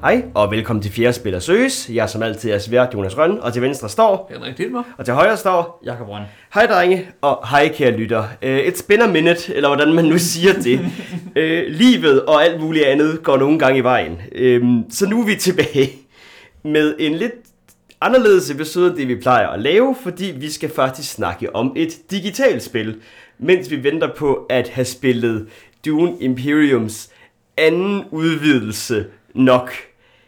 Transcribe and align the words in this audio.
Hej, 0.00 0.24
og 0.34 0.50
velkommen 0.50 0.82
til 0.82 0.92
Fjerde 0.92 1.12
Spiller 1.12 1.40
Søges. 1.40 1.90
Jeg 1.92 2.02
er 2.02 2.06
som 2.06 2.22
altid 2.22 2.50
er 2.50 2.58
svært 2.58 2.94
Jonas 2.94 3.18
Røn, 3.18 3.38
og 3.40 3.52
til 3.52 3.62
venstre 3.62 3.88
står, 3.88 4.30
Henrik 4.34 4.58
Dittmer. 4.58 4.82
og 4.98 5.04
til 5.04 5.14
højre 5.14 5.36
står, 5.36 5.82
Jakob 5.84 6.08
Røn. 6.08 6.22
hej 6.54 6.66
drenge, 6.66 7.08
og 7.20 7.48
hej 7.48 7.68
kære 7.74 7.90
lytter. 7.90 8.22
Uh, 8.42 8.58
it's 8.58 8.86
been 8.88 9.02
a 9.02 9.06
minute, 9.06 9.54
eller 9.54 9.68
hvordan 9.68 9.94
man 9.94 10.04
nu 10.04 10.18
siger 10.32 10.52
det. 10.52 10.80
uh, 11.36 11.72
livet 11.74 12.24
og 12.24 12.44
alt 12.44 12.60
muligt 12.60 12.84
andet 12.84 13.22
går 13.22 13.36
nogle 13.36 13.58
gange 13.58 13.78
i 13.78 13.82
vejen. 13.82 14.12
Uh, 14.12 14.82
så 14.90 15.06
nu 15.08 15.20
er 15.20 15.26
vi 15.26 15.34
tilbage 15.36 15.90
med 16.64 16.94
en 16.98 17.14
lidt 17.14 17.32
anderledes 18.00 18.50
episode, 18.50 18.88
end 18.88 18.96
det 18.96 19.08
vi 19.08 19.16
plejer 19.16 19.48
at 19.48 19.60
lave, 19.60 19.96
fordi 20.02 20.34
vi 20.36 20.50
skal 20.50 20.70
faktisk 20.70 21.12
snakke 21.12 21.56
om 21.56 21.72
et 21.76 22.10
digitalt 22.10 22.62
spil, 22.62 22.96
mens 23.38 23.70
vi 23.70 23.84
venter 23.84 24.08
på 24.16 24.46
at 24.50 24.68
have 24.68 24.84
spillet 24.84 25.48
Dune 25.86 26.12
Imperiums 26.20 27.10
anden 27.56 28.04
udvidelse 28.10 29.04
nok. 29.34 29.72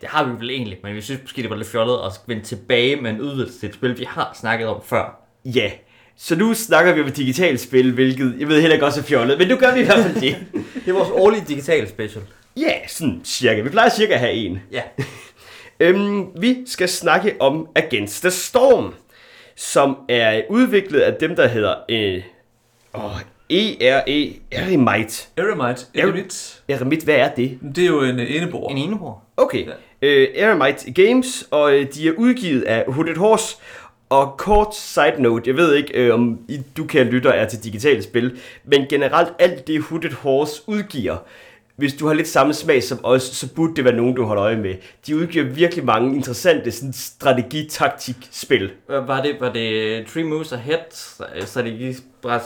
Det 0.00 0.08
har 0.08 0.24
vi 0.24 0.32
vel 0.38 0.50
egentlig, 0.50 0.78
men 0.82 0.94
vi 0.94 1.00
synes 1.00 1.20
måske, 1.22 1.42
det 1.42 1.50
var 1.50 1.56
lidt 1.56 1.68
fjollet 1.68 1.98
at 2.06 2.12
vende 2.26 2.42
tilbage 2.42 2.96
med 2.96 3.10
en 3.10 3.20
udvidelse 3.20 3.60
til 3.60 3.68
et 3.68 3.74
spil, 3.74 3.98
vi 3.98 4.04
har 4.04 4.36
snakket 4.40 4.68
om 4.68 4.80
før. 4.84 5.20
Ja, 5.44 5.70
så 6.16 6.36
nu 6.36 6.54
snakker 6.54 6.92
vi 6.92 7.00
om 7.00 7.06
et 7.06 7.16
digitalt 7.16 7.60
spil, 7.60 7.92
hvilket 7.92 8.36
jeg 8.38 8.48
ved 8.48 8.60
heller 8.60 8.74
ikke 8.74 8.86
også 8.86 9.00
er 9.00 9.04
fjollet, 9.04 9.38
men 9.38 9.48
nu 9.48 9.56
gør 9.56 9.74
vi 9.74 9.80
i 9.80 9.84
hvert 9.84 9.98
fald 9.98 10.14
det. 10.20 10.36
Det 10.84 10.88
er 10.88 10.92
vores 10.92 11.10
årlige 11.12 11.44
digitale 11.48 11.88
special. 11.88 12.24
Ja, 12.56 12.86
sådan 12.88 13.20
cirka. 13.24 13.60
Vi 13.60 13.68
plejer 13.68 13.88
cirka 13.88 14.12
at 14.12 14.20
have 14.20 14.32
en. 14.32 14.62
Ja. 14.72 14.82
Øhm, 15.82 16.26
vi 16.40 16.58
skal 16.66 16.88
snakke 16.88 17.36
om 17.40 17.68
Against 17.74 18.22
the 18.22 18.30
Storm, 18.30 18.94
som 19.56 19.96
er 20.08 20.42
udviklet 20.50 21.00
af 21.00 21.14
dem, 21.14 21.36
der 21.36 21.48
hedder 21.48 21.74
øh, 21.88 22.22
oh, 22.92 23.20
ERE 23.50 24.32
Eremite. 24.52 25.26
Eremite. 25.36 25.86
Eremite. 25.94 26.36
Eremite, 26.68 27.04
hvad 27.04 27.14
er 27.14 27.34
det? 27.34 27.58
Det 27.74 27.84
er 27.84 27.88
jo 27.88 28.02
en 28.02 28.18
enebor. 28.18 28.70
En 28.70 28.78
enebor. 28.78 29.22
Okay, 29.36 29.66
Ja 29.66 29.72
øh, 30.02 30.28
Aramite 30.42 30.92
Games, 30.92 31.48
og 31.50 31.74
øh, 31.74 31.86
de 31.94 32.08
er 32.08 32.12
udgivet 32.12 32.62
af 32.62 32.84
Hooded 32.88 33.16
Horse. 33.16 33.56
Og 34.08 34.34
kort 34.38 34.76
side 34.76 35.14
note, 35.18 35.50
jeg 35.50 35.56
ved 35.56 35.74
ikke, 35.74 35.92
øh, 35.94 36.14
om 36.14 36.38
I, 36.48 36.60
du 36.76 36.84
kan 36.84 37.06
lytter 37.06 37.30
er 37.30 37.48
til 37.48 37.64
digitale 37.64 38.02
spil, 38.02 38.38
men 38.64 38.86
generelt 38.88 39.28
alt 39.38 39.66
det 39.66 39.80
Hooded 39.80 40.12
Horse 40.12 40.62
udgiver, 40.66 41.16
hvis 41.80 41.94
du 41.94 42.06
har 42.06 42.14
lidt 42.14 42.28
samme 42.28 42.54
smag 42.54 42.82
som 42.82 42.98
os, 43.02 43.22
så 43.22 43.54
burde 43.54 43.76
det 43.76 43.84
være 43.84 43.94
nogen, 43.94 44.14
du 44.16 44.24
holder 44.24 44.44
øje 44.44 44.56
med. 44.56 44.74
De 45.06 45.16
udgiver 45.16 45.44
virkelig 45.44 45.84
mange 45.84 46.16
interessante 46.16 46.70
sådan, 46.70 46.92
strategi-taktik-spil. 46.92 48.70
Var 48.88 49.22
det, 49.22 49.36
var 49.40 49.52
det 49.52 50.06
Three 50.06 50.24
Moves 50.24 50.52
Ahead, 50.52 50.78
strategi 51.46 51.96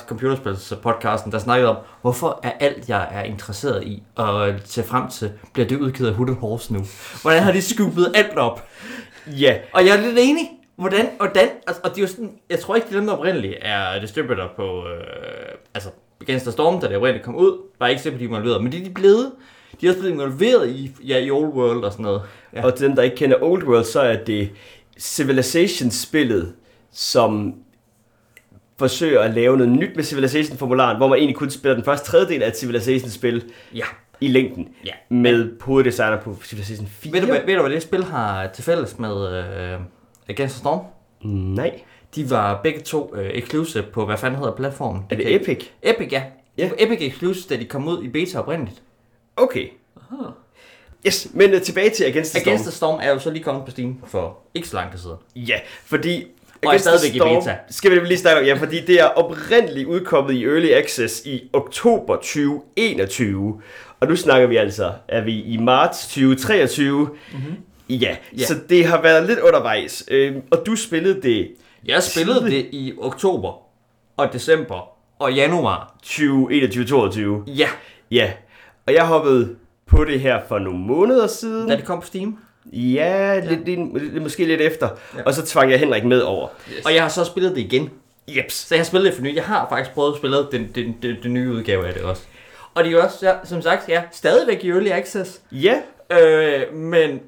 computerspils 0.07 0.73
podcasten, 0.83 1.33
der 1.33 1.39
snakkede 1.39 1.71
om, 1.71 1.77
hvorfor 2.03 2.41
er 2.43 2.53
alt, 2.61 2.89
jeg 2.89 3.09
er 3.13 3.23
interesseret 3.23 3.85
i 3.85 4.03
og 4.15 4.55
ser 4.65 4.83
frem 4.83 5.09
til, 5.09 5.33
bliver 5.53 5.69
det 5.69 5.77
udgivet 5.81 6.09
af 6.09 6.15
Hooded 6.15 6.35
Horse 6.35 6.73
nu? 6.73 6.85
Hvordan 7.23 7.43
har 7.43 7.53
de 7.53 7.63
skupet 7.63 8.13
alt 8.15 8.39
op? 8.39 8.69
Ja, 9.27 9.57
Og 9.73 9.87
jeg 9.87 9.97
er 9.97 10.01
lidt 10.01 10.19
enig. 10.19 10.51
Hvordan, 10.77 11.07
hvordan, 11.17 11.49
altså, 11.67 11.81
og 11.85 11.91
det 11.91 11.97
er 11.97 12.03
jo 12.03 12.09
sådan, 12.09 12.33
jeg 12.51 12.59
tror 12.61 12.75
ikke, 12.75 12.89
det 12.89 12.95
er 12.95 12.99
dem, 12.99 13.07
der 13.07 13.15
oprindeligt 13.15 13.55
er 13.63 14.01
distributor 14.01 14.53
på, 14.57 14.87
øh, 14.89 15.55
altså, 15.75 15.91
Against 16.29 16.45
the 16.45 16.53
Storm, 16.53 16.81
da 16.81 16.89
det 16.89 16.97
oprindeligt 16.97 17.25
kom 17.25 17.37
ud, 17.37 17.59
var 17.79 17.87
ikke 17.89 18.03
sikkert, 18.03 18.21
de 18.21 18.31
var 18.31 18.37
involveret, 18.37 18.63
men 18.63 18.73
det 18.73 18.81
er 18.81 18.85
de 18.85 18.91
blevet. 18.91 19.33
De 19.81 19.87
er 19.87 19.91
også 19.91 20.01
blevet 20.01 20.15
involveret 20.15 20.69
i, 20.71 20.91
ja, 21.07 21.19
i 21.19 21.31
Old 21.31 21.49
World 21.53 21.85
og 21.85 21.93
sådan 21.93 22.03
noget. 22.03 22.23
Ja. 22.53 22.65
og 22.65 22.75
til 22.75 22.87
dem, 22.87 22.97
der 22.97 23.03
ikke 23.03 23.17
kender 23.17 23.37
Old 23.43 23.65
World, 23.65 23.85
så 23.85 24.01
er 24.01 24.17
det 24.25 24.51
Civilization-spillet, 24.99 26.53
som 26.93 27.55
forsøger 28.79 29.21
at 29.21 29.35
lave 29.35 29.57
noget 29.57 29.73
nyt 29.73 29.97
med 29.97 30.05
Civilization-formularen, 30.05 30.97
hvor 30.97 31.09
man 31.09 31.19
egentlig 31.19 31.37
kun 31.37 31.51
spiller 31.51 31.75
den 31.75 31.85
første 31.85 32.11
tredjedel 32.11 32.43
af 32.43 32.49
et 32.49 32.57
Civilization-spil 32.59 33.45
ja. 33.75 33.85
i 34.21 34.29
længden, 34.29 34.69
Ja. 34.85 34.93
med 35.09 35.61
hoveddesigner 35.61 36.21
på 36.21 36.37
Civilization 36.45 36.87
4. 36.87 37.13
Ved 37.13 37.21
du, 37.21 37.27
ved 37.27 37.55
du, 37.57 37.61
hvad 37.63 37.71
det 37.71 37.83
spil 37.83 38.05
har 38.05 38.47
til 38.47 38.65
fælles 38.65 38.99
med 38.99 39.39
øh, 39.39 39.81
Against 40.29 40.55
the 40.55 40.61
Storm? 40.61 40.81
Nej. 41.55 41.81
De 42.15 42.31
var 42.31 42.61
begge 42.63 42.81
to 42.81 43.15
øh, 43.17 43.31
exclusive 43.35 43.83
på, 43.93 44.07
hvad 44.07 44.17
fanden 44.19 44.39
hedder 44.39 44.55
platformen? 44.57 45.03
Er 45.11 45.17
det 45.17 45.35
Epic? 45.35 45.67
Epic, 45.83 46.13
ja. 46.13 46.23
Var 46.59 46.71
Epic 46.79 46.99
exclusive, 47.01 47.57
da 47.57 47.61
de 47.63 47.65
kom 47.69 47.89
ud 47.89 48.03
i 48.03 48.09
beta 48.09 48.39
oprindeligt. 48.39 48.83
Okay. 49.37 49.69
Yes, 51.07 51.29
men 51.35 51.55
uh, 51.55 51.61
tilbage 51.61 51.91
til 51.91 52.05
Against 52.05 52.31
the 52.33 52.41
Storm. 52.41 52.49
Against 52.53 52.65
the 52.65 52.73
Storm 52.73 53.01
er 53.03 53.11
jo 53.11 53.19
så 53.19 53.31
lige 53.31 53.43
kommet 53.43 53.65
på 53.65 53.71
Steam 53.71 53.99
for 54.07 54.39
ikke 54.55 54.69
så 54.69 54.77
lang 54.77 54.91
tid 54.93 54.99
siden. 54.99 55.17
Ja, 55.37 55.59
fordi... 55.85 56.23
er 56.63 56.69
Against 56.69 56.87
the 56.87 56.99
stadigvæk 56.99 57.15
i 57.15 57.19
Storm 57.19 57.43
beta. 57.43 57.57
Skal 57.71 57.91
vi 57.91 58.07
lige 58.07 58.19
snakke 58.19 58.41
om, 58.41 58.47
ja, 58.47 58.55
fordi 58.55 58.81
det 58.81 59.01
er 59.01 59.05
oprindeligt 59.05 59.87
udkommet 59.89 60.35
i 60.35 60.45
Early 60.45 60.71
Access 60.71 61.23
i 61.27 61.51
oktober 61.53 62.17
2021. 62.17 63.61
Og 64.01 64.09
nu 64.09 64.17
snakker 64.17 64.47
vi 64.49 64.57
altså, 64.57 64.93
er 65.09 65.21
vi 65.25 65.43
i 65.43 65.57
marts 65.57 66.07
2023. 66.07 67.09
Mm-hmm. 67.33 67.55
Ja, 67.89 68.17
Ja. 68.39 68.45
så 68.45 68.55
det 68.69 68.87
har 68.87 69.03
været 69.03 69.27
lidt 69.27 69.39
undervejs. 69.39 70.05
Øhm, 70.09 70.41
og 70.51 70.63
du 70.67 70.77
spillede 70.77 71.23
det 71.23 71.49
Jeg 71.87 72.03
spillede 72.03 72.45
det 72.51 72.67
i 72.73 72.93
oktober 73.01 73.53
og 74.17 74.33
december 74.33 74.89
og 75.19 75.33
januar. 75.33 75.95
2021-2022. 76.07 77.21
Ja, 77.47 77.69
Ja, 78.11 78.33
og 78.87 78.95
jeg 78.95 79.07
hoppede 79.07 79.57
på 79.87 80.05
det 80.05 80.21
her 80.21 80.41
for 80.49 80.59
nogle 80.59 80.79
måneder 80.79 81.27
siden. 81.27 81.69
da 81.69 81.77
det 81.77 81.85
kom 81.85 82.01
på 82.01 82.07
Steam. 82.07 82.39
Ja, 82.73 83.41
lidt, 83.49 83.65
lidt, 83.65 84.13
lidt, 84.13 84.23
måske 84.23 84.45
lidt 84.45 84.61
efter. 84.61 84.89
Ja. 85.17 85.23
Og 85.23 85.35
så 85.35 85.47
tvang 85.47 85.71
jeg 85.71 85.79
Henrik 85.81 86.05
med 86.05 86.21
over. 86.21 86.49
Yes. 86.73 86.87
Og 86.87 86.95
jeg 86.95 87.03
har 87.03 87.09
så 87.09 87.25
spillet 87.25 87.57
det 87.57 87.61
igen. 87.61 87.91
Jeps. 88.29 88.55
Så 88.55 88.75
jeg 88.75 88.81
har 88.81 88.85
spillet 88.85 89.07
det 89.07 89.15
for 89.15 89.23
nyt. 89.23 89.37
Jeg 89.37 89.45
har 89.45 89.67
faktisk 89.69 89.95
prøvet 89.95 90.13
at 90.13 90.19
spille 90.19 90.37
den, 90.53 90.71
den, 90.75 90.97
den, 91.03 91.17
den 91.23 91.35
nye 91.35 91.53
udgave 91.53 91.87
af 91.87 91.95
det 91.95 92.03
også. 92.03 92.23
Og 92.75 92.85
det 92.85 92.91
er 92.93 92.97
jo 92.97 93.03
også, 93.03 93.27
ja, 93.29 93.35
som 93.45 93.63
sagt, 93.63 93.89
ja, 93.89 94.03
stadigvæk 94.13 94.65
i 94.65 94.71
Early 94.71 94.89
Access. 94.91 95.41
Ja, 95.53 95.81
Øh, 96.11 96.75
men 96.75 97.21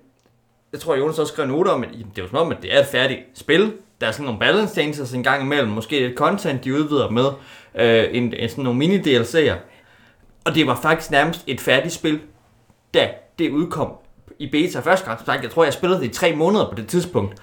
jeg 0.73 0.81
tror, 0.81 0.95
Jonas 0.97 1.19
også 1.19 1.33
skrev 1.33 1.47
noter 1.47 1.71
om, 1.73 1.83
at 1.83 1.89
det 1.91 2.19
er 2.19 2.23
jo 2.23 2.29
som 2.29 2.39
om, 2.39 2.51
at 2.53 2.59
det 2.63 2.75
er 2.77 2.81
et 2.81 2.87
færdigt 2.87 3.21
spil. 3.35 3.73
Der 4.01 4.07
er 4.07 4.11
sådan 4.11 4.25
nogle 4.25 4.41
balance 4.41 4.75
changes 4.75 5.13
en 5.13 5.23
gang 5.23 5.43
imellem. 5.43 5.69
Måske 5.69 6.01
lidt 6.01 6.19
content, 6.19 6.65
de 6.65 6.75
udvider 6.75 7.11
med. 7.11 7.27
Øh, 7.75 8.05
en, 8.13 8.35
en, 8.35 8.49
sådan 8.49 8.65
nogle 8.65 8.87
mini-DLC'er. 8.87 9.55
Og 10.45 10.55
det 10.55 10.67
var 10.67 10.79
faktisk 10.83 11.11
nærmest 11.11 11.45
et 11.47 11.61
færdigt 11.61 11.95
spil, 11.95 12.21
da 12.95 13.09
det 13.39 13.51
udkom 13.51 13.93
i 14.39 14.51
beta 14.51 14.81
første 14.81 15.07
gang. 15.07 15.19
Som 15.19 15.27
sagt, 15.27 15.43
jeg 15.43 15.51
tror, 15.51 15.65
jeg 15.65 15.73
spillede 15.73 16.01
det 16.01 16.07
i 16.07 16.09
tre 16.09 16.33
måneder 16.37 16.69
på 16.69 16.75
det 16.75 16.89
tidspunkt. 16.89 17.35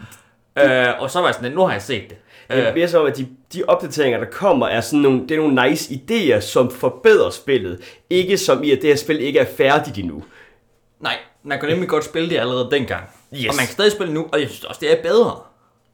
Øh, 0.59 0.87
og 0.99 1.11
så 1.11 1.19
var 1.19 1.27
jeg 1.27 1.35
sådan, 1.35 1.49
at 1.49 1.55
nu 1.55 1.61
har 1.61 1.71
jeg 1.71 1.81
set 1.81 2.09
det. 2.09 2.17
det 2.49 2.59
er 2.59 2.69
Øh, 2.69 2.75
mere 2.75 2.87
som, 2.87 3.05
at 3.05 3.17
de, 3.17 3.27
de 3.53 3.63
opdateringer, 3.67 4.19
der 4.19 4.25
kommer, 4.31 4.67
er 4.67 4.81
sådan 4.81 4.99
nogle, 4.99 5.21
det 5.21 5.31
er 5.31 5.37
nogle 5.37 5.69
nice 5.69 5.93
idéer, 5.93 6.39
som 6.39 6.71
forbedrer 6.71 7.29
spillet. 7.29 7.79
Ikke 8.09 8.37
som 8.37 8.63
i, 8.63 8.71
at 8.71 8.81
det 8.81 8.89
her 8.89 8.95
spil 8.95 9.19
ikke 9.19 9.39
er 9.39 9.45
færdigt 9.57 9.97
endnu. 9.97 10.23
nej, 10.99 11.17
man 11.43 11.59
kan 11.59 11.69
nemlig 11.69 11.89
godt 11.89 12.03
spille 12.05 12.29
det 12.29 12.37
allerede 12.37 12.69
dengang. 12.71 13.03
Yes. 13.33 13.49
Og 13.49 13.55
man 13.55 13.65
kan 13.65 13.73
stadig 13.73 13.91
spille 13.91 14.13
nu, 14.13 14.27
og 14.33 14.41
jeg 14.41 14.49
synes 14.49 14.63
også, 14.63 14.79
det 14.81 14.91
er 14.91 15.01
bedre. 15.01 15.39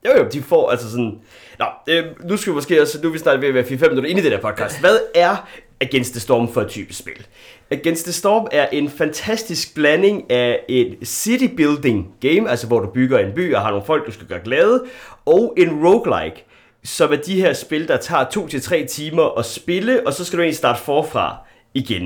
Jo 0.06 0.12
jo, 0.18 0.28
de 0.34 0.42
får 0.42 0.70
altså 0.70 0.92
sådan... 0.92 1.20
Nå, 1.60 1.66
øh, 1.88 2.04
nu 2.24 2.38
skal 2.38 2.52
vi 2.52 2.56
måske 2.56 2.82
også... 2.82 3.00
Nu 3.04 3.10
er 3.10 3.14
vi 3.14 3.20
snart 3.20 3.42
ved 3.42 3.48
at 3.48 3.54
være 3.54 3.64
4-5 3.64 3.90
minutter 3.90 4.10
inde 4.10 4.22
i 4.22 4.24
det 4.24 4.32
der 4.32 4.42
podcast. 4.42 4.80
Hvad 4.80 5.00
er 5.16 5.48
Against 5.82 6.12
the 6.14 6.20
Storm 6.20 6.54
for 6.54 6.62
et 6.62 6.68
type 6.68 6.94
spil? 6.94 7.26
Against 7.72 8.04
the 8.04 8.14
Storm 8.14 8.48
er 8.52 8.68
en 8.72 8.90
fantastisk 8.90 9.76
blanding 9.76 10.32
af 10.32 10.60
et 10.70 10.98
city 11.04 11.48
building 11.58 12.08
game, 12.22 12.50
altså 12.50 12.68
hvor 12.68 12.80
du 12.80 12.90
bygger 12.90 13.20
en 13.20 13.34
by 13.36 13.56
og 13.56 13.62
har 13.62 13.70
nogle 13.70 13.86
folk, 13.86 14.06
du 14.06 14.12
skal 14.12 14.28
gøre 14.28 14.40
glade, 14.44 14.84
og 15.26 15.54
en 15.58 15.86
roguelike, 15.88 16.46
som 16.84 17.12
er 17.12 17.16
de 17.16 17.42
her 17.42 17.54
spil, 17.54 17.88
der 17.88 17.98
tager 17.98 18.26
2-3 18.26 18.86
timer 18.88 19.40
at 19.40 19.46
spille, 19.46 20.08
og 20.08 20.14
så 20.14 20.26
skal 20.26 20.38
du 20.38 20.42
egentlig 20.42 20.58
starte 20.58 20.82
forfra 20.82 21.38
igen. 21.74 22.04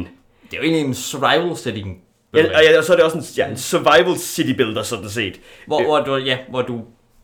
Det 0.52 0.54
er 0.54 0.58
jo 0.58 0.64
egentlig 0.64 0.86
en 0.86 0.94
survival 0.94 1.58
setting. 1.58 1.98
Ja, 2.34 2.46
og, 2.58 2.64
ja, 2.64 2.78
og 2.78 2.84
så 2.84 2.92
er 2.94 2.96
det 2.98 3.06
også 3.06 3.18
en, 3.18 3.24
ja, 3.38 3.50
en 3.50 3.58
survival 3.58 4.18
city 4.18 4.54
builder, 4.58 4.84
sådan 4.84 5.10
set. 5.10 5.40
Hvor, 5.68 5.80
Øh. 5.80 5.86
hvor 5.86 6.00
du, 6.00 6.16
ja, 6.16 6.38
hvor 6.50 6.62
du, 6.62 6.82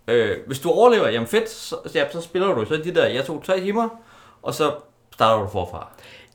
øh, 0.10 0.38
hvis 0.48 0.60
du 0.60 0.70
overlever, 0.70 1.10
jamen 1.10 1.28
fedt, 1.28 1.50
så, 1.50 1.76
ja, 1.96 2.04
så 2.12 2.22
spiller 2.22 2.48
du 2.54 2.66
så 2.66 2.78
de 2.78 2.96
der, 2.96 3.06
jeg 3.06 3.26
tog 3.26 3.44
tre 3.44 3.62
timer, 3.62 3.90
og 4.42 4.54
så 4.54 4.72
starter 5.14 5.44
du 5.44 5.50
forfra. 5.50 5.88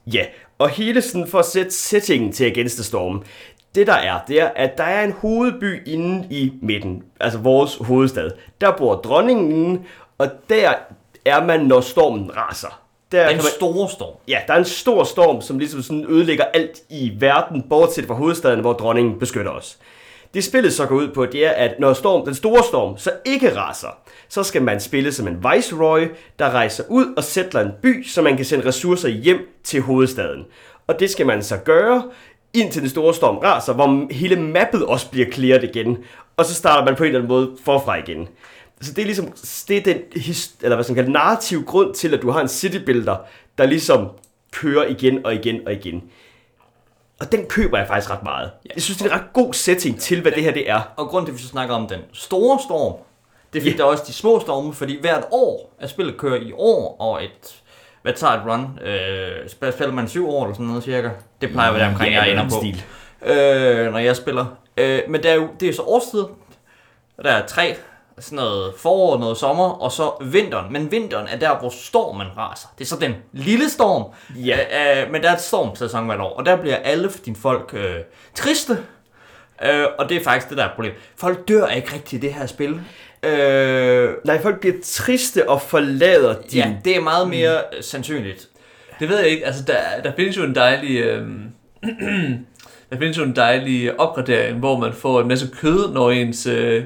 Ja, 0.06 0.26
og 0.58 0.68
hele 0.68 1.02
sådan 1.02 1.28
for 1.28 1.38
at 1.38 1.46
sætte 1.46 1.70
settingen 1.70 2.32
til 2.32 2.44
Against 2.44 2.76
the 2.76 2.84
Storm, 2.84 3.22
det 3.74 3.86
der 3.86 3.92
er, 3.92 4.20
det 4.28 4.40
er, 4.40 4.48
at 4.56 4.78
der 4.78 4.84
er 4.84 5.04
en 5.04 5.12
hovedby 5.12 5.88
inde 5.88 6.26
i 6.30 6.52
midten, 6.62 7.02
altså 7.20 7.38
vores 7.38 7.76
hovedstad. 7.80 8.30
Der 8.60 8.76
bor 8.76 8.94
dronningen, 8.94 9.86
og 10.18 10.28
der 10.48 10.74
er 11.24 11.44
man, 11.44 11.60
når 11.60 11.80
stormen 11.80 12.36
raser. 12.36 12.80
Der 13.12 13.28
kan 13.28 13.36
man, 13.36 13.44
store 13.56 13.88
storm. 13.88 14.14
ja, 14.28 14.40
der 14.46 14.54
er 14.54 14.58
en 14.58 14.64
stor 14.64 15.04
storm, 15.04 15.40
som 15.40 15.58
ligesom 15.58 15.82
sådan 15.82 16.06
ødelægger 16.08 16.44
alt 16.44 16.82
i 16.90 17.12
verden, 17.18 17.62
bortset 17.62 18.06
fra 18.06 18.14
hovedstaden, 18.14 18.60
hvor 18.60 18.72
dronningen 18.72 19.18
beskytter 19.18 19.50
os. 19.50 19.78
Det 20.34 20.44
spillet 20.44 20.72
så 20.72 20.86
går 20.86 20.94
ud 20.94 21.08
på, 21.08 21.26
det 21.26 21.46
er, 21.46 21.50
at 21.50 21.74
når 21.80 21.92
storm, 21.92 22.24
den 22.24 22.34
store 22.34 22.62
storm 22.64 22.98
så 22.98 23.10
ikke 23.24 23.56
raser, 23.56 23.98
så 24.28 24.42
skal 24.42 24.62
man 24.62 24.80
spille 24.80 25.12
som 25.12 25.28
en 25.28 25.44
viceroy, 25.52 26.00
der 26.38 26.50
rejser 26.50 26.84
ud 26.88 27.14
og 27.16 27.24
sætter 27.24 27.60
en 27.60 27.70
by, 27.82 28.04
så 28.06 28.22
man 28.22 28.36
kan 28.36 28.44
sende 28.44 28.66
ressourcer 28.66 29.08
hjem 29.08 29.38
til 29.64 29.80
hovedstaden. 29.80 30.44
Og 30.86 31.00
det 31.00 31.10
skal 31.10 31.26
man 31.26 31.42
så 31.42 31.56
gøre, 31.56 32.02
indtil 32.52 32.82
den 32.82 32.90
store 32.90 33.14
storm 33.14 33.36
raser, 33.36 33.72
hvor 33.72 34.12
hele 34.12 34.36
mappet 34.36 34.86
også 34.86 35.10
bliver 35.10 35.30
clearet 35.30 35.64
igen. 35.64 35.98
Og 36.36 36.44
så 36.44 36.54
starter 36.54 36.84
man 36.84 36.96
på 36.96 37.04
en 37.04 37.08
eller 37.08 37.20
anden 37.20 37.28
måde 37.28 37.50
forfra 37.64 37.98
igen. 37.98 38.28
Så 38.80 38.92
det 38.92 39.02
er 39.02 39.06
ligesom, 39.06 39.32
det 39.68 39.76
er 39.76 39.82
den, 39.82 39.96
eller 40.62 40.76
hvad 40.76 40.84
skal 40.84 40.94
man 40.94 41.04
kalde, 41.04 41.12
narrativ 41.12 41.64
grund 41.64 41.94
til, 41.94 42.14
at 42.14 42.22
du 42.22 42.30
har 42.30 42.40
en 42.40 42.48
city 42.48 42.78
builder, 42.86 43.16
der 43.58 43.66
ligesom 43.66 44.08
kører 44.52 44.86
igen 44.86 45.26
og 45.26 45.34
igen 45.34 45.60
og 45.66 45.72
igen. 45.72 46.02
Og 47.20 47.32
den 47.32 47.46
køber 47.46 47.78
jeg 47.78 47.86
faktisk 47.86 48.10
ret 48.10 48.22
meget. 48.22 48.50
Jeg 48.74 48.82
synes, 48.82 48.98
det 48.98 49.06
er 49.06 49.14
en 49.14 49.20
ret 49.20 49.32
god 49.32 49.52
setting 49.54 50.00
til, 50.00 50.20
hvad 50.22 50.32
det 50.32 50.42
her 50.42 50.52
det 50.52 50.70
er. 50.70 50.80
Og 50.96 51.06
grunden 51.08 51.26
til, 51.26 51.32
at 51.32 51.38
vi 51.38 51.42
så 51.42 51.48
snakker 51.48 51.74
om 51.74 51.86
den 51.88 52.00
store 52.12 52.58
storm, 52.66 52.92
det 53.52 53.58
er 53.58 53.62
fordi, 53.62 53.70
Ja. 53.70 53.76
der 53.76 53.84
er 53.84 53.88
også 53.88 54.04
de 54.06 54.12
små 54.12 54.40
storme, 54.40 54.74
fordi 54.74 55.00
hvert 55.00 55.24
år, 55.30 55.74
at 55.80 55.90
spillet 55.90 56.16
kører 56.16 56.40
i 56.40 56.52
år, 56.52 56.96
og 57.00 57.24
et, 57.24 57.62
hvad 58.02 58.12
tager 58.12 58.32
et 58.32 58.42
run? 58.46 58.78
Øh, 58.88 59.48
spiller 59.72 59.92
man 59.92 60.08
syv 60.08 60.28
år 60.28 60.42
eller 60.44 60.54
sådan 60.54 60.66
noget 60.66 60.84
cirka? 60.84 61.08
Det 61.40 61.50
plejer 61.50 61.68
at 61.70 61.74
være 61.76 61.88
omkring, 61.88 62.14
jeg 62.14 62.30
ender 62.30 62.42
den 62.42 62.50
på. 62.52 62.56
stil. 62.58 62.84
øh, 63.22 63.92
når 63.92 63.98
jeg 63.98 64.16
spiller. 64.16 64.46
Øh, 64.76 65.00
men 65.08 65.22
det 65.22 65.30
er 65.30 65.34
jo 65.34 65.48
det 65.60 65.68
er 65.68 65.72
så 65.72 65.82
årstid. 65.82 66.24
Der 67.22 67.30
er 67.30 67.46
tre, 67.46 67.76
sådan 68.18 68.36
noget 68.36 68.74
forår, 68.78 69.18
noget 69.18 69.36
sommer, 69.36 69.68
og 69.68 69.92
så 69.92 70.12
vinteren. 70.20 70.72
Men 70.72 70.90
vinteren 70.90 71.26
er 71.26 71.38
der, 71.38 71.58
hvor 71.58 71.70
stormen 71.70 72.26
raser. 72.36 72.68
Det 72.78 72.84
er 72.84 72.88
så 72.88 72.96
den 73.00 73.14
lille 73.32 73.70
storm. 73.70 74.04
Ja. 74.36 74.58
Øh, 75.04 75.12
men 75.12 75.22
der 75.22 75.30
er 75.30 75.34
et 75.34 75.40
stormsæson 75.40 76.06
hvert 76.06 76.20
år, 76.20 76.36
og 76.36 76.46
der 76.46 76.56
bliver 76.56 76.76
alle 76.76 77.10
dine 77.24 77.36
folk 77.36 77.70
øh, 77.74 77.96
triste. 78.34 78.78
Øh, 79.64 79.86
og 79.98 80.08
det 80.08 80.16
er 80.16 80.24
faktisk 80.24 80.48
det, 80.48 80.58
der 80.58 80.64
er 80.64 80.74
problemet. 80.74 80.98
Folk 81.16 81.48
dør 81.48 81.66
ikke 81.66 81.94
rigtigt 81.94 82.24
i 82.24 82.26
det 82.26 82.34
her 82.34 82.46
spil. 82.46 82.80
Øh, 83.22 84.10
Nej, 84.24 84.42
folk 84.42 84.60
bliver 84.60 84.76
triste 84.84 85.48
og 85.48 85.62
forlader 85.62 86.34
din... 86.42 86.58
ja, 86.60 86.72
det 86.84 86.96
er 86.96 87.00
meget 87.00 87.28
mere 87.28 87.60
mm. 87.72 87.82
sandsynligt. 87.82 88.48
Det 89.00 89.08
ved 89.08 89.18
jeg 89.18 89.28
ikke. 89.28 89.46
Altså, 89.46 89.62
der, 89.64 90.02
der 90.04 90.12
findes 90.16 90.36
jo 90.36 90.42
en 90.42 90.54
dejlig... 90.54 91.00
Øhm, 91.00 91.42
der 92.90 92.98
findes 92.98 93.18
jo 93.18 93.22
en 93.22 93.36
dejlig 93.36 94.00
opgradering, 94.00 94.58
hvor 94.58 94.78
man 94.78 94.92
får 94.92 95.20
en 95.20 95.28
masse 95.28 95.50
kød, 95.60 95.92
når 95.92 96.10
ens... 96.10 96.46
Øh, 96.46 96.84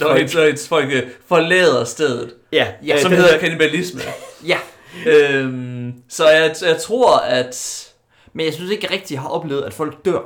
når 0.00 0.06
Folk. 0.32 0.50
ens, 0.50 0.68
folk 0.68 0.92
øh, 0.92 1.02
forlader 1.26 1.84
stedet. 1.84 2.34
ja, 2.52 2.66
Ja, 2.86 3.00
som 3.00 3.10
det 3.10 3.20
hedder 3.20 3.38
kannibalisme. 3.38 4.00
Ja, 4.46 4.58
øhm, 5.06 5.92
så 6.08 6.28
jeg, 6.28 6.54
jeg 6.62 6.76
tror, 6.80 7.16
at... 7.18 7.86
men 8.32 8.46
jeg 8.46 8.54
synes 8.54 8.70
ikke 8.70 8.90
rigtigt, 8.90 9.10
jeg 9.12 9.20
har 9.20 9.28
oplevet, 9.28 9.62
at 9.62 9.74
folk 9.74 10.04
dør. 10.04 10.20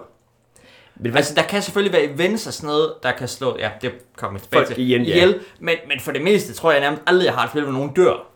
Men 0.96 1.10
hvad, 1.10 1.18
Altså, 1.18 1.34
der 1.34 1.42
kan 1.42 1.62
selvfølgelig 1.62 1.92
være 1.92 2.04
events 2.04 2.46
og 2.46 2.52
sådan 2.52 2.66
noget, 2.66 2.92
der 3.02 3.12
kan 3.12 3.28
slå... 3.28 3.56
Ja, 3.58 3.70
det 3.82 3.92
kommer 4.16 4.38
vi 4.38 4.42
tilbage 4.44 4.58
Folk 4.64 4.74
til. 4.74 4.82
ihjel, 4.84 5.02
ja. 5.08 5.14
ihjel 5.14 5.40
men, 5.60 5.76
men 5.88 6.00
for 6.00 6.12
det 6.12 6.22
meste 6.22 6.54
tror 6.54 6.72
jeg 6.72 6.80
nærmest 6.80 7.02
aldrig, 7.06 7.26
jeg 7.26 7.34
har 7.34 7.44
et 7.44 7.50
spil, 7.50 7.62
hvor 7.62 7.72
nogen 7.72 7.94
dør. 7.94 8.26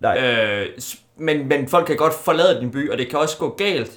nej. 0.00 0.18
Øh, 0.24 0.66
men, 1.18 1.48
men 1.48 1.68
folk 1.68 1.86
kan 1.86 1.96
godt 1.96 2.14
forlade 2.14 2.60
din 2.60 2.70
by, 2.70 2.90
og 2.90 2.98
det 2.98 3.08
kan 3.10 3.18
også 3.18 3.36
gå 3.38 3.48
galt. 3.58 3.90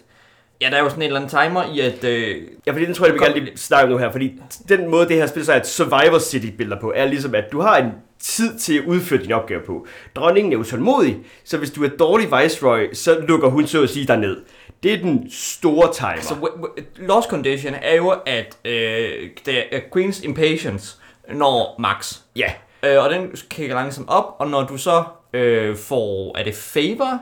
Ja, 0.62 0.70
der 0.70 0.78
er 0.78 0.84
jo 0.84 0.90
sådan 0.90 1.02
en 1.02 1.08
eller 1.08 1.20
anden 1.20 1.30
timer 1.44 1.64
i, 1.76 1.80
at... 1.80 2.04
Øh, 2.04 2.36
Ja, 2.66 2.72
fordi 2.72 2.86
den 2.86 2.94
tror 2.94 3.06
jeg, 3.06 3.14
vi 3.14 3.20
gerne 3.20 3.40
lige 3.40 3.58
snakke 3.58 3.84
om 3.86 3.90
nu 3.92 3.98
her, 3.98 4.12
fordi 4.12 4.34
den 4.70 4.90
måde, 4.92 5.08
det 5.08 5.16
her 5.16 5.28
spil 5.28 5.46
så 5.46 5.54
er 5.54 5.58
et 5.60 5.68
Survivor 5.68 6.20
City-billeder 6.20 6.82
på, 6.82 6.94
er 6.96 7.06
ligesom, 7.06 7.36
at 7.36 7.44
du 7.52 7.62
har 7.62 7.78
en 7.78 7.92
tid 8.20 8.60
til 8.60 8.78
at 8.78 8.86
udføre 8.86 9.24
din 9.24 9.32
opgave 9.32 9.62
på. 9.66 9.88
Dronningen 10.16 10.54
er 10.54 10.58
utålmodig, 10.58 11.18
så 11.44 11.58
hvis 11.58 11.72
du 11.72 11.84
er 11.84 11.90
dårlig 12.00 12.28
Viceroy, 12.44 12.94
så 12.94 13.20
lukker 13.28 13.48
hun 13.50 13.68
så 13.68 13.84
at 13.84 13.90
sige 13.90 14.08
dig 14.08 14.18
ned. 14.18 14.38
Det 14.84 14.94
er 14.94 14.98
den 14.98 15.32
store 15.32 15.94
timer. 15.94 16.22
så 16.22 16.34
w- 16.34 16.66
w- 16.66 17.06
lost 17.08 17.30
condition 17.30 17.74
er 17.82 17.96
jo, 17.96 18.10
at 18.26 18.58
øh, 18.66 19.30
det 19.46 19.58
er 19.72 19.80
Queen's 19.96 20.26
Impatience 20.26 20.96
når 21.34 21.76
max. 21.80 22.16
ja, 22.36 22.52
Øh, 22.84 23.04
og 23.04 23.10
den 23.10 23.32
kigger 23.50 23.76
langsomt 23.76 24.10
op, 24.10 24.36
og 24.40 24.48
når 24.50 24.64
du 24.68 24.78
så 24.78 25.04
øh, 25.34 25.76
får... 25.78 26.38
Er 26.40 26.44
det 26.44 26.56
favor? 26.56 27.20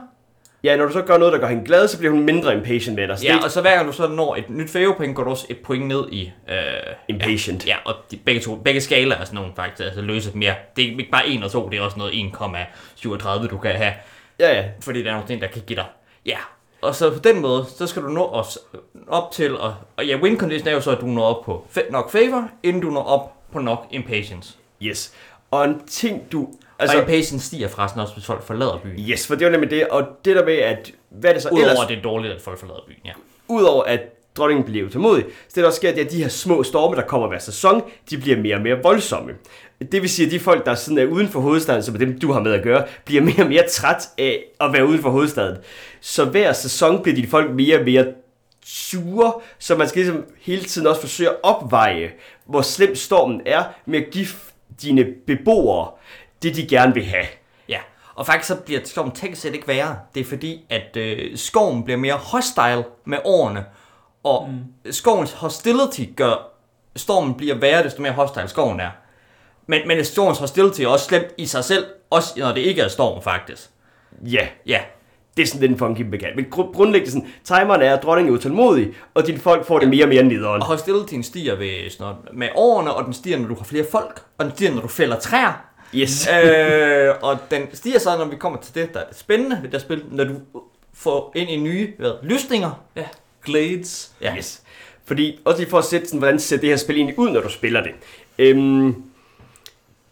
Ja, 0.64 0.76
når 0.76 0.86
du 0.86 0.92
så 0.92 1.02
gør 1.02 1.18
noget, 1.18 1.32
der 1.32 1.38
gør 1.38 1.46
hende 1.46 1.64
glad, 1.64 1.88
så 1.88 1.98
bliver 1.98 2.12
hun 2.12 2.22
mindre 2.24 2.54
impatient 2.54 2.96
med 2.96 3.08
dig. 3.08 3.18
Så 3.18 3.24
Ja, 3.24 3.34
det 3.34 3.44
og 3.44 3.50
så 3.50 3.60
hver 3.60 3.74
gang 3.74 3.86
du 3.86 3.92
så 3.92 4.08
når 4.08 4.36
et 4.36 4.50
nyt 4.50 4.70
favor 4.70 4.94
point, 4.94 5.16
går 5.16 5.24
du 5.24 5.30
også 5.30 5.46
et 5.48 5.58
point 5.58 5.86
ned 5.86 6.08
i... 6.12 6.32
Øh, 6.48 6.56
impatient. 7.08 7.66
Ja, 7.66 7.76
og 7.84 7.94
de, 8.10 8.16
begge, 8.16 8.40
to, 8.40 8.54
begge 8.54 8.80
skalaer 8.80 9.18
er 9.18 9.24
sådan 9.24 9.36
nogle 9.36 9.52
faktisk, 9.56 9.86
altså 9.86 10.00
løse 10.00 10.30
mere. 10.34 10.54
Det 10.76 10.84
er 10.84 10.88
ikke 10.88 11.08
bare 11.12 11.28
1 11.28 11.44
og 11.44 11.50
2, 11.50 11.68
det 11.68 11.78
er 11.78 11.82
også 11.82 11.98
noget 11.98 12.12
1,37 12.12 13.48
du 13.48 13.58
kan 13.58 13.72
have. 13.72 13.92
Ja, 14.38 14.56
ja. 14.56 14.64
Fordi 14.80 15.02
der 15.02 15.08
er 15.08 15.12
nogle 15.14 15.28
ting, 15.28 15.40
der 15.40 15.48
kan 15.48 15.62
give 15.66 15.76
dig. 15.76 15.86
Ja, 16.26 16.38
og 16.80 16.94
så 16.94 17.10
på 17.10 17.18
den 17.18 17.40
måde, 17.40 17.66
så 17.76 17.86
skal 17.86 18.02
du 18.02 18.08
nå 18.08 18.24
os 18.26 18.58
op 19.08 19.32
til, 19.32 19.58
og, 19.58 19.74
og 19.96 20.06
ja, 20.06 20.16
win 20.16 20.38
condition 20.38 20.68
er 20.68 20.72
jo 20.72 20.80
så, 20.80 20.90
at 20.90 21.00
du 21.00 21.06
når 21.06 21.22
op 21.24 21.44
på 21.44 21.66
nok 21.90 22.10
favor, 22.10 22.50
inden 22.62 22.82
du 22.82 22.90
når 22.90 23.02
op 23.02 23.32
på 23.52 23.58
nok 23.58 23.86
impatience. 23.90 24.56
Yes. 24.82 25.14
Og 25.50 25.64
en 25.64 25.86
ting, 25.86 26.32
du... 26.32 26.48
Altså, 26.78 26.96
og 26.96 27.02
impatience 27.02 27.46
stiger 27.46 27.68
forresten 27.68 28.00
også, 28.00 28.14
hvis 28.14 28.26
folk 28.26 28.42
forlader 28.42 28.80
byen. 28.82 29.10
yes, 29.10 29.26
for 29.26 29.34
det 29.34 29.42
er 29.42 29.46
jo 29.46 29.52
nemlig 29.52 29.70
det. 29.70 29.88
Og 29.88 30.06
det 30.24 30.36
der 30.36 30.44
med, 30.44 30.54
at... 30.54 30.92
Hvad 31.10 31.34
det 31.34 31.42
så 31.42 31.48
Udover 31.48 31.70
ellers? 31.70 31.86
det 31.88 31.98
er 31.98 32.02
dårligt, 32.02 32.34
at 32.34 32.42
folk 32.42 32.58
forlader 32.58 32.80
byen, 32.86 33.00
ja. 33.04 33.12
Udover 33.48 33.84
at 33.84 34.00
dronningen 34.36 34.64
bliver 34.64 34.86
utålmodig, 34.86 35.24
så 35.24 35.52
det 35.54 35.56
der 35.56 35.66
også 35.66 35.76
sker, 35.76 35.90
det 35.90 36.00
er, 36.00 36.04
at 36.04 36.12
de 36.12 36.22
her 36.22 36.28
små 36.28 36.62
storme, 36.62 36.96
der 36.96 37.02
kommer 37.02 37.28
hver 37.28 37.38
sæson, 37.38 37.82
de 38.10 38.18
bliver 38.18 38.36
mere 38.36 38.54
og 38.54 38.62
mere 38.62 38.82
voldsomme. 38.82 39.32
Det 39.92 40.02
vil 40.02 40.10
sige, 40.10 40.26
at 40.26 40.32
de 40.32 40.40
folk, 40.40 40.66
der 40.66 40.74
sådan 40.74 40.98
er 40.98 41.04
uden 41.04 41.28
for 41.28 41.40
hovedstaden, 41.40 41.82
som 41.82 41.94
er 41.94 41.98
dem, 41.98 42.20
du 42.20 42.32
har 42.32 42.40
med 42.40 42.52
at 42.52 42.62
gøre, 42.62 42.84
bliver 43.04 43.22
mere 43.22 43.42
og 43.42 43.48
mere 43.48 43.68
træt 43.68 44.08
af 44.18 44.44
at 44.60 44.72
være 44.72 44.86
uden 44.86 45.02
for 45.02 45.10
hovedstaden. 45.10 45.56
Så 46.00 46.24
hver 46.24 46.52
sæson 46.52 47.02
bliver 47.02 47.16
de 47.16 47.26
folk 47.26 47.50
mere 47.50 47.78
og 47.78 47.84
mere 47.84 48.06
sure, 48.66 49.32
så 49.58 49.76
man 49.76 49.88
skal 49.88 50.02
ligesom 50.02 50.24
hele 50.40 50.64
tiden 50.64 50.86
også 50.86 51.00
forsøge 51.00 51.30
at 51.30 51.36
opveje, 51.42 52.10
hvor 52.46 52.62
slem 52.62 52.94
stormen 52.94 53.40
er, 53.46 53.64
med 53.86 53.98
at 53.98 54.10
give 54.10 54.26
dine 54.82 55.06
beboere 55.26 55.88
det, 56.48 56.56
de 56.56 56.66
gerne 56.76 56.94
vil 56.94 57.04
have. 57.04 57.26
Ja, 57.68 57.78
og 58.14 58.26
faktisk 58.26 58.48
så 58.48 58.56
bliver 58.56 58.80
stormen 58.84 59.12
teknisk 59.12 59.42
set 59.42 59.54
ikke 59.54 59.68
værre. 59.68 59.96
Det 60.14 60.20
er 60.20 60.24
fordi, 60.24 60.64
at 60.70 60.96
øh, 60.96 61.36
skoven 61.36 61.84
bliver 61.84 61.98
mere 61.98 62.14
hostile 62.14 62.84
med 63.04 63.18
årene, 63.24 63.64
og 64.24 64.48
mm. 64.50 64.92
skovens 64.92 65.32
hostility 65.32 66.04
gør, 66.16 66.52
stormen 66.96 67.34
bliver 67.34 67.54
værre, 67.54 67.82
desto 67.82 68.02
mere 68.02 68.12
hostile 68.12 68.48
skoven 68.48 68.80
er. 68.80 68.90
Men, 69.66 69.88
men 69.88 70.04
stormens 70.04 70.38
hostility 70.38 70.80
er 70.80 70.88
også 70.88 71.04
slemt 71.04 71.26
i 71.38 71.46
sig 71.46 71.64
selv, 71.64 71.86
også 72.10 72.34
når 72.36 72.52
det 72.52 72.60
ikke 72.60 72.82
er 72.82 72.88
storm 72.88 73.22
faktisk. 73.22 73.70
Ja, 74.22 74.48
Ja, 74.66 74.80
det 75.36 75.42
er 75.42 75.46
sådan 75.46 75.60
lidt 75.60 75.72
en 75.72 75.78
funky 75.78 76.00
bekendt. 76.00 76.36
Men 76.36 76.44
gru- 76.44 76.72
grundlæggende 76.72 77.12
sådan, 77.12 77.28
timeren 77.44 77.82
er, 77.82 77.96
at 77.96 78.02
dronningen 78.02 78.34
er 78.34 78.38
utålmodig, 78.38 78.94
og 79.14 79.26
dine 79.26 79.38
folk 79.38 79.66
får 79.66 79.78
det 79.78 79.88
mere 79.88 80.04
og 80.04 80.08
mere 80.08 80.22
nederen. 80.22 80.62
og 80.62 80.66
hostilityen 80.66 81.22
stiger 81.22 81.54
ved 81.54 81.90
sådan 81.90 82.14
noget, 82.14 82.16
med 82.38 82.48
årene, 82.54 82.94
og 82.94 83.04
den 83.04 83.12
stiger, 83.12 83.38
når 83.38 83.48
du 83.48 83.54
har 83.54 83.64
flere 83.64 83.84
folk, 83.90 84.22
og 84.38 84.44
den 84.44 84.54
stiger, 84.54 84.74
når 84.74 84.80
du 84.80 84.88
fælder 84.88 85.18
træer. 85.18 85.64
Yes. 85.94 86.28
øh, 86.44 87.14
og 87.22 87.38
den 87.50 87.62
stiger 87.72 87.98
så, 87.98 88.16
når 88.18 88.24
vi 88.24 88.36
kommer 88.36 88.58
til 88.58 88.74
det, 88.74 88.94
der 88.94 89.00
er 89.00 89.08
det 89.08 89.18
spændende 89.18 89.58
ved 89.62 89.70
det 89.70 89.80
spil, 89.80 90.04
når 90.10 90.24
du 90.24 90.34
får 90.94 91.32
ind 91.34 91.50
i 91.50 91.56
nye 91.56 91.92
hvad, 91.98 92.12
lysninger. 92.22 92.84
Ja, 92.96 93.04
Glades. 93.44 94.12
Ja. 94.20 94.36
Yes. 94.36 94.62
Fordi, 95.04 95.40
også 95.44 95.60
lige 95.60 95.70
for 95.70 95.78
at 95.78 95.84
sætte 95.84 96.06
sådan, 96.06 96.18
hvordan 96.18 96.38
ser 96.38 96.56
det 96.56 96.68
her 96.68 96.76
spil 96.76 96.96
egentlig 96.96 97.18
ud, 97.18 97.30
når 97.30 97.40
du 97.40 97.48
spiller 97.48 97.82
det. 97.82 97.92
Øhm, 98.38 99.02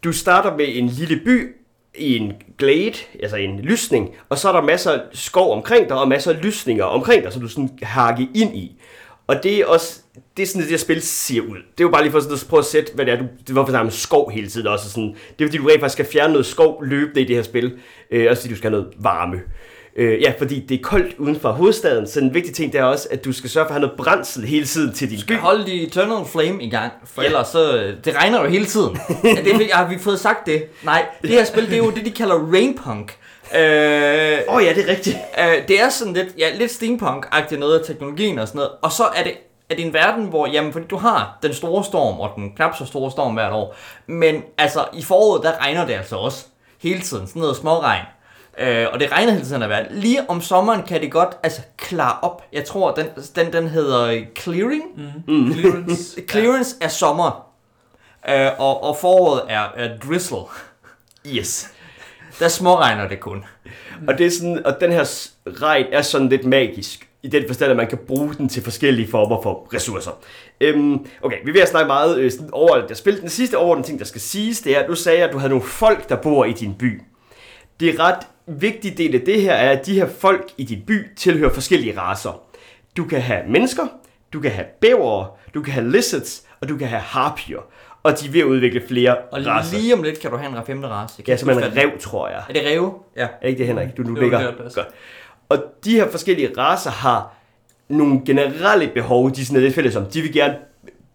du 0.04 0.12
starter 0.12 0.56
med 0.56 0.66
en 0.68 0.86
lille 0.86 1.16
by 1.16 1.56
i 1.94 2.16
en 2.16 2.32
glade, 2.58 2.94
altså 3.22 3.36
en 3.36 3.60
lysning, 3.60 4.10
og 4.28 4.38
så 4.38 4.48
er 4.48 4.52
der 4.52 4.62
masser 4.62 4.92
af 4.92 5.00
skov 5.12 5.52
omkring 5.52 5.88
dig, 5.88 5.96
og 5.96 6.08
masser 6.08 6.32
af 6.32 6.42
lysninger 6.42 6.84
omkring 6.84 7.24
dig, 7.24 7.32
som 7.32 7.42
du 7.42 7.48
sådan 7.48 7.78
hakke 7.82 8.28
ind 8.34 8.56
i. 8.56 8.76
Og 9.26 9.42
det 9.42 9.60
er 9.60 9.66
også, 9.66 10.00
det 10.36 10.42
er 10.42 10.46
sådan, 10.46 10.62
det 10.62 10.70
her 10.70 10.76
spil 10.76 11.02
ser 11.02 11.40
ud. 11.40 11.56
Det 11.56 11.80
er 11.80 11.84
jo 11.84 11.88
bare 11.88 12.02
lige 12.02 12.12
for 12.12 12.20
sådan 12.20 12.34
at 12.34 12.46
prøve 12.48 12.58
at 12.60 12.64
sætte, 12.66 12.92
hvad 12.94 13.06
det 13.06 13.14
er, 13.14 13.18
du, 13.18 13.24
det 13.46 13.50
hvorfor 13.52 13.72
der 13.72 13.78
er 13.78 13.82
med 13.82 13.90
skov 13.92 14.30
hele 14.30 14.48
tiden 14.48 14.66
også. 14.66 14.90
Sådan, 14.90 15.14
det 15.38 15.44
er 15.44 15.48
fordi, 15.48 15.58
du 15.58 15.66
rent 15.68 15.80
faktisk 15.80 15.92
skal 15.92 16.06
fjerne 16.12 16.32
noget 16.32 16.46
skov 16.46 16.84
løbende 16.84 17.20
i 17.20 17.24
det 17.24 17.36
her 17.36 17.42
spil, 17.42 17.72
øh, 18.10 18.26
også 18.30 18.42
fordi 18.42 18.54
du 18.54 18.58
skal 18.58 18.70
have 18.70 18.80
noget 18.82 18.94
varme. 19.00 19.36
Øh, 19.96 20.22
ja, 20.22 20.32
fordi 20.38 20.60
det 20.60 20.78
er 20.78 20.82
koldt 20.82 21.14
uden 21.18 21.40
for 21.40 21.52
hovedstaden, 21.52 22.06
så 22.06 22.20
en 22.20 22.34
vigtig 22.34 22.54
ting 22.54 22.72
det 22.72 22.78
er 22.80 22.84
også, 22.84 23.08
at 23.10 23.24
du 23.24 23.32
skal 23.32 23.50
sørge 23.50 23.64
for 23.64 23.68
at 23.68 23.74
have 23.74 23.80
noget 23.80 23.96
brændsel 23.96 24.44
hele 24.44 24.66
tiden 24.66 24.92
til 24.94 25.10
din 25.10 25.18
by. 25.28 25.36
holde 25.36 25.66
de 25.66 25.82
Eternal 25.82 26.24
Flame 26.32 26.62
i 26.62 26.70
gang, 26.70 26.92
for 27.06 27.22
Ja. 27.22 27.26
ellers 27.26 27.48
så... 27.48 27.76
øh, 27.76 27.94
Det 28.04 28.16
regner 28.16 28.42
jo 28.42 28.48
hele 28.48 28.64
tiden. 28.66 28.98
ja, 29.24 29.42
det, 29.44 29.70
har 29.72 29.88
vi 29.88 29.98
fået 29.98 30.20
sagt 30.20 30.46
det? 30.46 30.64
Nej, 30.82 31.06
det 31.22 31.30
her 31.30 31.44
spil, 31.44 31.66
det 31.66 31.72
er 31.72 31.78
jo 31.78 31.90
det, 31.90 32.04
de 32.04 32.10
kalder 32.10 32.34
Rainpunk. 32.52 33.16
Øh, 33.56 34.38
Åh 34.48 34.54
oh, 34.56 34.64
ja, 34.64 34.72
det 34.74 34.84
er 34.84 34.88
rigtigt. 34.90 35.16
øh, 35.38 35.68
det 35.68 35.80
er 35.80 35.88
sådan 35.88 36.12
lidt, 36.14 36.28
ja, 36.38 36.46
lidt 36.58 36.70
steampunk-agtigt 36.70 37.56
noget 37.58 37.78
af 37.78 37.86
teknologien 37.86 38.38
og 38.38 38.48
sådan 38.48 38.58
noget. 38.58 38.70
Og 38.82 38.92
så 38.92 39.02
er 39.16 39.22
det, 39.22 39.32
er 39.70 39.74
det 39.74 39.86
en 39.86 39.92
verden, 39.92 40.26
hvor, 40.26 40.46
jamen, 40.46 40.72
fordi 40.72 40.86
du 40.86 40.96
har 40.96 41.38
den 41.42 41.54
store 41.54 41.84
storm, 41.84 42.20
og 42.20 42.32
den 42.36 42.52
knap 42.56 42.76
så 42.76 42.86
store 42.86 43.10
storm 43.10 43.34
hvert 43.34 43.52
år. 43.52 43.74
Men 44.06 44.42
altså, 44.58 44.84
i 44.92 45.02
foråret, 45.02 45.42
der 45.42 45.60
regner 45.60 45.86
det 45.86 45.92
altså 45.92 46.16
også 46.16 46.46
hele 46.82 47.00
tiden. 47.00 47.26
Sådan 47.26 47.40
noget 47.40 47.56
småregn. 47.56 48.04
Øh, 48.58 48.86
og 48.92 49.00
det 49.00 49.12
regner 49.12 49.32
hele 49.32 49.44
tiden 49.44 49.62
af 49.62 49.68
hvert. 49.68 49.86
Lige 49.90 50.30
om 50.30 50.40
sommeren 50.40 50.82
kan 50.82 51.00
det 51.00 51.12
godt 51.12 51.36
altså 51.42 51.62
klare 51.76 52.18
op. 52.22 52.44
Jeg 52.52 52.64
tror, 52.64 52.94
den, 52.94 53.06
den, 53.36 53.52
den 53.52 53.68
hedder 53.68 54.24
Clearing. 54.38 54.82
Mm. 55.26 55.52
Clearance. 55.52 56.20
Clearance 56.30 56.76
er 56.80 56.88
sommer, 56.88 57.46
øh, 58.28 58.50
og, 58.58 58.82
og 58.82 58.96
foråret 58.96 59.42
er, 59.48 59.68
er 59.76 59.98
drizzle. 59.98 60.38
Yes. 61.26 61.70
Der 62.38 62.48
småregner 62.48 63.08
det 63.08 63.20
kun. 63.20 63.44
Og, 64.08 64.18
det 64.18 64.26
er 64.26 64.30
sådan, 64.30 64.66
og 64.66 64.80
den 64.80 64.92
her 64.92 65.28
regn 65.46 65.86
er 65.92 66.02
sådan 66.02 66.28
lidt 66.28 66.44
magisk, 66.44 67.08
i 67.24 67.28
den 67.28 67.44
forstand, 67.46 67.70
at 67.70 67.76
man 67.76 67.86
kan 67.86 67.98
bruge 68.06 68.34
den 68.34 68.48
til 68.48 68.62
forskellige 68.62 69.08
former 69.10 69.42
for 69.42 69.68
ressourcer. 69.74 70.10
Øhm, 70.60 71.06
okay, 71.22 71.36
vi 71.44 71.48
er 71.50 71.52
ved 71.52 71.60
at 71.62 71.68
snakke 71.68 71.86
meget 71.86 72.18
øh, 72.18 72.30
over 72.52 72.86
det 72.86 72.96
spil. 72.96 73.20
Den 73.20 73.28
sidste 73.28 73.58
overordnede 73.58 73.88
ting, 73.88 73.98
der 73.98 74.04
skal 74.04 74.20
siges, 74.20 74.60
det 74.60 74.76
er, 74.76 74.80
at 74.80 74.88
du 74.88 74.94
sagde, 74.94 75.22
at 75.24 75.32
du 75.32 75.38
havde 75.38 75.50
nogle 75.50 75.64
folk, 75.64 76.08
der 76.08 76.16
bor 76.16 76.44
i 76.44 76.52
din 76.52 76.74
by. 76.74 77.00
Det 77.80 77.88
er 77.88 78.00
ret 78.00 78.18
vigtig 78.46 78.98
del 78.98 79.14
af 79.14 79.20
det 79.20 79.42
her, 79.42 79.52
er, 79.52 79.70
at 79.70 79.86
de 79.86 79.94
her 79.94 80.08
folk 80.18 80.50
i 80.58 80.64
din 80.64 80.82
by 80.86 81.16
tilhører 81.16 81.50
forskellige 81.54 82.00
raser. 82.00 82.42
Du 82.96 83.04
kan 83.04 83.20
have 83.20 83.40
mennesker, 83.48 83.82
du 84.32 84.40
kan 84.40 84.50
have 84.50 84.66
bævere, 84.80 85.26
du 85.54 85.62
kan 85.62 85.72
have 85.72 85.90
lizards, 85.90 86.42
og 86.60 86.68
du 86.68 86.76
kan 86.76 86.88
have 86.88 87.00
harpier. 87.02 87.58
Og 88.02 88.20
de 88.20 88.26
er 88.26 88.30
ved 88.30 88.40
at 88.40 88.46
udvikle 88.46 88.82
flere 88.88 89.16
Og 89.16 89.46
raser. 89.46 89.78
lige 89.78 89.94
om 89.94 90.02
lidt 90.02 90.20
kan 90.20 90.30
du 90.30 90.36
have 90.36 90.58
en 90.58 90.66
femte 90.66 90.88
race. 90.88 91.22
Ja, 91.28 91.36
som 91.36 91.50
en 91.50 91.56
rev, 91.76 91.90
tror 92.00 92.28
jeg. 92.28 92.42
Er 92.48 92.52
det 92.52 92.62
ræve? 92.66 92.94
Ja. 93.16 93.26
Er 93.42 93.48
ikke 93.48 93.58
det, 93.58 93.66
Henrik? 93.66 93.96
Du 93.96 94.02
nu 94.02 94.14
ligger. 94.14 94.38
det 94.38 94.48
er 94.48 94.64
det. 94.64 94.74
Godt. 94.74 94.86
Og 95.54 95.64
de 95.84 95.90
her 95.92 96.10
forskellige 96.10 96.50
raser 96.58 96.90
har 96.90 97.34
nogle 97.88 98.20
generelle 98.26 98.88
behov, 98.94 99.34
de 99.34 99.46
sådan 99.46 99.56
er 99.56 99.60
lidt 99.64 99.74
fælles 99.74 99.96
om. 99.96 100.06
De 100.06 100.20
vil 100.22 100.32
gerne 100.32 100.54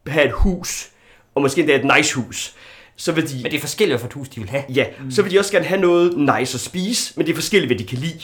have 0.08 0.26
et 0.26 0.32
hus, 0.32 0.90
og 1.36 1.42
måske 1.42 1.62
endda 1.62 1.76
et 1.76 1.88
nice 1.98 2.16
hus. 2.16 2.54
Så 2.96 3.12
vil 3.12 3.30
de, 3.30 3.36
Men 3.36 3.52
det 3.52 3.58
er 3.58 3.62
forskelligt, 3.62 3.94
hvad 3.94 4.00
for 4.00 4.08
et 4.08 4.14
hus 4.14 4.30
de 4.30 4.40
vil 4.40 4.50
have. 4.50 4.64
ja, 4.70 4.86
så 5.10 5.22
vil 5.22 5.32
de 5.32 5.40
også 5.40 5.52
gerne 5.52 5.66
have 5.66 5.82
noget 5.82 6.18
nice 6.40 6.56
at 6.56 6.60
spise, 6.60 7.14
men 7.18 7.26
det 7.26 7.32
er 7.32 7.36
forskelligt, 7.36 7.70
hvad 7.70 7.78
de 7.78 7.84
kan 7.84 7.98
lide. 7.98 8.20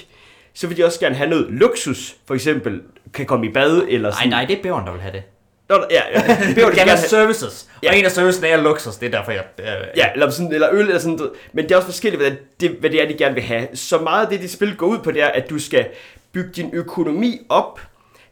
Så 0.53 0.67
vil 0.67 0.77
de 0.77 0.85
også 0.85 0.99
gerne 0.99 1.15
have 1.15 1.29
noget 1.29 1.47
luksus, 1.49 2.15
for 2.27 2.35
eksempel 2.35 2.81
kan 3.13 3.25
komme 3.25 3.47
i 3.47 3.51
bad, 3.51 3.85
eller 3.87 4.09
Nej, 4.09 4.17
sådan. 4.17 4.29
nej, 4.29 4.45
det 4.45 4.57
er 4.57 4.63
bæveren, 4.63 4.85
der 4.85 4.91
vil 4.91 5.01
have 5.01 5.11
det. 5.13 5.23
Nå, 5.69 5.85
ja, 5.91 6.01
ja. 6.13 6.19
Det 6.39 6.47
vil 6.47 6.55
de 6.55 6.61
Jeg 6.61 6.67
vil 6.67 6.75
gerne 6.75 6.91
have 6.91 7.07
services. 7.07 7.67
Ja. 7.83 7.89
Og 7.89 7.97
en 7.97 8.05
af 8.05 8.11
servicesene 8.11 8.47
er 8.47 8.57
luksus, 8.61 8.95
det 8.95 9.05
er 9.13 9.17
derfor, 9.17 9.31
jeg... 9.31 9.43
Øh, 9.59 9.65
Ja, 9.97 10.11
eller, 10.13 10.29
sådan, 10.29 10.53
eller 10.53 10.69
øl, 10.71 10.79
eller 10.79 10.99
sådan 10.99 11.15
noget. 11.15 11.31
Men 11.53 11.63
det 11.65 11.71
er 11.71 11.75
også 11.75 11.87
forskelligt, 11.87 12.23
hvad 12.23 12.31
det, 12.59 12.71
hvad 12.71 12.89
det 12.89 13.01
er, 13.03 13.07
de 13.07 13.13
gerne 13.13 13.35
vil 13.35 13.43
have. 13.43 13.67
Så 13.73 13.97
meget 13.97 14.23
af 14.25 14.29
det, 14.31 14.41
de 14.41 14.49
spil 14.49 14.75
går 14.75 14.87
ud 14.87 14.97
på, 14.99 15.11
det 15.11 15.21
er, 15.21 15.27
at 15.27 15.49
du 15.49 15.59
skal 15.59 15.87
bygge 16.31 16.49
din 16.55 16.69
økonomi 16.73 17.39
op 17.49 17.79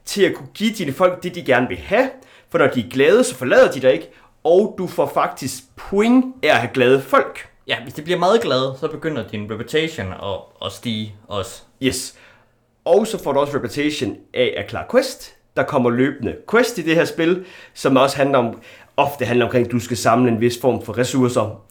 til 0.06 0.24
at 0.24 0.34
kunne 0.34 0.48
give 0.54 0.74
dine 0.74 0.94
folk 0.94 1.24
det, 1.24 1.36
de 1.36 1.44
gerne 1.46 1.68
vil 1.68 1.78
have. 1.78 2.10
For 2.52 2.58
når 2.58 2.68
de 2.68 2.80
er 2.80 2.90
glade, 2.90 3.24
så 3.24 3.36
forlader 3.36 3.72
de 3.72 3.80
dig 3.82 3.94
ikke. 3.94 4.10
Og 4.44 4.76
du 4.78 4.88
får 4.88 5.12
faktisk 5.14 5.64
point 5.76 6.26
af 6.44 6.48
at 6.50 6.56
have 6.56 6.70
glade 6.74 7.02
folk. 7.02 7.48
ja, 7.68 7.78
hvis 7.84 7.94
de 7.94 8.02
bliver 8.02 8.20
meget 8.20 8.42
glade, 8.42 8.76
så 8.80 8.88
begynder 8.88 9.28
din 9.28 9.52
reputation 9.52 10.08
at, 10.14 10.66
at 10.66 10.72
stige 10.72 11.16
også. 11.28 11.62
Yes. 11.84 12.16
Og 12.86 13.08
så 13.08 13.24
får 13.24 13.32
du 13.34 13.40
også 13.40 13.58
reputation 13.58 14.18
af 14.34 14.54
at 14.58 14.68
klare 14.68 14.86
quest. 14.92 15.34
Der 15.58 15.64
kommer 15.64 15.90
løbende 15.90 16.36
quest 16.52 16.78
i 16.78 16.82
det 16.82 16.96
her 16.96 17.06
spil, 17.06 17.46
som 17.74 17.98
også 17.98 18.18
handler 18.18 18.38
om, 18.38 18.62
ofte 18.98 19.26
handler 19.26 19.46
omkring, 19.46 19.66
at 19.66 19.72
du 19.72 19.80
skal 19.80 19.98
samle 19.98 20.32
en 20.32 20.42
vis 20.42 20.58
form 20.62 20.86
for 20.86 20.98
ressourcer. 20.98 21.62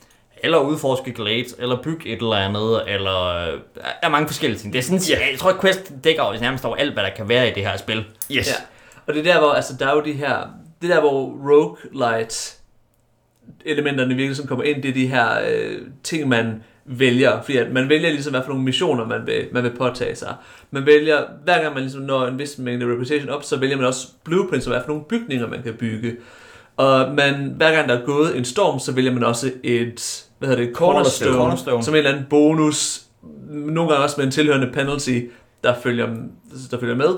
Eller 0.45 0.59
udforske 0.59 1.13
glades, 1.13 1.55
eller 1.59 1.83
bygge 1.83 2.07
et 2.07 2.17
eller 2.19 2.33
andet, 2.33 2.83
eller... 2.95 3.27
øh, 3.27 3.59
Der 3.75 3.83
er 4.03 4.09
mange 4.09 4.27
forskellige 4.27 4.61
ting. 4.61 4.73
Det 4.73 4.79
er 4.79 4.83
sådan, 4.83 5.01
yeah. 5.11 5.31
jeg 5.31 5.39
tror, 5.39 5.51
at 5.51 5.61
Quest 5.61 5.93
dækker 6.05 6.23
over 6.23 6.41
nærmest 6.41 6.65
over 6.65 6.77
alt, 6.77 6.93
hvad 6.93 7.03
der 7.03 7.11
kan 7.11 7.29
være 7.29 7.49
i 7.49 7.53
det 7.53 7.63
her 7.67 7.77
spil. 7.77 8.05
Yes. 8.31 8.49
Ja. 8.49 8.55
Og 9.07 9.15
det 9.15 9.27
er 9.27 9.33
der, 9.33 9.41
hvor, 9.41 9.51
altså, 9.51 9.77
der 9.79 9.87
er 9.87 9.95
jo 9.95 10.01
de 10.01 10.13
her, 10.13 10.37
det 10.83 10.91
er 10.91 10.95
der, 10.95 11.01
hvor 11.01 11.25
roguelite 11.51 12.35
elementerne 13.65 14.15
virkelig 14.15 14.37
sådan 14.37 14.49
kommer 14.49 14.65
ind, 14.65 14.83
det 14.83 14.89
er 14.89 14.95
de 14.95 15.07
her 15.07 15.29
øh, 15.49 15.79
ting, 16.03 16.29
man 16.29 16.63
vælger. 16.85 17.43
Fordi 17.43 17.57
at 17.59 17.73
man 17.73 17.89
vælger 17.89 18.11
ligesom, 18.11 18.33
hvad 18.33 18.43
for 18.43 18.49
nogle 18.49 18.65
missioner, 18.65 19.07
man 19.07 19.27
vil, 19.27 19.49
man 19.53 19.63
vil 19.63 19.73
påtage 19.79 20.17
sig. 20.17 20.35
Man 20.71 20.87
vælger, 20.87 21.19
hver 21.45 21.63
gang 21.63 21.75
man 21.75 21.83
ligesom 21.83 22.03
når 22.03 22.27
en 22.27 22.39
vis 22.39 22.59
mængde 22.59 22.93
reputation 22.93 23.29
op, 23.29 23.45
så 23.45 23.57
vælger 23.59 23.77
man 23.77 23.87
også 23.87 24.09
blueprints, 24.25 24.67
og 24.67 24.73
hvad 24.73 24.81
for 24.83 24.89
nogle 24.89 25.05
bygninger, 25.05 25.49
man 25.49 25.63
kan 25.63 25.75
bygge. 25.75 26.17
Og 26.77 27.15
man, 27.15 27.55
hver 27.57 27.73
gang 27.73 27.89
der 27.89 27.99
er 27.99 28.05
gået 28.05 28.37
en 28.37 28.45
storm, 28.45 28.79
så 28.79 28.93
vælger 28.93 29.13
man 29.13 29.25
også 29.25 29.53
et, 29.63 30.27
hvad 30.39 30.49
hedder 30.49 30.65
det, 30.65 30.75
cornerstone, 30.75 31.35
Cornerstone. 31.35 31.83
som 31.83 31.95
en 31.95 31.99
eller 31.99 32.11
anden 32.11 32.27
bonus, 32.31 33.03
nogle 33.51 33.91
gange 33.91 34.05
også 34.05 34.15
med 34.19 34.27
en 34.27 34.31
tilhørende 34.31 34.71
penalty, 34.73 35.21
der 35.65 35.75
følger, 35.83 36.09
der 36.71 36.81
følger 36.81 36.97
med. 36.97 37.17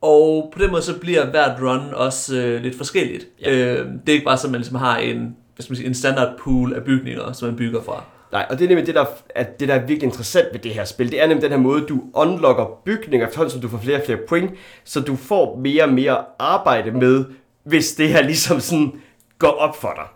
Og 0.00 0.52
på 0.52 0.62
den 0.62 0.70
måde 0.70 0.82
så 0.82 0.98
bliver 0.98 1.30
hvert 1.30 1.62
run 1.62 1.94
også 1.94 2.36
øh, 2.36 2.62
lidt 2.62 2.76
forskelligt. 2.76 3.26
Ja. 3.42 3.50
Øh, 3.50 3.86
det 3.86 4.08
er 4.08 4.12
ikke 4.12 4.24
bare 4.24 4.36
så, 4.36 4.46
at 4.46 4.50
man 4.50 4.60
ligesom 4.60 4.76
har 4.76 4.96
en, 4.96 5.36
hvad 5.54 5.62
skal 5.62 5.72
man 5.72 5.76
sige, 5.76 5.86
en 5.86 5.94
standard 5.94 6.38
pool 6.38 6.74
af 6.74 6.84
bygninger, 6.84 7.32
som 7.32 7.48
man 7.48 7.56
bygger 7.56 7.82
fra. 7.82 8.04
Nej, 8.32 8.46
og 8.50 8.58
det 8.58 8.64
er 8.64 8.68
nemlig 8.68 8.86
det, 8.86 8.94
der, 8.94 9.04
at 9.34 9.60
det, 9.60 9.68
der 9.68 9.74
er 9.74 9.78
virkelig 9.78 10.02
interessant 10.02 10.48
ved 10.52 10.60
det 10.60 10.74
her 10.74 10.84
spil. 10.84 11.10
Det 11.10 11.22
er 11.22 11.26
nemlig 11.26 11.42
den 11.42 11.50
her 11.50 11.58
måde, 11.58 11.86
du 11.86 12.02
unlocker 12.14 12.80
bygninger, 12.84 13.26
efterhånden 13.26 13.52
som 13.52 13.60
du 13.60 13.68
får 13.68 13.78
flere 13.78 13.96
og 13.96 14.02
flere 14.04 14.18
point, 14.28 14.50
så 14.84 15.00
du 15.00 15.16
får 15.16 15.56
mere 15.56 15.82
og 15.82 15.92
mere 15.92 16.24
arbejde 16.38 16.90
med, 16.90 17.24
hvis 17.64 17.92
det 17.92 18.08
her 18.08 18.22
ligesom 18.22 18.60
sådan 18.60 18.92
går 19.38 19.48
op 19.48 19.76
for 19.76 19.92
dig. 19.96 20.06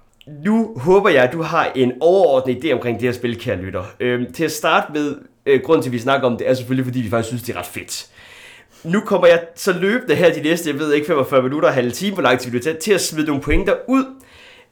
Nu 0.45 0.75
håber 0.77 1.09
jeg, 1.09 1.25
at 1.25 1.33
du 1.33 1.43
har 1.43 1.73
en 1.75 1.93
overordnet 2.01 2.65
idé 2.65 2.73
omkring 2.73 3.01
det 3.01 3.09
her 3.09 3.13
spil, 3.13 3.41
kære 3.41 3.57
lytter. 3.57 3.85
Øhm, 4.01 4.33
til 4.33 4.45
at 4.45 4.53
starte 4.53 4.93
med, 4.93 5.17
øh, 5.47 5.61
grunden 5.65 5.83
til, 5.83 5.89
at 5.89 5.93
vi 5.93 5.99
snakker 5.99 6.27
om 6.27 6.37
det, 6.37 6.49
er 6.49 6.55
selvfølgelig, 6.55 6.87
fordi 6.87 7.01
vi 7.01 7.11
faktisk 7.11 7.29
synes, 7.29 7.43
det 7.43 7.55
er 7.55 7.59
ret 7.59 7.67
fedt. 7.67 8.07
Nu 8.85 9.01
kommer 9.01 9.27
jeg 9.27 9.41
så 9.55 9.73
løbende 9.73 10.15
her 10.15 10.35
de 10.35 10.43
næste, 10.43 10.71
jeg 10.71 10.79
ved 10.79 10.93
ikke, 10.93 11.07
45 11.07 11.43
minutter 11.43 11.69
og 11.69 11.75
halv 11.75 11.93
time, 11.93 12.15
hvor 12.15 12.23
lang 12.23 12.39
tid 12.39 12.51
vi 12.51 12.61
til 12.81 12.93
at 12.93 13.01
smide 13.01 13.27
nogle 13.27 13.43
pointer 13.43 13.75
ud 13.89 14.05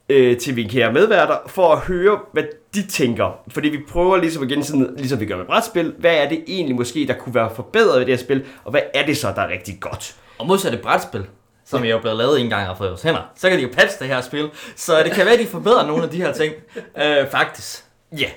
øh, 0.08 0.38
til 0.38 0.54
mine 0.54 0.68
kære 0.68 0.92
medværter, 0.92 1.36
for 1.46 1.72
at 1.72 1.78
høre, 1.78 2.18
hvad 2.32 2.42
de 2.74 2.86
tænker. 2.86 3.38
Fordi 3.48 3.68
vi 3.68 3.78
prøver 3.88 4.16
ligesom 4.16 4.42
igen, 4.42 4.64
sådan, 4.64 4.94
ligesom 4.96 5.20
vi 5.20 5.26
gør 5.26 5.36
med 5.36 5.44
brætspil, 5.44 5.94
hvad 5.98 6.14
er 6.14 6.28
det 6.28 6.44
egentlig 6.46 6.76
måske, 6.76 7.06
der 7.06 7.14
kunne 7.14 7.34
være 7.34 7.50
forbedret 7.54 7.98
ved 7.98 8.06
det 8.06 8.18
her 8.18 8.24
spil, 8.24 8.44
og 8.64 8.70
hvad 8.70 8.80
er 8.94 9.06
det 9.06 9.16
så, 9.16 9.32
der 9.36 9.42
er 9.42 9.48
rigtig 9.48 9.80
godt? 9.80 10.16
Og 10.38 10.46
modsat 10.46 10.74
et 10.74 10.80
brætspil, 10.80 11.26
som 11.64 11.84
jeg 11.84 11.90
er 11.90 12.00
blevet 12.00 12.18
lavet 12.18 12.40
en 12.40 12.48
gang 12.48 12.64
i 12.64 12.74
vores 12.78 13.02
hænder, 13.02 13.30
så 13.36 13.48
kan 13.48 13.58
de 13.58 13.62
jo 13.62 13.68
patche 13.72 13.98
det 13.98 14.14
her 14.14 14.20
spil. 14.20 14.50
Så 14.76 15.02
det 15.02 15.12
kan 15.12 15.24
være, 15.24 15.34
at 15.34 15.40
de 15.40 15.46
forbedrer 15.46 15.86
nogle 15.86 16.02
af 16.02 16.10
de 16.10 16.16
her 16.16 16.32
ting. 16.32 16.54
Øh, 16.98 17.28
faktisk. 17.30 17.84
Ja, 18.18 18.28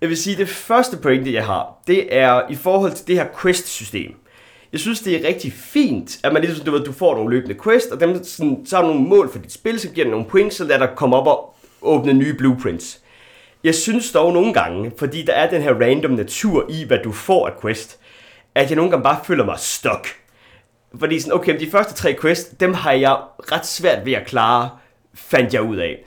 jeg 0.00 0.08
vil 0.08 0.16
sige, 0.16 0.36
det 0.36 0.48
første 0.48 0.96
pointe, 0.96 1.32
jeg 1.32 1.46
har, 1.46 1.82
det 1.86 2.16
er 2.16 2.42
i 2.50 2.54
forhold 2.54 2.92
til 2.92 3.06
det 3.06 3.16
her 3.16 3.26
quest-system. 3.42 4.14
Jeg 4.72 4.80
synes, 4.80 5.00
det 5.00 5.16
er 5.16 5.28
rigtig 5.28 5.52
fint, 5.52 6.18
at 6.24 6.32
man 6.32 6.42
ligesom, 6.42 6.64
du, 6.64 6.70
ved, 6.70 6.84
du 6.84 6.92
får 6.92 7.14
nogle 7.14 7.30
løbende 7.30 7.56
quest, 7.64 7.90
og 7.90 8.00
dem, 8.00 8.24
sådan, 8.24 8.66
så 8.66 8.76
har 8.76 8.82
du 8.82 8.88
nogle 8.88 9.08
mål 9.08 9.32
for 9.32 9.38
dit 9.38 9.52
spil, 9.52 9.80
så 9.80 9.88
giver 9.88 10.04
det 10.04 10.10
nogle 10.10 10.26
point, 10.26 10.54
så 10.54 10.64
lader 10.64 10.86
der 10.86 10.94
komme 10.94 11.16
op 11.16 11.26
og 11.26 11.56
åbne 11.82 12.12
nye 12.12 12.34
blueprints. 12.34 13.00
Jeg 13.64 13.74
synes 13.74 14.12
dog 14.12 14.32
nogle 14.32 14.52
gange, 14.52 14.92
fordi 14.98 15.22
der 15.22 15.32
er 15.32 15.50
den 15.50 15.62
her 15.62 15.74
random 15.74 16.10
natur 16.10 16.66
i, 16.70 16.84
hvad 16.84 16.98
du 17.04 17.12
får 17.12 17.46
af 17.46 17.60
quest, 17.60 17.98
at 18.54 18.68
jeg 18.68 18.76
nogle 18.76 18.90
gange 18.90 19.04
bare 19.04 19.20
føler 19.24 19.44
mig 19.44 19.58
stuck. 19.58 20.08
Fordi 20.98 21.20
sådan, 21.20 21.34
okay, 21.34 21.60
de 21.60 21.70
første 21.70 21.94
tre 21.94 22.16
quests, 22.20 22.48
dem 22.60 22.74
har 22.74 22.92
jeg 22.92 23.16
ret 23.52 23.66
svært 23.66 24.06
ved 24.06 24.12
at 24.12 24.26
klare, 24.26 24.70
fandt 25.14 25.54
jeg 25.54 25.62
ud 25.62 25.76
af. 25.76 26.04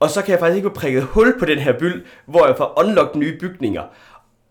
Og 0.00 0.10
så 0.10 0.22
kan 0.22 0.30
jeg 0.32 0.38
faktisk 0.38 0.56
ikke 0.56 0.68
få 0.68 0.74
prikket 0.74 1.02
hul 1.02 1.38
på 1.38 1.44
den 1.44 1.58
her 1.58 1.78
byld, 1.78 2.04
hvor 2.26 2.46
jeg 2.46 2.56
får 2.56 2.84
unlocked 2.84 3.20
nye 3.20 3.38
bygninger. 3.38 3.82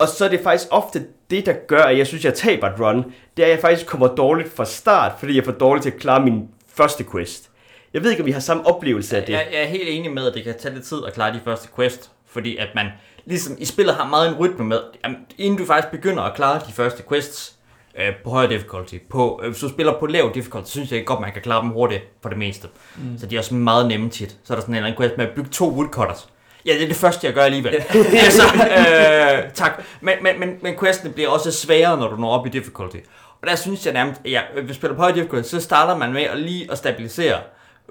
Og 0.03 0.09
så 0.09 0.25
er 0.25 0.29
det 0.29 0.39
faktisk 0.43 0.67
ofte 0.71 1.05
det, 1.29 1.45
der 1.45 1.53
gør, 1.67 1.83
at 1.83 1.97
jeg 1.97 2.07
synes, 2.07 2.25
jeg 2.25 2.33
taber 2.33 2.67
et 2.67 2.79
run. 2.79 3.03
Det 3.37 3.43
er, 3.43 3.47
at 3.47 3.51
jeg 3.51 3.59
faktisk 3.59 3.85
kommer 3.85 4.07
dårligt 4.07 4.55
fra 4.55 4.65
start, 4.65 5.11
fordi 5.19 5.33
jeg 5.33 5.41
er 5.41 5.45
for 5.45 5.51
dårlig 5.51 5.83
til 5.83 5.89
at 5.89 5.97
klare 5.97 6.23
min 6.23 6.49
første 6.67 7.05
quest. 7.11 7.49
Jeg 7.93 8.03
ved 8.03 8.11
ikke, 8.11 8.23
om 8.23 8.25
vi 8.25 8.31
har 8.31 8.39
samme 8.39 8.67
oplevelse 8.67 9.17
af 9.17 9.23
det. 9.23 9.33
Jeg, 9.33 9.47
jeg 9.51 9.61
er 9.61 9.65
helt 9.65 9.89
enig 9.89 10.11
med, 10.13 10.27
at 10.27 10.33
det 10.33 10.43
kan 10.43 10.53
tage 10.59 10.73
lidt 10.73 10.85
tid 10.85 10.97
at 11.07 11.13
klare 11.13 11.33
de 11.33 11.39
første 11.43 11.69
quest, 11.75 12.11
fordi 12.27 12.57
at 12.57 12.67
man 12.75 12.87
ligesom 13.25 13.55
i 13.59 13.65
spillet 13.65 13.95
har 13.95 14.07
meget 14.07 14.29
en 14.29 14.35
rytme 14.35 14.65
med, 14.65 14.79
jamen, 15.03 15.17
inden 15.37 15.59
du 15.59 15.65
faktisk 15.65 15.91
begynder 15.91 16.23
at 16.23 16.35
klare 16.35 16.61
de 16.67 16.73
første 16.73 17.03
quests 17.09 17.55
øh, 17.99 18.15
på 18.23 18.29
højere 18.29 18.49
difficulty, 18.49 18.95
på, 19.09 19.39
øh, 19.43 19.49
hvis 19.49 19.59
du 19.59 19.69
spiller 19.69 19.99
på 19.99 20.05
lav 20.05 20.31
difficulty, 20.33 20.67
så 20.67 20.71
synes 20.71 20.91
jeg 20.91 20.97
ikke 20.97 21.07
godt, 21.07 21.19
man 21.19 21.33
kan 21.33 21.41
klare 21.41 21.61
dem 21.61 21.69
hurtigt 21.69 22.03
for 22.21 22.29
det 22.29 22.37
meste. 22.37 22.67
Mm. 22.97 23.17
Så 23.17 23.25
de 23.25 23.35
er 23.35 23.39
også 23.39 23.55
meget 23.55 23.87
nemme 23.87 24.09
tit. 24.09 24.37
Så 24.43 24.53
er 24.53 24.57
der 24.57 24.61
sådan 24.61 24.73
en 24.73 24.77
eller 24.77 24.87
anden 24.87 25.01
quest 25.01 25.17
med 25.17 25.27
at 25.27 25.35
bygge 25.35 25.49
to 25.49 25.69
woodcutters. 25.69 26.29
Ja, 26.65 26.73
det 26.73 26.83
er 26.83 26.87
det 26.87 26.95
første, 26.95 27.27
jeg 27.27 27.33
gør 27.33 27.41
alligevel. 27.41 27.73
altså, 28.25 28.43
øh, 28.43 29.51
tak. 29.53 29.83
Men, 30.01 30.13
men, 30.21 30.39
men, 30.39 30.57
men 30.61 30.77
questene 30.79 31.13
bliver 31.13 31.29
også 31.29 31.51
sværere, 31.51 31.97
når 31.97 32.07
du 32.07 32.15
når 32.15 32.29
op 32.39 32.45
i 32.45 32.49
difficulty. 32.49 32.97
Og 33.41 33.47
der 33.47 33.55
synes 33.55 33.85
jeg 33.85 33.93
nærmest, 33.93 34.21
ja, 34.25 34.41
hvis 34.53 34.67
du 34.67 34.73
spiller 34.73 34.95
på 34.95 35.01
højere 35.01 35.15
difficulty, 35.15 35.49
så 35.49 35.59
starter 35.59 35.97
man 35.97 36.13
med 36.13 36.21
at 36.21 36.39
lige 36.39 36.71
at 36.71 36.77
stabilisere, 36.77 37.39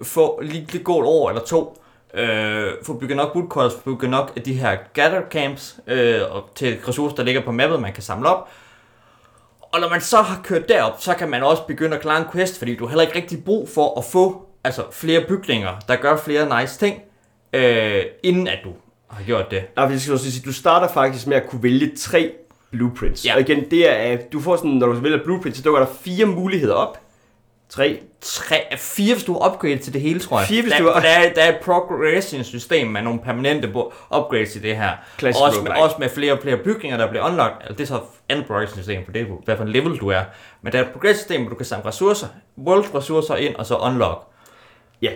få 0.02 0.40
lige 0.40 0.68
det 0.72 0.84
gå 0.84 1.00
et 1.00 1.06
år 1.06 1.28
eller 1.28 1.42
to, 1.42 1.82
øh, 2.14 2.70
få 2.82 2.94
bygget 2.94 3.16
nok 3.16 3.34
woodcutters, 3.34 3.72
få 3.72 3.80
bygget 3.84 4.10
nok 4.10 4.32
af 4.36 4.42
de 4.42 4.54
her 4.54 4.76
gather 4.94 5.20
camps, 5.30 5.76
øh, 5.86 6.20
og 6.30 6.50
til 6.54 6.78
ressourcer, 6.88 7.16
der 7.16 7.22
ligger 7.22 7.40
på 7.42 7.52
mappet, 7.52 7.80
man 7.80 7.92
kan 7.92 8.02
samle 8.02 8.28
op. 8.28 8.48
Og 9.72 9.80
når 9.80 9.88
man 9.88 10.00
så 10.00 10.22
har 10.22 10.40
kørt 10.44 10.68
derop, 10.68 10.94
så 10.98 11.14
kan 11.14 11.30
man 11.30 11.42
også 11.42 11.62
begynde 11.62 11.96
at 11.96 12.02
klare 12.02 12.18
en 12.18 12.26
quest, 12.32 12.58
fordi 12.58 12.76
du 12.76 12.84
har 12.84 12.88
heller 12.88 13.02
ikke 13.04 13.16
rigtig 13.16 13.44
brug 13.44 13.68
for 13.68 13.98
at 13.98 14.04
få 14.04 14.46
altså, 14.64 14.82
flere 14.92 15.24
bygninger, 15.28 15.70
der 15.88 15.96
gør 15.96 16.16
flere 16.16 16.60
nice 16.60 16.78
ting, 16.78 17.02
øh, 17.52 18.02
inden 18.23 18.49
at 18.49 18.59
du 18.64 18.73
har 19.11 19.25
gjort 19.25 19.50
det. 19.50 19.62
Nej, 19.76 19.87
jeg 19.87 20.00
skal 20.00 20.12
også 20.12 20.30
sige, 20.32 20.42
du 20.44 20.52
starter 20.52 20.88
faktisk 20.88 21.26
med 21.26 21.37
at 21.37 21.47
kunne 21.49 21.62
vælge 21.62 21.92
tre 21.97 22.32
blueprints. 22.71 23.26
Ja. 23.26 23.35
Og 23.35 23.40
igen, 23.40 23.71
det 23.71 23.90
er, 23.90 23.94
at 23.94 24.32
du 24.32 24.40
får 24.40 24.56
sådan, 24.56 24.71
når 24.71 24.87
du 24.87 24.92
vælger 24.92 25.25
blueprints, 25.25 25.59
så 25.59 25.64
dukker 25.64 25.80
der 25.80 25.88
fire 26.00 26.26
muligheder 26.26 26.75
op. 26.75 26.99
Tre. 27.68 28.00
Tre, 28.21 28.56
fire, 28.76 29.14
hvis 29.14 29.25
du 29.25 29.32
har 29.32 29.52
upgradet 29.52 29.80
til 29.80 29.92
det 29.92 30.00
hele, 30.00 30.21
tror 30.21 30.38
jeg. 30.38 30.49
Fire, 30.49 30.62
hvis 30.62 30.73
der, 30.73 30.78
du 30.78 30.90
har- 30.90 31.00
der, 31.00 31.09
er, 31.09 31.32
der 31.35 31.42
er 31.42 31.49
et 31.49 31.59
progression 31.64 32.44
system 32.44 32.87
med 32.87 33.02
nogle 33.02 33.21
permanente 33.21 33.68
upgrades 34.16 34.56
i 34.56 34.59
det 34.59 34.76
her. 34.76 34.90
Klassisk 35.16 35.44
også, 35.44 35.61
med, 35.62 35.71
også 35.73 35.97
med 35.99 36.09
flere 36.09 36.32
og 36.32 36.38
flere 36.42 36.56
bygninger, 36.56 36.99
der 36.99 37.09
bliver 37.11 37.26
unlocked. 37.26 37.56
Altså, 37.61 37.73
det 37.75 37.80
er 37.82 37.87
så 37.87 38.00
andet 38.28 38.47
progression 38.47 38.78
system, 38.78 39.04
for 39.04 39.12
det 39.12 39.23
er 39.23 39.26
hvad 39.44 39.56
for 39.56 39.64
en 39.64 39.71
level 39.73 39.97
du 39.99 40.09
er. 40.09 40.23
Men 40.62 40.73
der 40.73 40.78
er 40.78 40.82
et 40.82 40.90
progression 40.90 41.18
system, 41.18 41.40
hvor 41.40 41.50
du 41.50 41.56
kan 41.56 41.66
samle 41.66 41.87
ressourcer, 41.87 42.26
world 42.59 42.94
ressourcer 42.94 43.37
ind, 43.37 43.54
og 43.54 43.66
så 43.66 43.76
unlock. 43.76 44.26
Ja. 45.02 45.11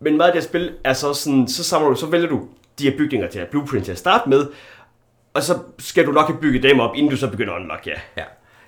Men 0.00 0.16
meget 0.16 0.28
af 0.28 0.32
det 0.34 0.42
her 0.42 0.48
spil 0.48 0.72
er 0.84 0.92
så 0.92 1.14
sådan, 1.14 1.48
så 1.48 1.64
samler 1.64 1.88
du, 1.88 1.94
så 1.94 2.06
vælger 2.06 2.28
du 2.28 2.48
de 2.78 2.90
her 2.90 2.98
bygninger 2.98 3.28
til 3.28 3.38
at 3.38 3.48
blueprint 3.48 3.84
til 3.84 3.92
at 3.92 3.98
starte 3.98 4.28
med, 4.28 4.46
og 5.34 5.42
så 5.42 5.58
skal 5.78 6.06
du 6.06 6.12
nok 6.12 6.26
have 6.26 6.38
bygget 6.40 6.62
dem 6.62 6.80
op, 6.80 6.96
inden 6.96 7.10
du 7.10 7.16
så 7.16 7.30
begynder 7.30 7.54
at 7.54 7.60
unlock, 7.60 7.86
ja. 7.86 7.94
Ja. 8.16 8.24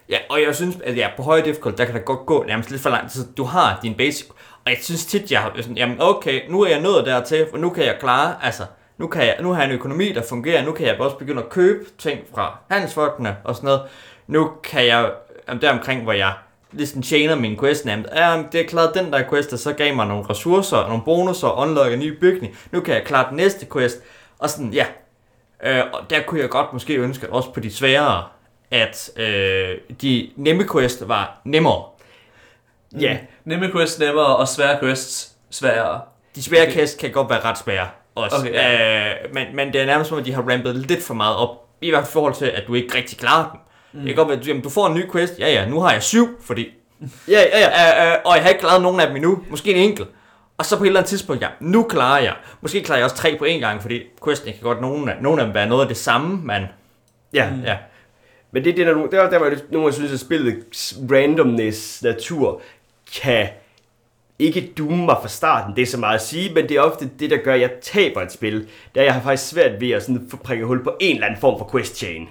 Ja, 0.08 0.18
og 0.30 0.42
jeg 0.42 0.54
synes, 0.54 0.76
at 0.84 0.96
ja, 0.96 1.08
på 1.16 1.22
høje 1.22 1.44
difficult, 1.44 1.78
der 1.78 1.84
kan 1.84 1.94
det 1.94 2.04
godt 2.04 2.26
gå 2.26 2.44
nærmest 2.44 2.70
lidt 2.70 2.82
for 2.82 2.90
langt. 2.90 3.12
Så 3.12 3.20
du 3.36 3.44
har 3.44 3.78
din 3.82 3.94
basic, 3.94 4.28
og 4.64 4.70
jeg 4.70 4.78
synes 4.80 5.06
tit, 5.06 5.32
jeg 5.32 5.40
har 5.40 5.52
sådan, 5.56 5.76
jamen 5.76 5.96
okay, 6.00 6.40
nu 6.50 6.60
er 6.62 6.68
jeg 6.68 6.80
nået 6.80 7.06
dertil, 7.06 7.46
for 7.50 7.58
nu 7.58 7.70
kan 7.70 7.84
jeg 7.84 7.96
klare, 8.00 8.36
altså, 8.42 8.62
nu, 8.98 9.06
kan 9.06 9.22
jeg, 9.22 9.36
nu 9.40 9.52
har 9.52 9.62
jeg 9.62 9.68
en 9.70 9.74
økonomi, 9.74 10.12
der 10.12 10.22
fungerer, 10.28 10.64
nu 10.64 10.72
kan 10.72 10.86
jeg 10.86 11.00
også 11.00 11.16
begynde 11.16 11.42
at 11.42 11.48
købe 11.48 11.84
ting 11.98 12.20
fra 12.34 12.58
handelsfolkene 12.70 13.36
og 13.44 13.56
sådan 13.56 13.66
noget. 13.66 13.80
Nu 14.26 14.50
kan 14.64 14.86
jeg, 14.86 15.10
jamen, 15.48 15.62
der 15.62 15.72
omkring, 15.72 16.02
hvor 16.02 16.12
jeg 16.12 16.32
ligesom 16.72 17.02
tjener 17.02 17.34
min 17.34 17.58
quest 17.58 17.84
nemt. 17.84 18.06
Ja, 18.14 18.42
det 18.52 18.60
er 18.60 18.66
klart 18.66 18.94
den 18.94 19.12
der 19.12 19.28
quest, 19.30 19.50
der 19.50 19.56
så 19.56 19.72
gav 19.72 19.94
mig 19.94 20.06
nogle 20.06 20.24
ressourcer, 20.30 20.88
nogle 20.88 21.02
bonusser, 21.04 21.48
og 21.48 21.68
unlock 21.68 21.92
en 21.92 21.98
ny 21.98 22.18
bygning. 22.18 22.56
Nu 22.70 22.80
kan 22.80 22.94
jeg 22.94 23.04
klare 23.04 23.28
den 23.28 23.36
næste 23.36 23.66
quest, 23.72 23.98
og 24.38 24.50
sådan, 24.50 24.72
ja. 24.72 24.86
Øh, 25.64 25.84
og 25.92 26.10
der 26.10 26.22
kunne 26.22 26.40
jeg 26.40 26.48
godt 26.50 26.72
måske 26.72 26.94
ønske, 26.94 27.32
også 27.32 27.52
på 27.52 27.60
de 27.60 27.74
sværere, 27.74 28.24
at 28.70 29.10
øh, 29.16 29.78
de 30.02 30.30
nemme 30.36 30.68
quest 30.72 31.08
var 31.08 31.40
nemmere. 31.44 31.82
Ja, 33.00 33.18
Nemme 33.44 33.70
quests 33.72 33.98
nemmere, 33.98 34.36
og 34.36 34.48
svære 34.48 34.78
quests 34.80 35.32
sværere. 35.50 36.00
De 36.34 36.42
svære 36.42 36.70
kast 36.70 36.98
kan 36.98 37.10
godt 37.10 37.30
være 37.30 37.40
ret 37.40 37.58
svære 37.58 37.88
også. 38.14 38.36
Okay, 38.36 38.48
Okay, 38.48 38.58
ja. 38.58 38.72
ja. 38.72 39.10
øh, 39.24 39.34
men, 39.34 39.56
men 39.56 39.72
det 39.72 39.80
er 39.80 39.86
nærmest 39.86 40.08
som, 40.08 40.18
at 40.18 40.24
de 40.24 40.32
har 40.32 40.42
rampet 40.42 40.76
lidt 40.76 41.02
for 41.02 41.14
meget 41.14 41.36
op. 41.36 41.68
I 41.80 41.90
hvert 41.90 42.02
fald 42.04 42.10
i 42.10 42.12
forhold 42.12 42.34
til, 42.34 42.44
at 42.44 42.64
du 42.66 42.74
ikke 42.74 42.96
rigtig 42.96 43.18
klarer 43.18 43.50
dem. 43.50 43.60
Mm. 43.92 44.00
Det 44.00 44.08
kan 44.08 44.16
godt 44.16 44.28
være, 44.28 44.38
jamen, 44.46 44.62
du 44.62 44.68
får 44.68 44.86
en 44.86 44.94
ny 44.94 45.12
quest. 45.12 45.38
Ja, 45.38 45.52
ja, 45.52 45.68
nu 45.68 45.80
har 45.80 45.92
jeg 45.92 46.02
syv, 46.02 46.28
fordi... 46.40 46.68
ja, 47.28 47.40
ja, 47.40 47.58
ja. 47.58 48.06
Øh, 48.06 48.12
øh, 48.12 48.18
og 48.24 48.34
jeg 48.34 48.42
har 48.42 48.48
ikke 48.48 48.60
klaret 48.60 48.82
nogen 48.82 49.00
af 49.00 49.06
dem 49.06 49.16
endnu. 49.16 49.42
Måske 49.50 49.70
en 49.74 49.90
enkelt. 49.90 50.08
Og 50.58 50.66
så 50.66 50.76
på 50.78 50.84
et 50.84 50.86
eller 50.86 51.00
andet 51.00 51.08
tidspunkt, 51.08 51.42
ja, 51.42 51.48
nu 51.60 51.82
klarer 51.82 52.22
jeg. 52.22 52.34
Måske 52.60 52.82
klarer 52.82 52.98
jeg 52.98 53.04
også 53.04 53.16
tre 53.16 53.36
på 53.38 53.44
en 53.44 53.60
gang, 53.60 53.82
fordi 53.82 54.02
questen 54.24 54.52
kan 54.52 54.62
godt 54.62 54.80
nogen 54.80 55.08
af, 55.08 55.14
nogen 55.20 55.40
af 55.40 55.46
dem 55.46 55.54
være 55.54 55.66
noget 55.66 55.82
af 55.82 55.88
det 55.88 55.96
samme, 55.96 56.40
men... 56.44 56.62
ja. 57.32 57.48
Ja, 57.64 57.76
Men 58.52 58.64
det 58.64 58.70
er 58.70 58.74
det, 58.74 58.86
der, 58.86 59.06
der, 59.06 59.30
der 59.30 59.38
var 59.38 59.50
det, 59.50 59.64
nogle 59.70 59.88
af 59.88 59.94
synes, 59.94 60.12
at 60.12 60.20
spillets 60.20 60.98
randomness 61.12 62.02
natur 62.02 62.60
kan 63.22 63.48
ikke 64.38 64.72
dume 64.78 65.04
mig 65.04 65.16
fra 65.20 65.28
starten. 65.28 65.76
Det 65.76 65.82
er 65.82 65.86
så 65.86 65.98
meget 65.98 66.14
at 66.14 66.22
sige, 66.22 66.54
men 66.54 66.68
det 66.68 66.76
er 66.76 66.80
ofte 66.80 67.10
det, 67.18 67.30
der 67.30 67.36
gør, 67.36 67.54
at 67.54 67.60
jeg 67.60 67.70
taber 67.82 68.22
et 68.22 68.32
spil. 68.32 68.68
Der 68.94 69.02
jeg 69.02 69.14
har 69.14 69.20
faktisk 69.20 69.48
svært 69.48 69.80
ved 69.80 69.90
at 69.90 70.02
sådan 70.02 70.26
få 70.30 70.36
prikket 70.36 70.66
hul 70.66 70.84
på 70.84 70.96
en 71.00 71.14
eller 71.14 71.26
anden 71.26 71.40
form 71.40 71.58
for 71.58 71.68
quest 71.72 71.96
chain. 71.96 72.28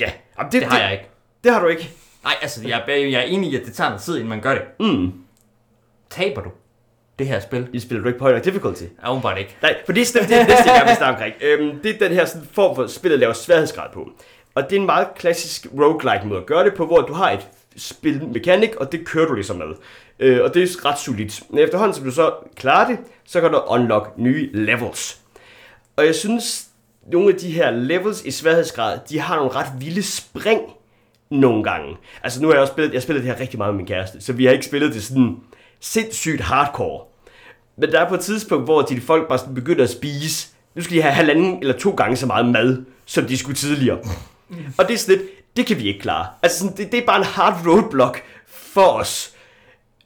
Ja, 0.00 0.12
Jamen, 0.38 0.52
det 0.52 0.64
har 0.64 0.78
jeg 0.80 0.92
ikke. 0.92 1.04
Det 1.44 1.52
har 1.52 1.60
du 1.60 1.66
ikke. 1.66 1.90
Nej, 2.24 2.34
altså, 2.42 2.68
jeg, 2.68 2.82
er- 2.88 2.92
jeg 2.94 3.18
er 3.20 3.24
enig 3.24 3.52
i, 3.52 3.56
at 3.56 3.66
det 3.66 3.74
tager 3.74 3.90
noget 3.90 4.02
tid, 4.02 4.14
inden 4.14 4.28
man 4.28 4.40
gør 4.40 4.54
det. 4.54 4.62
Mm. 4.80 5.12
Taber 6.10 6.40
du 6.42 6.50
det 7.18 7.26
her 7.26 7.40
spil? 7.40 7.68
I 7.72 7.80
spiller 7.80 8.02
du 8.02 8.08
ikke 8.08 8.18
på 8.18 8.24
højere 8.24 8.44
difficulty. 8.44 8.82
Ja, 9.02 9.10
åbenbart 9.10 9.38
ikke. 9.38 9.56
Nej, 9.62 9.76
for 9.86 9.92
det 9.92 10.00
er 10.16 10.20
det 10.20 10.28
det 10.30 10.48
næste, 10.48 10.70
jeg 10.72 10.82
vil 10.86 10.96
snakke 10.96 11.14
omkring. 11.14 11.34
Øhm, 11.40 11.80
det 11.82 11.94
er 11.94 11.98
den 12.08 12.12
her 12.16 12.24
sådan, 12.24 12.48
form 12.52 12.76
for 12.76 12.86
spillet 12.86 13.18
laver 13.20 13.32
sværhedsgrad 13.32 13.86
på. 13.94 14.08
Og 14.54 14.62
det 14.70 14.76
er 14.76 14.80
en 14.80 14.86
meget 14.86 15.08
klassisk 15.16 15.66
roguelike 15.78 16.26
måde 16.26 16.40
at 16.40 16.46
gøre 16.46 16.64
det 16.64 16.74
på, 16.74 16.86
hvor 16.86 17.00
du 17.00 17.12
har 17.12 17.30
et 17.30 17.48
spilmekanik, 17.76 18.76
og 18.76 18.92
det 18.92 19.06
kører 19.06 19.26
du 19.26 19.34
ligesom 19.34 19.56
med. 19.56 19.66
Øh, 20.18 20.44
og 20.44 20.54
det 20.54 20.62
er 20.62 20.84
ret 20.84 20.98
solidt. 20.98 21.42
Men 21.50 21.58
efterhånden, 21.58 21.94
som 21.94 22.04
du 22.04 22.10
så 22.10 22.32
klarer 22.56 22.86
det, 22.88 22.98
så 23.26 23.40
kan 23.40 23.50
du 23.50 23.58
unlock 23.66 24.18
nye 24.18 24.50
levels. 24.52 25.18
Og 25.96 26.06
jeg 26.06 26.14
synes, 26.14 26.66
nogle 27.12 27.28
af 27.28 27.34
de 27.34 27.50
her 27.50 27.70
levels 27.70 28.22
i 28.24 28.30
sværhedsgrad, 28.30 28.98
de 29.08 29.20
har 29.20 29.36
nogle 29.36 29.50
ret 29.50 29.72
vilde 29.78 30.02
spring 30.02 30.60
nogle 31.30 31.64
gange. 31.64 31.96
Altså 32.22 32.42
nu 32.42 32.48
har 32.48 32.54
jeg 32.54 32.60
også 32.60 32.72
spillet, 32.72 32.94
jeg 32.94 33.02
spillet 33.02 33.24
det 33.24 33.32
her 33.32 33.40
rigtig 33.40 33.58
meget 33.58 33.74
med 33.74 33.76
min 33.76 33.86
kæreste, 33.86 34.20
så 34.20 34.32
vi 34.32 34.44
har 34.44 34.52
ikke 34.52 34.66
spillet 34.66 34.94
det 34.94 35.02
sådan 35.02 35.36
sindssygt 35.80 36.40
hardcore. 36.40 37.00
Men 37.76 37.92
der 37.92 38.00
er 38.00 38.08
på 38.08 38.14
et 38.14 38.20
tidspunkt, 38.20 38.64
hvor 38.64 38.82
de 38.82 39.00
folk 39.00 39.28
bare 39.28 39.38
sådan 39.38 39.54
begynder 39.54 39.84
at 39.84 39.90
spise. 39.90 40.48
Nu 40.74 40.82
skal 40.82 40.96
de 40.96 41.02
have 41.02 41.14
halvanden 41.14 41.58
eller 41.60 41.78
to 41.78 41.90
gange 41.90 42.16
så 42.16 42.26
meget 42.26 42.46
mad, 42.46 42.84
som 43.06 43.24
de 43.24 43.38
skulle 43.38 43.56
tidligere. 43.56 43.98
Og 44.78 44.88
det 44.88 44.94
er 44.94 44.98
sådan 44.98 45.16
lidt, 45.16 45.28
det 45.56 45.66
kan 45.66 45.78
vi 45.78 45.88
ikke 45.88 46.00
klare. 46.00 46.26
Altså 46.42 46.58
sådan, 46.58 46.76
det, 46.76 46.92
det 46.92 47.00
er 47.00 47.06
bare 47.06 47.18
en 47.18 47.24
hard 47.24 47.66
roadblock 47.66 48.22
for 48.48 48.86
os. 48.86 49.32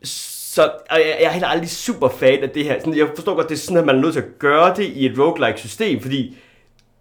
Så 0.03 0.63
og 0.91 0.99
jeg, 0.99 1.17
jeg 1.21 1.27
er 1.27 1.31
heller 1.31 1.49
aldrig 1.49 1.71
super 1.71 2.09
fan 2.09 2.43
af 2.43 2.51
det 2.51 2.65
her. 2.65 2.79
Sådan, 2.79 2.97
jeg 2.97 3.09
forstår 3.15 3.35
godt, 3.35 3.49
det 3.49 3.55
er 3.55 3.59
sådan, 3.59 3.77
at 3.77 3.87
man 3.87 3.97
er 3.97 4.01
nødt 4.01 4.13
til 4.13 4.21
at 4.21 4.39
gøre 4.39 4.77
det 4.77 4.85
i 4.85 5.07
et 5.07 5.19
roguelike 5.19 5.61
system, 5.61 6.01
fordi 6.01 6.37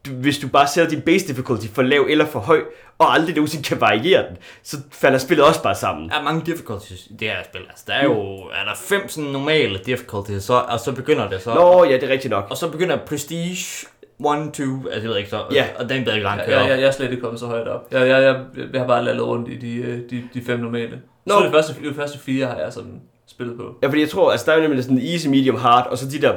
du, 0.05 0.11
hvis 0.11 0.37
du 0.37 0.47
bare 0.47 0.67
sætter 0.67 0.89
din 0.89 1.01
base 1.01 1.27
difficulty 1.27 1.67
for 1.73 1.81
lav 1.81 2.05
eller 2.09 2.25
for 2.25 2.39
høj, 2.39 2.61
og 2.97 3.13
aldrig 3.13 3.35
nogensinde 3.35 3.63
kan 3.63 3.81
variere 3.81 4.27
den, 4.29 4.37
så 4.63 4.77
falder 4.91 5.17
spillet 5.17 5.45
også 5.45 5.63
bare 5.63 5.75
sammen. 5.75 6.09
Der 6.09 6.15
er 6.15 6.23
mange 6.23 6.41
difficulties 6.45 7.07
i 7.07 7.13
det 7.13 7.27
her 7.27 7.43
spil. 7.43 7.61
Altså, 7.69 7.83
der 7.87 7.93
er 7.93 8.03
jo 8.03 8.13
er 8.37 8.65
der 8.65 8.75
fem 8.75 9.09
sådan 9.09 9.29
normale 9.31 9.79
difficulties, 9.85 10.43
så, 10.43 10.53
og 10.53 10.79
så 10.79 10.91
begynder 10.91 11.29
det 11.29 11.41
så. 11.41 11.53
Nå, 11.53 11.83
ja, 11.83 11.93
det 11.93 12.03
er 12.03 12.09
rigtigt 12.09 12.31
nok. 12.31 12.47
Og 12.49 12.57
så 12.57 12.69
begynder 12.69 12.97
Prestige 12.97 13.87
1, 14.19 14.53
2, 14.53 14.63
altså 14.87 14.89
jeg 14.93 15.03
ved 15.03 15.17
ikke 15.17 15.29
så, 15.29 15.43
Ja. 15.51 15.65
og 15.79 15.89
den 15.89 16.01
bliver 16.03 16.15
ikke 16.15 16.23
langt 16.23 16.39
Jeg, 16.39 16.47
kører 16.47 16.59
jeg, 16.61 16.69
jeg, 16.69 16.79
jeg 16.79 16.87
er 16.87 16.91
slet 16.91 17.11
ikke 17.11 17.21
kommet 17.21 17.39
så 17.39 17.45
højt 17.45 17.67
op. 17.67 17.87
Jeg, 17.91 18.07
jeg, 18.07 18.23
jeg, 18.23 18.43
jeg 18.73 18.81
har 18.81 18.87
bare 18.87 19.03
lallet 19.03 19.27
rundt 19.27 19.49
i 19.49 19.57
de, 19.57 19.75
øh, 19.75 19.99
de, 20.09 20.23
de 20.33 20.41
fem 20.45 20.59
normale. 20.59 21.01
Nå. 21.25 21.33
Så 21.33 21.43
det 21.43 21.51
første, 21.51 21.73
de 21.89 21.93
første 21.93 22.19
fire 22.19 22.45
har 22.45 22.57
jeg 22.57 22.73
sådan 22.73 23.01
spillet 23.27 23.57
på. 23.57 23.75
Ja, 23.81 23.87
fordi 23.87 24.01
jeg 24.01 24.09
tror, 24.09 24.31
altså 24.31 24.51
der 24.51 24.57
er 24.57 24.61
nemlig 24.61 24.83
sådan 24.83 24.99
easy, 24.99 25.27
medium, 25.27 25.55
hard, 25.57 25.87
og 25.87 25.97
så 25.97 26.09
de 26.09 26.21
der 26.21 26.33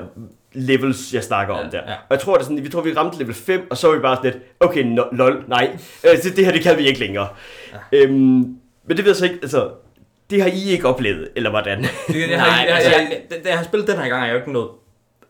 levels, 0.57 1.15
jeg 1.15 1.25
snakker 1.25 1.55
om 1.55 1.65
Ja, 1.65 1.71
der. 1.71 1.83
ja. 1.87 1.93
Og 1.95 2.07
jeg 2.11 2.21
tror, 2.21 2.35
det 2.35 2.41
er 2.41 2.45
sådan, 2.45 2.65
vi 2.65 2.69
tror, 2.69 2.81
vi 2.81 2.93
ramte 2.95 3.19
level 3.19 3.35
5, 3.35 3.67
og 3.71 3.77
så 3.77 3.87
var 3.89 3.95
vi 3.95 4.01
bare 4.01 4.17
sådan 4.17 4.33
lidt, 4.33 4.45
okay, 4.61 4.83
no, 4.83 5.03
lol, 5.13 5.45
nej, 5.49 5.71
øh, 6.05 6.23
det, 6.23 6.37
det 6.37 6.45
her, 6.45 6.53
det 6.53 6.63
kan 6.63 6.79
vi 6.79 6.87
ikke 6.89 7.01
længere. 7.01 7.29
Ja. 7.73 7.79
Øhm, 7.99 8.15
men 8.85 8.97
det 8.97 8.99
ved 8.99 9.07
jeg 9.07 9.17
så 9.17 9.25
ikke, 9.25 9.39
altså, 9.43 9.71
det 10.31 10.43
har 10.43 10.49
I 10.49 10.71
ikke 10.71 10.89
oplevet, 10.89 11.29
eller 11.37 11.51
hvordan? 11.51 11.83
Det, 11.83 11.91
jeg, 12.21 12.31
Jeg 12.31 12.41
har, 12.41 12.47
Nej, 12.51 12.61
ikke- 12.61 12.75
jeg, 12.75 12.77
altså, 12.85 12.91
jeg, 13.01 13.23
jeg, 13.31 13.45
da 13.45 13.49
jeg 13.49 13.59
har 13.59 13.65
spillet 13.65 13.89
den 13.89 13.97
her 13.99 14.09
gang, 14.09 14.21
har 14.21 14.27
jeg 14.27 14.33
jo 14.35 14.39
ikke 14.39 14.53
nået 14.53 14.69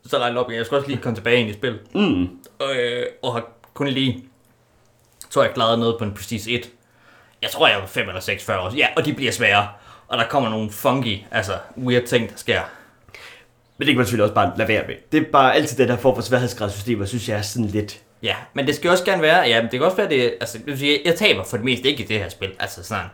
så 0.05 0.19
langt 0.19 0.37
op. 0.37 0.51
Jeg 0.51 0.65
skal 0.65 0.75
også 0.77 0.87
lige 0.89 1.01
komme 1.01 1.15
tilbage 1.17 1.39
ind 1.39 1.49
i 1.49 1.53
spil. 1.53 1.79
Mm. 1.95 2.21
Øh, 2.21 3.03
og 3.23 3.33
har 3.33 3.45
kun 3.73 3.87
lige, 3.87 4.23
tror 5.29 5.43
jeg, 5.43 5.53
klaret 5.53 5.79
noget 5.79 5.95
på 5.99 6.03
en 6.03 6.13
Prestige 6.13 6.55
1. 6.59 6.69
Jeg 7.41 7.49
tror, 7.49 7.67
jeg 7.67 7.77
var 7.79 7.85
5 7.87 8.07
eller 8.07 8.21
6 8.21 8.45
før 8.45 8.55
også. 8.55 8.77
Ja, 8.77 8.87
og 8.97 9.05
de 9.05 9.13
bliver 9.13 9.31
svære. 9.31 9.67
Og 10.07 10.17
der 10.17 10.23
kommer 10.27 10.49
nogle 10.49 10.71
funky, 10.71 11.17
altså 11.31 11.51
weird 11.77 12.03
ting, 12.03 12.29
der 12.29 12.35
sker. 12.37 12.61
Men 13.77 13.85
det 13.87 13.93
kan 13.93 13.95
man 13.97 14.05
selvfølgelig 14.05 14.23
også 14.23 14.35
bare 14.35 14.53
lade 14.57 14.67
være 14.67 14.83
med. 14.87 14.95
Det 15.11 15.17
er 15.27 15.31
bare 15.31 15.55
altid 15.55 15.77
den 15.77 15.89
her 15.89 15.97
form 15.97 16.15
for 16.15 16.21
sværhedsgradssystem, 16.21 16.99
jeg 16.99 17.07
synes, 17.07 17.29
jeg 17.29 17.37
er 17.37 17.41
sådan 17.41 17.67
lidt... 17.67 17.99
Ja, 18.23 18.35
men 18.53 18.67
det 18.67 18.75
skal 18.75 18.91
også 18.91 19.03
gerne 19.05 19.21
være, 19.21 19.47
ja, 19.47 19.61
men 19.61 19.71
det 19.71 19.79
kan 19.79 19.85
også 19.85 19.97
være, 19.97 20.09
det, 20.09 20.33
altså, 20.41 20.57
det 20.65 21.01
jeg 21.05 21.15
taber 21.15 21.43
for 21.43 21.57
det 21.57 21.65
meste 21.65 21.89
ikke 21.89 22.03
i 22.03 22.05
det 22.07 22.19
her 22.19 22.29
spil, 22.29 22.51
altså 22.59 22.83
sådan. 22.83 23.05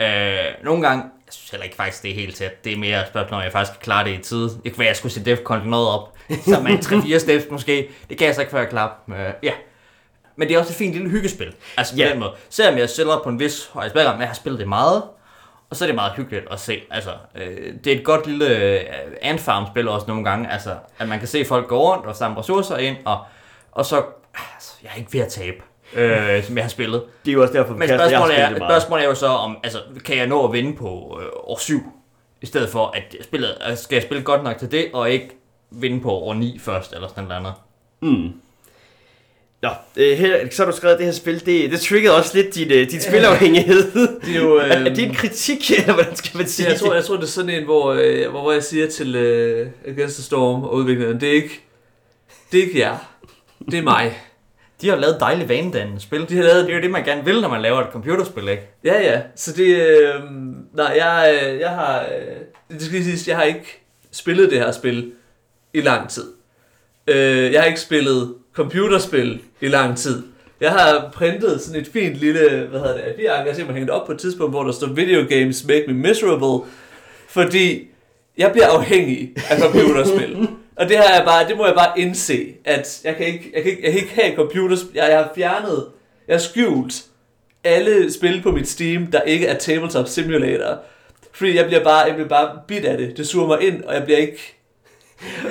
Øh, 0.00 0.64
nogle 0.64 0.82
gange, 0.88 1.02
jeg 1.02 1.32
synes 1.32 1.50
heller 1.50 1.64
ikke 1.64 1.76
faktisk, 1.76 2.02
det 2.02 2.10
er 2.10 2.14
helt 2.14 2.36
tæt, 2.36 2.64
det 2.64 2.72
er 2.72 2.76
mere 2.76 3.00
et 3.00 3.06
spørgsmål, 3.08 3.38
om 3.38 3.44
jeg 3.44 3.52
faktisk 3.52 3.72
kan 3.72 3.84
klare 3.84 4.08
det 4.08 4.18
i 4.18 4.22
tide. 4.22 4.42
Det 4.48 4.62
kan 4.64 4.78
være, 4.78 4.88
jeg 4.88 4.96
skulle 4.96 5.12
se 5.12 5.24
Defcon 5.24 5.66
noget 5.68 5.88
op, 5.88 6.14
så 6.54 6.60
man 6.60 6.72
3-4 6.78 7.18
steps 7.18 7.44
måske, 7.50 7.88
det 8.10 8.18
kan 8.18 8.26
jeg 8.26 8.34
så 8.34 8.40
ikke, 8.40 8.50
før 8.50 8.58
jeg 8.58 8.68
klarer. 8.68 8.90
Øh, 9.26 9.32
ja. 9.42 9.52
Men 10.36 10.48
det 10.48 10.54
er 10.54 10.58
også 10.58 10.72
et 10.72 10.76
fint 10.76 10.92
lille 10.92 11.08
hygespil, 11.08 11.54
altså 11.76 11.94
på 11.94 11.98
Ja. 12.00 12.10
den 12.10 12.18
måde. 12.20 12.32
Selvom 12.50 12.78
jeg 12.78 12.90
sælger 12.90 13.20
på 13.24 13.28
en 13.28 13.40
vis 13.40 13.70
høj 13.72 13.88
spilram, 13.88 14.18
jeg 14.20 14.28
har 14.28 14.34
spillet 14.34 14.58
det 14.60 14.68
meget, 14.68 15.02
og 15.70 15.76
så 15.76 15.84
er 15.84 15.86
det 15.86 15.94
meget 15.94 16.12
hyggeligt 16.12 16.44
at 16.50 16.60
se. 16.60 16.80
Altså, 16.90 17.10
øh, 17.34 17.74
det 17.84 17.92
er 17.92 17.96
et 17.96 18.04
godt 18.04 18.26
lille 18.26 18.56
øh, 18.58 18.80
ant 19.22 19.40
farm 19.40 19.66
spil 19.66 19.88
også 19.88 20.06
nogle 20.08 20.24
gange. 20.24 20.52
Altså, 20.52 20.76
at 20.98 21.08
man 21.08 21.18
kan 21.18 21.28
se 21.28 21.44
folk 21.44 21.68
gå 21.68 21.92
rundt 21.92 22.06
og 22.06 22.16
samle 22.16 22.38
ressourcer 22.38 22.76
ind, 22.76 22.96
og, 23.04 23.18
og 23.72 23.86
så... 23.86 24.02
Altså, 24.54 24.72
jeg 24.82 24.90
er 24.94 24.98
ikke 24.98 25.12
ved 25.12 25.20
at 25.20 25.28
tabe, 25.28 25.56
øh, 25.94 26.44
som 26.44 26.56
jeg 26.56 26.64
har 26.64 26.68
spillet. 26.68 27.02
Det 27.24 27.30
er 27.30 27.34
jo 27.34 27.42
også 27.42 27.54
derfor, 27.54 27.72
Men 27.72 27.88
kæreste, 27.88 27.94
jeg 27.94 28.00
har 28.02 28.08
spørgsmålet 28.08 28.34
spillet 28.34 28.56
er, 28.56 28.58
meget. 28.58 28.72
spørgsmålet 28.72 29.04
er 29.04 29.08
jo 29.08 29.14
så, 29.14 29.26
om 29.26 29.58
altså, 29.64 29.78
kan 30.04 30.16
jeg 30.16 30.26
nå 30.26 30.46
at 30.46 30.52
vinde 30.52 30.76
på 30.76 31.18
øh, 31.22 31.28
år 31.34 31.58
7, 31.58 31.80
i 32.42 32.46
stedet 32.46 32.68
for 32.68 32.86
at 32.86 33.16
spillet, 33.22 33.56
altså, 33.60 33.84
skal 33.84 33.96
jeg 33.96 34.02
spille 34.02 34.22
godt 34.22 34.44
nok 34.44 34.58
til 34.58 34.70
det, 34.70 34.90
og 34.92 35.10
ikke 35.10 35.28
vinde 35.70 36.00
på 36.00 36.10
år 36.10 36.34
9 36.34 36.58
først, 36.58 36.92
eller 36.92 37.08
sådan 37.08 37.24
noget 37.24 37.36
andet. 37.36 37.52
Mm. 38.00 38.40
Nå, 39.64 39.70
øh, 39.96 40.18
her, 40.18 40.48
så 40.50 40.64
har 40.64 40.70
du 40.70 40.76
skrevet 40.76 40.98
det 40.98 41.06
her 41.06 41.12
spil, 41.12 41.46
det, 41.46 41.70
det 41.70 41.80
triggede 41.80 42.16
også 42.16 42.36
lidt 42.36 42.54
din, 42.54 42.72
øh, 42.72 42.90
din 42.90 43.00
spilafhængighed. 43.00 43.92
det 44.26 44.36
er 44.36 44.40
jo... 44.40 44.56
er 44.56 44.78
Øh, 44.80 44.96
det 44.96 44.98
en 44.98 45.14
kritik, 45.14 45.70
eller 45.78 45.94
hvordan 45.94 46.16
skal 46.16 46.36
man 46.36 46.46
sige 46.46 46.68
jeg, 46.68 46.78
tror, 46.78 46.94
jeg 46.94 47.04
tror, 47.04 47.16
det 47.16 47.22
er 47.22 47.26
sådan 47.26 47.50
en, 47.50 47.64
hvor, 47.64 47.92
øh, 47.92 48.30
hvor 48.30 48.52
jeg 48.52 48.62
siger 48.62 48.88
til 48.88 49.16
øh, 49.16 49.68
Against 49.86 50.16
the 50.16 50.22
Storm 50.22 50.62
og 50.62 50.74
udvikleren, 50.74 51.20
det 51.20 51.28
er 51.28 51.32
ikke, 51.32 51.60
det 52.52 52.60
er 52.60 52.64
ikke 52.64 52.78
jer. 52.78 52.96
Det 53.70 53.78
er 53.78 53.82
mig. 53.82 54.18
De 54.80 54.88
har 54.88 54.96
lavet 54.96 55.16
dejlige 55.20 55.48
vanedannende 55.48 56.00
spil. 56.00 56.28
De 56.28 56.36
har 56.36 56.42
lavet 56.42 56.64
Det 56.64 56.70
er 56.70 56.76
jo 56.76 56.82
det, 56.82 56.90
man 56.90 57.04
gerne 57.04 57.24
vil, 57.24 57.40
når 57.40 57.48
man 57.48 57.62
laver 57.62 57.80
et 57.80 57.92
computerspil, 57.92 58.48
ikke? 58.48 58.62
Ja, 58.84 59.02
ja. 59.02 59.20
Så 59.36 59.52
det... 59.52 59.76
Øh, 59.76 60.22
nej, 60.74 60.92
jeg, 60.96 61.40
øh, 61.42 61.60
jeg 61.60 61.70
har... 61.70 62.00
Øh, 62.00 62.36
det 62.70 62.82
skal 62.82 62.92
lige 62.92 63.04
siges, 63.04 63.28
jeg 63.28 63.36
har 63.36 63.44
ikke 63.44 63.82
spillet 64.12 64.50
det 64.50 64.58
her 64.58 64.72
spil 64.72 65.12
i 65.74 65.80
lang 65.80 66.08
tid. 66.08 66.24
Øh, 67.06 67.52
jeg 67.52 67.60
har 67.60 67.66
ikke 67.66 67.80
spillet 67.80 68.34
computerspil 68.54 69.40
i 69.60 69.68
lang 69.68 69.96
tid. 69.96 70.22
Jeg 70.60 70.70
har 70.70 71.10
printet 71.14 71.60
sådan 71.60 71.80
et 71.80 71.88
fint 71.92 72.14
lille, 72.14 72.66
hvad 72.70 72.80
hedder 72.80 72.94
det, 72.94 73.02
A4-ark, 73.02 73.58
jeg 73.58 73.66
man 73.66 73.74
hængt 73.74 73.90
op 73.90 74.06
på 74.06 74.12
et 74.12 74.18
tidspunkt, 74.18 74.52
hvor 74.52 74.62
der 74.62 74.72
står 74.72 74.86
Video 74.86 75.24
games 75.28 75.64
make 75.64 75.84
me 75.86 75.92
miserable, 75.92 76.70
fordi 77.28 77.88
jeg 78.38 78.52
bliver 78.52 78.66
afhængig 78.66 79.34
af 79.50 79.60
computerspil. 79.60 80.36
Og 80.76 80.88
det, 80.88 80.96
har 80.96 81.14
jeg 81.14 81.24
bare, 81.26 81.48
det 81.48 81.56
må 81.56 81.66
jeg 81.66 81.74
bare 81.74 82.00
indse, 82.00 82.54
at 82.64 83.00
jeg 83.04 83.16
kan 83.16 83.26
ikke, 83.26 83.50
jeg 83.54 83.62
kan 83.62 83.70
ikke, 83.70 83.82
jeg 83.84 83.92
kan 83.92 84.00
ikke 84.00 84.14
have 84.14 84.36
computerspil. 84.36 84.90
Jeg, 84.94 85.06
jeg 85.10 85.18
har 85.18 85.32
fjernet, 85.34 85.86
jeg 86.28 86.34
har 86.34 86.40
skjult 86.40 87.04
alle 87.64 88.12
spil 88.12 88.42
på 88.42 88.50
mit 88.50 88.68
Steam, 88.68 89.06
der 89.06 89.20
ikke 89.20 89.46
er 89.46 89.58
Tabletop 89.58 90.08
Simulator. 90.08 90.78
Fordi 91.32 91.56
jeg 91.56 91.66
bliver 91.66 91.84
bare, 91.84 91.98
jeg 91.98 92.14
bliver 92.14 92.28
bare 92.28 92.58
bit 92.68 92.84
af 92.84 92.98
det. 92.98 93.16
Det 93.16 93.26
suger 93.26 93.46
mig 93.46 93.62
ind, 93.62 93.84
og 93.84 93.94
jeg 93.94 94.04
bliver 94.04 94.18
ikke... 94.18 94.56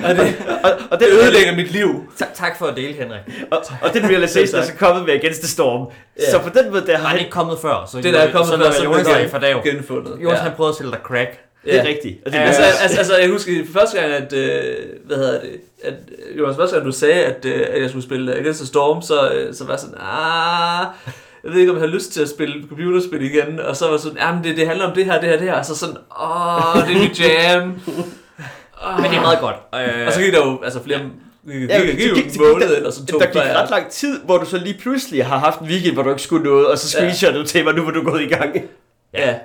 Og 0.04 0.16
det, 0.16 0.36
og, 0.64 0.72
og 0.92 1.00
det 1.00 1.08
ødelægger 1.12 1.56
mit 1.56 1.72
liv. 1.72 2.12
Tak, 2.18 2.34
tak 2.34 2.58
for 2.60 2.66
at 2.66 2.76
dele, 2.78 2.94
Henrik. 2.94 3.22
Og, 3.52 3.58
og 3.82 3.94
den 3.94 4.04
realization 4.10 4.60
er 4.62 4.66
så 4.66 4.74
kommet 4.80 5.06
med 5.06 5.14
Against 5.14 5.40
the 5.42 5.48
Storm. 5.50 5.88
Ja. 6.20 6.32
Så 6.32 6.40
på 6.40 6.50
den 6.50 6.72
måde, 6.72 6.84
der 6.88 6.92
Har 6.98 7.02
han 7.04 7.08
han 7.10 7.20
ikke 7.20 7.32
kommet 7.32 7.58
før, 7.62 7.90
så 7.92 7.98
Det 7.98 8.14
der 8.14 8.20
er 8.20 8.32
kommet 8.32 8.48
så 8.50 8.58
før, 8.58 8.72
så 8.72 8.84
Jonas 8.84 9.08
af 9.08 9.30
for 9.30 9.38
dag. 9.38 9.64
genfundet. 9.64 10.14
Jonas 10.24 10.38
Ja. 10.38 10.44
han 10.44 10.52
prøvede 10.56 10.70
at 10.72 10.76
sælge 10.78 10.92
dig 10.92 11.00
crack. 11.04 11.30
Det 11.66 11.74
er 11.74 11.84
Ja. 11.84 11.88
rigtigt. 11.90 12.16
Og 12.26 12.32
det, 12.32 12.40
er 12.40 12.44
Altså, 12.44 12.62
altså, 12.82 12.98
altså, 12.98 13.18
jeg 13.18 13.30
husker 13.30 13.52
første 13.74 14.00
gang, 14.00 14.12
at, 14.14 14.34
øh, 14.34 14.76
hvad 15.06 15.18
hedder 15.18 15.42
det, 15.42 15.50
at, 15.84 15.94
øh, 16.30 16.40
Jonas, 16.40 16.56
første 16.56 16.76
gang 16.76 16.86
du 16.88 16.92
sagde, 16.92 17.14
at, 17.26 17.46
øh, 17.46 17.66
at 17.74 17.82
jeg 17.82 17.90
skulle 17.90 18.06
spille 18.06 18.36
Against 18.36 18.60
the 18.60 18.68
Storm, 18.68 19.02
så, 19.02 19.30
øh, 19.32 19.54
så 19.54 19.64
var 19.64 19.74
jeg 19.74 19.80
sådan, 19.80 19.96
ah, 20.00 20.86
jeg 21.44 21.52
ved 21.52 21.60
ikke, 21.60 21.72
om 21.72 21.78
jeg 21.78 21.88
har 21.88 21.94
lyst 21.96 22.12
til 22.14 22.22
at 22.22 22.30
spille 22.30 22.54
computerspil 22.70 23.22
igen, 23.22 23.60
og 23.60 23.76
så 23.76 23.86
var 23.86 23.92
jeg 23.94 24.00
sådan, 24.00 24.18
jamen 24.18 24.44
det, 24.44 24.58
det 24.58 24.68
handler 24.68 24.86
om 24.88 24.94
det 24.96 25.06
her, 25.06 25.20
det 25.20 25.30
her, 25.30 25.38
det 25.38 25.48
her, 25.48 25.56
og 25.56 25.66
så 25.66 25.76
sådan, 25.78 25.98
åh, 26.22 26.88
det 26.88 26.96
er 26.96 27.00
mit 27.00 27.20
jam. 27.22 27.74
Men 29.02 29.12
det 29.12 29.18
er 29.18 29.22
meget 29.22 29.40
godt. 29.40 29.56
Øh, 29.76 30.08
Og 30.08 30.14
så 30.14 30.22
gik 30.22 30.34
der 30.34 30.46
jo 30.48 30.60
altså 30.64 30.84
flere, 30.84 31.00
Ja, 31.48 31.54
det 31.54 31.70
det 31.70 32.10
en 32.10 32.16
gik 32.24 32.40
måned 32.40 32.70
der- 32.70 32.76
eller 32.76 32.92
sådan 32.92 33.08
to, 33.08 33.20
der 33.20 33.26
gik 33.26 33.36
ret 33.36 33.70
lang 33.70 33.90
tid, 33.90 34.20
hvor 34.24 34.38
du 34.38 34.46
så 34.46 34.58
lige 34.58 34.78
pludselig 34.80 35.26
har 35.26 35.38
haft 35.40 35.60
en 35.60 35.68
weekend, 35.68 35.94
hvor 35.94 36.04
du 36.04 36.10
ikke 36.10 36.22
skulle 36.22 36.44
noget, 36.44 36.68
og 36.68 36.78
så 36.78 36.90
screenshottede 36.90 37.44
du 37.44 37.48
til 37.48 37.64
mig, 37.64 37.74
nu 37.74 37.82
hvor 37.82 37.92
du 37.92 38.00
er 38.00 38.04
gået 38.04 38.22
i 38.22 38.28
gang. 38.28 38.56
Ja, 39.14 39.36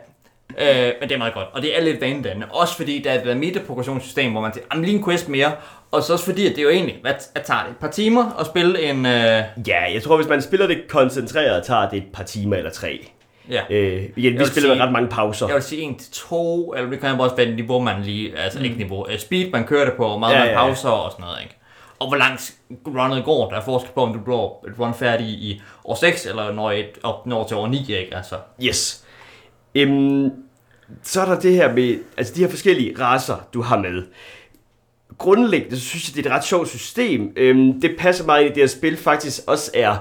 Øh, 0.60 0.92
men 1.00 1.08
det 1.08 1.14
er 1.14 1.18
meget 1.18 1.34
godt, 1.34 1.46
og 1.52 1.62
det 1.62 1.78
er 1.78 1.82
lidt 1.82 2.00
vanedannende. 2.00 2.46
Også 2.50 2.76
fordi 2.76 3.02
der 3.04 3.10
er 3.10 3.16
det 3.18 3.26
der 3.26 3.34
metaprogressionssystem, 3.34 4.30
hvor 4.32 4.40
man 4.40 4.52
siger, 4.52 4.64
jamen 4.72 4.84
lige 4.84 4.98
en 4.98 5.04
quest 5.04 5.28
mere. 5.28 5.52
Og 5.90 6.02
så 6.02 6.12
også 6.12 6.24
fordi, 6.24 6.46
at 6.46 6.50
det 6.50 6.58
er 6.58 6.62
jo 6.62 6.68
egentlig, 6.70 6.96
hvad 7.02 7.12
at 7.34 7.42
tager 7.44 7.60
det 7.62 7.70
et 7.70 7.76
par 7.76 7.90
timer 7.90 8.36
at 8.40 8.46
spille 8.46 8.82
en... 8.82 9.06
Øh, 9.06 9.42
Ja, 9.66 9.92
jeg 9.94 10.02
tror, 10.04 10.16
hvis 10.16 10.28
man 10.28 10.42
spiller 10.42 10.66
det 10.66 10.78
koncentreret, 10.88 11.64
tager 11.64 11.88
det 11.88 11.96
et 11.96 12.04
par 12.12 12.22
timer 12.24 12.56
eller 12.56 12.70
tre. 12.70 13.08
Ja. 13.50 13.62
Øh, 13.70 14.02
igen, 14.16 14.38
vi 14.38 14.44
spiller 14.44 14.74
sige- 14.74 14.82
ret 14.84 14.92
mange 14.92 15.08
pauser. 15.08 15.46
Jeg 15.46 15.54
vil 15.54 15.62
sige 15.62 15.90
1 15.90 15.98
til 15.98 16.12
2, 16.12 16.74
eller 16.76 16.90
det 16.90 17.00
kan 17.00 17.20
også 17.20 17.36
være 17.36 17.50
niveau, 17.54 17.80
man 17.80 18.02
lige, 18.02 18.38
altså 18.38 18.58
mm. 18.58 18.64
ikke 18.64 18.76
niveau, 18.76 19.00
uh, 19.04 19.18
speed, 19.18 19.50
man 19.52 19.64
kører 19.64 19.84
det 19.84 19.94
på, 19.94 20.18
meget 20.18 20.32
Ja, 20.34 20.38
ja, 20.38 20.44
man 20.44 20.54
ja, 20.54 20.60
ja. 20.60 20.66
pauser 20.66 20.88
og 20.88 21.12
sådan 21.12 21.22
noget, 21.24 21.38
ikke? 21.42 21.54
Og 21.98 22.08
hvor 22.08 22.16
langt 22.16 22.54
runnet 22.86 23.24
går, 23.24 23.50
der 23.50 23.56
er 23.56 23.64
forskel 23.64 23.90
på, 23.94 24.02
om 24.02 24.12
du 24.12 24.20
bliver 24.20 24.48
et 24.68 24.78
run 24.78 24.94
færdig 24.94 25.26
i 25.26 25.62
år 25.84 25.94
6, 25.94 26.26
eller 26.26 26.52
når 26.52 26.70
et 26.70 26.88
op 27.02 27.26
når 27.26 27.44
til 27.46 27.56
år 27.56 27.66
9, 27.66 27.78
ikke? 27.80 28.08
Altså, 28.16 28.34
Yes. 28.62 29.04
Øhm, 29.74 30.30
så 31.02 31.20
er 31.20 31.24
der 31.24 31.40
det 31.40 31.52
her 31.54 31.72
med, 31.74 31.98
altså 32.16 32.34
de 32.34 32.40
her 32.40 32.48
forskellige 32.50 32.94
raser, 33.00 33.36
du 33.54 33.62
har 33.62 33.78
med. 33.78 34.02
Grundlæggende, 35.18 35.80
så 35.80 35.86
synes 35.86 36.08
jeg, 36.08 36.16
det 36.16 36.26
er 36.26 36.30
et 36.30 36.36
ret 36.36 36.44
sjovt 36.44 36.68
system. 36.68 37.32
Øhm, 37.36 37.80
det 37.80 37.96
passer 37.98 38.24
meget 38.26 38.44
i 38.44 38.48
det 38.48 38.56
her 38.56 38.66
spil 38.66 38.96
faktisk 38.96 39.40
også 39.46 39.70
er, 39.74 39.96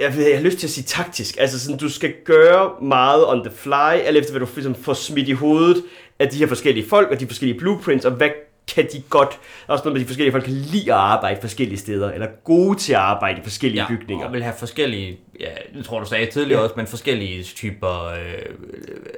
jeg, 0.00 0.16
ved, 0.16 0.26
jeg 0.28 0.36
har 0.36 0.44
lyst 0.44 0.58
til 0.58 0.66
at 0.66 0.70
sige 0.70 0.84
taktisk. 0.84 1.34
Altså 1.38 1.60
sådan, 1.60 1.78
du 1.78 1.88
skal 1.90 2.12
gøre 2.24 2.70
meget 2.82 3.26
on 3.26 3.44
the 3.44 3.52
fly, 3.56 4.00
alt 4.04 4.16
efter 4.16 4.32
hvad 4.32 4.40
du 4.40 4.46
ligesom 4.54 4.74
får 4.74 4.94
smidt 4.94 5.28
i 5.28 5.32
hovedet 5.32 5.82
af 6.18 6.28
de 6.28 6.36
her 6.38 6.46
forskellige 6.46 6.88
folk 6.88 7.10
og 7.10 7.20
de 7.20 7.26
forskellige 7.26 7.58
blueprints, 7.58 8.04
og 8.04 8.12
hvad 8.12 8.30
kan 8.74 8.88
de 8.92 9.02
godt, 9.10 9.38
også 9.66 9.84
noget 9.84 9.94
med, 9.94 10.00
de 10.00 10.06
forskellige 10.06 10.32
folk 10.32 10.44
kan 10.44 10.52
lide 10.52 10.92
at 10.92 10.98
arbejde 10.98 11.40
forskellige 11.40 11.78
steder, 11.78 12.10
eller 12.12 12.26
gode 12.44 12.78
til 12.78 12.92
at 12.92 12.98
arbejde 12.98 13.40
i 13.40 13.42
forskellige 13.42 13.82
ja, 13.82 13.88
bygninger. 13.88 14.26
og 14.26 14.32
vil 14.32 14.42
have 14.42 14.54
forskellige, 14.58 15.18
ja, 15.40 15.48
det 15.74 15.84
tror 15.84 16.00
du 16.00 16.06
sagde 16.08 16.26
tidligere 16.26 16.58
Ja. 16.60 16.64
også, 16.64 16.74
men 16.76 16.86
forskellige 16.86 17.42
typer 17.42 18.04
øh, 18.06 18.32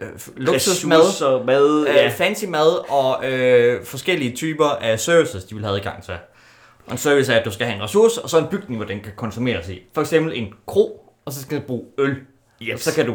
øh, 0.01 0.09
luksusmad, 0.37 0.99
Ressourcer, 0.99 1.45
mad, 1.45 1.87
øh, 1.89 1.95
ja. 1.95 2.09
fancy 2.09 2.45
mad 2.45 2.91
og 2.91 3.31
øh, 3.31 3.85
forskellige 3.85 4.37
typer 4.37 4.65
af 4.65 5.01
services, 5.01 5.45
de 5.45 5.55
vil 5.55 5.65
have 5.65 5.77
adgang 5.77 6.03
til. 6.03 6.15
Og 6.89 6.93
en 6.93 6.99
service 6.99 7.33
er, 7.33 7.39
at 7.39 7.45
du 7.45 7.51
skal 7.51 7.67
have 7.67 7.77
en 7.77 7.83
ressource, 7.83 8.23
og 8.23 8.31
så 8.31 8.39
en 8.39 8.47
bygning, 8.51 8.77
hvor 8.77 8.87
den 8.87 9.01
kan 9.01 9.13
konsumeres 9.17 9.69
i. 9.69 9.83
For 9.95 10.01
eksempel 10.01 10.33
en 10.39 10.49
kro, 10.67 11.05
og 11.25 11.33
så 11.33 11.43
skal 11.43 11.59
du 11.59 11.63
bruge 11.67 11.83
øl. 11.99 12.17
Yes. 12.63 12.75
Og 12.75 12.81
så 12.81 12.95
kan 12.95 13.07
du 13.07 13.15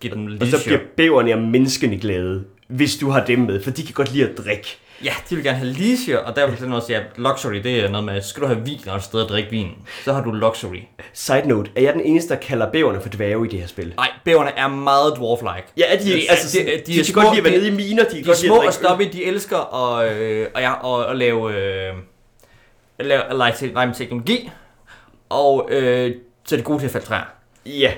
give 0.00 0.14
den 0.14 0.24
Og 0.26 0.30
lidt 0.32 0.50
så 0.50 0.64
bliver 0.64 0.80
bæverne 0.96 1.32
og 1.34 1.38
menneskene 1.40 1.98
glade, 1.98 2.44
hvis 2.68 2.96
du 2.96 3.10
har 3.10 3.24
dem 3.24 3.38
med, 3.38 3.62
for 3.62 3.70
de 3.70 3.82
kan 3.82 3.94
godt 3.94 4.12
lide 4.12 4.28
at 4.28 4.38
drikke. 4.38 4.78
Ja, 5.04 5.12
de 5.30 5.34
vil 5.34 5.44
gerne 5.44 5.58
have 5.58 5.72
leisure, 5.72 6.20
og 6.20 6.36
der 6.36 6.46
vil 6.46 6.58
sådan 6.58 6.80
sige, 6.86 6.96
at 6.96 7.02
luxury, 7.16 7.54
det 7.54 7.84
er 7.84 7.88
noget 7.88 8.04
med, 8.04 8.22
skal 8.22 8.42
du 8.42 8.46
have 8.46 8.60
vin 8.64 8.88
og 8.88 8.96
et 8.96 9.02
sted 9.02 9.20
at 9.22 9.28
drikke 9.28 9.50
vin, 9.50 9.68
så 10.04 10.12
har 10.12 10.24
du 10.24 10.30
luxury. 10.32 10.78
Side 11.12 11.42
note, 11.48 11.70
er 11.76 11.80
jeg 11.82 11.92
den 11.94 12.00
eneste, 12.02 12.28
der 12.34 12.40
kalder 12.40 12.70
bæverne 12.70 13.00
for 13.00 13.08
dværge 13.08 13.46
i 13.46 13.50
det 13.50 13.60
her 13.60 13.66
spil? 13.66 13.92
Nej, 13.96 14.08
bæverne 14.24 14.50
er 14.56 14.68
meget 14.68 15.12
dwarf-like. 15.18 15.72
Ja, 15.76 15.84
er 15.94 15.98
de, 15.98 16.04
De 16.04 16.10
de, 16.12 16.26
er- 16.26 16.30
altså, 16.30 16.58
de- 16.58 16.64
de, 16.64 16.70
de 16.70 16.92
de, 16.92 17.00
er 17.00 17.04
de, 17.04 17.12
kan 17.12 17.22
godt 17.24 17.36
lide 17.36 17.38
at 17.38 17.44
være 17.44 17.52
de- 17.54 17.58
nede 17.58 17.84
i 17.84 17.88
miner, 17.88 18.04
de 18.04 18.24
De 18.24 18.30
er 18.30 18.34
små 18.34 18.56
og 18.56 18.72
stoppe, 18.74 19.04
de 19.12 19.24
elsker 19.24 19.74
at, 19.98 20.16
øh, 20.20 20.46
og, 20.54 20.60
ja, 20.60 20.72
og, 20.72 21.10
at 21.10 21.16
lave, 21.16 21.54
øh, 21.56 21.92
lege, 22.98 23.94
teknologi, 23.94 24.50
og 25.28 25.68
øh, 25.70 26.14
så 26.44 26.54
er 26.54 26.56
de 26.56 26.64
gode 26.64 26.78
til 26.78 26.86
at 26.86 26.92
fælde 26.92 27.06
træer. 27.06 27.34
Ja, 27.66 27.92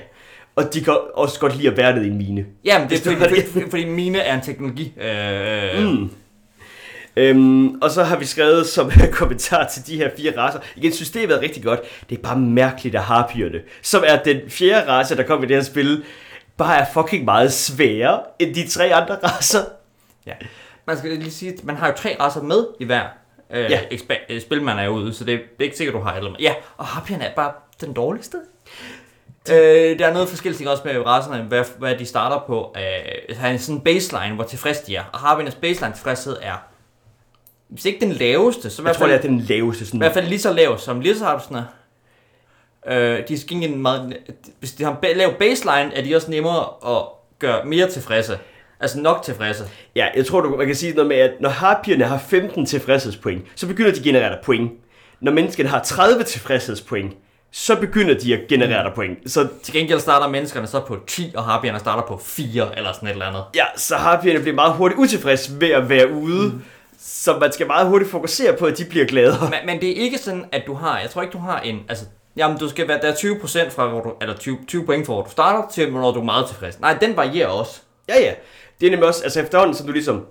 og 0.55 0.73
de 0.73 0.83
kan 0.83 0.97
også 1.13 1.39
godt 1.39 1.55
lide 1.55 1.67
at 1.67 1.77
være 1.77 1.95
nede 1.95 2.05
i 2.07 2.09
en 2.09 2.17
mine. 2.17 2.45
Jamen, 2.65 2.89
det 2.89 2.99
er 2.99 3.03
fordi, 3.03 3.15
har 3.15 3.27
det. 3.27 3.45
fordi, 3.51 3.69
fordi 3.69 3.85
mine 3.85 4.19
er 4.19 4.35
en 4.35 4.41
teknologi. 4.41 4.93
Øh, 5.01 5.87
mm. 5.87 6.09
Øhm, 7.15 7.81
og 7.81 7.91
så 7.91 8.03
har 8.03 8.17
vi 8.17 8.25
skrevet 8.25 8.67
som 8.67 8.91
kommentar 9.11 9.67
til 9.67 9.87
de 9.87 9.97
her 9.97 10.09
fire 10.17 10.37
racer. 10.37 10.59
Igen, 10.75 10.93
systemet 10.93 11.35
er 11.35 11.41
rigtig 11.41 11.63
godt. 11.63 11.79
Det 12.09 12.17
er 12.17 12.21
bare 12.21 12.39
mærkeligt 12.39 12.95
at 12.95 13.01
harpierne, 13.01 13.59
som 13.81 14.03
er 14.07 14.23
den 14.23 14.37
fjerde 14.49 14.91
race, 14.91 15.17
der 15.17 15.23
kom 15.23 15.43
i 15.43 15.47
det 15.47 15.55
her 15.55 15.63
spil, 15.63 16.03
bare 16.57 16.77
er 16.77 16.85
fucking 16.93 17.25
meget 17.25 17.53
sværere 17.53 18.19
end 18.39 18.55
de 18.55 18.67
tre 18.67 18.93
andre 18.93 19.15
racer. 19.23 19.63
Ja. 20.25 20.33
Man 20.87 20.97
skal 20.97 21.11
lige 21.11 21.31
sige, 21.31 21.53
at 21.53 21.63
man 21.63 21.75
har 21.75 21.87
jo 21.87 21.93
tre 21.97 22.15
racer 22.19 22.41
med 22.41 22.67
i 22.79 22.85
hver 22.85 23.03
øh, 23.53 23.71
Ja. 23.71 23.79
ekspa- 23.91 24.25
øh, 24.33 24.41
spil, 24.41 24.61
man 24.61 24.79
er 24.79 24.87
ude, 24.87 25.13
så 25.13 25.23
det, 25.23 25.33
er 25.59 25.63
ikke 25.63 25.77
sikkert, 25.77 25.93
du 25.95 25.99
har 25.99 26.11
alle. 26.11 26.35
Ja, 26.39 26.53
og 26.77 26.85
Harpierne 26.85 27.23
er 27.25 27.33
bare 27.35 27.51
den 27.81 27.93
dårligste. 27.93 28.37
Øh, 29.51 29.99
der 29.99 30.07
er 30.07 30.13
noget 30.13 30.29
forskelligt 30.29 30.69
også 30.69 30.83
med 30.85 31.05
racerne, 31.05 31.43
hvad, 31.43 31.63
hvad 31.77 31.95
de 31.95 32.05
starter 32.05 32.43
på. 32.47 32.75
Øh, 32.77 33.37
har 33.37 33.49
en 33.49 33.59
sådan 33.59 33.81
baseline, 33.81 34.35
hvor 34.35 34.43
tilfreds 34.43 34.79
de 34.79 34.95
er. 34.95 35.03
Og 35.13 35.19
Harpiernes 35.19 35.55
baseline 35.55 35.93
tilfredshed 35.95 36.37
er, 36.41 36.63
hvis 37.67 37.85
ikke 37.85 37.99
den 37.99 38.11
laveste, 38.11 38.69
så 38.69 38.81
i 38.81 38.83
Jeg 38.83 38.83
hvert 38.83 38.95
tror, 38.95 39.05
det 39.07 39.21
fald, 39.21 39.25
er 39.25 39.27
den 39.37 39.39
laveste 39.39 39.83
i 39.83 39.85
sådan. 39.85 39.99
hvert 39.99 40.13
fald 40.13 40.27
lige 40.27 40.39
så 40.39 40.53
lav 40.53 40.77
som 40.77 40.99
Lizardsene. 41.01 41.67
Øh, 42.87 43.27
de 43.27 43.39
skal 43.39 43.57
en 43.57 43.81
meget, 43.81 44.17
hvis 44.59 44.71
de 44.71 44.83
har 44.83 44.99
en 45.03 45.17
lav 45.17 45.33
baseline, 45.39 45.95
er 45.95 46.01
de 46.03 46.15
også 46.15 46.31
nemmere 46.31 46.65
at 46.97 47.03
gøre 47.39 47.65
mere 47.65 47.89
tilfredse. 47.89 48.39
Altså 48.81 48.99
nok 48.99 49.23
tilfredse. 49.23 49.63
Ja, 49.95 50.07
jeg 50.15 50.25
tror, 50.25 50.41
du, 50.41 50.55
man 50.55 50.65
kan 50.67 50.75
sige 50.75 50.93
noget 50.93 51.07
med, 51.07 51.17
at 51.17 51.31
når 51.39 51.49
harpierne 51.49 52.03
har 52.03 52.17
15 52.17 52.65
tilfredshedspoint, 52.65 53.45
så 53.55 53.67
begynder 53.67 53.91
de 53.91 53.97
at 53.97 54.03
generere 54.03 54.29
dig 54.29 54.39
point. 54.43 54.71
Når 55.21 55.31
menneskene 55.31 55.69
har 55.69 55.79
30 55.83 56.23
tilfredshedspoint, 56.23 57.13
så 57.51 57.75
begynder 57.75 58.13
de 58.13 58.33
at 58.33 58.39
generere 58.49 58.83
dig 58.83 58.91
point. 58.95 59.31
Så 59.31 59.47
Til 59.63 59.73
gengæld 59.73 59.99
starter 59.99 60.27
menneskerne 60.27 60.67
så 60.67 60.79
på 60.79 60.97
10, 61.07 61.31
og 61.35 61.43
harpierne 61.43 61.79
starter 61.79 62.03
på 62.03 62.17
4 62.23 62.77
eller 62.77 62.93
sådan 62.93 63.07
et 63.07 63.11
eller 63.11 63.25
andet. 63.25 63.43
ja, 63.55 63.65
så 63.75 63.95
harpierne 63.95 64.39
bliver 64.39 64.55
meget 64.55 64.73
hurtigt 64.73 64.99
utilfredse 64.99 65.61
ved 65.61 65.69
at 65.69 65.89
være 65.89 66.11
ude. 66.11 66.47
Mm. 66.47 66.63
Så 66.99 67.37
man 67.37 67.51
skal 67.51 67.67
meget 67.67 67.87
hurtigt 67.87 68.11
fokusere 68.11 68.53
på, 68.57 68.65
at 68.65 68.77
de 68.77 68.85
bliver 68.85 69.05
glade. 69.05 69.35
Men, 69.41 69.59
men 69.65 69.81
det 69.81 69.89
er 69.89 70.03
ikke 70.03 70.17
sådan, 70.17 70.45
at 70.51 70.63
du 70.67 70.73
har, 70.73 70.99
jeg 70.99 71.09
tror 71.09 71.21
ikke 71.21 71.31
du 71.31 71.37
har 71.37 71.59
en, 71.59 71.79
altså, 71.89 72.05
jamen 72.37 72.57
du 72.57 72.69
skal 72.69 72.87
være, 72.87 72.99
der 73.01 73.07
er 73.07 73.15
20% 73.15 73.69
fra, 73.69 73.87
hvor 73.87 74.01
du, 74.01 74.13
eller 74.21 74.35
20, 74.37 74.57
20 74.67 74.85
point 74.85 75.05
fra, 75.05 75.13
hvor 75.13 75.23
du 75.23 75.31
starter, 75.31 75.67
til 75.73 75.89
hvornår 75.89 76.11
du 76.11 76.19
er 76.19 76.23
meget 76.23 76.47
tilfreds. 76.47 76.79
Nej, 76.79 76.93
den 77.01 77.17
varierer 77.17 77.47
også. 77.47 77.81
Ja, 78.09 78.19
ja. 78.19 78.33
Det 78.81 78.87
er 78.87 78.91
nemlig 78.91 79.07
også, 79.07 79.23
altså 79.23 79.41
efterhånden, 79.41 79.75
som 79.75 79.87
du 79.87 79.93
ligesom, 79.93 80.25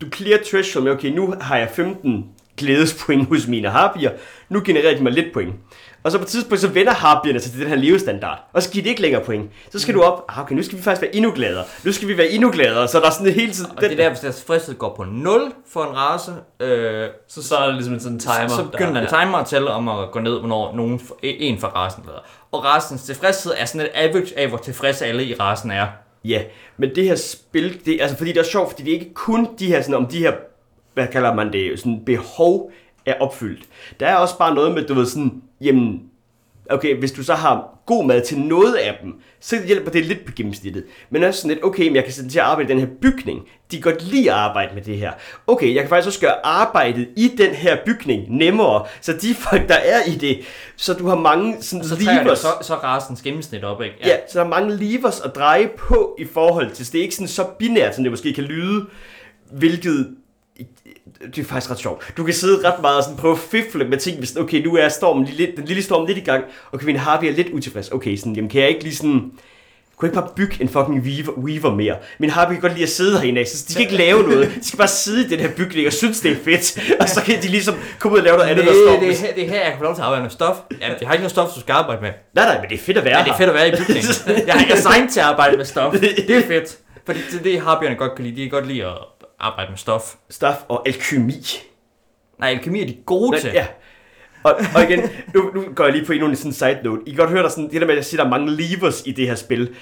du 0.00 0.06
clear 0.14 0.38
threshold 0.46 0.84
med, 0.84 0.92
okay, 0.92 1.08
nu 1.08 1.34
har 1.40 1.56
jeg 1.56 1.68
15 1.74 2.24
glædespoint 2.56 3.28
hos 3.28 3.46
mine 3.46 3.68
harpier, 3.68 4.10
nu 4.48 4.62
genererer 4.64 4.96
de 4.96 5.02
mig 5.02 5.12
lidt 5.12 5.26
point. 5.34 5.54
Og 6.02 6.12
så 6.12 6.18
på 6.18 6.22
et 6.22 6.28
tidspunkt, 6.28 6.60
så 6.60 6.68
vender 6.68 6.92
harpierne 6.92 7.40
sig 7.40 7.52
til 7.52 7.60
den 7.60 7.68
her 7.68 7.76
levestandard, 7.76 8.38
og 8.52 8.62
så 8.62 8.70
giver 8.70 8.82
de 8.82 8.88
ikke 8.88 9.02
længere 9.02 9.24
point. 9.24 9.50
Så 9.70 9.78
skal 9.78 9.94
du 9.94 10.02
op, 10.02 10.24
ah, 10.28 10.40
okay, 10.40 10.54
nu 10.54 10.62
skal 10.62 10.78
vi 10.78 10.82
faktisk 10.82 11.02
være 11.02 11.16
endnu 11.16 11.32
gladere, 11.34 11.64
nu 11.84 11.92
skal 11.92 12.08
vi 12.08 12.18
være 12.18 12.28
endnu 12.28 12.50
gladere, 12.50 12.88
så 12.88 13.00
der 13.00 13.06
er 13.06 13.10
sådan 13.10 13.32
hele 13.32 13.52
tiden... 13.52 13.70
Og 13.76 13.82
det 13.82 13.92
er 13.92 13.96
der, 13.96 14.08
hvis 14.08 14.20
deres 14.20 14.36
tilfredshed 14.36 14.74
går 14.74 14.94
på 14.96 15.04
0 15.04 15.52
for 15.72 15.82
en 15.82 15.96
race, 15.96 16.32
øh, 16.60 17.08
Så 17.28 17.42
starter 17.42 17.66
det 17.66 17.74
ligesom 17.74 17.94
en 17.94 18.00
sådan 18.00 18.18
timer. 18.18 18.48
så 18.48 18.64
begynder 18.64 19.00
den 19.00 19.10
der, 19.10 19.20
timer 19.22 19.38
at 19.38 19.46
tælle 19.46 19.70
om 19.70 19.88
at 19.88 20.10
gå 20.10 20.20
ned, 20.20 20.38
hvornår 20.38 20.74
nogen, 20.74 21.00
en 21.22 21.58
for 21.58 21.68
racen 21.68 22.02
glæder. 22.02 22.18
Og 22.52 22.64
racens 22.64 23.02
tilfredshed 23.02 23.52
er 23.56 23.64
sådan 23.64 23.80
et 23.80 23.90
average 23.94 24.38
af, 24.38 24.48
hvor 24.48 24.58
tilfredse 24.58 25.06
alle 25.06 25.24
i 25.24 25.34
racen 25.34 25.70
er. 25.70 25.86
Ja, 26.28 26.42
men 26.76 26.94
det 26.94 27.04
her 27.04 27.14
spil, 27.14 27.86
det, 27.86 28.00
altså 28.00 28.16
fordi 28.16 28.32
det 28.32 28.40
er 28.40 28.44
sjovt, 28.44 28.70
fordi 28.70 28.82
det 28.82 28.90
er 28.90 28.98
ikke 28.98 29.14
kun 29.14 29.48
de 29.58 29.66
her, 29.66 29.82
sådan, 29.82 29.94
om 29.94 30.06
de 30.06 30.18
her, 30.18 30.32
hvad 30.94 31.06
kalder 31.06 31.34
man 31.34 31.52
det, 31.52 31.78
sådan 31.78 32.04
behov 32.04 32.72
er 33.06 33.14
opfyldt. 33.20 33.64
Der 34.00 34.06
er 34.06 34.16
også 34.16 34.38
bare 34.38 34.54
noget 34.54 34.74
med, 34.74 34.82
du 34.86 34.94
ved 34.94 35.06
sådan, 35.06 35.42
jamen, 35.60 36.02
okay, 36.70 36.98
hvis 36.98 37.12
du 37.12 37.22
så 37.24 37.34
har 37.34 37.78
god 37.86 38.04
mad 38.06 38.22
til 38.22 38.38
noget 38.38 38.74
af 38.74 38.98
dem, 39.02 39.12
så 39.40 39.56
hjælper 39.66 39.90
det 39.90 40.06
lidt 40.06 40.24
på 40.26 40.32
gennemsnittet. 40.36 40.84
Men 41.10 41.24
også 41.24 41.40
sådan 41.40 41.54
lidt, 41.54 41.64
okay, 41.64 41.86
men 41.86 41.96
jeg 41.96 42.04
kan 42.04 42.12
sætte 42.12 42.30
til 42.30 42.38
at 42.38 42.44
arbejde 42.44 42.68
i 42.72 42.76
den 42.76 42.80
her 42.80 42.94
bygning. 43.02 43.40
De 43.70 43.82
kan 43.82 43.92
godt 43.92 44.02
lide 44.02 44.30
at 44.30 44.36
arbejde 44.36 44.74
med 44.74 44.82
det 44.82 44.96
her. 44.98 45.12
Okay, 45.46 45.74
jeg 45.74 45.82
kan 45.82 45.88
faktisk 45.88 46.06
også 46.06 46.20
gøre 46.20 46.46
arbejdet 46.46 47.08
i 47.16 47.32
den 47.38 47.50
her 47.54 47.76
bygning 47.86 48.36
nemmere, 48.36 48.84
så 49.00 49.12
de 49.12 49.34
folk, 49.34 49.68
der 49.68 49.74
er 49.74 50.04
i 50.06 50.14
det, 50.14 50.40
så 50.76 50.94
du 50.94 51.06
har 51.06 51.16
mange 51.16 51.56
sådan 51.60 51.84
Så 51.84 51.96
tager 51.96 52.14
det 52.16 52.24
levers. 52.24 52.38
så, 52.38 52.48
så 52.62 52.74
racens 52.74 53.22
gennemsnit 53.22 53.64
op, 53.64 53.82
ikke? 53.82 53.96
Ja. 54.00 54.08
ja, 54.08 54.16
så 54.28 54.38
der 54.38 54.44
er 54.44 54.48
mange 54.48 54.76
levers 54.76 55.20
at 55.20 55.34
dreje 55.34 55.68
på 55.78 56.16
i 56.18 56.24
forhold 56.24 56.70
til, 56.70 56.86
så 56.86 56.92
det 56.92 56.98
er 56.98 57.02
ikke 57.02 57.14
sådan 57.14 57.28
så 57.28 57.44
binært, 57.58 57.94
som 57.94 58.04
det 58.04 58.12
måske 58.12 58.32
kan 58.32 58.44
lyde, 58.44 58.86
hvilket 59.52 60.16
det 61.20 61.38
er 61.38 61.44
faktisk 61.44 61.70
ret 61.70 61.78
sjovt. 61.78 62.12
Du 62.16 62.24
kan 62.24 62.34
sidde 62.34 62.68
ret 62.68 62.80
meget 62.80 62.96
og 62.96 63.02
sådan 63.02 63.16
prøve 63.16 63.32
at 63.32 63.38
fifle 63.38 63.84
med 63.84 63.98
ting, 63.98 64.18
hvis 64.18 64.36
okay, 64.36 64.64
nu 64.64 64.76
er 64.76 64.88
stormen 64.88 65.24
lidt, 65.24 65.56
den 65.56 65.64
lille 65.64 65.82
storm 65.82 66.06
lidt 66.06 66.18
i 66.18 66.20
gang, 66.20 66.44
og 66.72 66.78
kan 66.78 66.86
min 66.86 66.96
Harvey 66.96 67.26
er 67.26 67.32
lidt 67.32 67.48
utilfreds. 67.48 67.88
Okay, 67.88 68.16
sådan, 68.16 68.34
jamen 68.34 68.50
kan 68.50 68.60
jeg 68.60 68.68
ikke 68.68 68.82
lige 68.82 68.96
sådan, 68.96 69.32
kunne 69.96 70.08
jeg 70.08 70.12
ikke 70.12 70.20
bare 70.20 70.30
bygge 70.36 70.56
en 70.60 70.68
fucking 70.68 71.00
weaver, 71.00 71.32
weaver 71.38 71.74
mere? 71.76 71.96
Min 72.18 72.30
Harvey 72.30 72.52
kan 72.52 72.60
godt 72.60 72.72
lide 72.72 72.82
at 72.82 72.88
sidde 72.88 73.20
herinde, 73.20 73.40
af, 73.40 73.46
så 73.46 73.64
de 73.68 73.72
skal 73.72 73.82
ikke 73.82 73.96
lave 73.96 74.22
noget. 74.22 74.54
De 74.60 74.68
skal 74.68 74.76
bare 74.76 74.88
sidde 74.88 75.26
i 75.26 75.28
den 75.28 75.40
her 75.40 75.50
bygning 75.56 75.86
og 75.86 75.92
synes, 75.92 76.20
det 76.20 76.32
er 76.32 76.36
fedt. 76.44 76.78
Og 77.00 77.08
så 77.08 77.22
kan 77.22 77.42
de 77.42 77.48
ligesom 77.48 77.74
komme 77.98 78.14
ud 78.14 78.18
og 78.18 78.24
lave 78.24 78.36
noget 78.36 78.50
andet, 78.50 78.66
der 78.66 78.72
står. 78.72 79.00
det, 79.00 79.10
er 79.10 79.26
her, 79.26 79.34
det 79.34 79.44
er 79.44 79.48
her, 79.48 79.60
jeg 79.60 79.70
kan 79.70 79.78
få 79.78 79.84
lov 79.84 79.94
til 79.94 80.00
at 80.00 80.06
arbejde 80.06 80.22
med 80.22 80.30
stof. 80.30 80.56
Ja, 80.80 80.88
det 80.98 81.06
har 81.06 81.14
ikke 81.14 81.22
noget 81.22 81.30
stof, 81.30 81.48
du 81.54 81.60
skal 81.60 81.72
arbejde 81.72 82.02
med. 82.02 82.10
Nej, 82.34 82.44
nej, 82.44 82.60
men 82.60 82.70
det 82.70 82.74
er 82.74 82.82
fedt 82.82 82.98
at 82.98 83.04
være 83.04 83.18
Ja, 83.18 83.24
det 83.24 83.30
er 83.30 83.36
fedt 83.36 83.48
at 83.48 83.54
være 83.54 83.68
i 83.68 83.70
bygningen. 83.70 84.12
Jeg 84.48 84.66
er 84.70 84.74
assigned 84.74 85.10
til 85.10 85.20
at 85.20 85.26
arbejde 85.26 85.56
med 85.56 85.64
stof. 85.64 85.92
Det 86.00 86.30
er 86.30 86.42
fedt. 86.46 86.78
Fordi 87.06 87.20
det, 87.32 87.44
det 87.44 87.60
harpierne 87.60 87.96
godt 87.96 88.14
kan 88.14 88.24
lide. 88.24 88.36
De 88.36 88.40
kan 88.40 88.50
godt 88.50 88.66
lide 88.66 88.84
at 88.84 88.94
arbejde 89.40 89.70
med 89.70 89.78
stof. 89.78 90.14
Stof 90.30 90.56
og 90.68 90.88
alkymi. 90.88 91.34
Nej, 92.38 92.50
alkemi 92.50 92.82
er 92.82 92.86
de 92.86 92.96
gode 93.06 93.30
Men, 93.30 93.40
til. 93.40 93.50
ja. 93.54 93.66
Og, 94.42 94.54
og 94.74 94.82
igen, 94.82 95.10
nu, 95.34 95.50
nu 95.54 95.64
går 95.74 95.84
jeg 95.84 95.92
lige 95.92 96.06
på 96.06 96.12
endnu 96.12 96.28
en 96.28 96.36
sådan 96.36 96.52
side 96.52 96.80
note. 96.84 97.02
I 97.06 97.10
kan 97.10 97.18
godt 97.18 97.30
høre, 97.30 97.42
der 97.42 97.48
sådan, 97.48 97.70
det 97.70 97.80
der 97.80 97.86
med, 97.86 97.90
at 97.90 97.96
jeg 97.96 98.04
siger, 98.04 98.22
der 98.22 98.30
er 98.30 98.38
mange 98.38 98.56
levers 98.56 99.02
i 99.06 99.12
det 99.12 99.26
her 99.26 99.34
spil. 99.34 99.74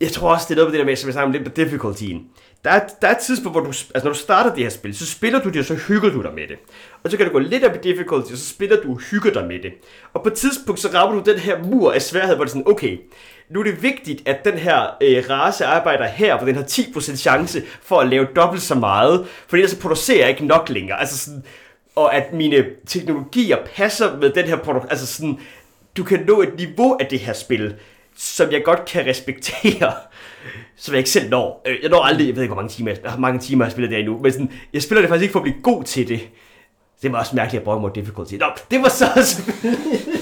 Jeg 0.00 0.10
tror 0.10 0.32
også, 0.32 0.46
det 0.48 0.54
er 0.54 0.56
noget 0.56 0.68
med 0.68 0.72
det 0.72 0.84
der 0.86 0.90
med, 0.90 0.96
som 0.96 1.08
jeg 1.08 1.12
snakker 1.12 1.26
om 1.26 1.32
lidt 1.32 1.44
på 1.44 1.50
difficultyen. 1.56 2.26
Der 2.64 2.70
er, 2.70 2.88
der 3.02 3.08
er 3.08 3.12
et 3.12 3.18
tidspunkt, 3.18 3.54
hvor 3.54 3.60
du, 3.60 3.66
altså 3.68 4.04
når 4.04 4.12
du 4.12 4.18
starter 4.18 4.54
det 4.54 4.62
her 4.62 4.70
spil, 4.70 4.94
så 4.96 5.06
spiller 5.06 5.40
du 5.40 5.48
det, 5.48 5.58
og 5.58 5.64
så 5.64 5.74
hygger 5.74 6.10
du 6.10 6.22
dig 6.22 6.34
med 6.34 6.48
det. 6.48 6.56
Og 7.04 7.10
så 7.10 7.16
kan 7.16 7.26
du 7.26 7.32
gå 7.32 7.38
lidt 7.38 7.64
op 7.64 7.74
i 7.74 7.78
difficulty, 7.78 8.32
og 8.32 8.38
så 8.38 8.48
spiller 8.48 8.82
du 8.82 8.90
og 8.90 8.98
hygger 8.98 9.32
dig 9.32 9.46
med 9.46 9.58
det. 9.62 9.72
Og 10.14 10.22
på 10.22 10.28
et 10.28 10.34
tidspunkt, 10.34 10.80
så 10.80 10.88
rammer 10.94 11.22
du 11.22 11.30
den 11.30 11.38
her 11.38 11.62
mur 11.64 11.92
af 11.92 12.02
sværhed, 12.02 12.34
hvor 12.36 12.44
det 12.44 12.50
er 12.50 12.56
sådan, 12.56 12.72
okay, 12.72 12.98
nu 13.50 13.60
er 13.60 13.64
det 13.64 13.82
vigtigt, 13.82 14.28
at 14.28 14.44
den 14.44 14.58
her 14.58 14.96
øh, 15.02 15.24
race 15.30 15.66
arbejder 15.66 16.06
her, 16.06 16.36
hvor 16.36 16.46
den 16.46 16.54
har 16.54 16.62
10% 16.62 17.16
chance 17.16 17.62
for 17.82 17.96
at 17.96 18.08
lave 18.08 18.26
dobbelt 18.36 18.62
så 18.62 18.74
meget, 18.74 19.26
for 19.48 19.56
ellers 19.56 19.70
så 19.70 19.80
producerer 19.80 20.18
jeg 20.18 20.28
ikke 20.28 20.46
nok 20.46 20.68
længere. 20.68 21.00
Altså 21.00 21.18
sådan, 21.18 21.42
og 21.96 22.14
at 22.14 22.32
mine 22.32 22.64
teknologier 22.86 23.56
passer 23.74 24.16
med 24.16 24.30
den 24.30 24.44
her 24.44 24.56
produkt. 24.56 24.86
Altså 24.90 25.06
sådan, 25.06 25.38
du 25.96 26.04
kan 26.04 26.24
nå 26.26 26.42
et 26.42 26.56
niveau 26.56 26.96
af 27.00 27.06
det 27.06 27.18
her 27.18 27.32
spil, 27.32 27.74
som 28.16 28.52
jeg 28.52 28.64
godt 28.64 28.84
kan 28.84 29.06
respektere, 29.06 29.92
som 30.76 30.94
jeg 30.94 30.98
ikke 30.98 31.10
selv 31.10 31.30
når. 31.30 31.62
Øh, 31.66 31.76
jeg 31.82 31.90
når 31.90 32.02
aldrig, 32.02 32.26
jeg 32.26 32.36
ved 32.36 32.42
ikke, 32.42 32.54
hvor 32.54 32.62
mange 32.62 32.74
timer, 32.74 32.90
jeg 33.02 33.10
har 33.10 33.18
mange 33.18 33.40
timer, 33.40 33.64
jeg 33.64 33.72
spiller 33.72 33.88
det 33.88 33.98
endnu, 33.98 34.18
men 34.18 34.32
sådan, 34.32 34.52
jeg 34.72 34.82
spiller 34.82 35.00
det 35.00 35.08
faktisk 35.08 35.22
ikke 35.22 35.32
for 35.32 35.40
at 35.40 35.44
blive 35.44 35.62
god 35.62 35.84
til 35.84 36.08
det. 36.08 36.20
Det 37.02 37.12
var 37.12 37.18
også 37.18 37.36
mærkeligt 37.36 37.60
at 37.60 37.64
bruge 37.64 37.80
mod 37.80 37.90
difficulty. 37.94 38.34
Nå, 38.34 38.46
det 38.70 38.82
var 38.82 38.88
så... 38.88 39.06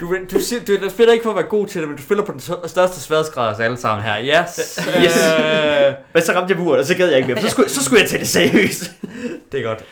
Du, 0.00 0.16
du, 0.32 0.40
siger, 0.40 0.64
du, 0.64 0.84
du 0.84 0.90
spiller 0.90 1.12
ikke 1.12 1.22
for 1.22 1.30
at 1.30 1.36
være 1.36 1.44
god 1.46 1.66
til 1.66 1.80
det, 1.80 1.88
men 1.88 1.96
du 1.96 2.02
spiller 2.02 2.24
på 2.24 2.32
den 2.32 2.40
stør- 2.40 2.66
største 2.68 3.00
sværhedsgrad 3.00 3.48
af 3.48 3.52
os 3.54 3.60
alle 3.60 3.76
sammen 3.76 4.04
her. 4.04 4.42
Yes. 4.42 4.80
Yes. 5.04 5.16
Øh, 5.16 5.94
Men 6.14 6.22
så 6.22 6.32
ramte 6.32 6.50
jeg 6.54 6.56
buret, 6.62 6.78
og 6.80 6.86
så 6.86 6.96
gad 6.96 7.08
jeg 7.08 7.16
ikke 7.18 7.28
mere. 7.34 7.40
Så 7.42 7.48
skulle, 7.48 7.68
så 7.70 7.84
skulle 7.84 8.00
jeg 8.02 8.08
tage 8.10 8.20
det 8.20 8.28
seriøst. 8.28 8.90
det 9.52 9.60
er 9.60 9.64
godt. 9.64 9.84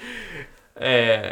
Øh, 0.82 1.30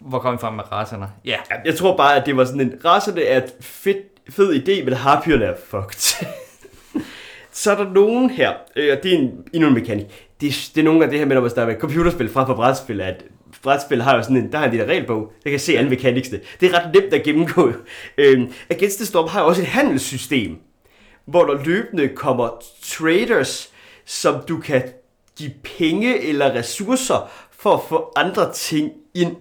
hvor 0.00 0.18
kom 0.18 0.32
vi 0.32 0.38
frem 0.38 0.54
med 0.54 0.72
racerne? 0.72 1.06
Ja. 1.24 1.36
Ja, 1.50 1.56
Jeg 1.64 1.76
tror 1.76 1.96
bare, 1.96 2.16
at 2.16 2.26
det 2.26 2.36
var 2.36 2.44
sådan 2.44 2.60
en... 2.60 2.74
Racerne 2.84 3.22
er 3.22 3.36
et 3.36 3.52
fedt, 3.60 3.98
fed 4.30 4.54
idé, 4.68 4.84
men 4.84 4.94
harpyerne 4.94 5.44
er 5.44 5.54
fucked. 5.66 6.26
så 7.52 7.70
er 7.72 7.76
der 7.76 7.90
nogen 7.92 8.30
her, 8.30 8.52
øh, 8.76 8.96
og 8.96 9.02
det 9.02 9.14
er 9.14 9.18
en, 9.18 9.30
endnu 9.52 9.68
en 9.68 9.74
mekanik. 9.74 10.06
Det, 10.40 10.48
er- 10.48 10.70
det 10.74 10.80
er 10.80 10.84
nogle 10.84 11.04
af 11.04 11.10
det 11.10 11.18
her 11.18 11.26
med, 11.26 11.34
når 11.34 11.40
man 11.42 11.50
snakker 11.50 11.72
med 11.74 11.80
computerspil 11.80 12.28
fra 12.32 12.44
på 12.44 12.54
brætspil, 12.54 13.00
at 13.00 13.24
brætspil 13.62 14.02
har 14.02 14.16
jo 14.16 14.22
sådan 14.22 14.36
en, 14.36 14.52
der 14.52 14.58
har 14.58 14.64
en 14.64 14.70
lille 14.70 14.86
regelbog, 14.86 15.32
der 15.44 15.50
kan 15.50 15.60
se 15.60 15.78
alle 15.78 15.90
mekaniksene. 15.90 16.40
Det 16.60 16.70
er 16.70 16.78
ret 16.78 16.94
nemt 16.94 17.14
at 17.14 17.22
gennemgå. 17.22 17.72
Øhm, 18.18 18.52
Against 18.70 18.96
the 18.96 19.06
Storm 19.06 19.28
har 19.28 19.40
jo 19.40 19.46
også 19.46 19.62
et 19.62 19.68
handelssystem, 19.68 20.58
hvor 21.24 21.44
der 21.44 21.64
løbende 21.64 22.08
kommer 22.08 22.62
traders, 22.82 23.70
som 24.04 24.42
du 24.48 24.60
kan 24.60 24.82
give 25.38 25.52
penge 25.78 26.20
eller 26.20 26.54
ressourcer 26.54 27.30
for 27.50 27.74
at 27.74 27.80
få 27.88 28.12
andre 28.16 28.52
ting 28.52 28.92
ind. 29.14 29.36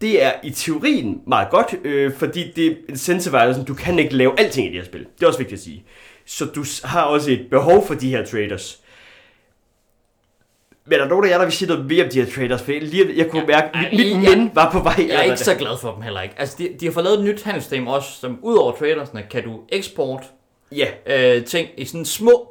Det 0.00 0.22
er 0.22 0.32
i 0.42 0.50
teorien 0.50 1.20
meget 1.26 1.50
godt, 1.50 1.74
øh, 1.84 2.12
fordi 2.14 2.52
det 2.56 2.78
incentiverer, 2.88 3.60
at 3.60 3.68
du 3.68 3.74
kan 3.74 3.98
ikke 3.98 4.16
lave 4.16 4.40
alting 4.40 4.66
i 4.66 4.70
det 4.70 4.78
her 4.78 4.84
spil. 4.84 5.00
Det 5.00 5.22
er 5.22 5.26
også 5.26 5.38
vigtigt 5.38 5.58
at 5.58 5.64
sige. 5.64 5.84
Så 6.26 6.44
du 6.44 6.64
har 6.84 7.02
også 7.02 7.30
et 7.30 7.46
behov 7.50 7.86
for 7.86 7.94
de 7.94 8.10
her 8.10 8.26
traders. 8.26 8.83
Men 10.86 10.92
er 10.94 10.98
der 10.98 11.08
nogen 11.08 11.24
af 11.24 11.28
jer, 11.30 11.38
der 11.38 11.44
vil 11.44 11.52
sige 11.52 11.68
noget 11.68 11.86
mere 11.86 12.04
om 12.04 12.10
de 12.10 12.22
her 12.22 12.32
traders? 12.34 12.62
For 12.62 12.72
lige, 12.72 13.06
jeg 13.16 13.30
kunne 13.30 13.40
Ja, 13.40 13.46
mærke, 13.46 13.68
at 13.74 13.92
mit 13.92 14.16
men 14.16 14.50
var 14.54 14.70
på 14.70 14.78
vej. 14.78 14.94
Jeg 15.08 15.16
er 15.16 15.22
ikke 15.22 15.36
så 15.36 15.54
glad 15.54 15.78
for 15.80 15.92
dem 15.92 16.02
heller 16.02 16.20
ikke. 16.20 16.34
Altså, 16.38 16.56
de, 16.58 16.68
de 16.80 16.86
har 16.86 16.92
fået 16.92 17.04
lavet 17.04 17.18
et 17.18 17.24
nyt 17.24 17.42
handelssystem 17.42 17.86
også, 17.86 18.08
som 18.20 18.38
ud 18.42 18.56
over 18.56 18.72
tradersne, 18.72 19.22
kan 19.30 19.44
du 19.44 19.60
eksport 19.68 20.22
Ja, 20.72 20.86
øh, 21.06 21.44
ting 21.44 21.68
i 21.76 21.84
sådan 21.84 22.04
små 22.04 22.48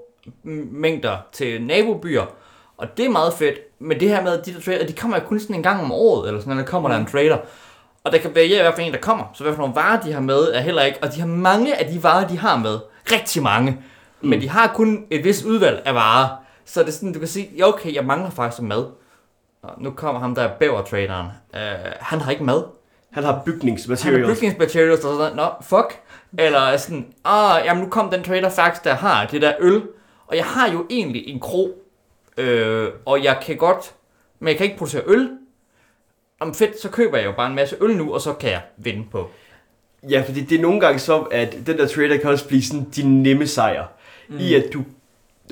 mængder 0.72 1.18
til 1.32 1.62
nabobyer. 1.64 2.26
Og 2.78 2.98
det 2.98 3.06
er 3.06 3.10
meget 3.10 3.34
fedt. 3.34 3.60
Men 3.80 4.00
det 4.00 4.10
her 4.10 4.24
med, 4.24 4.40
at 4.40 4.46
de 4.46 4.54
der 4.54 4.60
trader, 4.62 4.86
de 4.88 4.94
kommer 4.94 5.18
jo 5.18 5.24
kun 5.28 5.40
sådan 5.40 5.56
en 5.56 5.64
gang 5.64 5.82
om 5.82 5.92
året, 5.92 6.28
eller 6.28 6.42
sådan, 6.42 6.56
når 6.56 6.64
der 6.64 6.70
kommer 6.70 6.90
der 6.90 6.98
en 6.98 7.06
trader. 7.06 7.38
Og 8.04 8.12
der 8.12 8.18
kan 8.18 8.32
variere, 8.36 8.62
hvad 8.62 8.72
for 8.76 8.82
en 8.82 8.92
der 8.94 9.00
kommer. 9.00 9.24
Så 9.34 9.44
hvad 9.44 9.54
for 9.54 9.62
nogle 9.62 9.76
varer, 9.76 10.02
de 10.02 10.14
har 10.14 10.20
med, 10.22 10.52
er 10.54 10.62
heller 10.62 10.84
ikke. 10.84 11.00
Og 11.02 11.14
de 11.16 11.20
har 11.20 11.28
mange 11.28 11.76
af 11.80 11.92
de 11.92 12.04
varer, 12.04 12.28
de 12.28 12.38
har 12.38 12.58
med. 12.58 12.80
Rigtig 13.12 13.44
mange. 13.44 13.78
Men 14.22 14.42
de 14.42 14.50
har 14.50 14.68
kun 14.76 15.06
et 15.12 15.24
vist 15.24 15.46
udvalg 15.46 15.82
af 15.86 15.96
varer. 15.96 16.43
Så 16.66 16.80
det 16.80 16.88
er 16.88 16.92
sådan, 16.92 17.14
du 17.14 17.20
kan 17.20 17.28
sige, 17.28 17.52
ja 17.58 17.68
okay, 17.68 17.94
jeg 17.94 18.06
mangler 18.06 18.30
faktisk 18.30 18.62
mad. 18.62 18.86
Og 19.62 19.74
nu 19.78 19.92
kommer 19.92 20.22
ham 20.22 20.36
der 20.36 20.50
bæver-traderen. 20.60 21.28
Uh, 21.54 21.60
han 22.00 22.22
har 22.22 22.32
ikke 22.32 22.44
mad. 22.44 22.64
han 23.12 23.24
har 23.24 23.32
Han 23.32 23.36
har 23.38 23.44
bygningsmaterials. 23.46 24.40
bygningsmaterials 24.40 25.06
og 25.06 25.18
sådan, 25.18 25.36
nå, 25.36 25.46
fuck. 25.62 26.00
Eller 26.38 26.78
sådan, 26.78 27.14
ah, 27.26 27.66
jamen 27.66 27.84
nu 27.84 27.90
kom 27.90 28.10
den 28.10 28.24
trader 28.24 28.50
faktisk, 28.50 28.84
der 28.84 28.94
har 28.94 29.26
det 29.26 29.42
der 29.42 29.54
øl. 29.60 29.82
Og 30.28 30.36
jeg 30.36 30.46
har 30.46 30.72
jo 30.72 30.86
egentlig 30.90 31.28
en 31.28 31.40
kro. 31.40 31.84
Øh, 32.38 32.90
og 33.06 33.24
jeg 33.24 33.40
kan 33.46 33.58
godt, 33.58 33.94
men 34.40 34.48
jeg 34.48 34.58
kan 34.58 34.66
ikke 34.66 34.78
producere 34.78 35.02
øl. 35.06 35.30
Om 36.40 36.54
fedt, 36.54 36.82
så 36.82 36.90
køber 36.90 37.18
jeg 37.18 37.26
jo 37.26 37.32
bare 37.32 37.48
en 37.50 37.56
masse 37.56 37.76
øl 37.82 37.96
nu, 37.98 38.14
og 38.14 38.22
så 38.22 38.34
kan 38.34 38.50
jeg 38.52 38.62
vinde 38.78 39.06
på. 39.12 39.30
Ja, 40.10 40.24
fordi 40.28 40.42
det 40.42 40.58
er 40.58 40.62
nogle 40.62 40.80
gange 40.80 41.00
så, 41.00 41.20
at 41.20 41.56
den 41.66 41.78
der 41.78 41.88
trader 41.88 42.18
kan 42.18 42.30
også 42.30 42.48
blive 42.48 42.64
sådan 42.64 42.90
din 42.90 43.24
nemme 43.24 43.48
sejr. 43.48 43.86
Mm. 44.30 44.38
I 44.40 44.54
at 44.54 44.74
du, 44.74 44.84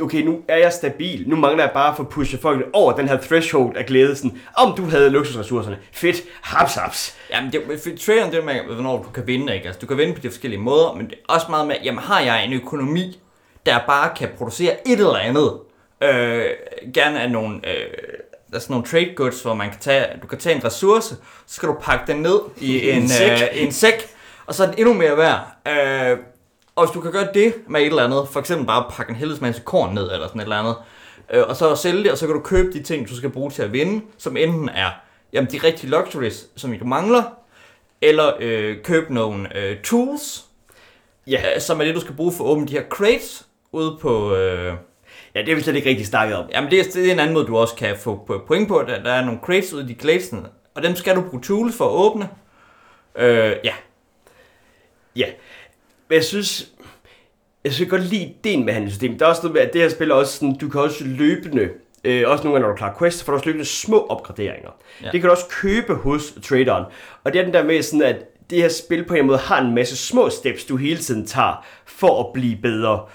okay, 0.01 0.21
nu 0.21 0.39
er 0.47 0.57
jeg 0.57 0.73
stabil. 0.73 1.23
Nu 1.27 1.35
mangler 1.35 1.63
jeg 1.63 1.71
bare 1.73 1.89
at 1.89 1.97
få 1.97 2.03
pushet 2.03 2.39
folk 2.41 2.65
over 2.73 2.93
den 2.93 3.07
her 3.07 3.17
threshold 3.21 3.77
af 3.77 3.85
glæde. 3.85 4.15
Sådan, 4.15 4.41
om 4.57 4.77
du 4.77 4.85
havde 4.85 5.09
luksusressourcerne. 5.09 5.77
Fedt. 5.93 6.23
Haps, 6.41 6.75
haps. 6.75 7.15
Jamen, 7.31 7.51
det, 7.51 7.61
for 7.83 7.89
traderen, 7.99 8.31
det 8.31 8.39
er 8.39 8.43
med, 8.43 8.73
hvornår 8.73 8.97
du 8.97 9.09
kan 9.09 9.27
vinde, 9.27 9.55
ikke? 9.55 9.65
Altså, 9.65 9.79
du 9.81 9.85
kan 9.85 9.97
vinde 9.97 10.13
på 10.13 10.19
de 10.21 10.29
forskellige 10.29 10.59
måder, 10.61 10.93
men 10.93 11.05
det 11.05 11.13
er 11.13 11.33
også 11.33 11.47
meget 11.49 11.67
med, 11.67 11.75
jamen, 11.83 11.99
har 12.03 12.19
jeg 12.19 12.45
en 12.45 12.53
økonomi, 12.53 13.19
der 13.65 13.79
bare 13.87 14.11
kan 14.15 14.29
producere 14.37 14.87
et 14.87 14.99
eller 14.99 15.15
andet, 15.15 15.53
øh, 16.03 16.45
gerne 16.93 17.21
af 17.21 17.31
nogle, 17.31 17.55
øh, 17.55 17.85
der 18.49 18.57
er 18.57 18.59
sådan 18.59 18.73
nogle 18.73 18.87
trade 18.87 19.13
goods, 19.15 19.41
hvor 19.41 19.53
man 19.53 19.69
kan 19.69 19.79
tage, 19.79 20.05
du 20.21 20.27
kan 20.27 20.37
tage 20.37 20.55
en 20.55 20.65
ressource, 20.65 21.07
så 21.47 21.55
skal 21.55 21.69
du 21.69 21.75
pakke 21.81 22.11
den 22.11 22.21
ned 22.21 22.39
i 22.57 22.89
en, 22.89 23.01
En 23.01 23.09
sæk. 23.09 23.31
Øh, 23.31 23.47
en 23.53 23.71
sæk, 23.71 24.07
og 24.45 24.55
så 24.55 24.63
er 24.63 24.67
den 24.67 24.75
endnu 24.77 24.93
mere 24.93 25.17
værd. 25.17 25.39
Øh, 25.67 26.17
og 26.81 26.87
hvis 26.87 26.93
du 26.93 27.01
kan 27.01 27.11
gøre 27.11 27.27
det 27.33 27.53
med 27.67 27.81
et 27.81 27.87
eller 27.87 28.03
andet, 28.03 28.27
for 28.31 28.39
eksempel 28.39 28.67
bare 28.67 28.85
pakke 28.91 29.09
en 29.09 29.15
helvedes 29.15 29.41
masse 29.41 29.61
korn 29.65 29.93
ned, 29.93 30.11
eller 30.11 30.27
sådan 30.27 30.41
et 30.41 30.45
eller 30.45 30.59
andet, 30.59 30.75
øh, 31.33 31.43
og 31.47 31.55
så 31.55 31.75
sælge 31.75 32.03
det, 32.03 32.11
og 32.11 32.17
så 32.17 32.25
kan 32.27 32.35
du 32.35 32.41
købe 32.41 32.71
de 32.73 32.83
ting, 32.83 33.09
du 33.09 33.15
skal 33.15 33.29
bruge 33.29 33.51
til 33.51 33.61
at 33.63 33.73
vinde, 33.73 34.05
som 34.17 34.37
enten 34.37 34.69
er 34.69 34.89
jamen, 35.33 35.51
de 35.51 35.57
rigtige 35.63 35.89
luxuries, 35.89 36.45
som 36.55 36.73
du 36.79 36.85
mangler, 36.85 37.23
eller 38.01 38.31
øh, 38.39 38.77
købe 38.83 39.13
nogle 39.13 39.57
øh, 39.57 39.81
tools, 39.81 40.45
Ja. 41.27 41.41
øh, 41.55 41.61
som 41.61 41.81
er 41.81 41.85
det, 41.85 41.95
du 41.95 41.99
skal 42.01 42.15
bruge 42.15 42.33
for 42.37 42.43
at 42.43 42.49
åbne 42.49 42.67
de 42.67 42.73
her 42.73 42.83
crates 42.89 43.45
ude 43.71 43.97
på... 44.01 44.35
Øh, 44.35 44.73
Ja, 45.35 45.39
det 45.41 45.49
er 45.51 45.55
vi 45.55 45.61
slet 45.61 45.75
ikke 45.75 45.89
rigtig 45.89 46.07
snakket 46.07 46.37
om. 46.37 46.45
jamen, 46.53 46.71
det 46.71 46.79
er, 46.79 46.83
det 46.93 47.07
er 47.07 47.11
en 47.13 47.19
anden 47.19 47.33
måde, 47.33 47.45
du 47.47 47.57
også 47.57 47.75
kan 47.75 47.97
få 47.97 48.25
po- 48.29 48.45
point 48.47 48.67
på. 48.67 48.83
Der, 48.87 49.03
der 49.03 49.11
er 49.11 49.25
nogle 49.25 49.39
crates 49.43 49.73
ude 49.73 49.83
i 49.83 49.87
de 49.87 49.93
gladesene, 49.93 50.43
og 50.75 50.83
dem 50.83 50.95
skal 50.95 51.15
du 51.15 51.21
bruge 51.21 51.43
tools 51.43 51.77
for 51.77 51.85
at 51.85 51.91
åbne. 51.91 52.29
Øh, 53.15 53.55
ja, 53.63 53.73
Ja. 55.15 55.25
Men 56.11 56.15
jeg 56.15 56.23
synes, 56.23 56.71
jeg 57.63 57.73
synes 57.73 57.89
godt 57.89 58.03
lide 58.03 58.23
ideen 58.23 58.65
med 58.65 58.73
handelssystemet. 58.73 59.19
Der 59.19 59.25
er 59.25 59.29
også 59.29 59.41
noget 59.41 59.53
med, 59.53 59.61
at 59.61 59.73
det 59.73 59.81
her 59.81 59.89
spil 59.89 60.11
også 60.11 60.33
sådan, 60.33 60.55
du 60.55 60.69
kan 60.69 60.81
også 60.81 61.03
løbende, 61.03 61.69
øh, 62.03 62.29
også 62.29 62.43
nogle 62.43 62.55
gange, 62.55 62.59
når 62.59 62.67
du 62.67 62.77
klarer 62.77 62.97
quests, 62.99 63.23
får 63.23 63.31
du 63.31 63.35
også 63.35 63.45
løbende 63.45 63.65
små 63.65 64.05
opgraderinger. 64.05 64.69
Ja. 65.01 65.09
Det 65.11 65.21
kan 65.21 65.27
du 65.27 65.31
også 65.31 65.47
købe 65.49 65.95
hos 65.95 66.33
traderen. 66.43 66.85
Og 67.23 67.33
det 67.33 67.39
er 67.39 67.45
den 67.45 67.53
der 67.53 67.63
med 67.63 67.81
sådan, 67.81 68.01
at 68.01 68.15
det 68.49 68.57
her 68.57 68.69
spil 68.69 69.05
på 69.05 69.13
en 69.13 69.25
måde 69.27 69.37
har 69.37 69.61
en 69.61 69.75
masse 69.75 69.97
små 69.97 70.29
steps, 70.29 70.65
du 70.65 70.77
hele 70.77 70.97
tiden 70.97 71.27
tager 71.27 71.65
for 71.85 72.19
at 72.19 72.33
blive 72.33 72.57
bedre. 72.61 73.05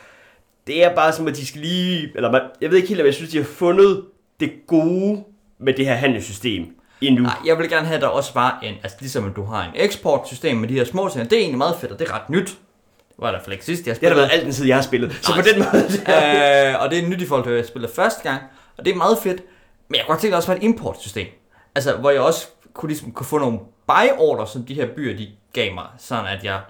Det 0.67 0.85
er 0.85 0.95
bare 0.95 1.13
som, 1.13 1.29
at 1.29 1.37
de 1.37 1.47
skal 1.47 1.61
lige, 1.61 2.13
eller 2.15 2.33
man, 2.33 2.43
jeg 2.61 2.71
ved 2.71 2.77
ikke 2.77 2.89
helt, 2.89 3.01
om 3.01 3.07
jeg 3.07 3.15
synes, 3.15 3.31
de 3.31 3.37
har 3.37 3.45
fundet 3.45 4.05
det 4.41 4.53
gode 4.67 5.25
med 5.59 5.73
det 5.73 5.87
her 5.87 5.95
handelssystem 5.95 6.67
endnu. 7.01 7.23
Nej, 7.23 7.37
jeg 7.47 7.59
vil 7.59 7.69
gerne 7.69 7.87
have, 7.87 7.97
at 7.97 8.03
der 8.03 8.09
også 8.09 8.31
var 8.35 8.59
en, 8.63 8.75
altså 8.83 8.97
ligesom 9.01 9.27
at 9.27 9.37
du 9.37 9.45
har 9.45 9.65
en 9.65 9.71
eksportsystem 9.75 10.57
med 10.57 10.69
de 10.69 10.75
her 10.75 10.85
små 10.85 11.09
ting, 11.09 11.31
det 11.31 11.37
er 11.37 11.41
egentlig 11.41 11.59
meget 11.59 11.77
fedt, 11.81 11.93
og 11.93 11.99
det 11.99 12.09
er 12.09 12.15
ret 12.15 12.31
nyt. 12.31 12.59
Det 13.17 13.23
var 13.23 13.31
der 13.31 13.41
for 13.45 13.51
ikke 13.51 13.65
sidst, 13.65 13.87
jeg 13.87 13.95
Det 14.01 14.03
har 14.03 14.09
spillede. 14.09 14.17
været 14.17 14.31
alt 14.33 14.45
den 14.45 14.53
tid, 14.53 14.67
jeg 14.67 14.77
har 14.77 14.83
spillet. 14.83 15.13
Så 15.23 15.33
Nej. 15.33 15.43
på 15.43 15.49
den 15.49 15.59
måde... 15.59 15.85
øh, 16.75 16.83
og 16.83 16.91
det 16.91 16.99
er 16.99 17.09
nyt 17.09 17.23
i 17.23 17.27
forhold 17.27 17.45
til, 17.45 17.51
at 17.51 17.57
jeg 17.57 17.67
spillede 17.67 17.93
første 17.93 18.23
gang, 18.23 18.43
og 18.79 18.85
det 18.85 18.93
er 18.93 18.97
meget 18.97 19.19
fedt. 19.19 19.43
Men 19.89 19.97
jeg 19.97 20.05
kunne 20.07 20.13
godt 20.13 20.21
tænke, 20.21 20.29
at 20.29 20.33
der 20.33 20.37
også 20.37 20.49
var 20.53 20.57
et 20.57 20.63
importsystem. 20.63 21.27
Altså, 21.75 21.97
hvor 21.97 22.11
jeg 22.11 22.21
også 22.21 22.47
kunne, 22.75 22.89
ligesom, 22.89 23.13
kunne 23.13 23.27
få 23.27 23.39
nogle 23.39 23.59
buy-order, 23.87 24.45
som 24.45 24.63
de 24.65 24.75
her 24.75 24.87
byer, 24.97 25.17
de 25.17 25.29
gav 25.53 25.75
mig, 25.75 25.85
sådan 25.99 26.27
at 26.27 26.45
jeg... 26.45 26.61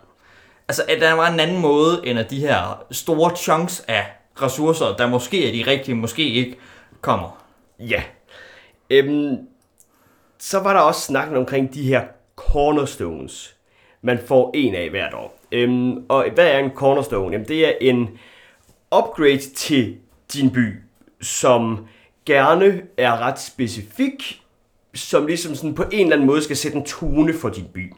Altså, 0.68 0.82
at 0.88 1.00
der 1.00 1.12
var 1.12 1.28
en 1.30 1.40
anden 1.40 1.58
måde, 1.60 2.00
end 2.04 2.18
at 2.18 2.30
de 2.30 2.40
her 2.40 2.84
store 2.90 3.36
chunks 3.36 3.84
af 3.88 4.06
ressourcer, 4.42 4.86
der 4.98 5.06
måske 5.06 5.48
er 5.48 5.64
de 5.64 5.70
rigtige, 5.70 5.94
måske 5.94 6.22
ikke, 6.28 6.56
kommer. 7.00 7.42
Ja. 7.78 8.02
Øhm, 8.90 9.36
så 10.38 10.58
var 10.60 10.72
der 10.72 10.80
også 10.80 11.00
snakken 11.00 11.36
omkring 11.36 11.74
de 11.74 11.82
her 11.82 12.02
cornerstones, 12.36 13.54
man 14.02 14.18
får 14.26 14.50
en 14.54 14.74
af 14.74 14.90
hvert 14.90 15.14
år. 15.14 15.38
Øhm, 15.56 16.04
og 16.08 16.26
hvad 16.34 16.46
er 16.46 16.58
en 16.58 16.70
cornerstone? 16.70 17.32
Jamen, 17.32 17.48
det 17.48 17.68
er 17.68 17.72
en 17.80 18.08
upgrade 18.98 19.38
til 19.38 19.96
din 20.32 20.50
by, 20.50 20.74
som 21.20 21.86
gerne 22.26 22.82
er 22.96 23.20
ret 23.20 23.40
specifik, 23.40 24.42
som 24.94 25.26
ligesom 25.26 25.54
sådan 25.54 25.74
på 25.74 25.84
en 25.92 26.00
eller 26.00 26.16
anden 26.16 26.26
måde 26.26 26.42
skal 26.42 26.56
sætte 26.56 26.78
en 26.78 26.84
tone 26.84 27.34
for 27.34 27.48
din 27.48 27.64
by. 27.74 27.92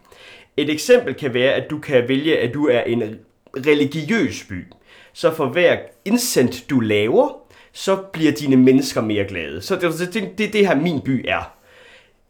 Et 0.56 0.70
eksempel 0.70 1.14
kan 1.14 1.34
være, 1.34 1.52
at 1.52 1.70
du 1.70 1.78
kan 1.78 2.08
vælge, 2.08 2.38
at 2.38 2.54
du 2.54 2.66
er 2.66 2.80
en 2.80 3.18
religiøs 3.56 4.44
by. 4.48 4.64
Så 5.12 5.34
for 5.34 5.46
hver 5.46 5.76
indsendt, 6.04 6.70
du 6.70 6.80
laver, 6.80 7.28
så 7.72 7.96
bliver 7.96 8.32
dine 8.32 8.56
mennesker 8.56 9.00
mere 9.00 9.24
glade. 9.24 9.62
Så 9.62 9.74
det 9.74 9.82
er 9.82 9.86
altså 9.86 10.06
det, 10.06 10.38
det, 10.38 10.52
det 10.52 10.66
her 10.66 10.74
min 10.74 11.00
by 11.00 11.24
er. 11.28 11.52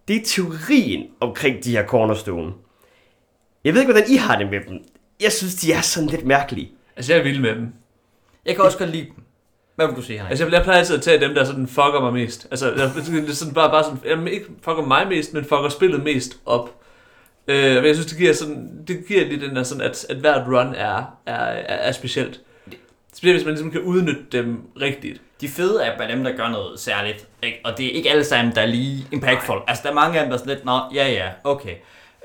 Det 0.08 0.16
er 0.16 0.24
teorien 0.24 1.06
omkring 1.20 1.64
de 1.64 1.70
her 1.70 1.86
cornerstone. 1.86 2.52
Jeg 3.64 3.74
ved 3.74 3.80
ikke, 3.80 3.92
hvordan 3.92 4.10
I 4.10 4.16
har 4.16 4.38
det 4.38 4.50
med 4.50 4.60
dem. 4.68 4.84
Jeg 5.20 5.32
synes, 5.32 5.54
de 5.54 5.72
er 5.72 5.80
sådan 5.80 6.08
lidt 6.08 6.24
mærkelige. 6.24 6.70
Altså, 6.96 7.12
jeg 7.12 7.20
er 7.20 7.24
vild 7.24 7.40
med 7.40 7.54
dem. 7.54 7.72
Jeg 8.46 8.54
kan 8.54 8.64
også 8.64 8.78
godt 8.78 8.90
lide 8.90 9.04
dem. 9.04 9.24
Hvad 9.76 9.86
vil 9.86 9.96
du 9.96 10.02
sige, 10.02 10.16
Henrik? 10.16 10.30
Altså, 10.30 10.44
jeg, 10.44 10.52
jeg 10.52 10.62
plejer 10.62 10.78
altid 10.78 10.96
at 10.96 11.02
tage 11.02 11.20
dem, 11.20 11.34
der 11.34 11.44
sådan 11.44 11.66
fucker 11.66 12.00
mig 12.00 12.12
mest. 12.12 12.46
Altså, 12.50 12.66
jeg, 12.66 12.90
det 13.06 13.28
er 13.28 13.32
sådan 13.32 13.54
bare, 13.54 13.70
bare 13.70 13.84
sådan, 13.84 13.98
jamen, 14.04 14.28
ikke 14.28 14.46
fucker 14.62 14.82
mig 14.82 15.08
mest, 15.08 15.34
men 15.34 15.44
fucker 15.44 15.68
spillet 15.68 16.04
mest 16.04 16.38
op. 16.46 16.74
Øh, 17.48 17.74
men 17.74 17.84
jeg 17.84 17.94
synes, 17.94 18.06
det 18.06 18.18
giver, 18.18 18.32
sådan, 18.32 18.84
det 18.88 19.06
giver 19.08 19.24
lige 19.24 19.46
den 19.46 19.56
der 19.56 19.62
sådan, 19.62 19.82
at, 19.82 20.06
at 20.08 20.16
hvert 20.16 20.48
run 20.48 20.74
er, 20.74 21.18
er, 21.26 21.34
er, 21.34 21.74
er 21.74 21.92
specielt. 21.92 22.40
Specielt 23.14 23.36
hvis 23.36 23.44
man 23.44 23.54
ligesom 23.54 23.70
kan 23.70 23.80
udnytte 23.80 24.22
dem 24.32 24.62
rigtigt. 24.80 25.20
De 25.40 25.48
fede 25.48 25.84
er 25.84 25.98
bare 25.98 26.12
dem, 26.12 26.24
der 26.24 26.36
gør 26.36 26.48
noget 26.48 26.80
særligt. 26.80 27.28
Ikke? 27.42 27.60
Og 27.64 27.78
det 27.78 27.86
er 27.86 27.90
ikke 27.90 28.10
alle 28.10 28.24
sammen, 28.24 28.54
der 28.54 28.60
er 28.60 28.66
lige 28.66 29.06
impactful. 29.12 29.56
Nej. 29.56 29.64
Altså, 29.68 29.82
der 29.82 29.90
er 29.90 29.94
mange 29.94 30.18
af 30.18 30.24
dem, 30.24 30.30
der 30.30 30.34
er 30.34 30.38
sådan 30.38 30.54
lidt, 30.54 30.64
nå, 30.64 30.80
ja, 30.94 31.08
ja, 31.08 31.28
okay. 31.44 31.74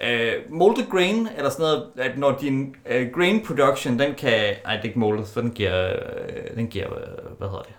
Uh, 0.01 0.53
molded 0.53 0.89
grain, 0.91 1.27
eller 1.37 1.49
sådan 1.49 1.63
noget, 1.63 1.87
at 1.97 2.17
når 2.17 2.37
din 2.41 2.75
uh, 2.85 3.11
grain 3.15 3.45
production, 3.45 3.99
den 3.99 4.13
kan... 4.13 4.31
Nej, 4.63 4.73
det 4.75 4.79
er 4.79 4.83
ikke 4.83 4.99
molded, 4.99 5.25
for 5.33 5.41
den 5.41 5.51
giver... 5.51 5.93
Uh, 5.93 6.57
den 6.57 6.67
giver, 6.67 6.87
uh, 6.87 7.37
hvad 7.37 7.47
hedder 7.47 7.61
det? 7.61 7.73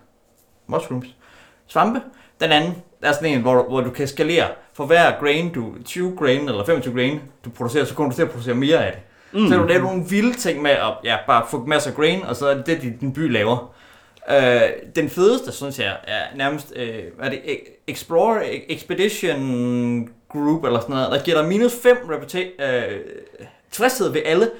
Mushrooms. 0.66 1.06
Svampe. 1.66 2.00
Den 2.40 2.52
anden, 2.52 2.72
der 3.02 3.08
er 3.08 3.12
sådan 3.12 3.32
en, 3.32 3.40
hvor, 3.40 3.62
hvor 3.68 3.80
du 3.80 3.90
kan 3.90 4.08
skalere. 4.08 4.48
For 4.74 4.86
hver 4.86 5.18
grain, 5.20 5.52
du 5.52 5.74
20 5.84 6.16
grain 6.16 6.48
eller 6.48 6.64
25 6.64 6.94
grain, 6.94 7.20
du 7.44 7.50
producerer, 7.50 7.84
så 7.84 7.94
kommer 7.94 8.10
du 8.10 8.16
til 8.16 8.22
at 8.22 8.30
producere 8.30 8.54
mere 8.54 8.86
af 8.86 8.92
det. 8.92 9.00
Mm. 9.40 9.48
Så 9.48 9.56
du 9.56 9.64
lave 9.66 9.82
nogle 9.82 10.04
vilde 10.10 10.32
ting 10.32 10.62
med 10.62 10.70
at 10.70 10.92
ja, 11.04 11.16
bare 11.26 11.46
få 11.50 11.64
masser 11.66 11.90
af 11.90 11.96
grain, 11.96 12.22
og 12.22 12.36
så 12.36 12.46
er 12.46 12.54
det 12.54 12.66
det, 12.66 13.00
din 13.00 13.12
by 13.12 13.32
laver. 13.32 13.74
Uh, 14.28 14.34
den 14.96 15.08
fedeste, 15.10 15.52
synes 15.52 15.78
jeg, 15.78 15.96
er 16.06 16.36
nærmest, 16.36 16.72
uh, 16.76 17.24
er 17.24 17.30
det 17.30 17.38
E- 17.38 17.84
Explorer 17.88 18.42
Expedition 18.68 20.08
Group, 20.34 20.64
eller 20.64 20.80
sådan 20.80 20.94
noget, 20.94 21.10
der 21.10 21.22
giver 21.22 21.40
dig 21.40 21.48
minus 21.48 21.72
5 21.82 21.96
reputa- 21.96 22.64
uh, 22.64 23.00
tilfredshed 23.70 24.08
ved 24.12 24.22
alle, 24.24 24.50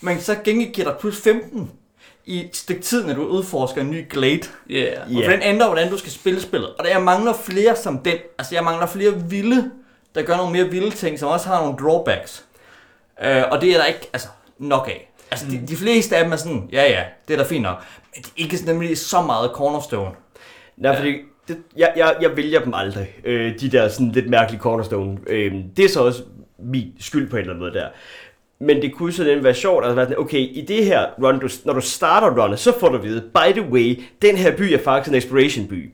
men 0.00 0.20
så 0.20 0.36
gengæld 0.44 0.72
giver 0.72 0.90
dig 0.90 0.96
plus 1.00 1.20
15 1.20 1.70
i 2.26 2.44
et 2.44 2.56
stykke 2.56 2.82
tid, 2.82 3.04
når 3.04 3.14
du 3.14 3.24
udforsker 3.24 3.80
en 3.80 3.90
ny 3.90 4.06
glade. 4.10 4.40
Yeah. 4.70 4.86
Yeah. 4.86 5.16
Og 5.16 5.24
for 5.24 5.30
den 5.30 5.42
ændrer, 5.42 5.66
hvordan 5.66 5.90
du 5.90 5.98
skal 5.98 6.12
spille 6.12 6.40
spillet. 6.40 6.68
Og 6.74 6.84
der 6.84 6.90
jeg 6.90 7.02
mangler 7.02 7.32
flere 7.32 7.76
som 7.76 7.98
den. 7.98 8.16
Altså, 8.38 8.54
jeg 8.54 8.64
mangler 8.64 8.86
flere 8.86 9.22
vilde, 9.30 9.70
der 10.14 10.22
gør 10.22 10.36
nogle 10.36 10.52
mere 10.52 10.68
vilde 10.68 10.90
ting, 10.90 11.18
som 11.18 11.28
også 11.28 11.48
har 11.48 11.60
nogle 11.60 11.78
drawbacks. 11.78 12.44
Uh, 13.22 13.42
og 13.50 13.60
det 13.60 13.70
er 13.70 13.78
der 13.78 13.84
ikke 13.84 14.10
altså, 14.12 14.28
nok 14.58 14.88
af. 14.88 15.12
Altså, 15.30 15.46
mm. 15.46 15.52
de, 15.52 15.66
de 15.66 15.76
fleste 15.76 16.16
af 16.16 16.24
dem 16.24 16.32
er 16.32 16.36
sådan, 16.36 16.68
ja 16.72 16.82
ja, 16.82 17.04
det 17.28 17.34
er 17.34 17.38
da 17.38 17.48
fint 17.48 17.62
nok. 17.62 17.76
Men 18.14 18.22
det 18.22 18.28
er 18.28 18.32
ikke 18.36 18.58
sådan, 18.58 18.74
nemlig 18.74 18.98
så 18.98 19.22
meget 19.22 19.50
cornerstone. 19.54 20.10
Nej, 20.76 20.96
fordi 20.96 21.14
det, 21.48 21.56
jeg, 21.76 21.92
jeg, 21.96 22.14
jeg 22.20 22.36
vælger 22.36 22.60
dem 22.60 22.74
aldrig, 22.74 23.08
øh, 23.24 23.60
de 23.60 23.68
der 23.70 23.88
sådan 23.88 24.12
lidt 24.12 24.30
mærkelige 24.30 24.60
cornerstone. 24.60 25.18
Øh, 25.26 25.52
det 25.76 25.84
er 25.84 25.88
så 25.88 26.00
også 26.04 26.22
min 26.58 26.92
skyld 27.00 27.30
på 27.30 27.36
en 27.36 27.40
eller 27.40 27.52
anden 27.54 27.64
måde 27.68 27.74
der. 27.78 27.88
Men 28.60 28.82
det 28.82 28.92
kunne 28.94 29.12
sådan 29.12 29.44
være 29.44 29.54
sjovt 29.54 29.84
at 29.84 29.96
være 29.96 30.04
sådan, 30.06 30.18
okay, 30.18 30.38
i 30.38 30.64
det 30.68 30.84
her 30.84 31.06
run, 31.22 31.38
du, 31.40 31.48
når 31.64 31.72
du 31.72 31.80
starter 31.80 32.42
runnet, 32.42 32.58
så 32.58 32.78
får 32.80 32.88
du 32.88 32.94
at 32.96 33.02
vide, 33.04 33.20
by 33.20 33.52
the 33.60 33.70
way, 33.70 34.00
den 34.22 34.36
her 34.36 34.56
by 34.56 34.62
er 34.62 34.78
faktisk 34.78 35.10
en 35.12 35.18
exploration 35.18 35.66
by. 35.66 35.90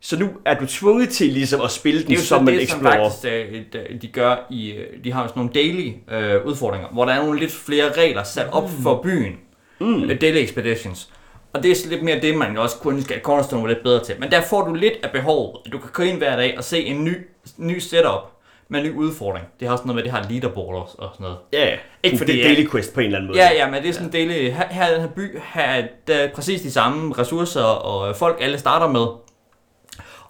Så 0.00 0.18
nu 0.18 0.28
er 0.44 0.58
du 0.58 0.66
tvunget 0.66 1.08
til 1.08 1.26
ligesom 1.28 1.60
at 1.60 1.70
spille 1.70 2.00
den 2.00 2.08
Det 2.08 2.14
er 2.14 2.18
jo 2.18 2.24
som 2.24 2.46
så 2.46 2.52
en 2.52 2.58
det, 2.58 2.68
som 2.68 2.78
explorer. 2.86 3.10
faktisk 3.10 3.34
øh, 3.34 3.62
de- 3.72 3.98
de 4.02 4.06
gør 4.06 4.46
i, 4.50 4.70
øh, 4.72 5.04
de 5.04 5.12
har 5.12 5.22
jo 5.22 5.28
sådan 5.28 5.40
nogle 5.40 5.52
daily 5.54 5.92
øh, 6.12 6.46
udfordringer, 6.46 6.88
hvor 6.88 7.04
der 7.04 7.12
er 7.12 7.22
nogle 7.24 7.40
lidt 7.40 7.52
flere 7.52 7.92
regler 7.92 8.22
sat 8.22 8.46
op 8.52 8.70
for 8.82 9.00
byen. 9.02 9.32
Mm. 9.80 10.08
Daily 10.20 10.36
expeditions. 10.44 11.10
Og 11.52 11.62
det 11.62 11.70
er 11.70 11.74
så 11.74 11.88
lidt 11.88 12.02
mere 12.02 12.20
det, 12.20 12.36
man 12.36 12.58
også 12.58 12.76
kunne 12.76 12.96
ønske, 12.96 13.14
at 13.14 13.22
Cornerstone 13.22 13.62
var 13.62 13.68
lidt 13.68 13.82
bedre 13.82 14.04
til. 14.04 14.14
Men 14.20 14.30
der 14.30 14.40
får 14.40 14.64
du 14.64 14.74
lidt 14.74 14.94
af 15.02 15.10
behovet. 15.10 15.56
Du 15.72 15.78
kan 15.78 15.90
gå 15.92 16.02
ind 16.02 16.18
hver 16.18 16.36
dag 16.36 16.54
og 16.58 16.64
se 16.64 16.84
en 16.84 17.04
ny, 17.04 17.26
ny 17.56 17.78
setup 17.78 18.20
med 18.68 18.80
en 18.80 18.86
ny 18.86 18.94
udfordring. 18.94 19.46
Det 19.60 19.68
har 19.68 19.72
også 19.72 19.84
noget 19.84 19.94
med, 19.94 20.02
at 20.02 20.04
det 20.04 20.12
har 20.22 20.30
leaderboard 20.30 20.74
og, 20.98 21.10
sådan 21.14 21.22
noget. 21.24 21.36
Ja, 21.52 21.66
ja. 21.68 21.76
Ikke 22.02 22.18
fordi 22.18 22.32
det 22.32 22.40
er 22.44 22.48
jeg- 22.48 22.56
daily 22.56 22.70
quest 22.70 22.94
på 22.94 23.00
en 23.00 23.06
eller 23.06 23.18
anden 23.18 23.28
måde. 23.30 23.38
Ja, 23.42 23.52
ja, 23.54 23.70
men 23.70 23.82
det 23.82 23.88
er 23.88 23.92
sådan 23.92 24.06
en 24.06 24.12
daily... 24.12 24.50
Her, 24.50 24.66
her 24.70 24.84
er 24.84 24.92
den 24.92 25.00
her 25.00 25.08
by, 25.08 25.38
her 25.44 25.62
er 25.62 25.86
der 26.06 26.28
præcis 26.34 26.60
de 26.62 26.70
samme 26.70 27.14
ressourcer 27.18 27.62
og 27.62 28.16
folk, 28.16 28.36
alle 28.40 28.58
starter 28.58 28.88
med. 28.88 29.06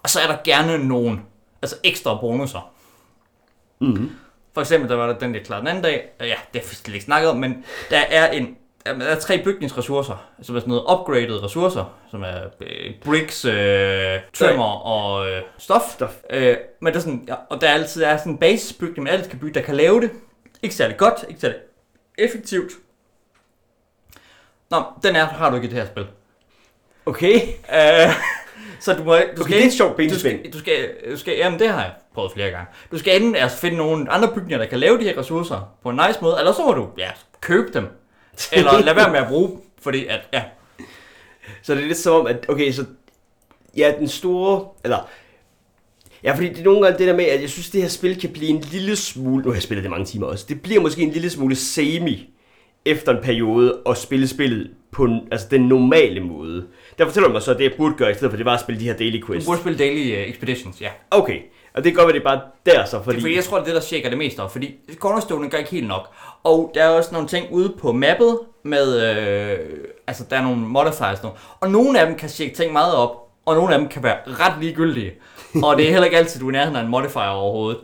Og 0.03 0.09
så 0.09 0.19
er 0.19 0.27
der 0.27 0.37
gerne 0.43 0.87
nogle 0.87 1.19
altså 1.61 1.75
ekstra 1.83 2.17
bonusser. 2.21 2.71
Mm-hmm. 3.81 4.11
For 4.53 4.61
eksempel, 4.61 4.89
der 4.89 4.95
var 4.95 5.07
der 5.07 5.17
den, 5.17 5.35
jeg 5.35 5.43
klarede 5.43 5.61
den 5.61 5.67
anden 5.67 5.83
dag. 5.83 6.09
Ja, 6.19 6.25
det 6.25 6.61
har 6.61 6.69
vi 6.69 6.75
slet 6.75 6.93
ikke 6.93 7.05
snakket 7.05 7.29
om, 7.31 7.37
men 7.37 7.65
der 7.89 7.97
er 7.99 8.31
en 8.31 8.55
der 8.85 9.05
er 9.05 9.19
tre 9.19 9.43
bygningsressourcer, 9.43 10.25
som 10.41 10.55
er 10.55 10.59
sådan 10.59 10.69
noget 10.69 10.99
upgraded 10.99 11.43
ressourcer, 11.43 11.93
som 12.11 12.23
er 12.23 12.41
øh, 12.61 12.93
bricks, 13.05 13.45
øh, 13.45 14.19
tømmer 14.33 14.85
og 14.85 15.29
øh, 15.29 15.41
stof. 15.57 15.81
Stof. 15.93 16.15
Øh, 16.29 16.57
men 16.81 16.93
der 16.93 16.99
er 16.99 17.03
sådan, 17.03 17.25
ja, 17.27 17.35
og 17.49 17.61
der 17.61 17.67
er 17.67 17.73
altid 17.73 18.03
er 18.03 18.17
sådan 18.17 18.31
en 18.31 18.37
basisbygning, 18.37 19.03
man 19.03 19.13
altid 19.13 19.29
kan 19.29 19.39
bygge, 19.39 19.53
der 19.59 19.65
kan 19.65 19.75
lave 19.75 20.01
det. 20.01 20.11
Ikke 20.63 20.75
særlig 20.75 20.97
godt, 20.97 21.25
ikke 21.29 21.41
særlig 21.41 21.57
effektivt. 22.17 22.71
Nå, 24.71 24.83
den 25.03 25.15
er, 25.15 25.25
har 25.25 25.49
du 25.49 25.55
ikke 25.55 25.67
i 25.67 25.69
det 25.69 25.77
her 25.79 25.85
spil. 25.85 26.07
Okay. 27.05 27.33
Øh, 27.73 28.13
så 28.79 28.93
du 28.93 29.03
må, 29.03 29.15
du 29.37 29.41
Okay, 29.41 29.53
det 29.53 29.63
er 29.63 29.67
et 29.67 29.73
sjovt 29.73 29.91
du 29.91 29.97
benspænd. 29.97 30.39
skal, 30.39 30.53
du 30.53 30.59
skal, 30.59 30.89
du 31.11 31.17
skal, 31.17 31.37
jamen 31.37 31.59
det 31.59 31.69
har 31.69 31.81
jeg 31.81 31.91
prøvet 32.13 32.31
flere 32.31 32.49
gange. 32.49 32.67
Du 32.91 32.97
skal 32.97 33.15
enten 33.15 33.35
altså 33.35 33.57
finde 33.57 33.77
nogle 33.77 34.11
andre 34.11 34.27
bygninger, 34.27 34.57
der 34.57 34.65
kan 34.65 34.79
lave 34.79 34.97
de 34.99 35.03
her 35.03 35.17
ressourcer 35.17 35.75
på 35.83 35.89
en 35.89 35.99
nice 36.07 36.19
måde, 36.21 36.35
eller 36.39 36.53
så 36.53 36.65
må 36.65 36.71
du 36.71 36.87
ja, 36.97 37.09
købe 37.41 37.73
dem. 37.73 37.87
Eller 38.51 38.79
lade 38.81 38.95
være 38.95 39.11
med 39.11 39.19
at 39.19 39.27
bruge 39.27 39.49
dem, 39.49 39.57
fordi 39.81 40.05
at, 40.05 40.19
ja, 40.33 40.43
Så 41.61 41.75
det 41.75 41.83
er 41.83 41.87
lidt 41.87 41.97
som 41.97 42.13
om, 42.15 42.27
at 42.27 42.45
okay, 42.49 42.71
så 42.71 42.85
ja, 43.77 43.93
den 43.99 44.07
store, 44.07 44.67
eller 44.83 45.09
Ja, 46.23 46.33
fordi 46.35 46.49
det 46.49 46.59
er 46.59 46.63
nogle 46.63 46.81
gange 46.85 46.97
det 46.99 47.07
der 47.07 47.15
med, 47.15 47.25
at 47.25 47.41
jeg 47.41 47.49
synes, 47.49 47.69
det 47.69 47.81
her 47.81 47.89
spil 47.89 48.19
kan 48.21 48.29
blive 48.29 48.49
en 48.49 48.59
lille 48.61 48.95
smule, 48.95 49.43
nu 49.43 49.49
har 49.49 49.55
jeg 49.55 49.63
spillet 49.63 49.83
det 49.83 49.89
mange 49.91 50.05
timer 50.05 50.27
også, 50.27 50.45
det 50.49 50.61
bliver 50.61 50.81
måske 50.81 51.01
en 51.01 51.11
lille 51.11 51.29
smule 51.29 51.55
semi 51.55 52.29
efter 52.85 53.11
en 53.17 53.23
periode 53.23 53.79
at 53.89 53.97
spille 53.97 54.27
spillet 54.27 54.71
på 54.91 55.03
en- 55.05 55.27
altså 55.31 55.47
den 55.51 55.61
normale 55.61 56.19
måde. 56.19 56.65
Der 56.97 57.05
fortæller 57.05 57.27
du 57.27 57.33
mig 57.33 57.41
så, 57.41 57.51
at 57.51 57.57
det 57.57 57.63
jeg 57.63 57.73
burde 57.77 57.95
gøre, 57.95 58.11
i 58.11 58.13
stedet 58.13 58.31
for 58.31 58.37
det 58.37 58.45
var 58.45 58.53
at 58.53 58.59
spille 58.59 58.79
de 58.81 58.85
her 58.85 58.93
daily 58.97 59.21
du 59.21 59.25
quests. 59.27 59.45
burde 59.47 59.59
spille 59.59 59.77
Daily 59.79 60.11
uh, 60.23 60.29
Expeditions, 60.29 60.81
ja. 60.81 60.89
Okay, 61.11 61.39
og 61.73 61.83
det 61.83 61.95
godt 61.95 62.07
være, 62.07 62.13
det 62.13 62.19
er 62.19 62.23
bare 62.23 62.41
der 62.65 62.85
så, 62.85 63.03
fordi... 63.03 63.19
Fordi 63.21 63.35
jeg 63.35 63.43
tror, 63.43 63.57
det 63.57 63.61
er 63.61 63.65
det, 63.65 63.75
der 63.75 63.81
shaker 63.81 64.09
det 64.09 64.17
mest 64.17 64.39
op, 64.39 64.51
fordi 64.51 64.75
Cornerstone 64.95 65.49
gør 65.49 65.57
ikke 65.57 65.71
helt 65.71 65.87
nok. 65.87 66.13
Og 66.43 66.71
der 66.73 66.83
er 66.83 66.89
også 66.89 67.09
nogle 67.13 67.27
ting 67.27 67.47
ude 67.51 67.73
på 67.79 67.91
mappet 67.91 68.39
med, 68.63 69.01
øh, 69.01 69.59
altså 70.07 70.23
der 70.29 70.37
er 70.37 70.41
nogle 70.41 70.57
modifiers 70.57 71.23
nu. 71.23 71.29
Og 71.59 71.71
nogle 71.71 71.99
af 71.99 72.07
dem 72.07 72.15
kan 72.15 72.29
shake 72.29 72.55
ting 72.55 72.73
meget 72.73 72.95
op, 72.95 73.29
og 73.45 73.55
nogle 73.55 73.73
af 73.73 73.79
dem 73.79 73.89
kan 73.89 74.03
være 74.03 74.17
ret 74.27 74.61
ligegyldige. 74.61 75.13
og 75.63 75.77
det 75.77 75.85
er 75.85 75.91
heller 75.91 76.05
ikke 76.05 76.17
altid, 76.17 76.39
du 76.39 76.47
er 76.47 76.51
nærheden 76.51 76.75
af 76.75 76.81
en 76.81 76.87
modifier 76.87 77.23
overhovedet. 77.23 77.81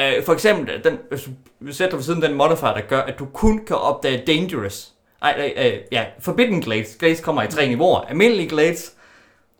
Øh, 0.00 0.24
for 0.24 0.32
eksempel, 0.32 0.84
den, 0.84 0.98
hvis 1.10 1.28
du 1.66 1.72
sætter 1.72 1.96
ved 1.96 2.04
siden 2.04 2.22
den 2.22 2.34
modifier, 2.34 2.74
der 2.74 2.80
gør, 2.80 3.00
at 3.00 3.18
du 3.18 3.26
kun 3.26 3.64
kan 3.64 3.76
opdage 3.76 4.24
dangerous. 4.26 4.92
Ej, 5.22 5.36
nej, 5.36 5.54
øh, 5.56 5.80
ja, 5.92 6.04
forbidden 6.20 6.60
glades. 6.60 6.96
Glades 6.98 7.20
kommer 7.20 7.42
i 7.42 7.48
tre 7.48 7.68
niveauer. 7.68 8.00
Almindelige 8.00 8.48
glades, 8.48 8.92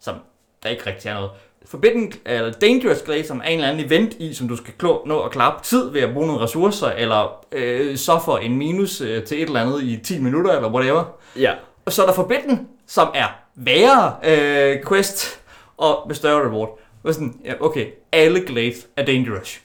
som 0.01 0.15
der 0.63 0.69
ikke 0.69 0.87
rigtig 0.87 1.09
er 1.09 1.15
noget. 1.15 1.31
Forbidden, 1.69 2.13
eller 2.27 2.53
Dangerous 2.53 3.03
Glade, 3.03 3.27
som 3.27 3.39
er 3.39 3.45
en 3.45 3.59
eller 3.59 3.71
anden 3.73 3.87
event 3.87 4.15
i, 4.19 4.35
som 4.35 4.49
du 4.49 4.57
skal 4.57 4.75
klå, 4.79 5.03
nå 5.07 5.21
at 5.21 5.31
klare 5.31 5.55
på 5.59 5.65
tid 5.65 5.91
ved 5.91 6.01
at 6.01 6.13
bruge 6.15 6.27
nogle 6.27 6.43
ressourcer, 6.43 6.87
eller 6.91 7.45
øh, 7.53 7.97
suffer 7.97 8.39
en 8.39 8.57
minus 8.57 9.01
øh, 9.01 9.25
til 9.25 9.43
et 9.43 9.47
eller 9.47 9.61
andet 9.61 9.83
i 9.83 9.97
10 10.05 10.21
minutter, 10.21 10.53
eller 10.53 10.71
whatever. 10.71 11.05
Ja, 11.37 11.53
Og 11.85 11.93
så 11.93 12.03
er 12.03 12.07
der 12.07 12.15
Forbidden, 12.15 12.69
som 12.87 13.09
er 13.15 13.27
værre 13.55 14.15
øh, 14.25 14.79
quest, 14.89 15.41
og 15.77 16.05
med 16.07 16.15
større 16.15 16.49
reward. 16.49 16.79
Og 17.05 17.15
sådan, 17.15 17.41
ja, 17.45 17.53
okay, 17.61 17.87
alle 18.13 18.41
Glades 18.41 18.87
er 18.97 19.05
Dangerous. 19.05 19.61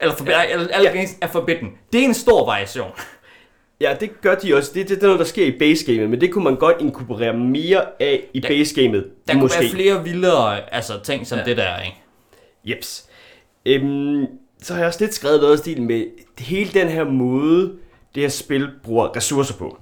Eller 0.00 0.14
for, 0.14 0.24
ja. 0.24 0.40
alle, 0.42 0.74
alle 0.74 0.88
Ja. 0.88 0.92
Glades 0.92 1.10
er 1.20 1.26
Forbidden. 1.26 1.68
Det 1.92 2.00
er 2.00 2.04
en 2.04 2.14
stor 2.14 2.46
variation. 2.46 2.90
Ja, 3.80 3.96
det 4.00 4.20
gør 4.20 4.34
de 4.34 4.54
også. 4.56 4.70
Det, 4.74 4.88
det, 4.88 4.96
det 4.96 5.02
er 5.02 5.06
noget, 5.06 5.18
der 5.18 5.24
sker 5.26 5.46
i 5.46 5.58
basegamet, 5.58 6.10
men 6.10 6.20
det 6.20 6.32
kunne 6.32 6.44
man 6.44 6.56
godt 6.56 6.76
inkorporere 6.80 7.32
mere 7.36 7.84
af 8.00 8.24
i 8.34 8.40
Der- 8.40 8.48
basegamet. 8.48 9.06
Der 9.28 9.32
kunne 9.34 9.50
være 9.60 9.68
flere 9.70 10.04
vildere 10.04 10.74
altså, 10.74 10.92
ting 11.04 11.26
som 11.26 11.38
Ja. 11.38 11.44
det 11.44 11.56
der, 11.56 11.80
ikke? 11.80 11.96
Jeps. 12.64 13.06
Øhm, 13.66 14.26
så 14.62 14.72
har 14.74 14.80
jeg 14.80 14.86
også 14.88 15.00
lidt 15.04 15.14
skrevet 15.14 15.40
noget 15.40 15.54
i 15.54 15.58
stil 15.58 15.82
med 15.82 16.04
hele 16.38 16.70
den 16.72 16.88
her 16.88 17.04
måde, 17.04 17.72
det 18.14 18.22
her 18.22 18.30
spil 18.30 18.68
bruger 18.84 19.16
ressourcer 19.16 19.54
på. 19.54 19.78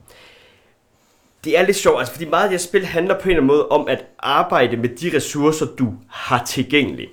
Det 1.44 1.58
er 1.58 1.62
lidt 1.66 1.76
sjovt, 1.76 1.98
altså 1.98 2.12
fordi 2.12 2.24
meget 2.24 2.42
af 2.44 2.48
det 2.50 2.60
her 2.60 2.66
spil 2.66 2.84
handler 2.86 3.14
på 3.14 3.20
en 3.24 3.30
eller 3.30 3.36
anden 3.42 3.46
måde 3.46 3.68
om 3.68 3.88
at 3.88 4.04
arbejde 4.18 4.76
med 4.76 4.88
de 4.88 5.16
ressourcer, 5.16 5.66
du 5.66 5.94
har 6.08 6.44
tilgængelige. 6.44 7.08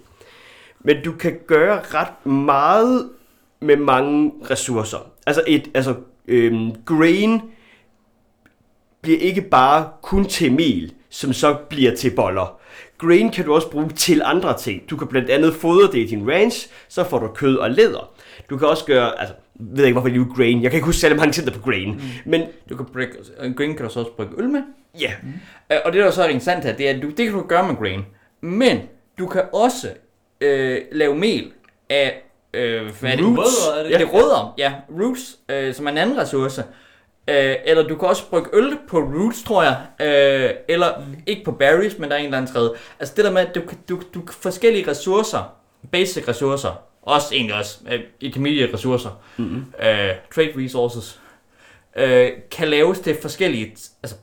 Men 0.79 1.03
du 1.05 1.11
kan 1.11 1.39
gøre 1.47 1.79
ret 1.93 2.25
meget 2.25 3.09
med 3.59 3.77
mange 3.77 4.31
ressourcer. 4.51 4.97
Altså 5.27 5.43
et, 5.47 5.67
altså 5.73 5.95
øhm, 6.27 6.71
grain 6.85 7.41
bliver 9.01 9.19
ikke 9.19 9.41
bare 9.41 9.89
kun 10.01 10.25
til 10.25 10.51
mel, 10.53 10.93
som 11.09 11.33
så 11.33 11.57
bliver 11.69 11.95
til 11.95 12.11
boller. 12.15 12.59
Grain 12.97 13.29
kan 13.31 13.45
du 13.45 13.53
også 13.53 13.71
bruge 13.71 13.89
til 13.89 14.21
andre 14.25 14.57
ting. 14.57 14.89
Du 14.89 14.97
kan 14.97 15.07
blandt 15.07 15.29
andet 15.29 15.53
fodre 15.53 15.91
det 15.91 15.97
i 15.99 16.05
din 16.05 16.31
ranch, 16.31 16.67
så 16.87 17.03
får 17.03 17.19
du 17.19 17.27
kød 17.27 17.55
og 17.57 17.71
læder. 17.71 18.13
Du 18.49 18.57
kan 18.57 18.67
også 18.67 18.85
gøre, 18.85 19.19
altså, 19.19 19.35
jeg 19.59 19.65
ved 19.77 19.85
ikke 19.85 19.99
hvorfor 19.99 20.15
jeg 20.17 20.25
grain. 20.35 20.63
Jeg 20.63 20.71
kan 20.71 20.77
ikke 20.77 20.85
huske 20.85 20.99
særlig 20.99 21.17
mange 21.17 21.27
eksempler 21.29 21.53
på 21.53 21.61
grain. 21.61 21.91
Mm. 21.93 22.01
Men 22.25 22.41
Du 22.69 22.75
kan 22.77 22.85
brygge, 22.85 23.13
green 23.55 23.75
kan 23.75 23.85
du 23.85 23.91
så 23.91 23.99
også 23.99 24.11
brygge 24.11 24.33
øl 24.37 24.49
med. 24.49 24.61
ja, 24.99 25.11
Øh, 25.71 25.77
Og 25.85 25.93
det 25.93 26.03
der 26.03 26.11
så 26.11 26.23
er 26.23 26.27
interessant 26.27 26.63
her, 26.65 26.75
det 26.75 26.89
er, 26.89 26.93
at 26.95 27.01
du, 27.01 27.09
det 27.09 27.17
kan 27.25 27.33
du 27.33 27.41
gøre 27.47 27.67
med 27.67 27.75
grain. 27.75 28.01
Men 28.41 28.77
du 29.19 29.27
kan 29.27 29.41
også 29.53 29.87
øh, 30.41 30.81
lave 30.91 31.15
mel 31.15 31.51
af 31.89 32.21
øh, 32.55 32.91
hvad 32.99 33.11
er 33.11 33.15
det? 33.15 33.25
Roots. 33.25 33.39
Rødder, 33.39 33.79
er 33.79 33.83
det 33.83 33.91
Ja, 33.91 33.97
det 33.97 34.03
er 34.07 34.11
rødder. 34.11 34.53
Ja, 34.57 34.73
roots, 34.99 35.37
øh, 35.49 35.73
som 35.73 35.85
er 35.87 35.91
en 35.91 35.97
anden 35.97 36.17
ressource. 36.17 36.63
Øh, 37.29 37.55
eller 37.65 37.87
du 37.87 37.95
kan 37.95 38.07
også 38.07 38.29
brygge 38.29 38.49
øl 38.53 38.77
på 38.89 38.97
roots, 38.99 39.43
tror 39.43 39.63
jeg. 39.63 39.77
Øh, 40.01 40.49
eller 40.67 40.99
mm. 40.99 41.15
ikke 41.25 41.43
på 41.43 41.51
berries, 41.51 41.97
men 41.99 42.09
der 42.09 42.15
er 42.15 42.19
en 42.19 42.25
eller 42.25 42.37
anden 42.37 42.53
tredje. 42.53 42.69
Altså 42.99 43.13
det 43.17 43.25
der 43.25 43.31
med, 43.31 43.41
at 43.41 43.55
du, 43.55 43.61
kan- 43.61 43.77
du, 43.89 44.01
du 44.13 44.21
forskellige 44.31 44.89
ressourcer, 44.91 45.53
basic 45.91 46.27
ressourcer, 46.27 46.81
også 47.01 47.35
egentlig 47.35 47.55
også 47.55 47.77
øh, 47.91 47.99
intermediate 48.21 48.73
ressourcer, 48.73 49.09
mm-hmm. 49.37 49.65
øh, 49.83 50.09
trade 50.35 50.51
resources, 50.57 51.19
øh, 51.97 52.29
kan 52.51 52.67
laves 52.67 52.99
til 52.99 53.17
forskellige, 53.21 53.77
altså, 54.03 54.17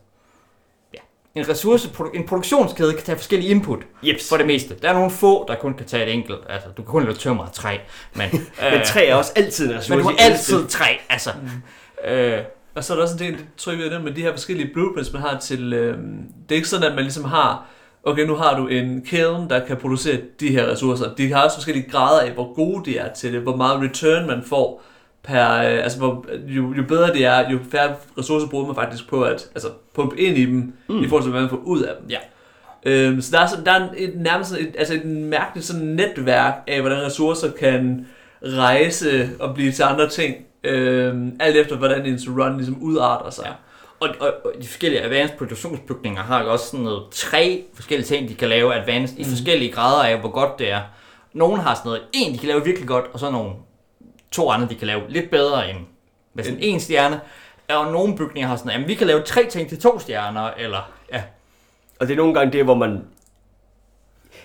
en 1.34 1.48
ressource, 1.48 1.88
en 2.14 2.26
produktionskæde 2.26 2.92
kan 2.92 3.02
tage 3.02 3.16
forskellige 3.16 3.50
input, 3.50 3.78
Jeps. 4.02 4.28
for 4.28 4.36
det 4.36 4.46
meste. 4.46 4.74
Der 4.82 4.88
er 4.88 4.92
nogle 4.92 5.10
få, 5.10 5.44
der 5.48 5.54
kun 5.54 5.74
kan 5.74 5.86
tage 5.86 6.06
et 6.06 6.12
enkelt, 6.12 6.38
altså, 6.48 6.68
du 6.68 6.82
kan 6.82 6.90
kun 6.90 7.02
lave 7.02 7.14
tømmer 7.14 7.44
af 7.44 7.52
træ, 7.52 7.76
men, 8.14 8.26
øh, 8.32 8.72
Men 8.72 8.80
træ 8.84 9.06
er 9.06 9.14
også 9.14 9.32
altid 9.36 9.70
en 9.70 9.78
ressource. 9.78 9.90
men 9.90 9.98
du 9.98 10.04
har 10.18 10.30
altid 10.30 10.66
træ, 10.66 10.96
altså. 11.08 11.30
Mm. 11.42 12.10
Øh, 12.10 12.38
Og 12.74 12.84
så 12.84 12.92
er 12.92 12.96
der 12.96 13.02
også 13.02 13.14
en 13.14 13.20
del, 13.20 13.32
det 13.32 13.46
tror 13.56 13.72
jeg, 13.72 14.00
med 14.00 14.12
de 14.12 14.22
her 14.22 14.32
forskellige 14.32 14.70
blueprints, 14.72 15.12
man 15.12 15.22
har 15.22 15.38
til... 15.38 15.72
Øh, 15.72 15.98
det 16.48 16.50
er 16.50 16.54
ikke 16.54 16.68
sådan, 16.68 16.86
at 16.88 16.94
man 16.94 17.04
ligesom 17.04 17.24
har... 17.24 17.66
Okay, 18.04 18.26
nu 18.26 18.34
har 18.34 18.56
du 18.56 18.66
en 18.66 19.04
kiln, 19.06 19.50
der 19.50 19.66
kan 19.66 19.76
producere 19.76 20.18
de 20.40 20.48
her 20.48 20.66
ressourcer. 20.70 21.14
De 21.14 21.32
har 21.32 21.44
også 21.44 21.56
forskellige 21.56 21.90
grader 21.90 22.20
af, 22.20 22.30
hvor 22.30 22.54
gode 22.54 22.84
de 22.90 22.98
er 22.98 23.12
til 23.14 23.32
det, 23.32 23.40
hvor 23.40 23.56
meget 23.56 23.80
return 23.82 24.26
man 24.26 24.42
får 24.46 24.82
per... 25.22 25.52
Øh, 25.52 25.84
altså, 25.84 25.98
hvor, 25.98 26.26
jo, 26.46 26.74
jo 26.76 26.82
bedre 26.88 27.12
det 27.12 27.24
er, 27.24 27.50
jo 27.50 27.58
færre 27.70 27.94
ressourcer 28.18 28.48
bruger 28.48 28.66
man 28.66 28.74
faktisk 28.74 29.08
på 29.08 29.22
at 29.22 29.50
altså, 29.54 29.68
pumpe 29.94 30.20
ind 30.20 30.38
i 30.38 30.44
dem, 30.44 30.72
mm. 30.88 31.04
i 31.04 31.08
forhold 31.08 31.22
til, 31.22 31.30
hvad 31.30 31.40
man 31.40 31.50
får 31.50 31.62
ud 31.64 31.82
af 31.82 31.94
dem. 32.00 32.10
Ja. 32.10 32.18
Øhm, 32.86 33.20
så 33.20 33.30
der 33.32 33.40
er, 33.40 33.46
sådan, 33.46 33.64
der 33.64 33.72
er 33.72 33.88
et, 33.96 34.12
nærmest 34.16 34.50
sådan 34.50 34.66
et, 34.66 34.74
altså 34.78 34.94
et 34.94 35.04
mærkeligt 35.04 35.66
sådan 35.66 35.82
netværk 35.82 36.54
af, 36.66 36.80
hvordan 36.80 37.02
ressourcer 37.06 37.50
kan 37.50 38.06
rejse 38.42 39.30
og 39.40 39.54
blive 39.54 39.72
til 39.72 39.82
andre 39.82 40.08
ting. 40.08 40.36
Øhm, 40.64 41.36
alt 41.40 41.56
efter, 41.56 41.76
hvordan 41.76 42.06
ens 42.06 42.28
run 42.28 42.56
ligesom 42.56 42.82
udarter 42.82 43.30
sig. 43.30 43.44
Ja. 43.46 43.52
Og, 44.00 44.08
og, 44.20 44.32
og 44.44 44.52
de 44.62 44.66
forskellige 44.66 45.02
advanced 45.02 45.36
produktionsbygninger 45.38 46.22
har 46.22 46.42
også 46.42 46.66
sådan 46.66 46.84
noget 46.84 47.02
tre 47.10 47.64
forskellige 47.74 48.06
ting, 48.06 48.28
de 48.28 48.34
kan 48.34 48.48
lave 48.48 48.74
advanced 48.74 49.18
i 49.18 49.24
forskellige 49.24 49.72
grader 49.72 50.04
af, 50.04 50.20
hvor 50.20 50.30
godt 50.30 50.58
det 50.58 50.70
er. 50.70 50.80
Nogle 51.32 51.62
har 51.62 51.74
sådan 51.74 51.88
noget, 51.88 52.02
en 52.12 52.32
de 52.32 52.38
kan 52.38 52.48
lave 52.48 52.64
virkelig 52.64 52.88
godt, 52.88 53.04
og 53.12 53.20
så 53.20 53.30
nogle 53.30 53.50
to 54.32 54.50
andre, 54.50 54.68
de 54.68 54.74
kan 54.74 54.86
lave 54.86 55.00
lidt 55.08 55.30
bedre 55.30 55.70
end 55.70 55.78
med 56.34 56.44
sådan 56.44 56.58
en 56.60 56.80
stjerne. 56.80 57.20
Og 57.68 57.92
nogle 57.92 58.16
bygninger 58.16 58.48
har 58.48 58.56
sådan, 58.56 58.82
at 58.82 58.88
vi 58.88 58.94
kan 58.94 59.06
lave 59.06 59.22
tre 59.22 59.46
ting 59.46 59.68
til 59.68 59.80
to 59.80 59.98
stjerner, 59.98 60.50
eller 60.58 60.92
ja, 61.12 61.22
Og 62.00 62.06
det 62.08 62.12
er 62.12 62.16
nogle 62.16 62.34
gange 62.34 62.52
det, 62.52 62.64
hvor 62.64 62.74
man... 62.74 63.04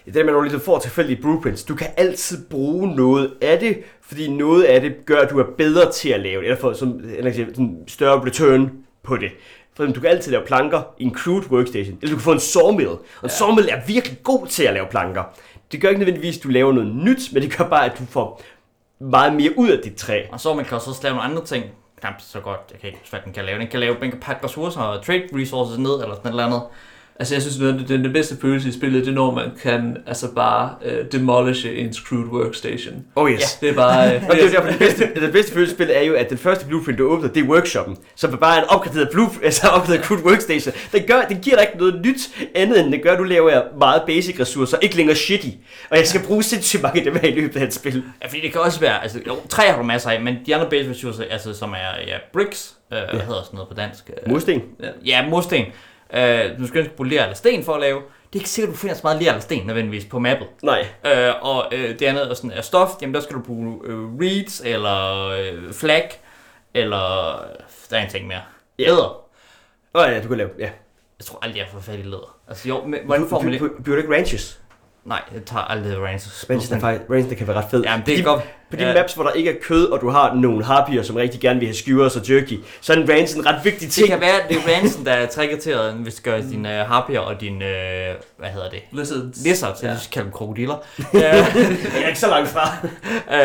Det 0.05 0.15
er, 0.15 0.23
man 0.23 0.33
jo 0.33 0.41
ligesom 0.41 0.61
får 0.61 0.79
tilfældige 0.79 1.21
blueprints. 1.21 1.63
Du 1.63 1.75
kan 1.75 1.87
altid 1.97 2.49
bruge 2.49 2.95
noget 2.95 3.33
af 3.41 3.59
det, 3.59 3.83
fordi 4.01 4.31
noget 4.31 4.63
af 4.63 4.81
det 4.81 5.05
gør, 5.05 5.19
at 5.19 5.29
du 5.29 5.39
er 5.39 5.45
bedre 5.57 5.91
til 5.91 6.09
at 6.09 6.19
lave 6.19 6.41
det, 6.41 6.47
eller 6.47 6.59
får 6.59 6.73
som, 6.73 7.01
eller 7.17 7.33
sådan 7.33 7.83
større 7.87 8.25
return 8.25 8.71
på 9.03 9.17
det. 9.17 9.31
For 9.73 9.83
eksempel, 9.83 9.95
du 9.95 10.01
kan 10.01 10.09
altid 10.09 10.31
lave 10.31 10.45
planker 10.45 10.81
i 10.97 11.03
en 11.03 11.15
crude 11.15 11.51
workstation, 11.51 11.97
eller 12.01 12.13
du 12.13 12.17
kan 12.17 12.23
få 12.23 12.31
en 12.31 12.39
sawmill. 12.39 12.87
Og 12.87 13.23
en 13.23 13.29
sawmill 13.29 13.69
er 13.69 13.85
virkelig 13.87 14.23
god 14.23 14.47
til 14.47 14.63
at 14.63 14.73
lave 14.73 14.87
planker. 14.87 15.23
Det 15.71 15.81
gør 15.81 15.89
ikke 15.89 15.99
nødvendigvis, 15.99 16.37
at 16.37 16.43
du 16.43 16.49
laver 16.49 16.73
noget 16.73 16.95
nyt, 16.95 17.33
men 17.33 17.43
det 17.43 17.57
gør 17.57 17.69
bare, 17.69 17.85
at 17.85 17.99
du 17.99 18.05
får 18.05 18.41
meget 18.99 19.33
mere 19.33 19.53
ud 19.57 19.69
af 19.69 19.79
dit 19.83 19.95
træ. 19.95 20.23
og 20.31 20.39
så 20.39 20.53
man 20.53 20.65
kan 20.65 20.75
også 20.75 20.99
lave 21.03 21.15
nogle 21.15 21.29
andre 21.29 21.45
ting, 21.45 21.65
knap 21.99 22.13
så 22.19 22.39
godt, 22.39 22.59
jeg 22.71 22.79
kan 22.79 22.87
ikke 22.87 22.99
huske, 22.99 23.11
hvad 23.11 23.21
den 23.25 23.33
kan 23.33 23.45
lave. 23.45 23.59
Den 23.59 23.67
kan 23.67 23.79
lave, 23.79 23.97
man 23.99 24.11
kan 24.11 24.19
pakke 24.19 24.43
ressourcer 24.45 24.81
og 24.81 25.05
trade 25.05 25.27
resources 25.33 25.77
ned, 25.77 25.93
eller 25.93 26.15
sådan 26.15 26.27
et 26.27 26.29
eller 26.29 26.45
andet. 26.45 26.61
Altså 27.19 27.35
jeg 27.35 27.41
synes, 27.41 27.57
det, 27.57 27.89
den, 27.89 28.03
den 28.03 28.13
bedste 28.13 28.37
følelse 28.41 28.69
i 28.69 28.71
spillet, 28.71 29.05
det 29.05 29.11
er 29.11 29.15
når 29.15 29.31
man 29.31 29.51
kan 29.63 29.97
altså 30.07 30.33
bare 30.35 30.69
øh, 30.85 31.05
demolishe 31.11 31.75
en 31.75 31.93
screwed 31.93 32.25
workstation. 32.25 32.95
Oh 33.15 33.31
yes. 33.31 33.57
Det 33.61 33.69
er 33.69 33.73
bare... 33.73 34.15
Øh, 34.15 34.23
Og 34.29 34.35
det 34.35 34.45
er 34.45 34.49
derfor, 34.49 34.69
det 34.69 34.79
bedste, 34.79 35.09
det 35.15 35.31
bedste 35.31 35.53
følelsespil 35.53 35.89
er 35.93 36.01
jo, 36.01 36.13
at 36.13 36.29
den 36.29 36.37
første 36.37 36.65
blueprint, 36.65 36.97
du 36.97 37.07
åbner, 37.07 37.27
det 37.29 37.43
er 37.43 37.47
workshoppen, 37.47 37.97
som 38.15 38.37
bare 38.37 38.57
er 38.57 38.61
en 38.61 38.69
opgraderet, 38.69 39.09
blue, 39.11 39.29
altså 39.43 39.67
opgraderet 39.67 40.05
crude 40.05 40.23
workstation. 40.25 40.73
Den, 40.91 41.03
gør, 41.07 41.21
den 41.29 41.37
giver 41.39 41.55
dig 41.55 41.65
ikke 41.65 41.77
noget 41.77 42.01
nyt 42.05 42.47
andet, 42.55 42.79
end 42.79 42.91
det 42.91 43.01
gør, 43.03 43.11
at 43.11 43.19
du 43.19 43.23
laver 43.23 43.61
meget 43.79 44.01
basic 44.07 44.39
ressourcer, 44.39 44.77
ikke 44.81 44.95
længere 44.95 45.15
shitty. 45.15 45.47
Og 45.89 45.97
jeg 45.97 46.07
skal 46.07 46.21
bruge 46.21 46.43
sindssygt 46.43 46.83
mange 46.83 46.99
af 46.99 47.05
dem 47.05 47.15
her 47.15 47.27
i 47.27 47.31
løbet 47.31 47.59
af 47.61 47.65
et 47.65 47.73
spil. 47.73 48.03
Ja, 48.23 48.27
fordi 48.27 48.41
det 48.41 48.51
kan 48.51 48.61
også 48.61 48.79
være, 48.79 49.03
altså 49.03 49.19
jo, 49.27 49.35
træ 49.49 49.67
har 49.67 49.77
du 49.77 49.83
masser 49.83 50.09
af, 50.09 50.21
men 50.21 50.35
de 50.45 50.55
andre 50.55 50.69
base 50.69 50.89
ressourcer, 50.89 51.23
altså 51.29 51.53
som 51.53 51.71
er 51.73 52.01
ja, 52.07 52.17
bricks, 52.33 52.73
øh, 52.93 52.97
hvad 53.11 53.19
hedder 53.19 53.43
sådan 53.43 53.55
noget 53.57 53.67
på 53.69 53.73
dansk? 53.73 54.09
Øh, 54.09 54.31
Mursten. 54.31 54.61
Ja, 55.05 55.29
mursten. 55.29 55.65
Øh, 56.13 56.59
du 56.59 56.67
skal 56.67 56.79
ønske 56.79 56.95
bruge 56.95 57.09
ler 57.09 57.23
eller 57.23 57.35
sten 57.35 57.63
for 57.63 57.73
at 57.73 57.81
lave. 57.81 58.01
Det 58.33 58.35
er 58.35 58.39
ikke 58.39 58.49
sikkert, 58.49 58.73
du 58.73 58.77
finder 58.77 58.95
så 58.95 59.01
meget 59.03 59.21
ler 59.21 59.29
eller 59.29 59.41
sten 59.41 59.67
nødvendigvis 59.67 60.05
på 60.05 60.19
mappet. 60.19 60.47
Nej. 60.63 60.87
Øh, 61.05 61.33
og 61.41 61.65
øh, 61.71 61.99
det 61.99 62.01
andet 62.01 62.29
er, 62.29 62.33
sådan, 62.33 62.51
er 62.51 62.61
stof, 62.61 62.89
jamen 63.01 63.13
der 63.13 63.21
skal 63.21 63.35
du 63.35 63.41
bruge 63.41 63.79
øh, 63.83 63.99
reeds 64.21 64.61
eller 64.65 65.27
øh, 65.27 65.73
flag, 65.73 66.11
eller 66.73 66.97
der 67.89 67.97
er 67.97 68.03
en 68.03 68.09
ting 68.09 68.27
mere. 68.27 68.41
Ja. 68.79 68.85
Læder. 68.87 69.23
Åh 69.95 70.03
oh, 70.03 70.11
ja, 70.11 70.21
du 70.21 70.27
kan 70.27 70.37
lave, 70.37 70.49
ja. 70.59 70.69
Jeg 71.19 71.25
tror 71.25 71.39
aldrig, 71.41 71.59
jeg 71.59 71.67
får 71.71 71.79
fat 71.79 71.99
i 71.99 72.01
læder. 72.01 72.37
Altså 72.47 72.69
jo, 72.69 72.85
men 72.85 72.99
hvordan 73.05 73.27
får 73.27 73.41
man 73.41 73.53
det? 73.53 73.71
Du 73.85 73.95
ikke 73.95 74.15
ranches? 74.15 74.61
Nej, 75.07 75.21
jeg 75.33 75.41
tager 75.45 75.61
aldrig 75.63 75.99
ranches. 76.01 76.45
Ranches, 76.49 76.71
er 76.71 76.79
faktisk, 76.79 77.09
ranches 77.11 77.37
kan 77.37 77.47
være 77.47 77.57
ret 77.57 77.65
fed. 77.71 77.83
Jamen, 77.83 78.05
det 78.05 78.13
er 78.13 78.17
de, 78.17 78.23
godt. 78.23 78.41
På 78.69 78.75
de 78.75 78.83
Ja. 78.87 78.93
maps, 78.93 79.13
hvor 79.13 79.23
der 79.23 79.31
ikke 79.31 79.49
er 79.49 79.55
kød, 79.61 79.85
og 79.85 80.01
du 80.01 80.09
har 80.09 80.33
nogle 80.33 80.63
harpier, 80.65 81.03
som 81.03 81.15
rigtig 81.15 81.39
gerne 81.41 81.59
vil 81.59 81.67
have 81.67 81.75
skewers 81.75 82.15
og 82.15 82.29
jerky, 82.29 82.59
så 82.81 82.93
er 82.93 82.97
en 82.97 83.09
ranch 83.09 83.37
en 83.37 83.45
ret 83.45 83.59
vigtig 83.63 83.81
Det 83.81 83.91
ting. 83.91 84.07
kan 84.07 84.21
være, 84.21 84.35
det 84.49 84.57
er 84.57 84.75
ranchen, 84.77 85.05
der 85.05 85.11
er 85.11 85.25
triggeret, 85.27 85.93
hvis 85.93 86.15
du 86.15 86.21
gør 86.23 86.41
dine 86.41 86.79
øh, 86.81 86.87
harpier 86.87 87.19
og 87.19 87.41
dine, 87.41 87.65
øh, 87.65 88.15
hvad 88.37 88.49
hedder 88.49 88.69
det? 88.69 88.79
Lizards. 88.91 89.43
Lizards, 89.45 89.83
Ja. 89.83 89.87
jeg 89.89 89.97
kalder 90.11 90.23
dem 90.25 90.31
krokodiller. 90.31 90.75
det 91.11 91.25
er 92.03 92.07
ikke 92.07 92.19
så 92.19 92.27
langt 92.27 92.49
fra. 92.49 92.87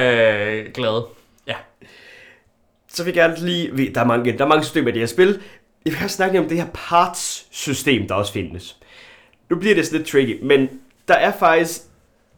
øh, 0.00 0.66
glade. 0.74 1.06
så 2.92 3.04
vil 3.04 3.14
jeg 3.14 3.30
gerne 3.30 3.46
lige... 3.46 3.92
Der 3.94 4.00
er 4.00 4.04
mange, 4.04 4.32
der 4.38 4.44
er 4.44 4.48
mange 4.48 4.64
systemer 4.64 4.88
i 4.88 4.92
det 4.92 5.00
her 5.00 5.06
spil. 5.06 5.28
Jeg 5.84 5.92
vil 5.92 5.94
gerne 5.94 6.08
snakke 6.08 6.38
om 6.38 6.48
det 6.48 6.56
her 6.56 6.66
parts-system, 6.74 8.08
der 8.08 8.14
også 8.14 8.32
findes. 8.32 8.76
Nu 9.50 9.56
bliver 9.56 9.74
det 9.74 9.86
sådan 9.86 9.98
lidt 9.98 10.08
tricky, 10.08 10.38
men 10.42 10.68
der 11.08 11.14
er 11.14 11.32
faktisk... 11.32 11.80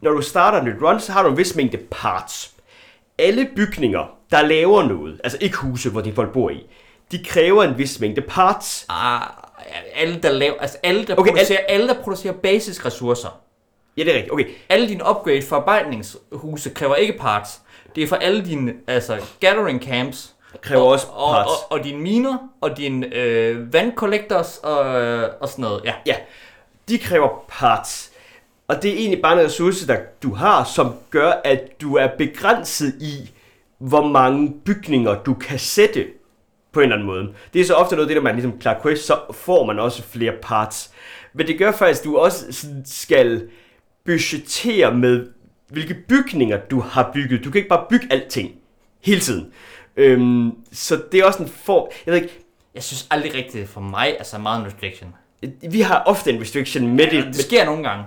Når 0.00 0.10
du 0.12 0.22
starter 0.22 0.58
et 0.58 0.64
nyt 0.64 0.82
run, 0.82 1.00
så 1.00 1.12
har 1.12 1.22
du 1.22 1.28
en 1.28 1.36
vis 1.36 1.54
mængde 1.54 1.78
parts. 1.90 2.52
Alle 3.18 3.48
bygninger, 3.56 4.16
der 4.30 4.42
laver 4.42 4.82
noget, 4.82 5.20
altså 5.24 5.38
ikke 5.40 5.56
huse, 5.56 5.90
hvor 5.90 6.00
de 6.00 6.12
folk 6.12 6.32
bor 6.32 6.50
i, 6.50 6.66
de 7.12 7.24
kræver 7.24 7.64
en 7.64 7.78
vis 7.78 8.00
mængde 8.00 8.20
parts. 8.20 8.86
Ah, 8.88 9.22
alle 9.94 10.22
der 10.22 10.30
laver, 10.30 10.54
altså 10.60 10.78
alle 10.82 11.06
der, 11.06 11.16
Okay, 11.16 11.30
producerer, 11.30 11.60
alle 11.68 11.88
der 11.88 12.02
producerer 12.02 12.32
basisk 12.32 12.86
ressourcer. 12.86 13.40
Ja, 13.96 14.02
det 14.02 14.10
er 14.10 14.14
rigtigt. 14.14 14.32
Okay, 14.32 14.46
Alle 14.68 14.88
dine 14.88 15.10
upgrade 15.10 15.42
forarbejdningshuse 15.42 16.70
kræver 16.70 16.94
ikke 16.94 17.18
parts. 17.18 17.60
Det 17.94 18.02
er 18.02 18.06
for 18.08 18.16
alle 18.16 18.44
dine 18.44 18.74
altså, 18.86 19.20
gathering 19.40 19.82
camps. 19.82 20.34
Kræver 20.60 20.82
og, 20.82 20.88
også 20.88 21.06
og, 21.06 21.34
parts. 21.34 21.50
Og, 21.50 21.72
og, 21.72 21.84
dine 21.84 21.98
miner, 21.98 22.38
og 22.60 22.76
dine 22.76 23.14
øh, 23.16 23.72
vandcollectors 23.72 24.58
og, 24.58 24.78
og 25.40 25.48
sådan 25.48 25.62
noget. 25.62 25.84
Ja. 25.84 25.94
Ja, 26.06 26.14
de 26.88 26.98
kræver 26.98 27.44
parts. 27.48 28.10
Og 28.68 28.82
det 28.82 28.90
er 28.90 28.96
egentlig 28.98 29.22
bare 29.22 29.40
en 29.40 29.46
ressource, 29.46 29.86
der 29.86 29.96
du 30.22 30.34
har, 30.34 30.64
som 30.64 30.94
gør, 31.10 31.32
at 31.44 31.80
du 31.80 31.96
er 31.96 32.08
begrænset 32.18 32.94
i, 33.00 33.30
hvor 33.78 34.06
mange 34.06 34.54
bygninger 34.64 35.22
du 35.22 35.34
kan 35.34 35.58
sætte 35.58 36.06
på 36.72 36.80
en 36.80 36.84
eller 36.84 36.96
anden 36.96 37.06
måde. 37.06 37.34
Det 37.54 37.60
er 37.60 37.64
så 37.64 37.74
ofte 37.74 37.94
noget 37.96 38.08
det, 38.08 38.16
når 38.16 38.22
man 38.22 38.34
ligesom 38.34 38.58
klarer 38.58 38.82
quest, 38.82 39.06
så 39.06 39.18
får 39.32 39.64
man 39.66 39.78
også 39.78 40.02
flere 40.02 40.32
parts. 40.42 40.90
Men 41.32 41.46
det 41.46 41.58
gør 41.58 41.72
faktisk, 41.72 42.00
at 42.00 42.04
du 42.04 42.16
også 42.18 42.64
skal 42.84 43.48
budgettere 44.04 44.94
med, 44.94 45.26
hvilke 45.68 45.94
bygninger 46.08 46.60
du 46.70 46.80
har 46.80 47.10
bygget. 47.14 47.44
Du 47.44 47.50
kan 47.50 47.58
ikke 47.58 47.68
bare 47.68 47.86
bygge 47.90 48.06
alting 48.10 48.52
hele 49.00 49.20
tiden. 49.20 49.52
Øhm, 49.96 50.52
så 50.72 51.02
det 51.12 51.20
er 51.20 51.24
også 51.24 51.42
en 51.42 51.48
form... 51.48 51.88
Jeg 52.06 52.14
ved 52.14 52.22
ikke, 52.22 52.38
Jeg 52.74 52.82
synes 52.82 53.06
aldrig 53.10 53.34
rigtigt 53.34 53.68
for 53.68 53.80
mig, 53.80 54.18
altså 54.18 54.38
meget 54.38 54.60
en 54.60 54.66
restriction. 54.66 55.14
vi 55.70 55.80
har 55.80 56.02
ofte 56.06 56.30
en 56.32 56.40
restriction 56.40 56.96
med 56.96 57.06
det. 57.10 57.24
Det 57.26 57.36
sker 57.36 57.64
nogle 57.64 57.88
gange. 57.88 58.04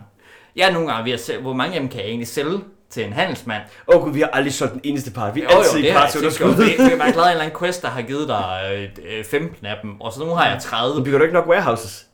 Jeg 0.57 0.67
er 0.69 0.71
nogle 0.73 0.87
gange 0.91 1.05
ved 1.05 1.11
at 1.11 1.19
sælge, 1.19 1.41
hvor 1.41 1.53
mange 1.53 1.73
af 1.75 1.79
dem 1.81 1.89
kan 1.89 1.99
jeg 1.99 2.07
egentlig 2.07 2.27
sælge 2.27 2.59
til 2.89 3.05
en 3.05 3.13
handelsmand. 3.13 3.61
Åh 3.87 3.95
oh, 3.97 4.03
gud, 4.03 4.13
vi 4.13 4.19
har 4.21 4.27
aldrig 4.27 4.53
solgt 4.53 4.73
den 4.73 4.81
eneste 4.83 5.11
part. 5.11 5.35
Vi 5.35 5.41
er 5.41 5.45
Jo, 5.51 5.57
altid 5.57 5.71
jo, 5.73 5.79
i 5.79 5.81
det 5.81 5.91
har 5.91 5.99
parts 5.99 6.13
sikkert 6.13 6.41
underskud. 6.41 6.65
gjort. 6.65 6.77
Det- 6.79 6.89
det- 6.91 6.97
Man 6.97 7.07
har 7.07 7.13
klaret 7.13 7.27
en 7.27 7.31
eller 7.31 7.43
anden 7.43 7.59
quest, 7.59 7.81
der 7.81 7.87
har 7.87 8.01
givet 8.01 8.27
dig 8.27 8.71
øh, 9.05 9.17
øh, 9.19 9.25
15 9.25 9.65
af 9.65 9.75
dem, 9.81 10.01
og 10.01 10.13
så 10.13 10.19
nu 10.19 10.29
har 10.31 10.49
jeg 10.49 10.61
30. 10.61 11.03
Bygger 11.03 11.17
du 11.19 11.23
ikke 11.23 11.33
nok 11.33 11.47
warehouses? 11.47 12.05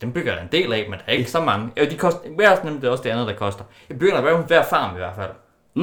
Dem 0.00 0.12
bygger 0.12 0.32
jeg 0.32 0.42
en 0.42 0.48
del 0.52 0.72
af, 0.72 0.86
men 0.90 0.98
der 0.98 1.04
er 1.06 1.12
ikke 1.12 1.30
så 1.30 1.40
mange. 1.40 1.68
Jo, 1.80 1.84
de 1.90 1.96
koster, 1.96 2.20
warehouse 2.38 2.74
det 2.76 2.84
er 2.84 2.90
også 2.90 3.02
det 3.02 3.10
andet, 3.10 3.26
der 3.26 3.34
koster. 3.34 3.64
Jeg 3.88 3.98
bygger 3.98 4.18
en 4.18 4.24
warehouse 4.24 4.46
hver 4.46 4.64
farm 4.70 4.94
i 4.94 4.98
hvert 4.98 5.14
fald. 5.16 5.30
Mm. 5.76 5.82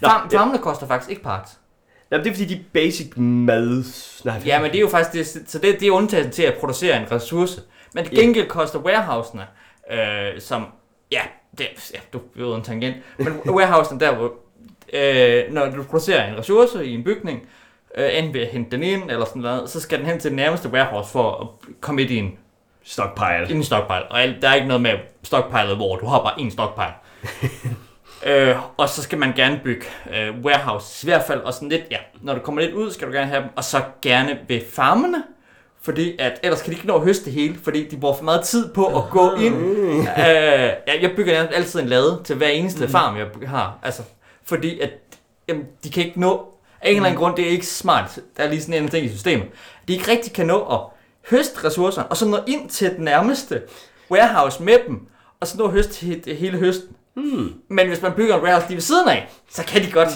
Nå, 0.00 0.08
Farm, 0.08 0.28
ja. 0.32 0.38
farmene 0.38 0.58
koster 0.58 0.86
faktisk 0.86 1.10
ikke 1.10 1.22
parts. 1.22 1.52
Jamen, 2.10 2.24
det 2.24 2.30
er 2.30 2.34
fordi, 2.34 2.44
de 2.46 2.54
er 2.54 2.64
basic 2.72 3.12
mad... 3.16 3.84
Nej, 4.24 4.42
Ja, 4.46 4.60
men 4.60 4.70
det 4.70 4.76
er 4.76 4.80
jo 4.80 4.88
faktisk 4.88 5.34
det, 5.34 5.50
så 5.50 5.58
det, 5.58 5.80
det 5.80 5.88
er 5.88 5.92
undtagelsen 5.92 6.32
til 6.32 6.42
at 6.42 6.54
producere 6.60 6.96
en 7.02 7.12
ressource. 7.12 7.60
Men 7.94 8.04
til 8.04 8.14
Ja. 8.16 8.20
gengæld 8.20 8.48
koster 8.48 8.78
warehousene, 8.78 9.46
øh, 9.90 10.40
som, 10.40 10.66
ja, 11.12 11.22
det, 11.58 11.90
ja, 11.94 11.98
du 12.12 12.20
ved 12.34 12.56
en 12.56 12.62
tangent, 12.62 12.96
men 13.18 13.28
warehousene 13.46 14.00
der, 14.00 14.14
hvor, 14.14 14.32
øh, 14.92 15.52
når 15.52 15.70
du 15.70 15.82
producerer 15.82 16.32
en 16.32 16.38
ressource 16.38 16.86
i 16.86 16.94
en 16.94 17.04
bygning, 17.04 17.48
øh, 17.94 18.08
enten 18.18 18.34
ved 18.34 18.40
at 18.40 18.46
hente 18.46 18.70
den 18.70 18.82
ind, 18.82 19.10
eller 19.10 19.24
sådan 19.24 19.42
noget, 19.42 19.70
så 19.70 19.80
skal 19.80 19.98
den 19.98 20.06
hen 20.06 20.20
til 20.20 20.30
den 20.30 20.36
nærmeste 20.36 20.68
warehouse 20.68 21.10
for 21.10 21.40
at 21.40 21.76
komme 21.80 22.02
ind 22.02 22.10
i 22.10 22.16
en, 22.16 22.38
Stockpile. 22.84 23.46
i 23.50 23.52
en 23.52 23.64
stockpile. 23.64 24.10
Og 24.10 24.20
der 24.42 24.48
er 24.48 24.54
ikke 24.54 24.68
noget 24.68 24.82
med 24.82 24.92
stockpile, 25.22 25.76
hvor 25.76 25.96
du 25.96 26.06
har 26.06 26.22
bare 26.22 26.32
én 26.32 26.50
stockpile. 26.50 26.94
øh, 28.32 28.56
og 28.76 28.88
så 28.88 29.02
skal 29.02 29.18
man 29.18 29.32
gerne 29.32 29.60
bygge 29.64 29.86
øh, 30.14 30.40
warehouse, 30.40 31.06
i 31.06 31.10
hvert 31.10 31.24
fald, 31.26 31.40
og 31.40 31.54
sådan 31.54 31.68
lidt, 31.68 31.82
ja, 31.90 31.98
når 32.22 32.34
du 32.34 32.40
kommer 32.40 32.62
lidt 32.62 32.74
ud, 32.74 32.90
skal 32.90 33.08
du 33.08 33.12
gerne 33.12 33.26
have 33.26 33.42
dem, 33.42 33.50
og 33.56 33.64
så 33.64 33.82
gerne 34.02 34.38
ved 34.48 34.60
farmene, 34.72 35.22
fordi 35.82 36.16
at 36.18 36.40
ellers 36.42 36.62
kan 36.62 36.70
de 36.70 36.76
ikke 36.76 36.86
nå 36.86 36.94
at 36.96 37.02
høste 37.04 37.24
det 37.24 37.32
hele, 37.32 37.58
fordi 37.64 37.88
de 37.88 37.96
bruger 37.96 38.14
for 38.16 38.24
meget 38.24 38.42
tid 38.42 38.72
på 38.74 38.86
at 38.86 39.02
gå 39.10 39.34
ind. 39.34 39.54
Ja, 40.16 40.72
jeg 41.02 41.12
bygger 41.16 41.32
nærmest 41.32 41.56
altid 41.56 41.80
en 41.80 41.86
lade 41.88 42.20
til 42.24 42.36
hver 42.36 42.48
eneste 42.48 42.84
Mm. 42.84 42.90
farm, 42.90 43.16
jeg 43.16 43.26
har. 43.48 43.78
Altså, 43.82 44.02
fordi 44.44 44.80
at 44.80 44.90
jamen, 45.48 45.64
de 45.84 45.90
kan 45.90 46.04
ikke 46.06 46.20
nå, 46.20 46.54
af 46.80 46.90
en 46.90 46.96
eller 46.96 47.08
anden 47.08 47.18
grund, 47.20 47.36
det 47.36 47.46
er 47.46 47.50
ikke 47.50 47.66
smart. 47.66 48.18
Der 48.36 48.42
er 48.44 48.48
lige 48.48 48.62
sådan 48.62 48.82
en 48.82 48.88
ting 48.88 49.06
i 49.06 49.08
systemet. 49.08 49.46
De 49.88 49.92
ikke 49.92 50.10
rigtig 50.10 50.32
kan 50.32 50.46
nå 50.46 50.60
at 50.62 50.80
høste 51.30 51.64
ressourcerne, 51.64 52.08
og 52.08 52.16
så 52.16 52.26
nå 52.26 52.38
ind 52.46 52.68
til 52.70 52.90
den 52.90 53.04
nærmeste 53.04 53.62
warehouse 54.10 54.62
med 54.62 54.76
dem, 54.88 55.00
og 55.40 55.46
så 55.46 55.58
nå 55.58 55.64
at 55.64 55.70
høste 55.72 56.06
he- 56.06 56.34
hele 56.34 56.58
høsten. 56.58 56.96
Hmm. 57.16 57.54
Men 57.68 57.88
hvis 57.88 58.02
man 58.02 58.12
bygger 58.12 58.36
en 58.36 58.42
warehouse 58.42 58.68
lige 58.68 58.76
ved 58.76 58.82
siden 58.82 59.08
af, 59.08 59.28
så 59.50 59.64
kan 59.64 59.82
de 59.82 59.90
godt... 59.92 60.08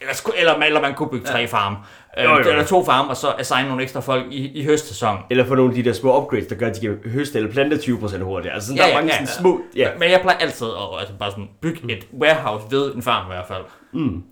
Eller, 0.00 0.14
sku- 0.14 0.38
eller, 0.38 0.54
eller 0.54 0.80
man 0.80 0.94
kunne 0.94 1.08
bygge 1.08 1.26
tre 1.26 1.48
farme. 1.48 1.76
Øh, 2.18 2.24
Jo, 2.24 2.30
jo. 2.30 2.36
Eller 2.50 2.64
to 2.64 2.84
farme, 2.84 3.08
og 3.10 3.16
så 3.16 3.28
assigne 3.38 3.68
nogle 3.68 3.82
ekstra 3.82 4.00
folk 4.00 4.24
i, 4.30 4.50
i 4.60 4.64
høstsæsonen. 4.64 5.18
Eller 5.30 5.44
få 5.44 5.54
nogle 5.54 5.70
af 5.70 5.74
de 5.74 5.84
der 5.84 5.92
små 5.92 6.20
upgrades, 6.22 6.46
der 6.46 6.54
gør, 6.54 6.66
at 6.66 6.76
de 6.76 6.80
kan 6.80 6.98
høste 7.10 7.38
eller 7.38 7.52
plante 7.52 7.76
20% 7.76 8.18
hurtigere. 8.22 8.54
Altså 8.54 8.66
sådan, 8.66 8.76
Ja, 8.76 8.82
der 8.82 8.88
er 8.88 8.92
ja, 8.92 8.96
mange 8.96 9.12
ja. 9.12 9.26
sådan 9.26 9.40
små... 9.40 9.60
Ja. 9.76 9.88
Men 9.98 10.10
jeg 10.10 10.20
plejer 10.20 10.38
altid 10.38 10.66
at 10.66 11.00
altså 11.00 11.14
bare 11.18 11.30
sådan 11.30 11.48
bygge 11.60 11.92
et 11.96 12.06
warehouse 12.20 12.66
ved 12.70 12.94
en 12.94 13.02
farm 13.02 13.26
i 13.26 13.34
hvert 13.34 13.46
fald. 13.48 13.62
Mm. 13.92 14.22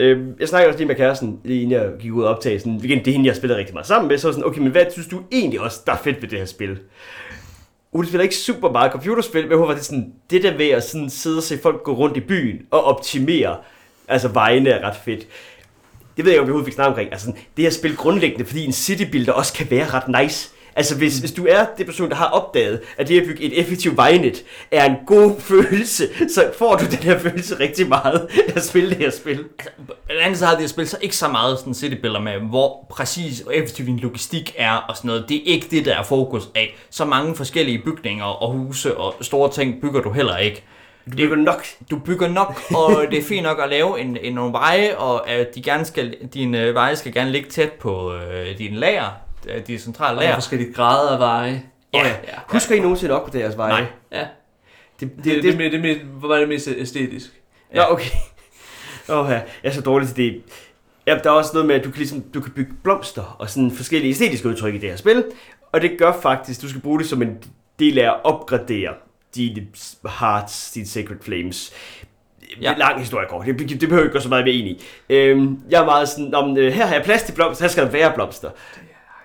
Øh, 0.00 0.26
jeg 0.40 0.48
snakkede 0.48 0.68
også 0.68 0.78
lige 0.78 0.88
med 0.88 0.96
kæresten, 0.96 1.40
lige 1.44 1.62
inden 1.62 1.80
jeg 1.80 1.90
gik 2.00 2.12
ud 2.12 2.22
og 2.24 2.30
optage, 2.36 2.58
sådan, 2.60 2.80
igen, 2.84 2.98
det 2.98 3.08
er 3.08 3.12
hende, 3.12 3.26
jeg 3.28 3.36
spiller 3.36 3.56
rigtig 3.56 3.74
meget 3.74 3.86
sammen 3.86 4.08
med, 4.08 4.18
så 4.18 4.32
sådan, 4.32 4.44
okay, 4.46 4.60
men 4.60 4.70
hvad 4.72 4.84
synes 4.92 5.08
du 5.08 5.20
egentlig 5.32 5.60
også, 5.60 5.80
der 5.86 5.92
er 5.92 5.96
fedt 5.96 6.22
ved 6.22 6.28
det 6.28 6.38
her 6.38 6.46
spil? 6.46 6.78
Hun 7.92 8.06
spiller 8.06 8.22
ikke 8.22 8.36
super 8.36 8.70
meget 8.70 8.92
computerspil, 8.92 9.48
men 9.48 9.58
hun 9.58 9.68
var 9.68 9.74
det 9.74 9.84
sådan, 9.84 10.12
det 10.30 10.42
der 10.42 10.56
ved 10.56 10.68
at 10.68 10.84
sådan 10.84 11.10
sidde 11.10 11.38
og 11.38 11.42
se 11.42 11.58
folk 11.62 11.82
gå 11.82 11.92
rundt 11.92 12.16
i 12.16 12.20
byen 12.20 12.62
og 12.70 12.84
optimere, 12.84 13.56
altså 14.08 14.28
vejene 14.28 14.70
er 14.70 14.88
ret 14.88 14.96
fedt. 15.04 15.26
Det 16.18 16.24
ved 16.24 16.32
jeg 16.32 16.36
ikke, 16.36 16.40
om 16.40 16.46
vi 16.46 16.50
overhovedet 16.50 16.66
fik 16.66 16.74
snakket 16.74 16.88
omkring. 16.88 17.12
Altså, 17.12 17.32
det 17.56 17.64
her 17.64 17.70
spil 17.70 17.96
grundlæggende, 17.96 18.44
fordi 18.44 18.64
en 18.64 18.72
citybuilder 18.72 19.32
også 19.32 19.52
kan 19.52 19.70
være 19.70 19.86
ret 19.88 20.22
nice. 20.22 20.50
Altså, 20.76 20.96
hvis, 20.96 21.18
hvis 21.18 21.32
du 21.32 21.46
er 21.46 21.66
det 21.78 21.86
person, 21.86 22.08
der 22.08 22.16
har 22.16 22.26
opdaget, 22.26 22.80
at 22.96 23.08
det 23.08 23.20
at 23.20 23.26
bygge 23.26 23.42
et 23.42 23.60
effektivt 23.60 23.96
vejnet 23.96 24.44
er 24.70 24.84
en 24.84 24.96
god 25.06 25.40
følelse, 25.50 26.08
så 26.34 26.50
får 26.58 26.76
du 26.76 26.84
den 26.84 26.98
her 26.98 27.18
følelse 27.18 27.60
rigtig 27.60 27.88
meget 27.88 28.28
at 28.56 28.64
spille 28.64 28.90
det 28.90 28.98
her 28.98 29.10
spil. 29.10 29.44
Altså, 30.08 30.24
andet 30.24 30.38
så 30.38 30.46
har 30.46 30.52
det 30.52 30.60
her 30.60 30.68
spil 30.68 30.88
så 30.88 30.98
ikke 31.00 31.16
så 31.16 31.28
meget 31.28 31.58
sådan 31.58 31.74
city 31.74 31.96
builder 32.00 32.20
med, 32.20 32.32
hvor 32.32 32.86
præcis 32.90 33.40
og 33.40 33.56
effektiv 33.56 33.86
din 33.86 33.98
logistik 33.98 34.54
er 34.56 34.72
og 34.72 34.96
sådan 34.96 35.08
noget. 35.08 35.24
Det 35.28 35.36
er 35.36 35.42
ikke 35.44 35.66
det, 35.70 35.84
der 35.84 35.94
er 35.94 36.02
fokus 36.02 36.48
af. 36.54 36.76
Så 36.90 37.04
mange 37.04 37.34
forskellige 37.34 37.82
bygninger 37.84 38.24
og 38.24 38.52
huse 38.52 38.96
og 38.96 39.14
store 39.20 39.50
ting 39.50 39.80
bygger 39.80 40.00
du 40.00 40.10
heller 40.10 40.36
ikke. 40.36 40.64
Du 41.10 41.16
bygger 41.16 41.36
nok. 41.36 41.64
Du 41.90 41.98
bygger 41.98 42.28
nok, 42.28 42.60
og 42.74 43.10
det 43.10 43.18
er 43.18 43.22
fint 43.22 43.42
nok 43.42 43.58
at 43.62 43.68
lave 43.68 44.00
en, 44.00 44.16
en 44.16 44.32
nogle 44.34 44.52
veje, 44.52 44.96
og 44.96 45.28
at 45.30 45.54
de 45.54 45.62
gerne 45.62 45.84
skal, 45.84 46.16
dine 46.34 46.62
øh, 46.62 46.74
veje 46.74 46.96
skal 46.96 47.12
gerne 47.12 47.30
ligge 47.30 47.50
tæt 47.50 47.72
på 47.72 48.14
øh, 48.14 48.58
dine 48.58 48.76
lager, 48.76 49.08
øh, 49.48 49.66
de 49.66 49.78
centrale 49.78 50.10
Og 50.10 50.16
der 50.16 50.22
er 50.22 50.26
lager. 50.26 50.36
forskellige 50.36 50.72
grader 50.72 51.10
af 51.12 51.18
veje. 51.18 51.62
Ja, 51.94 52.06
ja. 52.06 52.12
Husker 52.48 52.74
I 52.74 52.80
nogensinde 52.80 53.14
at 53.14 53.20
opgradere 53.20 53.42
jeres 53.42 53.56
veje? 53.56 53.70
Nej. 53.70 53.84
ja. 54.12 54.26
Det, 55.00 55.10
Det, 55.16 55.24
det, 55.24 55.42
det, 55.42 55.58
det, 55.58 55.72
det, 55.72 55.82
det, 55.82 56.00
var 56.22 56.36
det 56.36 56.48
mest 56.48 56.68
æstetisk? 56.76 57.40
Nå, 57.74 57.82
okay. 57.90 58.10
Åh, 59.12 59.26
ja. 59.30 59.34
Jeg 59.34 59.42
er 59.62 59.70
så 59.70 59.80
dårlig 59.80 60.08
til 60.08 60.16
det. 60.16 60.42
Ja, 61.06 61.18
der 61.24 61.30
er 61.30 61.34
også 61.34 61.50
noget 61.54 61.66
med, 61.66 61.74
at 61.74 61.84
du 61.84 61.90
kan, 61.90 61.98
ligesom, 61.98 62.20
du 62.34 62.40
kan 62.40 62.52
bygge 62.52 62.72
blomster 62.82 63.36
og 63.38 63.50
sådan 63.50 63.70
forskellige 63.70 64.10
æstetiske 64.10 64.48
udtryk 64.48 64.74
i 64.74 64.78
det 64.78 64.88
her 64.90 64.96
spil. 64.96 65.24
Og 65.72 65.80
det 65.82 65.98
gør 65.98 66.12
faktisk, 66.22 66.62
du 66.62 66.68
skal 66.68 66.80
bruge 66.80 66.98
det 66.98 67.08
som 67.08 67.22
en 67.22 67.38
del 67.78 67.98
af 67.98 68.04
at 68.08 68.16
opgradere 68.24 68.90
dine 69.34 69.66
hearts, 70.18 70.70
dine 70.72 70.86
sacred 70.86 71.16
flames. 71.22 71.72
Ja. 72.62 72.74
Lang 72.78 72.98
historie 73.00 73.26
kort. 73.28 73.46
Det, 73.46 73.58
det 73.58 73.80
behøver 73.80 73.96
jeg 73.98 74.04
ikke 74.04 74.12
gå 74.12 74.20
så 74.22 74.28
meget 74.28 74.44
mere 74.44 74.54
ind 74.54 74.68
i. 74.68 74.84
Øhm, 75.08 75.60
jeg 75.70 75.80
er 75.80 75.84
meget 75.84 76.08
sådan, 76.08 76.34
om, 76.34 76.56
øh, 76.56 76.72
her 76.72 76.86
har 76.86 76.94
jeg 76.94 77.04
plads 77.04 77.22
til 77.22 77.32
blomster, 77.32 77.64
her 77.64 77.68
skal 77.70 77.84
der 77.84 77.90
være 77.90 78.12
blomster. 78.14 78.50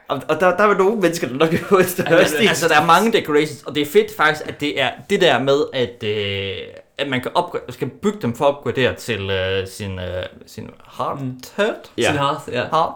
Og, 0.07 0.21
og 0.29 0.39
der, 0.39 0.57
der 0.57 0.63
er 0.63 0.77
nogle 0.77 0.95
mennesker, 0.95 1.27
der 1.27 1.35
nok 1.35 1.53
et 1.53 1.89
større 1.89 2.09
Altså, 2.19 2.35
altså, 2.37 2.67
der 2.67 2.81
er 2.81 2.85
mange 2.85 3.13
decorations, 3.13 3.63
og 3.63 3.75
det 3.75 3.81
er 3.81 3.85
fedt 3.85 4.15
faktisk, 4.17 4.47
at 4.47 4.59
det 4.59 4.81
er 4.81 4.91
det 5.09 5.21
der 5.21 5.39
med, 5.39 5.63
at, 5.73 6.03
øh, 6.03 6.57
at 6.97 7.09
man 7.09 7.21
kan 7.21 7.31
opgradere, 7.35 7.71
skal 7.73 7.87
bygge 7.89 8.17
dem 8.21 8.35
for 8.35 8.45
at 8.45 8.57
opgradere 8.57 8.95
til 8.95 9.29
øh, 9.29 9.67
sin, 9.67 9.99
øh, 9.99 10.23
sin 10.45 10.69
heart, 10.97 11.21
Mm. 11.21 11.39
heart, 11.57 11.91
Ja. 11.97 12.01
Ja. 12.03 12.07
Sin 12.11 12.17
hearth, 12.19 12.41
ja. 12.51 12.61
heart, 12.71 12.93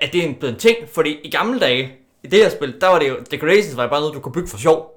at 0.00 0.12
det 0.12 0.22
er 0.24 0.26
en 0.28 0.34
blevet 0.34 0.54
en 0.54 0.60
ting, 0.60 0.76
fordi 0.94 1.16
i 1.24 1.30
gamle 1.30 1.60
dage, 1.60 1.92
i 2.24 2.26
det 2.26 2.38
her 2.38 2.50
spil, 2.50 2.74
der 2.80 2.88
var 2.88 2.98
det 2.98 3.08
jo, 3.08 3.16
decorations 3.30 3.76
var 3.76 3.82
jo 3.82 3.88
bare 3.88 4.00
noget, 4.00 4.14
du 4.14 4.20
kunne 4.20 4.32
bygge 4.32 4.48
for 4.48 4.58
sjov. 4.58 4.91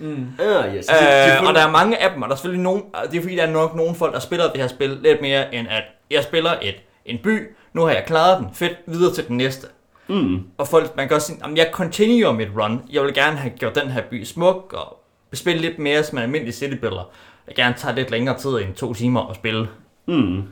Mm. 0.00 0.26
Ah, 0.40 0.76
yes. 0.76 0.86
Øh, 0.90 1.48
og 1.48 1.54
der 1.54 1.66
er 1.66 1.70
mange 1.70 2.02
af 2.02 2.10
dem, 2.10 2.22
og 2.22 2.28
der 2.28 2.34
er 2.34 2.36
selvfølgelig 2.36 2.62
nogen, 2.62 2.82
og 2.94 3.10
det 3.10 3.18
er 3.18 3.22
fordi, 3.22 3.36
der 3.36 3.42
er 3.42 3.50
nok 3.50 3.74
nogle 3.74 3.94
folk, 3.94 4.12
der 4.14 4.20
spiller 4.20 4.52
det 4.52 4.60
her 4.60 4.68
spil 4.68 4.98
lidt 5.02 5.20
mere, 5.20 5.54
end 5.54 5.68
at 5.70 5.82
jeg 6.10 6.22
spiller 6.22 6.50
et, 6.62 6.74
en 7.04 7.18
by, 7.22 7.48
nu 7.72 7.82
har 7.82 7.90
jeg 7.92 8.04
klaret 8.06 8.38
den, 8.38 8.46
fedt, 8.54 8.76
videre 8.86 9.14
til 9.14 9.28
den 9.28 9.36
næste. 9.36 9.66
Mm. 10.08 10.42
Og 10.58 10.68
folk, 10.68 10.96
man 10.96 11.08
kan 11.08 11.14
også 11.14 11.26
sige, 11.26 11.38
"Jamen, 11.42 11.56
jeg 11.56 11.68
continuer 11.72 12.32
mit 12.32 12.48
run. 12.60 12.82
Jeg 12.90 13.02
vil 13.02 13.14
gerne 13.14 13.36
have 13.36 13.50
gjort 13.58 13.74
den 13.74 13.90
her 13.90 14.02
by 14.10 14.24
smuk, 14.24 14.72
og 14.76 14.98
spille 15.32 15.60
lidt 15.62 15.78
mere 15.78 16.02
som 16.04 16.18
en 16.18 16.24
almindelig 16.24 16.54
citybuilder. 16.54 17.10
Jeg 17.46 17.54
gerne 17.56 17.74
tager 17.78 17.94
lidt 17.94 18.10
længere 18.10 18.38
tid 18.38 18.50
end 18.50 18.74
to 18.74 18.94
timer 18.94 19.26
at 19.30 19.36
spille. 19.36 19.68
Mm. 20.06 20.42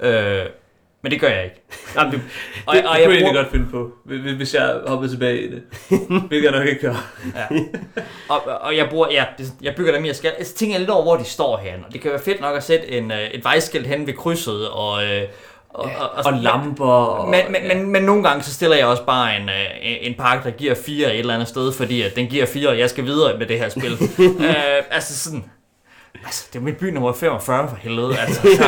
Øh, 0.00 0.44
men 1.02 1.12
det 1.12 1.20
gør 1.20 1.28
jeg 1.28 1.44
ikke. 1.44 1.62
Jamen, 1.96 2.12
det, 2.12 2.20
Og, 2.66 2.74
det, 2.76 2.84
og 2.84 2.84
det 2.84 2.84
kunne 2.84 2.92
jeg 2.94 3.00
jeg 3.00 3.04
egentlig 3.10 3.22
bruger, 3.22 3.42
godt 3.42 3.50
finde 3.52 3.66
på, 3.70 3.90
hvis- 4.36 4.54
jeg 4.54 4.80
hoppede 4.86 5.12
tilbage 5.12 5.40
i 5.42 5.50
det. 5.50 5.62
Hvilket 6.28 6.50
jeg 6.50 6.58
nok 6.58 6.66
ikke 6.68 6.80
gør. 6.80 7.12
og, 8.28 8.42
og 8.60 8.76
jeg, 8.76 8.86
bruger, 8.90 9.06
ja, 9.10 9.24
jeg 9.62 9.74
bygger 9.76 9.92
dem, 9.92 10.04
jeg 10.06 10.16
skal. 10.16 10.32
Jeg 10.38 10.46
tænker 10.46 10.78
lidt 10.78 10.90
over, 10.90 11.02
hvor 11.02 11.16
de 11.16 11.24
står 11.24 11.56
her. 11.56 11.72
Og 11.86 11.92
det 11.92 12.00
kan 12.00 12.10
være 12.10 12.20
fedt 12.20 12.40
nok 12.40 12.56
at 12.56 12.62
sætte 12.64 12.90
en, 12.92 13.10
øh, 13.10 13.18
et 13.30 13.44
vejskilt 13.44 13.86
hen 13.86 14.06
ved 14.06 14.14
krydset, 14.14 14.68
og, 14.68 15.04
øh, 15.04 15.22
og, 15.68 15.90
og, 16.00 16.10
Og 16.24 16.32
lamper. 16.32 16.84
Og, 16.86 17.28
Men, 17.28 17.40
men, 17.52 17.68
men, 17.68 17.92
men 17.92 18.02
nogle 18.02 18.22
gange 18.28 18.42
så 18.42 18.54
stiller 18.54 18.76
jeg 18.76 18.86
også 18.86 19.04
bare 19.04 19.36
en, 19.36 19.48
øh, 19.48 19.54
en 19.82 20.14
pakke, 20.14 20.44
der 20.50 20.56
giver 20.56 20.74
fire 20.74 21.12
et 21.14 21.18
eller 21.18 21.34
andet 21.34 21.48
sted, 21.48 21.72
fordi 21.72 22.02
at 22.02 22.16
den 22.16 22.26
giver 22.26 22.46
fire, 22.46 22.68
og 22.68 22.78
jeg 22.78 22.90
skal 22.90 23.04
videre 23.04 23.38
med 23.38 23.46
det 23.46 23.58
her 23.58 23.68
spil. 23.68 23.92
øh, 24.46 24.82
altså 24.90 25.18
sådan... 25.18 25.44
Altså, 26.24 26.48
det 26.52 26.58
er 26.58 26.62
mit 26.62 26.76
by 26.76 26.84
nummer 26.84 27.12
45 27.12 27.68
for 27.68 27.76
helvede. 27.76 28.18
Altså, 28.18 28.40
så, 28.56 28.64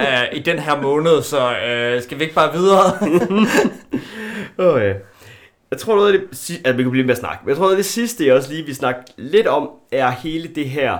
øh, 0.00 0.38
I 0.38 0.38
den 0.38 0.58
her 0.58 0.82
måned, 0.82 1.22
så 1.22 1.56
øh, 1.58 2.02
skal 2.02 2.18
vi 2.18 2.22
ikke 2.22 2.34
bare 2.34 2.52
videre? 2.52 2.92
Åh, 4.74 4.82
ja. 4.82 4.92
Jeg 5.70 5.78
tror 5.78 5.96
noget 5.96 6.12
af 6.12 6.18
det, 6.18 6.28
si- 6.38 6.60
at 6.64 6.78
vi 6.78 6.82
kan 6.82 6.90
blive 6.90 7.06
med 7.06 7.14
at 7.14 7.18
snakke, 7.20 7.38
men 7.44 7.48
jeg 7.48 7.56
tror 7.56 7.62
noget 7.64 7.74
af 7.74 7.78
det 7.78 7.86
sidste, 7.86 8.26
jeg 8.26 8.34
også 8.34 8.52
lige 8.52 8.64
vil 8.66 8.74
snakke 8.74 9.00
lidt 9.16 9.46
om, 9.46 9.70
er 9.92 10.10
hele 10.10 10.48
det 10.48 10.70
her 10.70 10.98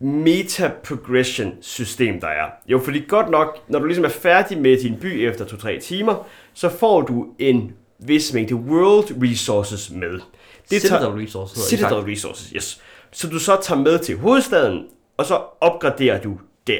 meta-progression 0.00 1.52
system, 1.60 2.20
der 2.20 2.26
er. 2.28 2.46
Jo, 2.68 2.78
fordi 2.84 3.04
godt 3.08 3.30
nok, 3.30 3.58
når 3.68 3.78
du 3.78 3.84
ligesom 3.84 4.04
er 4.04 4.08
færdig 4.08 4.58
med 4.58 4.76
din 4.82 4.96
by 5.00 5.06
efter 5.28 5.44
2-3 5.44 5.80
timer, 5.80 6.26
så 6.54 6.68
får 6.68 7.00
du 7.00 7.26
en 7.38 7.72
vis 7.98 8.32
mængde 8.32 8.54
world 8.54 9.04
resources 9.30 9.90
med. 9.90 10.10
Det 10.12 10.20
tager- 10.68 10.80
Citadel 10.80 11.08
Resources 11.24 11.70
hedder 11.70 11.86
Citadel 11.88 12.12
Resources, 12.12 12.50
yes. 12.56 12.80
Så 13.12 13.28
du 13.28 13.38
så 13.38 13.56
tager 13.62 13.80
med 13.80 13.98
til 13.98 14.16
hovedstaden, 14.18 14.84
og 15.16 15.26
så 15.26 15.40
opgraderer 15.60 16.20
du 16.20 16.38
der. 16.66 16.78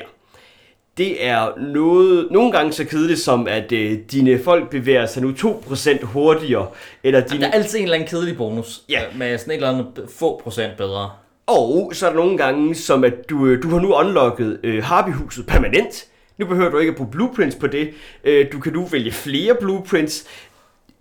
Det 0.97 1.27
er 1.27 1.59
noget, 1.61 2.29
nogle 2.31 2.53
gange 2.53 2.73
så 2.73 2.85
kedeligt 2.85 3.21
som, 3.21 3.47
at 3.49 3.73
øh, 3.73 3.99
dine 4.13 4.41
folk 4.45 4.71
bevæger 4.71 5.07
sig 5.07 5.23
nu 5.23 5.31
2% 5.31 6.05
hurtigere, 6.05 6.67
eller 7.05 7.21
dine, 7.21 7.41
der 7.41 7.47
er 7.49 7.53
altid 7.53 7.79
en 7.79 7.83
eller 7.85 7.95
anden 7.95 8.09
kedelig 8.09 8.37
bonus, 8.37 8.83
Ja. 8.89 9.01
øh, 9.13 9.19
med 9.19 9.39
sådan 9.39 9.51
et 9.51 9.55
eller 9.55 9.69
andet 9.71 10.09
få 10.19 10.41
procent 10.43 10.77
bedre. 10.77 11.11
og 11.47 11.91
så 11.95 12.07
er 12.07 12.11
der 12.11 12.17
nogle 12.17 12.39
gange 12.39 12.75
som, 12.75 13.05
at 13.05 13.31
du, 13.31 13.47
øh, 13.47 13.63
du 13.63 13.69
har 13.69 13.81
nu 13.81 13.95
unlocket 13.95 14.61
øh, 14.63 14.83
Harpy-huset 14.85 15.47
permanent. 15.47 16.05
Nu 16.39 16.47
behøver 16.47 16.71
du 16.71 16.79
ikke 16.79 16.91
at 16.91 16.97
bruge 16.97 17.11
blueprints 17.11 17.57
på 17.57 17.67
det. 17.67 17.91
Øh, 18.25 18.47
du 18.53 18.61
kan 18.61 18.73
nu 18.73 18.85
vælge 18.85 19.13
flere 19.13 19.55
blueprints. 19.61 20.25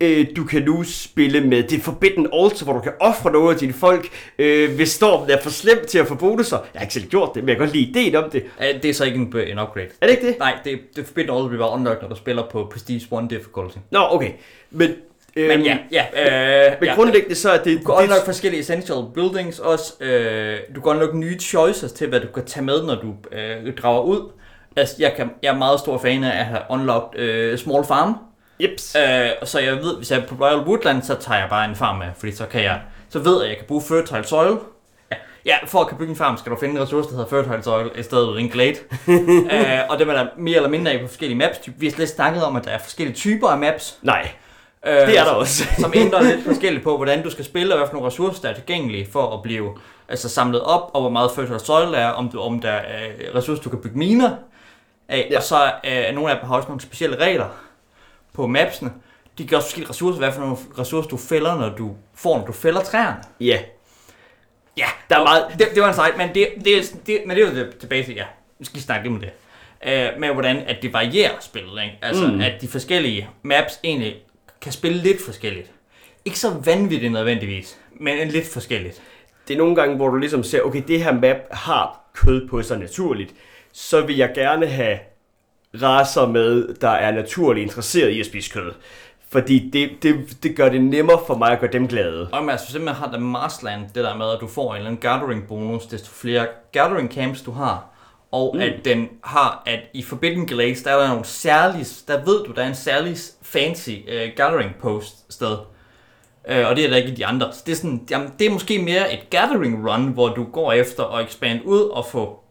Øh, 0.02 0.26
du 0.36 0.44
kan 0.44 0.62
nu 0.62 0.82
spille 0.82 1.40
med 1.40 1.62
det 1.62 1.82
Forbidden 1.82 2.26
Altar, 2.34 2.64
hvor 2.64 2.72
du 2.72 2.80
kan 2.80 2.92
ofre 3.00 3.32
noget 3.32 3.54
af 3.54 3.60
dine 3.60 3.72
folk, 3.72 4.08
øh, 4.38 4.74
hvis 4.76 4.88
stormen 4.88 5.30
er 5.30 5.40
for 5.42 5.50
slem 5.50 5.84
til 5.88 5.98
at 5.98 6.06
få 6.06 6.14
bonusser. 6.14 6.56
Jeg 6.74 6.80
har 6.80 6.84
ikke 6.84 6.94
selv 6.94 7.06
gjort 7.06 7.30
det, 7.34 7.42
men 7.42 7.48
jeg 7.48 7.56
kan 7.56 7.66
godt 7.66 7.76
lide 7.76 7.88
ideen 7.90 8.14
om 8.16 8.30
det. 8.30 8.44
Øh, 8.60 8.82
Det 8.82 8.90
er 8.90 8.94
så 8.94 9.04
ikke 9.04 9.16
en, 9.16 9.36
en 9.46 9.58
upgrade. 9.58 9.88
Er 10.00 10.06
det 10.06 10.10
ikke 10.10 10.26
det? 10.26 10.38
Nej, 10.38 10.54
det, 10.64 10.80
det 10.96 11.06
forbinder 11.06 11.34
aldrig 11.34 11.58
bare 11.58 11.70
unlocked, 11.70 12.02
når 12.02 12.08
du 12.08 12.16
spiller 12.16 12.42
på 12.52 12.68
Prestige 12.72 13.16
1 13.22 13.30
difficulty. 13.30 13.76
Nå, 13.90 13.98
okay. 14.10 14.30
Men, 14.70 14.90
øh, 15.36 15.48
Men 15.48 15.62
ja, 15.62 15.78
ja. 15.92 16.04
Øh, 16.66 16.72
men 16.80 16.88
ja. 16.88 16.94
grundlæggende 16.94 17.34
så 17.34 17.50
er 17.50 17.62
det... 17.62 17.78
Du 17.78 17.84
kan 17.84 17.94
det, 17.96 18.02
unlock 18.02 18.24
forskellige 18.24 18.60
essential 18.60 18.98
buildings 19.14 19.58
også. 19.58 19.92
Øh, 20.00 20.56
du 20.74 20.80
kan 20.80 20.92
unlock 20.92 21.14
nye 21.14 21.38
choices 21.38 21.92
til, 21.92 22.08
hvad 22.08 22.20
du 22.20 22.26
kan 22.34 22.44
tage 22.44 22.64
med, 22.64 22.82
når 22.82 22.94
du 22.94 23.14
øh, 23.32 23.74
drager 23.82 24.02
ud. 24.02 24.30
Altså, 24.76 24.94
jeg, 24.98 25.12
kan, 25.16 25.30
jeg 25.42 25.54
er 25.54 25.58
meget 25.58 25.80
stor 25.80 25.98
fan 25.98 26.24
af 26.24 26.38
at 26.40 26.44
have 26.44 26.60
unlocked 26.70 27.20
øh, 27.20 27.58
small 27.58 27.84
farm. 27.84 28.14
Jeps. 28.62 28.94
Øh, 28.96 29.28
så 29.44 29.58
jeg 29.60 29.76
ved, 29.76 29.96
hvis 29.96 30.10
jeg 30.10 30.18
er 30.18 30.26
på 30.26 30.34
Royal 30.44 30.58
Woodland, 30.58 31.02
så 31.02 31.14
tager 31.14 31.40
jeg 31.40 31.48
bare 31.50 31.64
en 31.68 31.76
farm 31.76 31.96
med, 31.98 32.06
fordi 32.18 32.32
så 32.34 32.46
kan 32.46 32.62
jeg, 32.62 32.80
så 33.10 33.18
ved 33.18 33.34
jeg, 33.34 33.42
at 33.42 33.48
jeg 33.48 33.56
kan 33.56 33.66
bruge 33.66 33.82
fertile 33.88 34.24
soil. 34.24 34.56
Ja, 35.10 35.16
ja 35.46 35.54
for 35.66 35.80
at 35.80 35.88
kan 35.88 35.98
bygge 35.98 36.10
en 36.10 36.16
farm, 36.16 36.36
skal 36.36 36.52
du 36.52 36.56
finde 36.60 36.74
en 36.74 36.82
ressource, 36.82 37.08
der 37.08 37.16
hedder 37.16 37.30
fertile 37.30 37.62
soil, 37.62 37.90
i 37.98 38.02
stedet 38.02 38.34
for 38.34 38.38
en 38.38 38.48
glade. 38.48 38.76
øh, 39.52 39.78
og 39.90 39.98
det 39.98 40.08
er 40.08 40.12
der 40.12 40.26
mere 40.36 40.56
eller 40.56 40.68
mindre 40.68 40.92
af 40.92 41.00
på 41.00 41.06
forskellige 41.06 41.38
maps. 41.38 41.58
Vi 41.76 41.86
har 41.86 41.92
slet 41.92 42.08
snakket 42.08 42.44
om, 42.44 42.56
at 42.56 42.64
der 42.64 42.70
er 42.70 42.78
forskellige 42.78 43.16
typer 43.16 43.48
af 43.48 43.58
maps. 43.58 43.98
Nej, 44.02 44.28
Øh, 44.86 44.92
det 45.06 45.18
er 45.18 45.24
der 45.24 45.30
også. 45.30 45.64
som 45.78 45.92
ændrer 45.96 46.22
lidt 46.22 46.44
forskelligt 46.50 46.84
på, 46.84 46.96
hvordan 46.96 47.22
du 47.22 47.30
skal 47.30 47.44
spille, 47.44 47.74
og 47.74 47.78
hvad 47.78 47.88
for 47.88 47.94
nogle 47.94 48.06
ressourcer, 48.06 48.42
der 48.42 48.48
er 48.48 48.54
tilgængelige 48.54 49.08
for 49.12 49.34
at 49.34 49.42
blive 49.42 49.70
altså, 50.08 50.28
samlet 50.28 50.60
op, 50.62 50.90
og 50.94 51.00
hvor 51.00 51.10
meget 51.10 51.30
fertile 51.34 51.58
soil 51.58 51.92
der 51.92 51.98
er, 51.98 52.08
om, 52.10 52.28
du, 52.28 52.40
om 52.40 52.60
der 52.60 52.70
er 52.70 53.06
ressourcer, 53.34 53.62
du 53.62 53.70
kan 53.70 53.78
bygge 53.82 53.98
miner 53.98 54.30
af, 55.08 55.26
Ja. 55.30 55.36
og 55.36 55.42
så 55.42 55.56
er 55.84 56.12
nogle 56.12 56.30
af 56.32 56.38
dem 56.40 56.48
har 56.48 56.56
også 56.56 56.68
nogle 56.68 56.80
specielle 56.80 57.16
regler 57.16 57.46
på 58.34 58.46
mapsene, 58.46 58.92
de 59.38 59.46
gør 59.46 59.56
også 59.56 59.66
forskellige 59.68 59.90
ressourcer, 59.90 60.18
hvad 60.18 60.32
for 60.32 60.40
nogle 60.40 60.56
ressourcer 60.78 61.08
du 61.08 61.16
fælder, 61.16 61.56
når 61.58 61.68
du 61.76 61.96
får, 62.14 62.38
når 62.38 62.46
du 62.46 62.52
fælder 62.52 62.80
træerne. 62.82 63.22
Ja, 63.40 63.58
Ja, 64.76 64.86
der 65.10 65.18
er 65.18 65.24
meget... 65.24 65.44
det, 65.58 65.68
det 65.74 65.82
var 65.82 65.88
en 65.88 65.94
sejt, 65.94 66.16
men 66.16 66.28
det, 66.34 66.48
det, 66.64 66.96
det, 67.06 67.20
men 67.26 67.36
det 67.36 67.44
er 67.44 67.50
jo 67.50 67.54
det, 67.56 67.76
tilbage 67.78 68.04
til, 68.04 68.14
ja, 68.14 68.24
vi 68.58 68.64
skal 68.64 68.74
lige 68.74 68.82
snakke 68.84 69.08
lidt 69.08 69.14
om 69.14 69.20
det. 69.20 69.30
Uh, 70.14 70.20
med 70.20 70.28
hvordan 70.28 70.56
at 70.56 70.76
det 70.82 70.92
varierer 70.92 71.32
spillet, 71.40 71.82
ikke? 71.82 71.98
Altså, 72.02 72.26
Mm. 72.26 72.40
at 72.40 72.52
de 72.60 72.68
forskellige 72.68 73.28
maps 73.42 73.80
egentlig 73.84 74.16
kan 74.60 74.72
spille 74.72 74.98
lidt 74.98 75.24
forskelligt. 75.24 75.70
Ikke 76.24 76.38
så 76.38 76.50
vanvittigt 76.64 77.12
nødvendigvis, 77.12 77.78
men 78.00 78.18
en 78.18 78.28
lidt 78.28 78.46
forskelligt. 78.52 79.02
Det 79.48 79.54
er 79.54 79.58
nogle 79.58 79.76
gange, 79.76 79.96
hvor 79.96 80.08
du 80.08 80.16
ligesom 80.16 80.42
ser, 80.42 80.62
okay, 80.62 80.82
det 80.88 81.04
her 81.04 81.12
map 81.12 81.36
har 81.50 82.10
kød 82.14 82.48
på 82.48 82.62
sig 82.62 82.78
naturligt, 82.78 83.34
så 83.72 84.00
vil 84.00 84.16
jeg 84.16 84.32
gerne 84.34 84.66
have 84.66 84.98
raser 85.82 86.26
med, 86.26 86.74
der 86.74 86.88
er 86.90 87.12
naturligt 87.12 87.64
interesseret 87.64 88.10
i 88.10 88.20
at 88.20 88.26
spise 88.26 88.50
kød. 88.50 88.72
Fordi 89.30 89.70
det, 89.72 89.90
det, 90.02 90.42
det 90.42 90.56
gør 90.56 90.68
det 90.68 90.84
nemmere 90.84 91.20
for 91.26 91.34
mig 91.34 91.52
at 91.52 91.60
gøre 91.60 91.72
dem 91.72 91.88
glade. 91.88 92.28
Og 92.32 92.50
altså, 92.50 92.66
for 92.66 92.70
eksempel 92.70 92.94
har 92.94 93.10
der 93.10 93.18
Marsland, 93.18 93.80
det 93.94 94.04
der 94.04 94.16
med, 94.16 94.26
at 94.30 94.38
du 94.40 94.46
får 94.46 94.70
en 94.70 94.76
eller 94.76 94.90
anden 94.90 95.00
gathering 95.00 95.46
bonus, 95.48 95.86
desto 95.86 96.10
flere 96.14 96.46
gathering 96.72 97.12
camps 97.12 97.42
du 97.42 97.50
har. 97.50 97.84
Og 98.32 98.50
Mm. 98.54 98.60
at 98.60 98.72
den 98.84 99.08
har, 99.24 99.62
at 99.66 99.80
i 99.94 100.02
Forbidden 100.02 100.46
Glades, 100.46 100.82
der 100.82 100.90
er 100.92 101.00
der 101.00 101.08
nogle 101.08 101.24
særlige, 101.24 101.86
der 102.08 102.24
ved 102.24 102.44
du, 102.44 102.52
der 102.52 102.62
er 102.62 102.68
en 102.68 102.74
særlig 102.74 103.16
fancy 103.42 103.90
uh, 103.90 104.36
gathering 104.36 104.74
post 104.82 105.32
sted. 105.32 105.56
Uh, 106.50 106.68
og 106.68 106.76
det 106.76 106.84
er 106.84 106.88
der 106.88 106.96
ikke 106.96 107.08
i 107.08 107.14
de 107.14 107.26
andre. 107.26 107.52
Så 107.52 107.62
det 107.66 107.72
er, 107.72 107.76
sådan, 107.76 108.06
jamen, 108.10 108.32
det 108.38 108.46
er 108.46 108.50
måske 108.50 108.78
mere 108.82 109.12
et 109.12 109.30
gathering 109.30 109.90
run, 109.90 110.04
hvor 110.08 110.28
du 110.28 110.44
går 110.44 110.72
efter 110.72 111.04
at 111.04 111.24
expand 111.26 111.60
ud 111.64 111.80
og 111.80 112.06
få 112.06 112.41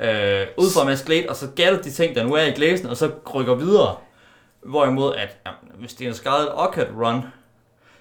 uh, 0.00 0.64
ud 0.64 0.70
fra 0.74 0.84
Mads 0.84 1.02
Glade, 1.02 1.26
og 1.28 1.36
så 1.36 1.46
gather 1.56 1.82
de 1.82 1.90
ting, 1.90 2.14
der 2.14 2.24
nu 2.24 2.34
er 2.34 2.42
i 2.42 2.50
glæsen, 2.50 2.86
og 2.86 2.96
så 2.96 3.10
rykker 3.34 3.54
videre. 3.54 3.96
Hvorimod, 4.62 5.14
at 5.14 5.36
jamen, 5.46 5.80
hvis 5.80 5.94
det 5.94 6.04
er 6.04 6.08
en 6.08 6.14
Scarlet 6.14 6.52
Orchid 6.52 6.86
run, 6.96 7.22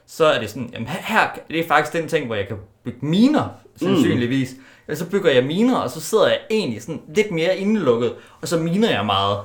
så 0.07 0.25
er 0.25 0.39
det 0.39 0.49
sådan, 0.49 0.69
jamen 0.73 0.87
her, 0.87 1.27
det 1.47 1.59
er 1.59 1.67
faktisk 1.67 1.93
den 1.93 2.09
ting, 2.09 2.25
hvor 2.25 2.35
jeg 2.35 2.47
kan 2.47 2.57
bygge 2.83 3.05
miner, 3.05 3.49
sandsynligvis. 3.75 4.51
Mm. 4.87 4.95
Så 4.95 5.09
bygger 5.09 5.31
jeg 5.31 5.43
miner, 5.43 5.77
og 5.77 5.89
så 5.89 6.01
sidder 6.01 6.27
jeg 6.27 6.39
egentlig 6.49 6.81
sådan 6.81 7.01
lidt 7.15 7.31
mere 7.31 7.57
indelukket, 7.57 8.13
og 8.41 8.47
så 8.47 8.57
miner 8.57 8.89
jeg 8.89 9.05
meget. 9.05 9.39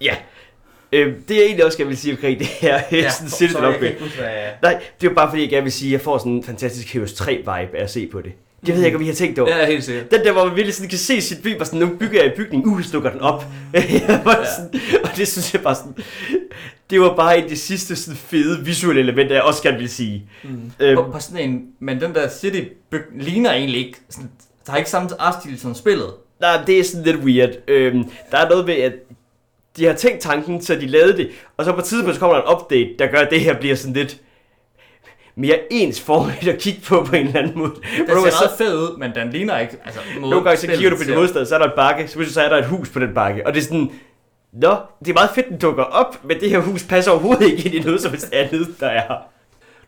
Ja. 0.00 0.16
Øh, 0.92 1.14
det 1.28 1.36
jeg 1.36 1.44
egentlig 1.44 1.64
også 1.64 1.78
gerne 1.78 1.88
vil 1.88 1.98
sige 1.98 2.12
omkring 2.12 2.38
det 2.38 2.46
her, 2.46 2.74
ja, 2.92 3.10
sådan 3.10 3.28
jeg 3.72 3.78
hvad 4.16 4.24
jeg... 4.24 4.54
Nej, 4.62 4.82
det 5.00 5.10
er 5.10 5.14
bare 5.14 5.30
fordi, 5.30 5.42
jeg 5.42 5.50
gerne 5.50 5.62
vil 5.62 5.72
sige, 5.72 5.88
at 5.88 5.92
jeg 5.92 6.00
får 6.00 6.18
sådan 6.18 6.32
en 6.32 6.44
fantastisk 6.44 6.92
Heroes 6.94 7.12
3-vibe 7.12 7.76
af 7.76 7.82
at 7.82 7.90
se 7.90 8.06
på 8.06 8.20
det. 8.20 8.32
Det 8.66 8.74
ved 8.74 8.76
jeg 8.76 8.86
ikke, 8.86 8.96
om 8.96 9.02
I 9.02 9.06
har 9.06 9.14
tænkt 9.14 9.38
over. 9.38 9.56
Ja, 9.56 9.66
helt 9.66 9.84
sikkert. 9.84 10.10
Den 10.10 10.24
der, 10.24 10.32
hvor 10.32 10.44
man 10.44 10.56
virkelig 10.56 10.74
sådan 10.74 10.88
kan 10.88 10.98
se 10.98 11.20
sit 11.20 11.42
by, 11.42 11.58
var 11.58 11.64
sådan, 11.64 11.80
nu 11.80 11.96
bygger 12.00 12.22
jeg 12.22 12.26
en 12.26 12.36
bygning, 12.36 12.66
uh, 12.66 12.82
så 12.82 12.92
lukker 12.92 13.10
den 13.10 13.20
op. 13.20 13.44
Sådan, 14.56 14.80
og 15.04 15.10
det 15.16 15.28
synes 15.28 15.54
jeg 15.54 15.62
bare 15.62 15.74
sådan, 15.74 15.94
det 16.90 17.00
var 17.00 17.14
bare 17.16 17.38
en 17.38 17.44
af 17.44 17.50
de 17.50 17.56
sidste 17.56 17.96
sådan 17.96 18.16
fede 18.16 18.64
visuelle 18.64 19.00
elementer, 19.02 19.34
jeg 19.34 19.42
også 19.42 19.62
gerne 19.62 19.78
vil 19.78 19.88
sige. 19.88 20.26
Mm. 20.44 20.72
Øhm, 20.80 20.96
På, 20.96 21.10
på 21.12 21.18
sådan 21.20 21.50
en, 21.50 21.62
men 21.80 22.00
den 22.00 22.14
der 22.14 22.28
city 22.28 22.60
ligner 23.20 23.52
egentlig 23.52 23.86
ikke, 23.86 23.98
sådan, 24.10 24.30
der 24.66 24.72
har 24.72 24.78
ikke 24.78 24.90
samme 24.90 25.08
artstil 25.18 25.60
som 25.60 25.74
spillet. 25.74 26.10
nej, 26.40 26.64
det 26.66 26.78
er 26.78 26.84
sådan 26.84 27.04
lidt 27.04 27.16
weird. 27.16 27.50
Øhm, 27.68 28.04
der 28.30 28.38
er 28.38 28.48
noget 28.48 28.66
ved, 28.66 28.74
at 28.74 28.92
de 29.76 29.84
har 29.84 29.92
tænkt 29.94 30.20
tanken, 30.20 30.62
så 30.62 30.74
de 30.74 30.86
lavede 30.86 31.16
det, 31.16 31.30
og 31.56 31.64
så 31.64 31.72
på 31.72 31.78
et 31.78 31.84
tidspunkt 31.84 32.14
så 32.14 32.20
kommer 32.20 32.36
der 32.36 32.42
en 32.42 32.56
update, 32.56 32.90
der 32.98 33.06
gør, 33.06 33.18
at 33.18 33.30
det 33.30 33.40
her 33.40 33.58
bliver 33.58 33.74
sådan 33.74 33.94
lidt 33.94 34.20
mere 35.38 35.58
ens 35.70 36.00
format 36.00 36.48
at 36.48 36.58
kigge 36.58 36.80
på 36.80 37.04
på 37.04 37.16
en 37.16 37.26
eller 37.26 37.40
anden 37.40 37.58
måde. 37.58 37.72
Den 37.96 38.06
du 38.06 38.14
ser 38.14 38.20
meget 38.20 38.58
fed 38.58 38.78
ud, 38.78 38.98
men 38.98 39.14
den 39.14 39.30
ligner 39.30 39.58
ikke, 39.58 39.76
altså 39.84 40.00
måde, 40.20 40.30
Nogle 40.30 40.44
gange 40.44 40.60
så 40.60 40.66
kigger 40.66 40.90
du 40.90 40.96
på 40.96 41.02
din 41.02 41.04
spillet 41.04 41.20
modstand, 41.20 41.46
så 41.46 41.54
er 41.54 41.58
der 41.58 41.66
en 41.66 41.72
bakke, 41.76 42.08
så 42.08 42.32
så 42.32 42.42
er 42.42 42.48
der 42.48 42.56
et 42.56 42.66
hus 42.66 42.88
på 42.88 42.98
den 42.98 43.14
bakke, 43.14 43.46
og 43.46 43.54
det 43.54 43.60
er 43.60 43.64
sådan, 43.64 43.90
Nå, 44.52 44.76
det 45.00 45.08
er 45.08 45.14
meget 45.14 45.30
fedt, 45.34 45.48
den 45.48 45.58
dukker 45.58 45.82
op, 45.82 46.24
men 46.24 46.40
det 46.40 46.50
her 46.50 46.58
hus 46.58 46.84
passer 46.84 47.10
overhovedet 47.10 47.46
ikke 47.46 47.62
ind 47.62 47.74
i 47.74 47.80
noget 47.80 48.00
som 48.00 48.10
helst 48.10 48.32
andet, 48.32 48.74
der 48.80 48.86
er 48.86 49.00
her. 49.00 49.16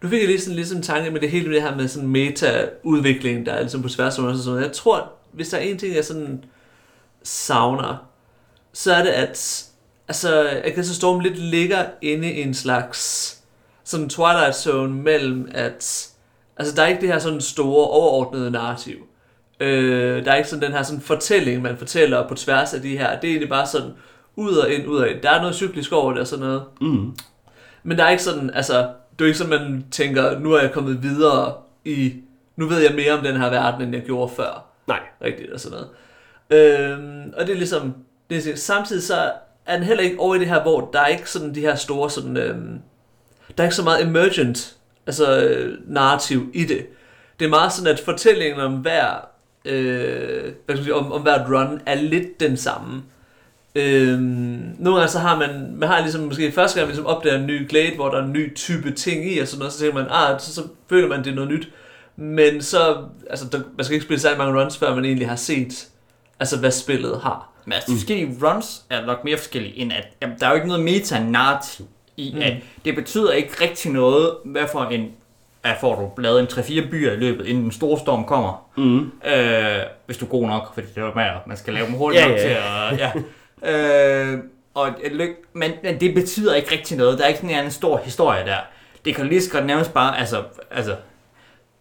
Nu 0.02 0.08
fik 0.08 0.18
jeg 0.18 0.28
lige 0.28 0.40
sådan 0.40 0.56
ligesom 0.56 0.76
en 0.76 0.82
tanke 0.82 1.10
med 1.10 1.20
det 1.20 1.30
hele 1.30 1.54
det 1.54 1.62
her 1.62 1.76
med 1.76 1.88
sådan 1.88 2.08
meta-udvikling, 2.08 3.46
der 3.46 3.52
er 3.52 3.60
ligesom 3.60 3.82
på 3.82 3.88
tværs 3.88 4.18
af 4.18 4.22
og 4.22 4.36
sådan 4.36 4.50
noget. 4.50 4.62
Jeg 4.62 4.72
tror, 4.72 5.12
hvis 5.32 5.48
der 5.48 5.56
er 5.56 5.62
en 5.62 5.78
ting, 5.78 5.94
jeg 5.94 6.04
sådan 6.04 6.44
savner, 7.22 8.06
så 8.72 8.94
er 8.94 9.02
det, 9.02 9.10
at 9.10 9.64
altså, 10.08 10.48
Aggressive 10.64 10.94
Storm 10.94 11.20
lidt 11.20 11.38
ligger 11.38 11.84
inde 12.02 12.32
i 12.32 12.42
en 12.42 12.54
slags 12.54 13.39
sådan 13.90 14.08
Twilight 14.08 14.56
Zone 14.56 14.94
mellem, 14.94 15.48
at 15.54 16.08
altså, 16.56 16.74
der 16.76 16.82
er 16.82 16.86
ikke 16.86 17.00
det 17.00 17.08
her 17.08 17.18
sådan 17.18 17.40
store 17.40 17.86
overordnede 17.86 18.50
narrativ. 18.50 18.96
Øh, 19.60 20.24
der 20.24 20.32
er 20.32 20.36
ikke 20.36 20.48
sådan 20.48 20.62
den 20.62 20.72
her 20.72 20.82
sådan 20.82 21.00
fortælling, 21.00 21.62
man 21.62 21.76
fortæller 21.76 22.28
på 22.28 22.34
tværs 22.34 22.74
af 22.74 22.82
de 22.82 22.98
her. 22.98 23.20
Det 23.20 23.28
er 23.28 23.32
egentlig 23.32 23.48
bare 23.48 23.66
sådan 23.66 23.90
ud 24.36 24.54
og 24.54 24.72
ind, 24.72 24.86
ud 24.86 24.98
og 24.98 25.10
ind. 25.10 25.20
Der 25.20 25.30
er 25.30 25.40
noget 25.40 25.54
cyklisk 25.54 25.92
over 25.92 26.12
det 26.12 26.20
og 26.20 26.26
sådan 26.26 26.44
noget. 26.44 26.62
Mm. 26.80 27.16
Men 27.82 27.98
der 27.98 28.04
er 28.04 28.10
ikke 28.10 28.22
sådan, 28.22 28.50
altså, 28.50 28.88
det 29.18 29.24
er 29.24 29.26
ikke 29.26 29.38
sådan, 29.38 29.60
man 29.60 29.84
tænker, 29.90 30.38
nu 30.38 30.52
er 30.52 30.60
jeg 30.60 30.72
kommet 30.72 31.02
videre 31.02 31.54
i, 31.84 32.14
nu 32.56 32.66
ved 32.66 32.78
jeg 32.78 32.94
mere 32.94 33.12
om 33.12 33.24
den 33.24 33.36
her 33.36 33.50
verden, 33.50 33.82
end 33.82 33.94
jeg 33.94 34.04
gjorde 34.04 34.32
før. 34.36 34.66
Nej. 34.86 35.00
Rigtigt 35.24 35.52
og 35.52 35.60
sådan 35.60 35.78
noget. 35.78 35.90
Øhm, 36.50 37.32
og 37.36 37.46
det 37.46 37.52
er 37.52 37.56
ligesom, 37.56 37.94
det 38.30 38.46
er, 38.46 38.56
samtidig 38.56 39.02
så 39.02 39.32
er 39.66 39.76
den 39.76 39.84
heller 39.84 40.04
ikke 40.04 40.20
over 40.20 40.34
i 40.34 40.38
det 40.38 40.48
her, 40.48 40.62
hvor 40.62 40.90
der 40.92 41.00
er 41.00 41.06
ikke 41.06 41.30
sådan 41.30 41.54
de 41.54 41.60
her 41.60 41.74
store 41.74 42.10
sådan, 42.10 42.36
øhm, 42.36 42.80
der 43.60 43.64
er 43.64 43.68
ikke 43.68 43.76
så 43.76 43.82
meget 43.82 44.06
emergent, 44.06 44.76
altså 45.06 45.40
øh, 45.40 45.78
narrativ 45.86 46.50
i 46.54 46.64
det. 46.64 46.86
Det 47.38 47.44
er 47.44 47.48
meget 47.48 47.72
sådan, 47.72 47.92
at 47.92 48.00
fortællingen 48.00 48.60
om 48.60 48.72
hver, 48.72 49.28
øh, 49.64 50.42
hvad 50.42 50.52
skal 50.68 50.76
man 50.76 50.84
sige, 50.84 50.94
om, 50.94 51.12
om 51.12 51.22
hvert 51.22 51.50
run 51.50 51.80
er 51.86 51.94
lidt 51.94 52.40
den 52.40 52.56
samme. 52.56 53.02
Øhm, 53.74 54.76
nogle 54.78 54.98
gange 54.98 55.08
så 55.12 55.18
har 55.18 55.38
man, 55.38 55.74
man 55.76 55.88
har 55.88 56.00
ligesom 56.00 56.20
måske 56.20 56.52
første 56.52 56.78
gang, 56.78 56.86
man 56.86 56.96
ligesom 56.96 57.06
opdager 57.06 57.38
en 57.38 57.46
ny 57.46 57.68
glade, 57.68 57.94
hvor 57.94 58.08
der 58.08 58.18
er 58.18 58.24
en 58.24 58.32
ny 58.32 58.54
type 58.54 58.92
ting 58.92 59.32
i, 59.32 59.38
og 59.38 59.48
sådan 59.48 59.58
noget, 59.58 59.72
så 59.72 59.78
tænker 59.78 59.94
man, 59.94 60.06
ah, 60.10 60.40
så, 60.40 60.54
så 60.54 60.62
føler 60.88 61.08
man, 61.08 61.24
det 61.24 61.30
er 61.30 61.34
noget 61.34 61.50
nyt. 61.50 61.68
Men 62.16 62.62
så, 62.62 63.04
altså, 63.30 63.46
der, 63.52 63.60
man 63.76 63.84
skal 63.84 63.94
ikke 63.94 64.04
spille 64.04 64.20
særlig 64.20 64.38
mange 64.38 64.62
runs, 64.62 64.78
før 64.78 64.94
man 64.94 65.04
egentlig 65.04 65.28
har 65.28 65.36
set, 65.36 65.88
altså, 66.40 66.58
hvad 66.58 66.70
spillet 66.70 67.20
har. 67.22 67.52
Men 67.64 67.72
altså, 67.72 67.92
de 67.92 67.96
forskellige 67.96 68.36
runs 68.42 68.82
er 68.90 69.06
nok 69.06 69.24
mere 69.24 69.38
forskellige, 69.38 69.76
end 69.76 69.92
at 69.92 70.08
jamen, 70.22 70.36
der 70.40 70.46
er 70.46 70.50
jo 70.50 70.56
ikke 70.56 70.68
noget 70.68 70.84
meta-narrativ 70.84 71.88
i, 72.20 72.32
Mm. 72.34 72.40
at 72.42 72.52
det 72.84 72.94
betyder 72.94 73.32
ikke 73.32 73.52
rigtig 73.60 73.92
noget, 73.92 74.30
hvad 74.44 74.62
for 74.72 74.80
en, 74.84 75.10
at 75.64 75.76
får 75.80 75.94
du 76.16 76.22
lavet 76.22 76.40
en 76.40 76.46
3-4 76.46 76.90
byer 76.90 77.12
i 77.12 77.16
løbet, 77.16 77.46
inden 77.46 77.62
den 77.64 77.72
store 77.72 77.98
storm 77.98 78.24
kommer. 78.24 78.68
Mm. 78.76 79.12
Øh, 79.30 79.82
hvis 80.06 80.16
du 80.16 80.24
er 80.24 80.28
god 80.30 80.46
nok, 80.46 80.74
fordi 80.74 80.86
det 80.94 81.02
er 81.02 81.14
med, 81.14 81.24
at 81.24 81.46
man 81.46 81.56
skal 81.56 81.74
lave 81.74 81.86
dem 81.86 81.94
hurtigt 81.94 82.22
Ja, 82.22 82.28
nok 82.28 82.36
ja. 82.38 82.42
til 82.42 82.56
at... 83.02 83.12
Ja. 83.62 84.32
øh, 84.32 84.38
og 84.74 84.88
men, 85.52 85.72
men 85.82 86.00
det 86.00 86.14
betyder 86.14 86.54
ikke 86.54 86.72
rigtig 86.72 86.96
noget. 86.96 87.18
Der 87.18 87.24
er 87.24 87.28
ikke 87.28 87.38
sådan 87.38 87.50
en 87.50 87.56
anden 87.56 87.72
stor 87.72 88.00
historie 88.04 88.44
der. 88.46 88.56
Det 89.04 89.14
kan 89.14 89.26
lige 89.26 89.42
så 89.42 89.50
godt 89.50 89.66
nævnes 89.66 89.88
bare, 89.88 90.18
altså, 90.18 90.42
altså 90.70 90.96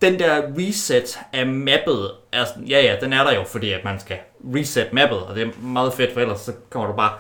den 0.02 0.20
der 0.20 0.42
reset 0.58 1.20
af 1.34 1.48
mappet, 1.48 2.12
er 2.32 2.46
sådan, 2.46 2.64
ja 2.64 2.82
ja, 2.82 2.96
den 3.02 3.14
er 3.14 3.24
der 3.24 3.34
jo, 3.34 3.44
fordi 3.44 3.72
at 3.72 3.84
man 3.84 4.00
skal 4.00 4.18
reset 4.56 4.94
mappet, 4.94 5.18
og 5.18 5.36
det 5.36 5.44
er 5.48 5.52
meget 5.62 5.94
fedt, 5.94 6.14
for 6.14 6.20
ellers 6.22 6.40
så 6.40 6.52
kommer 6.70 6.88
du 6.90 6.96
bare... 6.96 7.12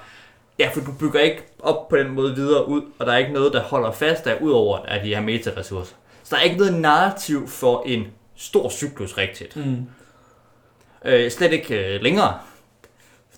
Ja, 0.59 0.69
for 0.73 0.79
du 0.81 0.91
bygger 0.99 1.19
ikke 1.19 1.43
op 1.59 1.87
på 1.89 1.97
den 1.97 2.09
måde 2.11 2.35
videre 2.35 2.67
ud, 2.67 2.81
og 2.99 3.05
der 3.05 3.13
er 3.13 3.17
ikke 3.17 3.33
noget, 3.33 3.53
der 3.53 3.61
holder 3.61 3.91
fast 3.91 4.27
af, 4.27 4.37
udover 4.41 4.77
af 4.77 5.01
de 5.03 5.15
her 5.15 5.21
meta-ressourcer. 5.21 5.95
Så 6.23 6.35
der 6.35 6.37
er 6.37 6.41
ikke 6.45 6.57
noget 6.57 6.73
narrativ 6.73 7.47
for 7.47 7.83
en 7.85 8.03
stor 8.37 8.69
cyklus 8.69 9.17
rigtigt. 9.17 9.55
Mm. 9.55 9.75
Øh, 11.05 11.31
slet 11.31 11.51
ikke 11.53 11.95
øh, 11.95 12.01
længere. 12.01 12.33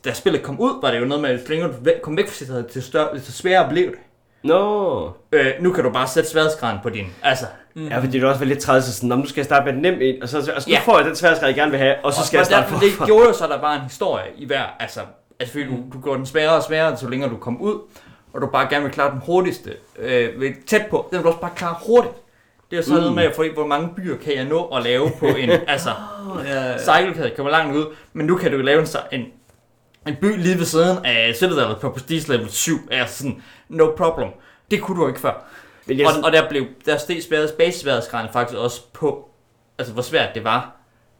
Da 0.06 0.14
spillet 0.14 0.44
kom 0.44 0.60
ud, 0.60 0.82
var 0.82 0.92
det 0.92 1.00
jo 1.00 1.06
noget 1.06 1.22
med, 1.22 1.30
at 1.30 1.50
længere 1.50 1.70
du 1.70 1.76
kom 2.04 2.18
væk 2.18 2.28
fra 2.28 2.34
sit 2.34 2.68
til 2.72 2.84
større, 2.84 3.20
til 3.20 3.34
sværere 3.34 3.70
blev 3.70 3.86
det. 3.92 4.00
Nå. 4.44 5.12
Øh, 5.32 5.46
nu 5.60 5.74
kan 5.74 5.84
du 5.84 5.90
bare 5.90 6.08
sætte 6.08 6.30
sværhedsgraden 6.30 6.80
på 6.84 6.90
din. 6.90 7.08
Altså, 7.24 7.46
Mm. 7.76 7.88
Ja, 7.88 7.98
fordi 8.00 8.12
det 8.12 8.24
er 8.24 8.28
også 8.28 8.40
være 8.40 8.48
lidt 8.50 8.60
træls, 8.60 8.86
så 8.86 8.94
sådan, 8.94 9.10
"Nå, 9.10 9.16
nu 9.16 9.26
skal 9.26 9.40
jeg 9.42 9.46
starte 9.46 9.66
med 9.66 9.74
den 9.74 9.82
nem 9.82 10.02
ind, 10.02 10.22
og 10.22 10.30
så, 10.30 10.38
altså, 10.38 10.70
nu 10.70 10.74
Ja. 10.74 10.80
får 10.86 10.98
jeg 10.98 11.06
den 11.08 11.16
sværdesgrad, 11.16 11.48
jeg 11.50 11.56
gerne 11.56 11.72
vil 11.72 11.80
have, 11.80 11.96
og 12.04 12.14
så 12.14 12.26
skal 12.26 12.38
jeg 12.38 12.42
og 12.42 12.46
starte 12.46 12.62
derfor, 12.64 12.80
det 12.80 12.92
forfra. 12.92 13.06
gjorde 13.06 13.28
jo 13.28 13.34
så, 13.34 13.44
at 13.44 13.50
der 13.50 13.60
var 13.62 13.76
en 13.76 13.82
historie 13.82 14.24
i 14.38 14.46
hver. 14.46 14.64
Altså, 14.80 15.00
altså 15.42 15.52
fordi 15.54 15.66
du, 15.66 15.78
du 15.94 16.02
gjorde 16.04 16.18
den 16.18 16.26
sværere 16.26 16.56
og 16.56 16.64
sværere, 16.64 16.98
så 16.98 17.10
længere 17.10 17.30
du 17.30 17.38
kom 17.38 17.62
ud, 17.62 17.80
og 18.34 18.42
du 18.42 18.48
bare 18.48 18.68
gerne 18.70 18.84
vil 18.84 18.94
klare 18.94 19.12
den 19.12 19.22
hurtigste. 19.26 19.74
Øh, 20.00 20.39
ved- 20.42 20.66
tæt 20.68 20.86
på, 20.89 21.08
den 21.10 21.18
vil 21.18 21.24
du 21.24 21.28
også 21.30 21.42
bare 21.42 21.52
klare 21.56 21.76
hurtigt. 21.88 22.14
Det 22.72 22.80
er 22.80 22.84
så 22.84 22.94
Mm. 22.94 23.00
noget 23.00 23.16
med, 23.16 23.34
for, 23.36 23.54
hvor 23.54 23.68
mange 23.68 23.89
byer 23.96 24.18
kan 24.18 24.36
jeg 24.36 24.46
nå 24.46 24.66
at 24.66 24.84
lave 24.84 25.12
på 25.20 25.26
en, 25.26 25.50
altså, 25.68 25.89
Oh, 26.30 26.46
ja, 26.46 26.72
ja. 26.72 26.78
cycle 26.78 27.14
kan 27.14 27.32
komme 27.36 27.52
langt 27.52 27.76
ud, 27.76 27.86
men 28.14 28.26
nu 28.26 28.36
kan 28.38 28.52
du 28.52 28.58
jo 28.58 28.64
lave 28.64 28.82
en, 28.82 28.88
en, 29.22 29.26
en 30.08 30.16
by 30.22 30.38
lige 30.38 30.58
ved 30.58 30.66
siden 30.66 31.06
af 31.06 31.36
Citadel 31.36 31.76
på 31.82 31.89
Prestige 31.89 32.32
Level 32.32 32.50
7, 32.50 32.76
er 32.92 33.06
sådan, 33.06 33.42
no 33.70 33.92
problem. 33.98 34.28
Det 34.72 34.82
kunne 34.82 35.02
du 35.02 35.08
ikke 35.08 35.20
før. 35.20 35.44
Men 35.86 36.00
jeg, 36.00 36.08
Og, 36.08 36.14
og 36.24 36.32
der 36.32 36.50
blev, 36.50 36.66
der 36.86 36.98
steg 36.98 37.22
basesværdsgraden 37.58 38.30
faktisk 38.34 38.58
også 38.60 38.82
på, 38.94 39.30
altså 39.78 39.94
hvor 39.94 40.02
svært 40.04 40.36
det 40.36 40.44
var 40.44 40.72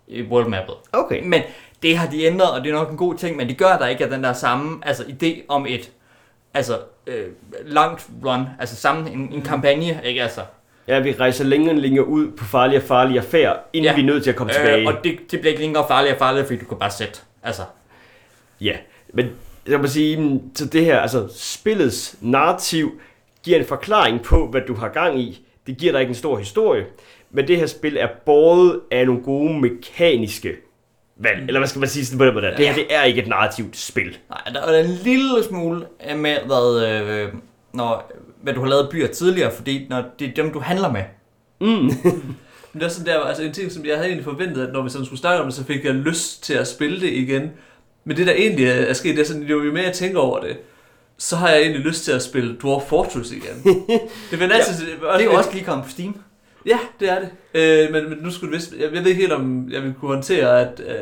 i 0.08 0.22
world 0.24 0.48
mappet. 0.50 0.76
okay. 0.94 1.22
Men 1.24 1.42
det 1.82 1.98
har 1.98 2.08
de 2.10 2.24
ændret, 2.24 2.52
og 2.52 2.64
det 2.64 2.70
er 2.70 2.74
nok 2.74 2.92
en 2.92 2.98
god 2.98 3.16
ting, 3.16 3.38
men 3.38 3.48
det 3.50 3.58
gør 3.58 3.78
der 3.78 3.88
ikke 3.88 4.04
af 4.04 4.10
den 4.10 4.24
der 4.24 4.34
samme 4.34 4.80
altså, 4.86 5.04
idé 5.04 5.42
om 5.48 5.66
et 5.70 5.92
altså, 6.54 6.80
øh, 7.08 7.26
langt 7.66 8.08
run, 8.26 8.46
altså 8.60 8.76
sammen 8.76 9.08
en, 9.08 9.34
en 9.34 9.42
kampagne, 9.42 10.02
ikke 10.06 10.24
altså. 10.24 10.42
Ja, 10.88 11.00
vi 11.00 11.12
rejser 11.12 11.44
længere 11.46 11.72
og 11.76 11.78
længere 11.78 12.08
ud 12.08 12.32
på 12.32 12.46
farlige 12.46 12.80
og 12.80 12.84
farlige 12.84 13.22
færd, 13.22 13.70
inden 13.74 13.90
Ja. 13.90 13.96
vi 13.96 14.02
er 14.02 14.06
nødt 14.06 14.24
til 14.24 14.30
at 14.30 14.36
komme 14.36 14.54
tilbage. 14.54 14.82
Øh, 14.82 14.88
og 14.88 14.94
det, 15.04 15.20
det 15.32 15.40
bliver 15.40 15.50
ikke 15.52 15.62
længere 15.62 15.86
farligere 15.88 16.16
og 16.16 16.20
farligere, 16.20 16.46
fordi 16.48 16.60
du 16.60 16.66
kan 16.66 16.78
bare 16.78 16.92
sætte. 16.92 17.20
Altså, 17.44 17.62
Ja, 18.62 18.74
men 19.14 19.30
jeg 19.68 19.80
må 19.80 19.88
sige, 19.88 20.18
mm, 20.22 20.40
så 20.56 20.66
det 20.66 20.86
her, 20.86 21.00
altså 21.00 21.28
spillets 21.36 22.16
narrativ 22.22 22.92
giver 23.44 23.60
en 23.60 23.66
forklaring 23.66 24.22
på, 24.24 24.48
hvad 24.48 24.62
du 24.68 24.74
har 24.74 24.90
gang 24.90 25.20
i. 25.20 25.46
Det 25.68 25.78
giver 25.78 25.92
dig 25.92 26.02
ikke 26.02 26.10
en 26.12 26.16
stor 26.16 26.38
historie. 26.38 26.86
Men 27.32 27.48
det 27.48 27.58
her 27.58 27.66
spil 27.66 27.98
er 27.98 28.08
båret 28.26 28.80
af 28.92 29.06
nogle 29.06 29.22
gode 29.24 29.60
mekaniske 29.60 30.56
valg. 31.24 31.48
Eller 31.48 31.60
hvad 31.60 31.68
skal 31.68 31.80
man 31.80 31.90
sige 31.90 32.06
sådan 32.06 32.18
på 32.18 32.26
den 32.26 32.34
måde. 32.34 32.46
Det 32.46 32.68
her, 32.68 32.74
det 32.74 32.86
er 32.90 33.04
ikke 33.04 33.22
et 33.22 33.28
narrativt 33.28 33.78
spil. 33.78 34.18
Nej, 34.30 34.42
der 34.54 34.62
er 34.62 34.84
en 34.84 35.00
lille 35.04 35.44
smule 35.44 35.86
med, 36.16 36.38
hvad, 36.46 36.88
øh, 36.88 37.30
når, 37.74 38.12
hvad 38.42 38.54
du 38.54 38.60
har 38.60 38.68
lavet 38.68 38.90
byer 38.92 39.08
tidligere, 39.08 39.52
fordi 39.52 39.88
når 39.90 40.04
det 40.20 40.28
er 40.28 40.34
dem, 40.44 40.54
du 40.54 40.60
handler 40.60 40.92
med. 40.92 41.04
Men 42.74 42.80
det 42.82 42.86
er 42.86 42.90
sådan 42.90 43.14
der, 43.14 43.20
altså 43.20 43.44
en 43.44 43.54
ting, 43.54 43.72
som 43.72 43.86
jeg 43.86 43.96
havde 43.96 44.08
egentlig 44.08 44.26
forventet, 44.26 44.68
at 44.68 44.74
når 44.74 44.82
vi 44.82 44.90
sådan 44.90 45.06
skulle 45.06 45.20
snakke 45.20 45.42
om 45.42 45.48
det, 45.48 45.56
så 45.56 45.64
fik 45.64 45.86
jeg 45.86 45.94
lyst 45.94 46.44
til 46.44 46.54
at 46.54 46.68
spille 46.68 47.02
det 47.02 47.14
igen. 47.14 47.52
Men 48.06 48.18
det 48.18 48.28
der 48.28 48.34
egentlig 48.34 48.66
er 48.66 48.94
sket, 48.94 49.16
det 49.16 49.22
er 49.22 49.26
sådan, 49.26 49.44
jo 49.44 49.60
mere 49.60 49.84
jeg 49.84 49.94
tænker 49.94 50.20
over 50.20 50.40
det, 50.40 50.58
så 51.18 51.36
har 51.36 51.50
jeg 51.50 51.62
egentlig 51.62 51.82
lyst 51.82 52.04
til 52.04 52.12
at 52.12 52.24
spille 52.24 52.58
Dwarf 52.62 52.84
Fortress 52.88 53.32
igen. 53.32 53.64
det 54.32 54.40
vil 54.40 54.52
altid... 54.52 54.86
Det 54.86 54.98
er 55.04 55.24
jo 55.24 55.34
også 55.34 55.50
lige 55.54 55.64
kommet 55.64 55.86
på 55.86 55.92
Steam. 55.92 56.16
Ja, 56.66 56.80
det 57.00 57.10
er 57.10 57.20
det. 57.20 57.30
Øh, 57.54 57.92
men, 57.92 58.10
men 58.10 58.18
nu 58.22 58.32
skulle 58.32 58.52
du 58.52 58.58
vist... 58.58 58.74
Jeg, 58.80 58.82
jeg 58.94 59.04
ved 59.04 59.10
ikke 59.10 59.22
helt, 59.22 59.34
om 59.34 59.70
jeg 59.72 59.84
vil 59.84 59.94
kunne 60.00 60.14
håndtere, 60.14 60.62
at... 60.62 60.82
Øh, 60.88 60.96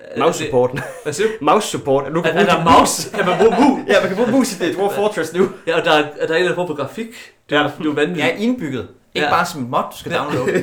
at 0.00 0.18
Mouse 0.18 0.38
det- 0.38 0.46
supporten. 0.46 0.80
Hvad 1.02 1.12
siger 1.12 1.26
du? 1.28 1.32
Mouse 1.50 1.68
support. 1.68 2.12
Nu 2.12 2.20
Er, 2.20 2.24
er 2.28 2.44
der 2.44 2.78
mouse? 2.78 3.10
Kan 3.10 3.26
man 3.26 3.38
bruge 3.38 3.50
mus? 3.50 3.88
Ja, 3.88 4.00
man 4.00 4.08
kan 4.08 4.16
bruge 4.16 4.30
mus 4.30 4.52
i 4.60 4.64
det 4.64 4.74
Dwarf 4.76 4.92
Fortress 4.92 5.34
nu. 5.34 5.48
Ja, 5.66 5.78
og 5.78 5.84
der 5.84 5.90
er, 5.92 6.04
er 6.20 6.26
der 6.26 6.34
en 6.34 6.40
anden 6.42 6.54
form 6.54 6.66
for 6.66 6.74
grafik. 6.74 7.06
Det 7.50 7.56
er, 7.56 7.60
Ja. 7.62 7.66
det 7.66 7.80
er 7.80 7.84
jo 7.84 7.90
vanvittigt. 7.90 8.26
Er 8.26 8.30
indbygget. 8.36 8.88
Ikke 9.14 9.26
Ja. 9.26 9.32
bare 9.34 9.46
som 9.46 9.60
mod, 9.62 9.78
du 9.92 9.98
skal 9.98 10.12
downloade. 10.12 10.52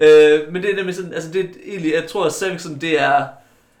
øh, 0.00 0.52
men 0.52 0.62
det 0.62 0.70
er 0.70 0.76
nemlig 0.76 0.94
sådan, 0.94 1.12
altså 1.12 1.30
det 1.32 1.40
er 1.40 1.48
egentlig, 1.66 1.92
jeg 1.94 2.06
tror 2.08 2.24
at 2.26 2.32
Samson, 2.32 2.74
det 2.80 3.00
er, 3.00 3.14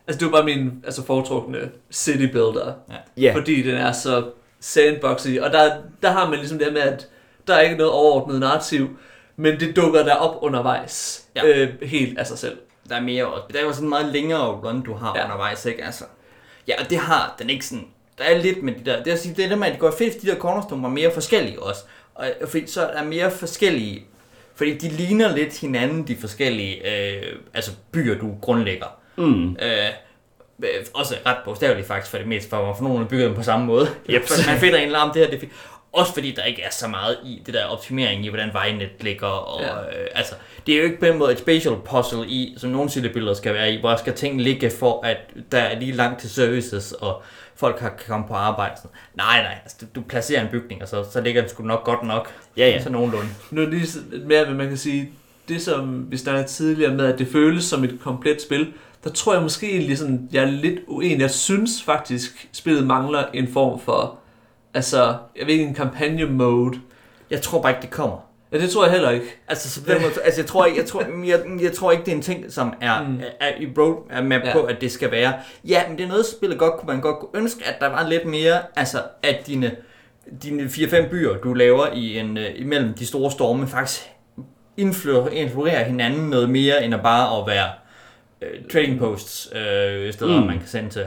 altså 0.06 0.18
det 0.18 0.22
er 0.22 0.26
jo 0.26 0.30
bare 0.30 0.44
min 0.44 0.72
altså 0.84 1.04
foretrukne 1.06 1.58
city 1.92 2.26
builder. 2.32 2.72
Ja. 3.16 3.34
Fordi 3.34 3.62
den 3.62 3.74
er 3.74 3.92
så 3.92 4.24
sandboxy, 4.60 5.28
og 5.40 5.52
der, 5.52 5.70
der 6.02 6.10
har 6.10 6.28
man 6.30 6.38
ligesom 6.38 6.58
det 6.58 6.72
med, 6.72 6.80
at 6.82 7.08
der 7.46 7.54
er 7.54 7.60
ikke 7.60 7.76
noget 7.76 7.92
overordnet 7.92 8.40
narrativ, 8.40 8.88
men 9.38 9.60
det 9.60 9.76
dukker 9.76 10.02
der 10.02 10.14
op 10.14 10.36
undervejs, 10.42 11.24
Ja. 11.36 11.46
øh, 11.46 11.82
helt 11.82 12.18
af 12.18 12.26
sig 12.26 12.38
selv. 12.38 12.58
Der 12.88 12.96
er 12.96 13.00
mere 13.00 13.26
også. 13.26 13.44
Der 13.52 13.58
er 13.58 13.62
jo 13.64 13.72
sådan 13.72 13.84
en 13.86 13.90
meget 13.90 14.06
længere 14.12 14.46
run, 14.46 14.82
du 14.82 14.94
har 14.94 15.12
Ja. 15.16 15.24
undervejs, 15.24 15.66
ikke? 15.66 15.84
Altså, 15.84 16.04
ja, 16.68 16.74
og 16.84 16.90
det 16.90 16.98
har 16.98 17.34
den 17.38 17.50
ikke 17.50 17.66
sådan... 17.66 17.86
Der 18.18 18.24
er 18.24 18.38
lidt 18.38 18.62
med 18.62 18.72
de 18.74 18.84
der... 18.90 19.02
Det, 19.02 19.12
er, 19.12 19.16
sige, 19.16 19.34
det 19.34 19.44
er 19.44 19.48
det 19.48 19.58
med, 19.58 19.66
at 19.66 19.72
det 19.72 19.80
går 19.80 19.90
fedt, 19.98 20.14
at 20.16 20.22
de 20.22 20.26
der 20.26 20.36
cornerstone 20.36 20.82
var 20.82 20.88
mere 20.88 21.10
forskellige 21.14 21.62
også. 21.62 21.80
Og, 22.14 22.26
fordi 22.48 22.66
så 22.66 22.86
er 22.86 23.04
mere 23.04 23.30
forskellige... 23.30 24.04
Fordi 24.54 24.74
de 24.78 24.88
ligner 24.88 25.36
lidt 25.36 25.60
hinanden, 25.60 26.08
de 26.08 26.16
forskellige 26.16 26.76
øh, 27.16 27.36
altså 27.54 27.70
byer, 27.92 28.18
du 28.18 28.34
grundlægger. 28.42 28.86
Mm. 29.16 29.56
Øh, 29.62 29.68
øh, 30.62 30.68
også 30.94 31.14
ret 31.26 31.36
bogstaveligt 31.44 31.86
faktisk 31.86 32.10
for 32.10 32.18
det 32.18 32.26
meste, 32.26 32.50
for, 32.50 32.74
for 32.74 32.82
nogen 32.84 33.06
bygger 33.06 33.26
dem 33.26 33.34
på 33.34 33.42
samme 33.42 33.66
måde. 33.66 33.86
Yep. 34.10 34.22
Man 34.48 34.58
finder 34.58 34.78
en 34.78 34.86
eller 34.86 34.98
anden, 34.98 35.14
det 35.14 35.22
her, 35.22 35.30
det 35.30 35.36
er 35.36 35.40
fedt. 35.40 35.52
Også 35.92 36.12
fordi 36.14 36.32
der 36.32 36.44
ikke 36.44 36.62
er 36.62 36.70
så 36.70 36.88
meget 36.88 37.16
i 37.24 37.42
det 37.46 37.54
der 37.54 37.64
optimering 37.64 38.24
i, 38.24 38.28
hvordan 38.28 38.48
vejnet 38.52 38.88
ligger. 39.00 39.26
Og, 39.26 39.60
Ja. 39.60 39.76
øh, 39.80 40.06
altså, 40.14 40.34
det 40.66 40.74
er 40.74 40.78
jo 40.78 40.84
ikke 40.84 41.00
på 41.00 41.06
en 41.06 41.18
måde 41.18 41.32
et 41.32 41.38
spatial 41.38 41.74
puzzle 41.84 42.26
i, 42.26 42.54
som 42.58 42.70
nogle 42.70 42.90
billeder 43.12 43.34
skal 43.34 43.54
være 43.54 43.72
i, 43.72 43.80
hvor 43.80 43.96
skal 43.96 44.14
ting 44.14 44.40
ligge 44.42 44.70
for, 44.70 45.06
at 45.06 45.16
der 45.52 45.58
er 45.58 45.78
lige 45.80 45.92
langt 45.92 46.20
til 46.20 46.30
services, 46.30 46.92
og 46.92 47.22
folk 47.56 47.80
har, 47.80 47.88
kan 47.88 48.06
komme 48.08 48.26
på 48.28 48.34
arbejde. 48.34 48.74
Sådan. 48.76 48.90
Nej, 49.14 49.42
nej, 49.42 49.58
altså, 49.62 49.76
du, 49.80 49.86
du 50.00 50.04
placerer 50.08 50.42
en 50.42 50.48
bygning, 50.48 50.82
og 50.82 50.88
så, 50.88 51.04
så 51.12 51.20
ligger 51.20 51.40
den 51.40 51.50
sgu 51.50 51.62
nok 51.62 51.84
godt 51.84 52.02
nok. 52.02 52.32
Ja, 52.56 52.68
ja. 52.68 52.82
Så 52.82 52.90
nogenlunde. 52.90 53.28
Nu 53.50 53.62
er 53.62 53.66
lige 53.66 53.86
så- 53.86 53.98
mere, 54.24 54.44
hvad 54.44 54.54
man 54.54 54.68
kan 54.68 54.76
sige, 54.76 55.10
det 55.48 55.62
som 55.62 56.10
vi 56.10 56.16
snakkede 56.16 56.46
tidligere 56.48 56.94
med, 56.94 57.12
at 57.12 57.18
det 57.18 57.28
føles 57.32 57.64
som 57.64 57.84
et 57.84 57.98
komplet 58.02 58.42
spil, 58.42 58.72
der 59.04 59.10
tror 59.10 59.32
jeg 59.32 59.42
måske 59.42 59.96
sådan, 59.96 60.28
jeg 60.32 60.42
er 60.42 60.50
lidt 60.50 60.78
uenig. 60.86 61.20
Jeg 61.20 61.30
synes 61.30 61.82
faktisk, 61.82 62.48
spillet 62.52 62.86
mangler 62.86 63.24
en 63.34 63.52
form 63.52 63.80
for, 63.80 64.18
altså, 64.78 65.16
jeg 65.36 65.46
ved 65.46 65.54
ikke, 65.54 65.64
en 65.64 65.74
kampagne 65.74 66.24
mode. 66.26 66.78
Jeg 67.30 67.42
tror 67.42 67.62
bare 67.62 67.72
ikke, 67.72 67.82
det 67.82 67.90
kommer. 67.90 68.16
Ja, 68.52 68.58
det 68.58 68.70
tror 68.70 68.84
jeg 68.84 68.92
heller 68.92 69.10
ikke. 69.10 69.26
Altså, 69.48 69.70
så 69.70 69.84
på 69.84 69.90
den 69.92 70.02
måde, 70.02 70.12
altså 70.24 70.40
jeg, 70.40 70.46
tror 70.48 70.64
ikke, 70.66 70.78
jeg, 70.78 70.86
tror, 70.86 71.04
jeg, 71.24 71.40
jeg 71.62 71.72
tror 71.72 71.92
ikke, 71.92 72.04
det 72.04 72.12
er 72.12 72.16
en 72.16 72.22
ting, 72.22 72.52
som 72.52 72.72
er, 72.80 73.02
Mm. 73.02 73.20
er, 73.20 73.46
er 73.48 73.52
i 73.60 73.68
road 73.78 73.96
er 74.10 74.22
med 74.22 74.40
Ja. 74.44 74.52
på, 74.52 74.62
at 74.62 74.80
det 74.80 74.92
skal 74.92 75.10
være. 75.10 75.32
Ja, 75.64 75.82
men 75.88 75.98
det 75.98 76.04
er 76.04 76.08
noget, 76.08 76.26
spillet 76.26 76.58
godt 76.58 76.72
kunne 76.80 76.86
man 76.86 77.00
godt 77.00 77.18
kunne 77.18 77.30
ønske, 77.42 77.64
at 77.66 77.74
der 77.80 77.86
var 77.86 78.08
lidt 78.08 78.24
mere, 78.24 78.58
altså 78.76 79.02
at 79.22 79.46
dine, 79.46 79.76
dine 80.42 80.62
4-5 80.64 81.08
byer, 81.10 81.36
du 81.36 81.54
laver 81.54 81.86
i 81.94 82.18
en, 82.18 82.36
uh, 82.38 82.42
imellem 82.54 82.94
de 82.94 83.06
store 83.06 83.30
storme, 83.30 83.66
faktisk 83.68 84.10
influerer, 84.76 85.28
influerer 85.28 85.84
hinanden 85.84 86.30
noget 86.30 86.50
mere, 86.50 86.84
end 86.84 86.94
at 86.94 87.02
bare 87.02 87.40
at 87.40 87.46
være 87.46 87.68
uh, 88.42 88.68
trading 88.72 88.98
posts, 88.98 89.48
uh, 89.52 89.58
steder, 90.12 90.40
Mm. 90.40 90.46
man 90.46 90.58
kan 90.58 90.68
sende 90.68 90.90
til. 90.90 91.06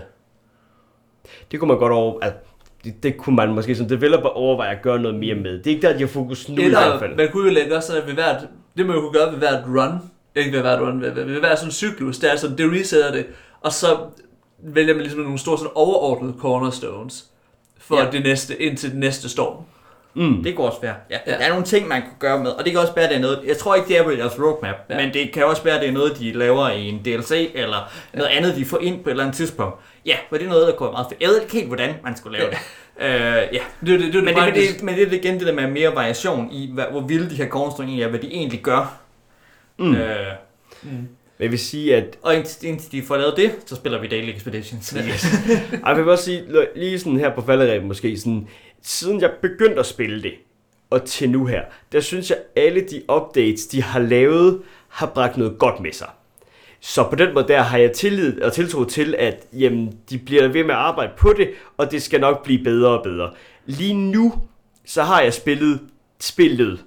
Det 1.52 1.60
kunne 1.60 1.68
man 1.68 1.78
godt 1.78 1.94
over... 1.94 2.20
Altså, 2.22 2.40
det, 2.84 3.04
det 3.04 3.18
kunne 3.18 3.36
man 3.36 3.50
måske 3.54 3.76
som 3.76 3.88
developer 3.88 4.30
overveje 4.30 4.76
at 4.76 4.82
gøre 4.82 5.00
noget 5.00 5.18
mere 5.20 5.36
med. 5.36 5.52
Det 5.58 5.68
er 5.68 5.76
ikke 5.76 5.88
der, 5.88 5.94
de 5.94 6.00
har 6.00 6.08
fokus 6.08 6.50
nu 6.50 6.56
i 6.56 6.70
hvert 6.70 6.84
Eller, 6.84 7.00
fald. 7.00 7.16
man 7.16 7.30
kunne 7.32 7.48
jo 7.48 7.54
lægge 7.54 7.76
også 7.76 7.88
sådan, 7.88 8.02
at 8.02 8.08
ved 8.08 8.14
hvert, 8.14 8.38
det 8.78 8.86
man 8.86 8.96
jo 8.96 9.02
kunne 9.02 9.14
gøre 9.14 9.32
ved 9.32 9.38
hvert 9.40 9.64
run, 9.68 9.98
ikke 10.36 10.52
ved 10.52 10.62
hvert 10.62 10.80
run, 10.82 11.02
ved, 11.02 11.12
ved, 11.12 11.24
ved 11.24 11.40
hvert 11.40 11.60
sådan 11.60 11.72
cyklus, 11.72 12.18
det 12.18 12.32
er 12.32 12.36
sådan, 12.36 12.58
det 12.58 12.72
resetter 12.72 13.12
det, 13.12 13.26
og 13.62 13.72
så 13.74 13.98
vælger 14.64 14.94
man 14.94 15.02
ligesom 15.04 15.22
nogle 15.22 15.40
store 15.40 15.58
sådan 15.58 15.72
overordnede 15.76 16.34
cornerstones, 16.40 17.26
for 17.80 17.98
ja. 17.98 18.04
Ja. 18.06 18.12
det 18.12 18.24
næste, 18.24 18.62
indtil 18.62 18.90
det 18.90 18.98
næste 19.00 19.30
storm. 19.30 19.56
Mm. 20.14 20.44
Det 20.44 20.56
kunne 20.56 20.68
også 20.68 20.82
være. 20.82 20.96
Ja. 21.10 21.18
Ja. 21.28 21.32
ja. 21.34 21.38
Der 21.38 21.46
er 21.46 21.50
nogle 21.50 21.66
ting, 21.66 21.88
man 21.88 22.02
kunne 22.02 22.20
gøre 22.20 22.40
med, 22.44 22.52
og 22.52 22.64
det 22.66 22.72
kan 22.72 22.82
også 22.82 22.94
være, 22.96 23.06
at 23.06 23.10
det 23.10 23.18
er 23.18 23.22
noget, 23.22 23.40
jeg 23.48 23.58
tror 23.58 23.76
ikke, 23.76 23.88
det 23.88 23.98
er 23.98 24.04
på 24.04 24.12
deres 24.12 24.40
roadmap, 24.40 24.76
Ja. 24.90 24.96
ja. 25.00 25.06
men 25.06 25.14
det 25.14 25.32
kan 25.32 25.46
også 25.46 25.64
være, 25.64 25.76
at 25.76 25.82
det 25.82 25.90
er 25.90 25.94
noget, 25.94 26.20
de 26.20 26.32
laver 26.32 26.70
i 26.70 26.90
en 26.90 26.98
DLC, 27.06 27.52
eller 27.56 27.92
noget 28.14 28.28
andet, 28.30 28.56
de 28.56 28.66
får 28.66 28.78
ind 28.80 29.04
på 29.04 29.10
et 29.10 29.12
eller 29.12 29.24
andet 29.24 29.36
tidspunkt. 29.38 29.76
Ja, 30.06 30.18
for 30.30 30.38
det 30.38 30.46
er 30.46 30.50
noget, 30.50 30.68
der 30.68 30.76
går 30.76 30.92
meget 30.92 31.08
fedt. 31.10 31.22
Jeg 31.22 31.30
ved 31.30 31.42
ikke 31.42 31.54
helt, 31.54 31.68
hvordan 31.68 31.96
man 32.04 32.18
skulle 32.18 32.38
lave 32.38 32.50
det. 32.50 32.58
Øh, 33.00 33.56
ja. 33.56 33.62
Det 33.86 34.00
det, 34.00 34.14
det, 34.14 34.24
Men, 34.24 34.36
det, 34.36 34.44
men, 34.44 34.54
det, 34.54 34.84
men 34.84 34.96
det 34.96 35.08
er 35.08 35.12
igen 35.12 35.40
det 35.40 35.48
der 35.48 35.54
med 35.54 35.68
mere 35.68 35.96
variation 35.96 36.52
i, 36.52 36.72
hvad, 36.74 36.86
hvor 36.92 37.02
vilde 37.02 37.30
de 37.30 37.36
her 37.36 37.48
cornerstone 37.48 37.88
egentlig 37.88 38.04
er, 38.04 38.10
hvad 38.10 38.20
de 38.20 38.34
egentlig 38.34 38.62
gør. 38.62 39.02
Mm. 39.80 39.86
Mm. 39.86 39.96
Øh, 39.96 40.28
jeg 41.40 41.52
vil 41.52 41.60
sige, 41.60 41.96
at... 41.96 42.18
og 42.22 42.36
indtil, 42.36 42.68
indtil 42.68 42.92
de 42.92 43.04
får 43.04 43.18
lavet 43.18 43.34
det, 43.38 43.52
så 43.66 43.76
spiller 43.76 44.02
vi 44.02 44.08
Daily 44.08 44.36
Expeditions. 44.36 44.94
Ej, 44.94 45.00
jeg 45.86 45.98
vil 45.98 46.10
også 46.10 46.24
sige, 46.24 46.44
lige 46.76 47.00
sådan 47.00 47.20
her 47.20 47.36
på 47.36 47.42
falderæben 47.42 47.88
måske, 47.88 48.18
sådan, 48.18 48.48
siden 48.82 49.22
jeg 49.22 49.32
begyndte 49.42 49.80
at 49.80 49.86
spille 49.86 50.24
det, 50.24 50.34
og 50.90 51.06
til 51.06 51.30
nu 51.30 51.46
her, 51.46 51.62
der 51.92 52.00
synes 52.00 52.30
jeg, 52.30 52.38
alle 52.56 52.82
de 52.82 53.02
updates, 53.10 53.68
de 53.68 53.84
har 53.84 54.00
lavet, 54.00 54.62
har 54.88 55.08
bragt 55.08 55.38
noget 55.38 55.60
godt 55.60 55.80
med 55.80 55.92
sig. 55.92 56.10
Så 56.82 57.04
på 57.10 57.16
den 57.16 57.34
måde 57.34 57.48
der 57.48 57.62
har 57.62 57.78
jeg 57.78 57.92
tillid 57.92 58.42
og 58.42 58.54
tiltro 58.54 58.84
til, 58.84 59.16
at 59.18 59.46
jamen, 59.54 59.94
de 60.10 60.18
bliver 60.18 60.48
ved 60.48 60.64
med 60.64 60.74
at 60.74 60.80
arbejde 60.80 61.12
på 61.18 61.34
det, 61.38 61.50
og 61.78 61.92
det 61.92 62.02
skal 62.02 62.20
nok 62.22 62.44
blive 62.44 62.64
bedre 62.64 62.90
og 62.90 63.04
bedre. 63.04 63.32
Lige 63.66 63.94
nu, 63.94 64.34
så 64.86 65.04
har 65.04 65.22
jeg 65.22 65.34
spillet 65.34 65.80
spillet. 66.20 66.84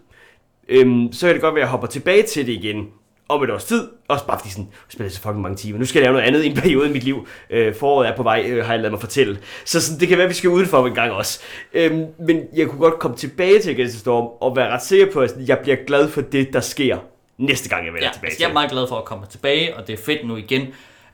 Øhm, 0.68 1.12
så 1.12 1.26
kan 1.26 1.34
det 1.34 1.42
godt 1.42 1.54
være, 1.54 1.62
at 1.62 1.66
jeg 1.66 1.70
hopper 1.70 1.86
tilbage 1.86 2.22
til 2.22 2.46
det 2.46 2.52
igen 2.52 2.86
om 3.28 3.42
et 3.42 3.50
års 3.50 3.64
tid. 3.64 3.88
Også 4.08 4.26
bare 4.26 4.38
fordi 4.38 4.50
sådan, 4.50 4.64
jeg 4.64 4.92
spiller 4.92 5.10
så 5.10 5.20
fucking 5.20 5.40
mange 5.40 5.56
timer. 5.56 5.78
Nu 5.78 5.84
skal 5.84 6.00
jeg 6.00 6.04
lave 6.04 6.12
noget 6.12 6.26
andet 6.26 6.44
i 6.44 6.46
en 6.46 6.56
periode 6.62 6.88
i 6.88 6.92
mit 6.92 7.04
liv. 7.04 7.26
Øh, 7.50 7.74
foråret 7.74 8.08
er 8.08 8.16
på 8.16 8.22
vej, 8.22 8.44
øh, 8.48 8.64
har 8.64 8.72
jeg 8.72 8.80
lavet 8.80 8.92
mig 8.92 9.00
fortælle. 9.00 9.38
Så 9.64 9.80
sådan, 9.80 10.00
det 10.00 10.08
kan 10.08 10.16
være, 10.18 10.24
at 10.24 10.30
vi 10.30 10.34
skal 10.34 10.50
udenfor 10.50 10.86
en 10.86 10.94
gang 10.94 11.12
også. 11.12 11.40
Øhm, 11.74 12.06
men 12.18 12.40
jeg 12.56 12.68
kunne 12.68 12.80
godt 12.80 12.98
komme 12.98 13.16
tilbage 13.16 13.60
til 13.60 13.70
Against 13.70 13.92
the 13.92 14.00
Storm 14.00 14.28
og 14.40 14.56
være 14.56 14.70
ret 14.70 14.82
sikker 14.82 15.12
på, 15.12 15.20
at 15.20 15.34
jeg 15.46 15.58
bliver 15.58 15.76
glad 15.86 16.08
for 16.08 16.20
det, 16.20 16.52
der 16.52 16.60
sker 16.60 16.98
næste 17.38 17.68
gang, 17.68 17.84
jeg 17.86 17.92
vender 17.92 18.06
Ja, 18.06 18.12
tilbage 18.12 18.26
altså, 18.28 18.36
til 18.38 18.42
jeg 18.42 18.48
er 18.48 18.52
meget 18.52 18.70
glad 18.70 18.88
for 18.88 18.96
at 18.96 19.04
komme 19.04 19.26
tilbage, 19.30 19.76
og 19.76 19.86
det 19.86 19.92
er 19.92 20.02
fedt 20.04 20.26
nu 20.26 20.36
igen. 20.36 20.62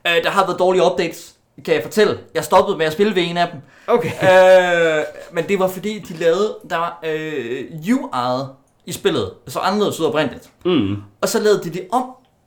Øh, 0.06 0.24
der 0.24 0.30
har 0.30 0.46
været 0.46 0.58
dårlige 0.58 0.82
updates, 0.84 1.34
kan 1.64 1.74
jeg 1.74 1.82
fortælle. 1.82 2.18
Jeg 2.34 2.44
stoppede 2.44 2.78
med 2.78 2.86
at 2.86 2.92
spille 2.92 3.14
ved 3.14 3.22
en 3.22 3.36
af 3.36 3.48
dem. 3.52 3.60
Okay. 3.86 4.08
øh, 4.08 5.04
men 5.32 5.48
det 5.48 5.58
var 5.58 5.68
fordi, 5.68 5.98
de 5.98 6.16
lavede, 6.16 6.56
der 6.70 6.76
var 6.76 7.00
øh, 7.04 7.64
UI'et 7.70 8.46
i 8.86 8.92
spillet, 8.92 9.32
så 9.48 9.58
anderledes 9.58 10.00
ud 10.00 10.06
oprindeligt. 10.06 10.50
Mm. 10.64 10.96
Og 11.20 11.28
så 11.28 11.40
lavede 11.40 11.62
de 11.64 11.70
det 11.70 11.86
om, 11.92 12.04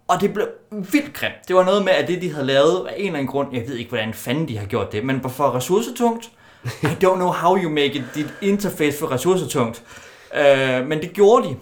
og 0.08 0.22
det 0.22 0.34
blev 0.34 0.48
vildt 0.70 1.14
grimt. 1.14 1.34
Det 1.48 1.56
var 1.56 1.64
noget 1.64 1.86
med, 1.86 1.94
at 1.94 2.08
det, 2.08 2.22
de 2.22 2.32
havde 2.32 2.46
lavet 2.46 2.88
af 2.88 2.94
en 2.98 3.06
eller 3.06 3.20
anden 3.20 3.32
grund, 3.32 3.48
jeg 3.54 3.64
ved 3.68 3.76
ikke, 3.76 3.90
hvordan 3.90 4.14
fanden 4.14 4.48
de 4.48 4.58
har 4.58 4.66
gjort 4.66 4.92
det, 4.92 5.06
men 5.06 5.30
for 5.30 5.56
ressourcetungt. 5.56 6.32
I 6.84 6.86
don't 7.04 7.16
know 7.16 7.32
how 7.32 7.58
you 7.58 7.70
make 7.70 7.94
it, 7.96 8.04
dit 8.16 8.34
interface 8.42 8.98
for 9.00 9.12
ressourcetungt. 9.12 9.84
Øh, 10.36 10.88
men 10.88 11.02
det 11.02 11.14
gjorde 11.14 11.48
de. 11.48 11.56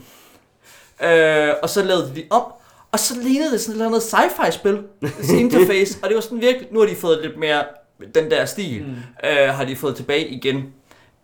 Øh, 1.03 1.53
og 1.63 1.69
så 1.69 1.83
lavede 1.83 2.09
de 2.09 2.15
det 2.15 2.25
om, 2.29 2.43
og 2.91 2.99
så 2.99 3.13
lignede 3.21 3.51
det 3.51 3.61
sådan 3.61 3.81
et 3.81 3.85
eller 3.85 3.87
andet 3.87 4.01
sci-fi 4.01 4.51
spil, 4.51 4.83
interface, 5.39 5.97
og 6.03 6.09
det 6.09 6.15
var 6.15 6.21
sådan 6.21 6.41
virkelig, 6.41 6.67
nu 6.71 6.79
har 6.79 6.87
de 6.87 6.95
fået 6.95 7.19
lidt 7.21 7.37
mere 7.37 7.63
den 8.15 8.31
der 8.31 8.45
stil, 8.45 8.83
mm. 8.83 9.29
øh, 9.29 9.49
har 9.53 9.65
de 9.65 9.75
fået 9.75 9.95
tilbage 9.95 10.27
igen 10.27 10.73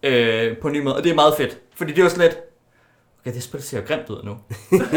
øh, 0.03 0.57
på 0.57 0.67
en 0.67 0.73
ny 0.73 0.81
måde, 0.81 0.95
og 0.95 1.03
det 1.03 1.09
er 1.09 1.15
meget 1.15 1.33
fedt, 1.37 1.57
fordi 1.75 1.93
det 1.93 2.03
var 2.03 2.09
sådan 2.09 2.23
lidt, 2.23 2.37
okay, 3.21 3.33
det 3.33 3.43
spil 3.43 3.63
ser 3.63 3.81
grimt 3.81 4.09
ud 4.09 4.23
nu. 4.23 4.31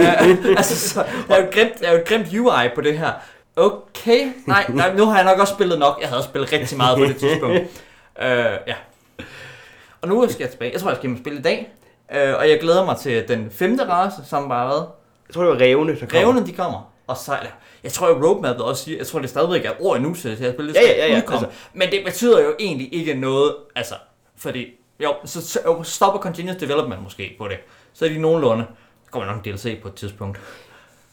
øh, 0.01 0.57
altså, 0.57 0.89
så, 0.89 1.05
der, 1.29 1.35
er 1.35 1.41
jo 1.43 1.49
grimt, 1.53 1.81
der 1.81 1.89
er 1.89 1.93
jo 1.93 1.99
et 1.99 2.09
grimt 2.09 2.27
UI 2.35 2.69
på 2.75 2.81
det 2.81 2.99
her. 2.99 3.13
Okay, 3.57 4.33
nej, 4.47 4.67
nej, 4.69 4.95
nu 4.97 5.05
har 5.05 5.17
jeg 5.17 5.25
nok 5.25 5.39
også 5.39 5.55
spillet 5.55 5.79
nok, 5.79 5.99
jeg 6.01 6.09
havde 6.09 6.19
også 6.19 6.29
spillet 6.29 6.53
rigtig 6.53 6.77
meget 6.77 6.99
på 6.99 7.05
det 7.05 7.17
tidspunkt. 7.17 7.57
øh, 8.23 8.59
ja. 8.67 8.75
Og 10.01 10.09
nu 10.09 10.29
skal 10.29 10.43
jeg 10.43 10.51
tilbage, 10.51 10.73
jeg 10.73 10.81
tror, 10.81 10.91
jeg 10.91 10.97
skal 10.97 11.09
hjem 11.09 11.15
og 11.15 11.21
spille 11.21 11.39
i 11.39 11.43
dag, 11.43 11.73
øh, 12.15 12.35
og 12.39 12.51
jeg 12.51 12.61
glæder 12.61 12.85
mig 12.85 12.97
til 12.97 13.29
den 13.29 13.51
femte 13.51 13.85
race, 13.85 14.17
som 14.29 14.49
bare 14.49 14.67
har 14.67 14.75
været. 14.75 14.87
Jeg 15.29 15.35
tror, 15.35 15.43
det 15.43 15.51
var 15.53 15.61
revne, 15.61 15.93
der 15.93 16.07
kom. 16.07 16.19
Revne, 16.19 16.47
de 16.47 16.53
kommer. 16.53 16.93
Og 17.07 17.17
så, 17.17 17.37
eller, 17.37 17.51
jeg 17.83 17.93
tror, 17.93 18.07
at 18.07 18.25
roadmapet 18.25 18.65
også 18.65 18.85
siger, 18.85 18.99
jeg 18.99 19.07
tror, 19.07 19.19
det 19.19 19.31
stadigvæk 19.31 19.65
er 19.65 19.71
år 19.81 19.97
endnu, 19.97 20.15
så 20.15 20.29
jeg 20.29 20.37
spiller 20.37 20.73
Ja, 20.75 20.81
ja, 20.81 21.07
ja, 21.07 21.13
ja, 21.13 21.17
udkomme. 21.19 21.49
Men 21.73 21.91
det 21.91 22.05
betyder 22.05 22.41
jo 22.41 22.55
egentlig 22.59 22.95
ikke 22.95 23.15
noget, 23.15 23.55
altså, 23.77 23.95
fordi 24.37 24.67
Jo, 25.03 25.15
så, 25.25 25.61
stopper 25.83 26.21
continuous 26.21 26.57
development 26.57 27.03
måske 27.03 27.35
på 27.39 27.49
det. 27.49 27.57
Så 27.93 28.05
er 28.05 28.09
de 28.09 28.19
nogenlunde. 28.19 28.65
Så 29.05 29.11
kommer 29.11 29.33
nok 29.33 29.47
en 29.47 29.53
DLC 29.53 29.83
på 29.83 29.89
et 29.89 29.95
tidspunkt. 29.95 30.41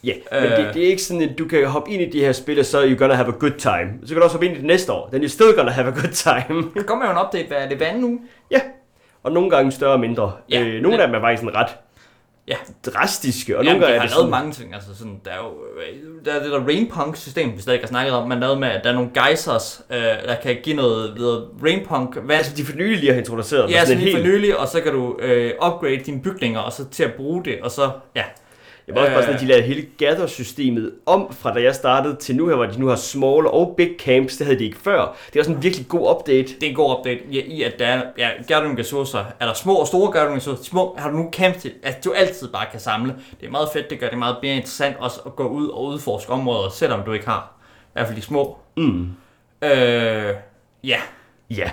Ja, 0.04 0.14
men 0.32 0.44
det, 0.44 0.74
det, 0.74 0.84
er 0.84 0.88
ikke 0.88 1.04
sådan, 1.04 1.22
at 1.22 1.38
du 1.38 1.48
kan 1.48 1.68
hoppe 1.68 1.92
ind 1.92 2.02
i 2.02 2.10
de 2.10 2.20
her 2.20 2.32
spil, 2.32 2.60
og 2.60 2.66
så 2.66 2.80
er 2.80 2.90
you 2.90 2.98
gonna 2.98 3.14
have 3.14 3.28
a 3.28 3.38
good 3.40 3.58
time. 3.58 4.00
Så 4.04 4.08
kan 4.08 4.18
du 4.18 4.24
også 4.24 4.34
hoppe 4.34 4.46
ind 4.46 4.56
i 4.56 4.58
det 4.58 4.66
næste 4.66 4.92
år. 4.92 5.10
Then 5.10 5.24
you're 5.24 5.28
still 5.28 5.54
gonna 5.56 5.72
have 5.72 5.88
a 5.88 5.92
good 5.92 6.12
time. 6.14 6.72
Der 6.76 6.84
kommer 6.84 7.06
jo 7.06 7.12
en 7.12 7.18
update, 7.26 7.48
hvad 7.48 7.58
er 7.58 7.70
det, 7.70 7.78
hver 7.78 7.88
anden 7.88 8.04
uge? 8.04 8.20
ja, 8.52 8.62
og 9.28 9.34
nogle 9.34 9.50
gange 9.50 9.72
større 9.72 9.94
og 9.94 10.00
mindre. 10.00 10.32
Ja, 10.52 10.62
øh, 10.64 10.82
nogle 10.82 11.02
af 11.02 11.08
dem 11.08 11.16
er 11.16 11.20
faktisk 11.20 11.44
sådan 11.44 11.56
ret 11.56 11.70
Ja, 12.48 12.56
drastiske, 12.86 13.58
og 13.58 13.66
Jamen, 13.66 13.82
nogle 13.82 13.86
gange 13.86 13.94
de 13.94 13.96
er 13.96 14.00
har 14.00 14.08
det 14.08 14.16
lavet 14.16 14.20
sådan... 14.20 14.32
mange 14.32 14.52
ting. 14.52 14.74
Altså 14.74 14.96
sådan, 14.98 15.22
der 15.26 15.32
er 15.32 15.38
jo 15.38 15.52
øh, 15.80 16.26
der 16.26 16.34
er 16.34 16.44
det 16.44 16.52
der 16.52 16.60
Rainpunk-system, 16.60 17.56
vi 17.56 17.62
stadig 17.62 17.76
ikke 17.76 17.84
har 17.86 17.88
snakket 17.88 18.14
om. 18.14 18.30
Man 18.30 18.40
lavede 18.40 18.60
med, 18.60 18.68
at 18.68 18.84
der 18.84 18.90
er 18.90 18.94
nogle 18.94 19.10
geysers, 19.14 19.82
øh, 19.90 19.98
der 20.00 20.36
kan 20.44 20.58
give 20.64 20.76
noget 20.76 21.16
ved 21.16 21.42
Rainpunk 21.64 22.16
vand. 22.16 22.32
Altså, 22.32 22.56
de 22.58 22.66
for 22.66 22.76
nylig 22.78 22.98
lige 22.98 23.12
har 23.12 23.20
introduceret 23.20 23.72
Ja, 23.72 23.86
sådan 23.86 23.98
en 23.98 24.04
lige 24.04 24.16
for 24.16 24.22
helt... 24.22 24.34
nylig, 24.34 24.58
og 24.60 24.68
så 24.68 24.82
kan 24.82 24.92
du 24.94 25.18
øh, 25.20 25.54
upgrade 25.68 25.98
dine 25.98 26.22
bygninger, 26.22 26.60
og 26.60 26.74
så 26.74 26.90
til 26.90 27.04
at 27.04 27.14
bruge 27.14 27.44
det, 27.46 27.62
og 27.62 27.72
så, 27.72 27.90
ja. 28.16 28.24
Jeg 28.88 28.96
var 28.96 29.02
også 29.02 29.14
bare 29.14 29.22
sådan, 29.22 29.36
at 29.36 29.42
de 29.42 29.46
lavede 29.46 29.64
hele 29.64 29.88
gather-systemet 29.98 30.92
om 31.06 31.34
fra 31.34 31.54
da 31.54 31.62
jeg 31.62 31.76
startede 31.76 32.16
til 32.16 32.36
nu 32.36 32.48
her, 32.48 32.56
hvor 32.56 32.66
de 32.66 32.80
nu 32.80 32.88
har 32.88 32.96
small 32.96 33.48
og 33.48 33.74
big 33.78 33.90
camps. 34.00 34.38
Det 34.38 34.46
havde 34.46 34.60
de 34.60 34.64
ikke 34.66 34.78
før. 34.78 35.16
Det 35.28 35.36
er 35.36 35.40
også 35.40 35.52
en 35.52 35.64
virkelig 35.64 35.88
god 35.88 36.16
update. 36.16 36.48
Det 36.48 36.64
er 36.64 36.70
en 36.70 36.76
god 36.76 36.98
update 36.98 37.20
ja, 37.32 37.42
i, 37.46 37.64
at 37.64 37.80
der 37.80 37.88
er 37.88 38.02
ja, 38.18 38.30
gathering 38.48 38.80
ressourcer. 38.80 39.26
Er 39.40 39.46
der 39.46 39.54
små 39.54 39.76
og 39.76 39.88
store 39.88 40.12
gathering 40.12 40.36
ressourcer? 40.38 40.64
Små, 40.64 40.96
har 40.98 41.12
du 41.12 41.18
nu 41.18 41.30
camps 41.34 41.62
til, 41.62 41.74
at 41.84 42.06
du 42.06 42.12
altid 42.12 42.48
bare 42.48 42.66
kan 42.72 42.80
samle. 42.80 43.16
Det 43.40 43.48
er 43.48 43.52
meget 43.52 43.70
fedt, 43.74 43.90
det 43.90 44.00
gør 44.00 44.10
det 44.10 44.18
meget 44.18 44.36
mere 44.44 44.56
interessant 44.56 44.96
også 45.00 45.20
at 45.26 45.36
gå 45.36 45.48
ud 45.48 45.68
og 45.68 45.84
udforske 45.86 46.32
områder, 46.32 46.70
selvom 46.70 47.04
du 47.04 47.14
ikke 47.14 47.26
har. 47.28 47.54
I 47.86 47.90
hvert 47.94 48.06
fald 48.08 48.18
de 48.18 48.22
små. 48.22 48.58
Mm. 48.78 49.08
Øh, 49.62 50.34
ja, 50.84 51.00
Ja. 51.50 51.72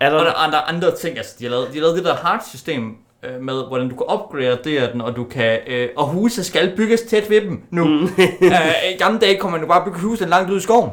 Er 0.00 0.10
Og 0.10 0.18
der 0.18 0.24
der... 0.24 0.30
er 0.30 0.34
andre, 0.34 0.68
andre 0.68 0.96
ting, 0.96 1.16
altså 1.16 1.36
de 1.38 1.44
har 1.44 1.50
lavet, 1.50 1.68
de 1.68 1.74
har 1.74 1.80
lavet 1.80 1.96
det 1.96 2.04
der 2.04 2.16
heart-system 2.22 2.96
øh, 3.24 3.40
med, 3.42 3.66
hvordan 3.68 3.88
du 3.88 3.96
kan 3.96 4.06
opgradere 4.06 4.58
det 4.64 4.92
den, 4.92 5.00
og 5.00 5.16
du 5.16 5.24
kan, 5.24 5.58
øh, 5.66 5.88
og 5.96 6.06
huse 6.06 6.44
skal 6.44 6.76
bygges 6.76 7.00
tæt 7.00 7.30
ved 7.30 7.40
dem 7.40 7.62
nu. 7.70 7.84
Mm. 7.84 8.02
øh, 8.42 8.92
I 8.94 8.96
gamle 8.98 9.18
dage 9.18 9.38
kunne 9.38 9.52
man 9.52 9.60
jo 9.60 9.66
bare 9.66 9.84
bygge 9.84 9.98
husen 9.98 10.28
langt 10.28 10.50
ud 10.50 10.56
i 10.56 10.60
skoven. 10.60 10.90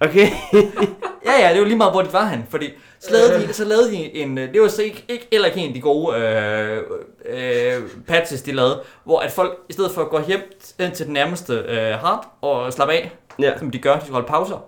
Okay. 0.00 0.28
Ja, 1.26 1.46
ja, 1.46 1.52
det 1.52 1.60
var 1.60 1.66
lige 1.66 1.76
meget, 1.76 1.92
hvor 1.92 2.02
de 2.02 2.12
var 2.12 2.24
han, 2.24 2.46
fordi 2.50 2.70
så 3.00 3.12
lavede 3.12 3.48
de, 3.48 3.52
så 3.52 3.64
lavede 3.64 3.90
de 3.90 4.16
en, 4.16 4.38
øh, 4.38 4.52
det 4.52 4.62
var 4.62 4.68
så 4.68 4.82
ikke, 4.82 5.04
ikke 5.08 5.28
heller 5.32 5.48
ikke 5.48 5.60
en 5.60 5.68
af 5.68 5.74
de 5.74 5.80
gode 5.80 6.16
øh, 6.16 6.82
øh, 7.26 7.82
patches, 8.06 8.42
de 8.42 8.52
lavede, 8.52 8.82
hvor 9.04 9.20
at 9.20 9.32
folk, 9.32 9.58
i 9.68 9.72
stedet 9.72 9.90
for 9.90 10.02
at 10.02 10.08
gå 10.08 10.20
hjem 10.26 10.40
ind 10.80 10.92
til 10.92 11.06
den 11.06 11.14
nærmeste 11.14 11.52
øh, 11.52 11.92
hard 11.98 12.36
og 12.40 12.72
slappe 12.72 12.94
af, 12.94 13.12
ja. 13.38 13.58
som 13.58 13.70
de 13.70 13.78
gør, 13.78 13.94
de 13.94 14.00
skal 14.00 14.12
holde 14.12 14.28
pauser, 14.28 14.64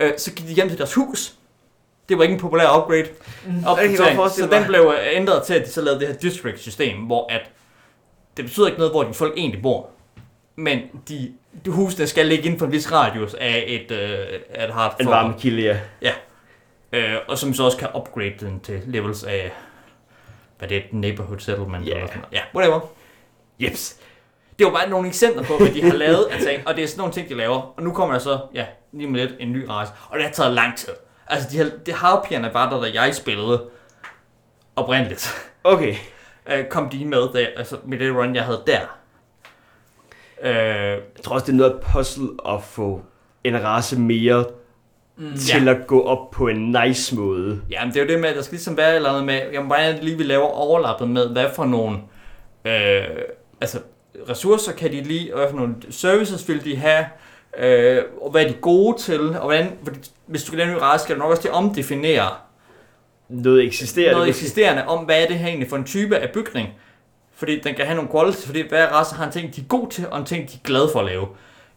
øh, 0.00 0.12
så 0.16 0.32
gik 0.32 0.48
de 0.48 0.52
hjem 0.52 0.68
til 0.68 0.78
deres 0.78 0.94
hus. 0.94 1.34
Det 2.08 2.16
var 2.18 2.22
ikke 2.22 2.34
en 2.34 2.40
populær 2.40 2.78
upgrade. 2.78 3.06
Jeg 3.46 3.66
Opdatering. 3.66 4.30
Så 4.30 4.48
den 4.52 4.64
blev 4.66 4.94
øh, 4.98 5.16
ændret 5.16 5.42
til, 5.42 5.54
at 5.54 5.66
de 5.66 5.70
så 5.70 5.80
lavede 5.80 6.00
det 6.00 6.08
her 6.08 6.14
district-system, 6.14 6.98
hvor 6.98 7.32
at 7.32 7.40
det 8.36 8.44
betyder 8.44 8.66
ikke 8.66 8.78
noget, 8.78 8.92
hvor 8.92 9.02
de 9.02 9.14
folk 9.14 9.32
egentlig 9.36 9.62
bor. 9.62 9.88
Men 10.56 10.78
de, 11.08 11.32
de 11.64 11.70
husene 11.70 12.06
skal 12.06 12.26
ligge 12.26 12.44
inden 12.44 12.58
for 12.58 12.66
en 12.66 12.72
vis 12.72 12.92
radius 12.92 13.34
af 13.34 13.64
et, 13.66 13.90
øh, 13.90 14.18
af 14.50 14.64
et 14.66 14.74
hard 14.74 14.96
En 15.00 15.06
varme 15.06 15.34
kilde, 15.38 15.80
ja. 16.02 16.12
Øh, 16.92 17.14
og 17.28 17.38
som 17.38 17.54
så 17.54 17.64
også 17.64 17.78
kan 17.78 17.88
upgrade 17.96 18.34
den 18.40 18.60
til 18.60 18.82
levels 18.86 19.24
af, 19.24 19.52
hvad 20.58 20.68
det 20.68 20.76
er, 20.76 20.82
neighborhood 20.92 21.38
settlement 21.38 21.86
Ja. 21.86 21.90
eller 21.94 22.06
sådan 22.06 22.20
noget. 22.20 22.32
Ja, 22.32 22.40
whatever. 22.54 22.80
Jeps. 23.60 23.96
Det 24.58 24.66
var 24.66 24.72
bare 24.72 24.88
nogle 24.88 25.08
eksempler 25.08 25.42
på, 25.44 25.56
hvad 25.58 25.70
de 25.70 25.82
har 25.82 25.92
lavet 25.94 26.24
af 26.24 26.38
ting, 26.40 26.68
og 26.68 26.76
det 26.76 26.84
er 26.84 26.88
sådan 26.88 26.98
nogle 26.98 27.12
ting, 27.12 27.28
de 27.28 27.34
laver. 27.34 27.72
Og 27.76 27.82
nu 27.82 27.92
kommer 27.92 28.14
der 28.14 28.20
så, 28.20 28.38
ja, 28.54 28.64
lige 28.92 29.10
med 29.10 29.20
lidt, 29.20 29.34
en 29.40 29.52
ny 29.52 29.66
race. 29.68 29.92
Og 30.08 30.18
det 30.18 30.26
har 30.26 30.32
taget 30.32 30.52
lang 30.52 30.76
tid. 30.76 30.92
Altså, 31.26 31.48
de 31.52 31.72
det 31.86 31.94
harpierne 31.94 32.50
var 32.54 32.70
der, 32.70 32.80
da 32.82 33.02
jeg 33.02 33.14
spillede 33.14 33.62
oprindeligt. 34.76 35.34
Okay. 35.64 35.94
Øh, 36.52 36.64
kom 36.64 36.88
de 36.88 37.04
med, 37.04 37.18
der, 37.32 37.46
altså 37.56 37.76
med 37.84 37.98
det 37.98 38.14
run, 38.16 38.34
jeg 38.34 38.44
havde 38.44 38.62
der. 38.66 38.80
Øh, 40.42 40.54
Jeg 41.16 41.22
tror 41.24 41.34
også, 41.34 41.46
det 41.46 41.52
er 41.52 41.56
noget 41.56 41.80
puzzle 41.92 42.28
at 42.48 42.62
få 42.62 43.02
en 43.44 43.64
race 43.64 43.98
mere 44.00 44.44
Mm. 45.16 45.36
til 45.36 45.68
at 45.68 45.86
gå 45.86 46.02
op 46.02 46.30
på 46.30 46.48
en 46.48 46.76
nice 46.84 47.16
måde. 47.16 47.60
Ja, 47.70 47.84
men 47.84 47.94
det 47.94 48.00
er 48.00 48.04
jo 48.04 48.08
det 48.12 48.20
med, 48.20 48.28
at 48.28 48.36
der 48.36 48.42
skal 48.42 48.54
ligesom 48.54 48.76
være 48.76 48.90
et 48.90 48.96
eller 48.96 49.08
andet 49.10 49.24
med, 49.24 49.40
jamen, 49.52 49.66
hvordan 49.66 49.98
lige, 49.98 50.16
vi 50.18 50.22
laver 50.22 50.46
overlappet 50.46 51.08
med, 51.10 51.28
hvad 51.28 51.46
for 51.54 51.64
nogle, 51.64 51.98
øh, 52.64 53.04
altså 53.60 53.78
ressourcer 54.28 54.72
kan 54.72 54.92
de 54.92 55.02
lige, 55.02 55.34
og 55.34 55.38
hvad 55.40 55.50
for 55.50 55.56
nogle 55.56 55.74
services 55.90 56.48
vil 56.48 56.64
de 56.64 56.76
have, 56.76 57.06
øh, 57.58 58.02
og 58.20 58.30
hvad 58.30 58.44
er 58.44 58.48
de 58.48 58.54
gode 58.54 58.98
til, 58.98 59.20
og 59.20 59.40
hvordan, 59.44 59.78
fordi 59.84 59.98
hvis 60.26 60.42
du 60.42 60.46
skal 60.46 60.58
lave 60.58 60.70
en 60.70 60.76
ny 60.76 60.80
race, 60.80 61.04
skal 61.04 61.14
du 61.16 61.20
nok 61.20 61.30
også 61.30 61.42
til 61.42 61.48
at 61.48 61.54
omdefinere 61.54 62.28
Noget 63.28 63.64
eksisterende. 63.64 64.12
noget 64.12 64.28
eksisterende 64.28 64.86
om, 64.86 65.04
hvad 65.04 65.22
er 65.22 65.26
det 65.26 65.38
her 65.38 65.46
egentlig 65.48 65.68
for 65.70 65.76
en 65.76 65.84
type 65.84 66.16
af 66.16 66.30
bygning. 66.30 66.68
Fordi 67.36 67.60
den 67.60 67.74
kan 67.74 67.84
have 67.86 67.96
nogle 67.96 68.10
qualities, 68.10 68.46
fordi 68.46 68.68
hver 68.68 68.86
race 68.86 69.14
har 69.14 69.26
en 69.26 69.32
ting, 69.32 69.56
de 69.56 69.60
er 69.60 69.64
gode 69.64 69.90
til, 69.90 70.06
og 70.10 70.18
en 70.18 70.24
ting, 70.24 70.48
de 70.48 70.54
er 70.54 70.58
glade 70.64 70.88
for 70.92 71.00
at 71.00 71.06
lave. 71.06 71.26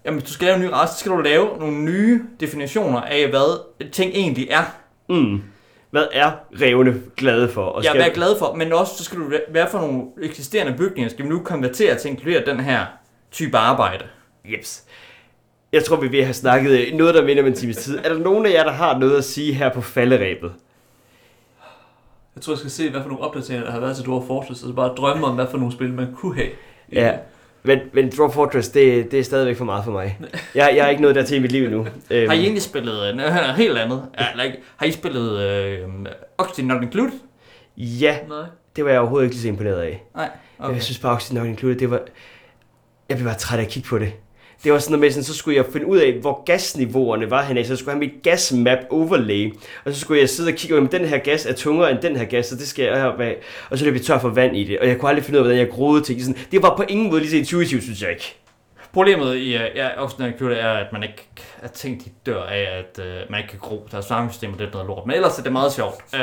Jamen, 0.06 0.20
hvis 0.20 0.30
du 0.30 0.34
skal 0.34 0.46
lave 0.46 0.56
en 0.56 0.62
ny 0.62 0.70
race, 0.74 0.94
så 0.94 1.00
skal 1.00 1.12
du 1.12 1.18
lave 1.18 1.58
nogle 1.60 1.78
nye 1.78 2.22
definitioner 2.40 3.02
af, 3.02 3.28
hvad 3.30 3.60
ting 3.92 4.12
egentlig 4.16 4.48
er. 4.50 4.64
Mm. 5.10 5.42
Hvad 5.92 6.08
er 6.12 6.32
revne 6.62 7.02
glade 7.18 7.50
for? 7.50 7.64
Og 7.66 7.84
Jeg 7.84 7.90
skal- 7.90 8.02
er 8.10 8.14
glad 8.14 8.40
for, 8.40 8.54
men 8.54 8.74
også 8.74 8.96
så 8.98 9.04
skal 9.04 9.20
du 9.20 9.32
være 9.50 9.70
for 9.70 9.80
nogle 9.80 10.04
eksisterende 10.22 10.74
bygninger, 10.78 11.10
skal 11.10 11.26
vi 11.26 11.30
nu 11.30 11.40
konvertere 11.40 11.96
til 11.96 12.06
at 12.06 12.12
inkludere 12.12 12.46
den 12.46 12.60
her 12.60 12.86
type 13.32 13.58
arbejde. 13.58 14.04
Jeps. 14.46 14.84
Jeg 15.74 15.84
tror, 15.84 15.96
vi 15.96 16.08
vil 16.08 16.24
have 16.24 16.34
snakket 16.34 16.72
øh, 16.88 16.94
noget, 16.94 17.16
der 17.16 17.26
minder 17.26 17.44
om 17.44 17.48
en 17.48 17.56
times 17.56 17.78
tid. 17.78 17.98
Er 17.98 18.14
der 18.14 18.20
nogen 18.20 18.46
af 18.46 18.52
jer, 18.52 18.64
der 18.64 18.72
har 18.72 18.98
noget 18.98 19.18
at 19.18 19.24
sige 19.24 19.54
her 19.54 19.74
på 19.74 19.82
falderæbet? 19.82 20.52
Jeg 22.36 22.44
tror, 22.44 22.54
jeg 22.54 22.58
skal 22.58 22.72
se, 22.72 22.90
hvad 22.90 23.02
for 23.02 23.10
nogle 23.10 23.24
opdateringer, 23.24 23.66
der 23.66 23.72
har 23.72 23.80
været 23.80 23.96
til 23.96 24.06
Dwarf 24.06 24.24
Fortress, 24.28 24.64
og 24.64 24.68
så 24.68 24.74
bare 24.74 24.96
drømme 24.96 25.28
om, 25.28 25.36
hvad 25.36 25.48
for 25.52 25.58
nogle 25.58 25.74
spil, 25.74 25.94
man 25.94 26.14
kunne 26.16 26.36
have. 26.36 26.50
Ja. 26.92 27.18
Men, 27.64 27.80
men 27.94 28.12
Draw 28.18 28.30
Fortress, 28.30 28.70
det, 28.70 29.12
det 29.12 29.20
er 29.20 29.24
stadigvæk 29.24 29.58
for 29.58 29.66
meget 29.66 29.84
for 29.84 29.92
mig. 29.92 30.20
Jeg, 30.56 30.74
jeg 30.76 30.86
er 30.86 30.90
ikke 30.90 31.02
nået 31.02 31.16
dertil 31.16 31.38
i 31.38 31.40
mit 31.40 31.52
liv 31.52 31.64
endnu. 31.64 31.88
Øhm, 32.10 32.28
Har 32.30 32.36
I 32.36 32.40
egentlig 32.40 32.62
spillet 32.62 33.16
noget 33.16 33.56
helt 33.56 33.78
andet? 33.78 34.04
Ja, 34.20 34.32
eller 34.32 34.44
ikke? 34.44 34.58
Har 34.78 34.86
I 34.86 34.92
spillet 34.92 35.40
øh, 35.40 35.80
Oxygen 36.38 36.68
Not 36.68 36.84
Included? 36.84 37.20
Ja, 37.78 38.18
Nej. 38.30 38.46
det 38.76 38.86
var 38.86 38.92
jeg 38.92 39.00
overhovedet 39.00 39.26
ikke 39.26 39.36
lige 39.36 39.42
så 39.42 39.48
imponeret 39.48 39.82
af. 39.82 40.04
Nej. 40.16 40.30
Okay. 40.60 40.74
Jeg 40.74 40.84
synes 40.84 41.00
bare, 41.00 41.14
Oxygen 41.14 41.38
Not 41.38 41.48
Included, 41.48 41.80
det 41.80 41.92
var... 41.92 42.02
Jeg 43.10 43.18
blev 43.18 43.26
bare 43.28 43.38
træt 43.38 43.60
af 43.60 43.64
at 43.64 43.70
kigge 43.70 43.90
på 43.90 43.98
det. 43.98 44.14
Det 44.64 44.72
var 44.74 44.80
sådan 44.80 44.92
noget 44.92 45.00
med, 45.00 45.12
sådan, 45.12 45.24
så 45.24 45.34
skulle 45.34 45.58
jeg 45.58 45.66
finde 45.74 45.88
ud 45.88 45.98
af, 45.98 46.14
hvor 46.14 46.44
gasniveauerne 46.46 47.32
var 47.32 47.44
henne. 47.44 47.64
Så 47.64 47.72
jeg 47.72 47.78
skulle 47.78 47.92
have 47.92 48.00
mit 48.00 48.24
gasmap 48.24 48.78
overlay. 48.90 49.54
Og 49.86 49.94
så 49.94 50.00
skulle 50.00 50.22
jeg 50.22 50.30
sidde 50.30 50.50
og 50.50 50.54
kigge, 50.54 50.78
om 50.78 50.88
den 50.88 51.06
her 51.06 51.18
gas 51.18 51.46
er 51.46 51.54
tungere 51.54 51.92
end 51.92 52.00
den 52.00 52.16
her 52.16 52.26
gas, 52.26 52.46
så 52.46 52.56
det 52.56 52.68
skal 52.68 52.86
jeg 52.86 53.02
have. 53.02 53.36
Og 53.70 53.78
så 53.78 53.86
løb 53.86 53.94
jeg 53.94 54.02
tør 54.02 54.20
for 54.20 54.30
vand 54.30 54.58
i 54.58 54.64
det. 54.64 54.80
Og 54.80 54.88
jeg 54.88 54.98
kunne 54.98 55.10
aldrig 55.10 55.26
finde 55.26 55.40
ud 55.40 55.46
af, 55.46 55.48
hvordan 55.48 55.68
jeg 55.68 55.74
groede 55.74 56.02
ting. 56.02 56.22
Sådan, 56.22 56.38
det 56.52 56.62
var 56.62 56.76
på 56.78 56.84
ingen 56.90 57.10
måde 57.10 57.20
lige 57.22 57.32
så 57.32 57.38
intuitivt, 57.38 57.84
synes 57.84 58.02
jeg 58.02 58.10
ikke. 58.10 58.36
Problemet 58.94 59.36
i 59.36 59.56
uh, 59.56 59.62
ja, 59.76 59.90
Not 59.96 60.20
Included 60.20 60.58
er, 60.58 60.70
at 60.70 60.94
man 60.94 61.04
ikke 61.04 61.30
at 61.62 61.72
ting 61.72 62.06
de 62.06 62.10
dør 62.26 62.44
af, 62.44 62.80
at 62.80 63.00
uh, 63.00 63.32
man 63.32 63.40
ikke 63.40 63.50
kan 63.50 63.60
gro. 63.60 63.88
Deres 63.92 64.08
farmsystem 64.08 64.54
er 64.54 64.58
lidt 64.58 64.74
noget 64.74 64.88
lort. 64.88 65.06
Men 65.06 65.16
ellers 65.16 65.40
er 65.40 65.44
det 65.44 65.52
meget 65.52 65.72
sjovt. 65.74 65.96
Uh, 66.14 66.20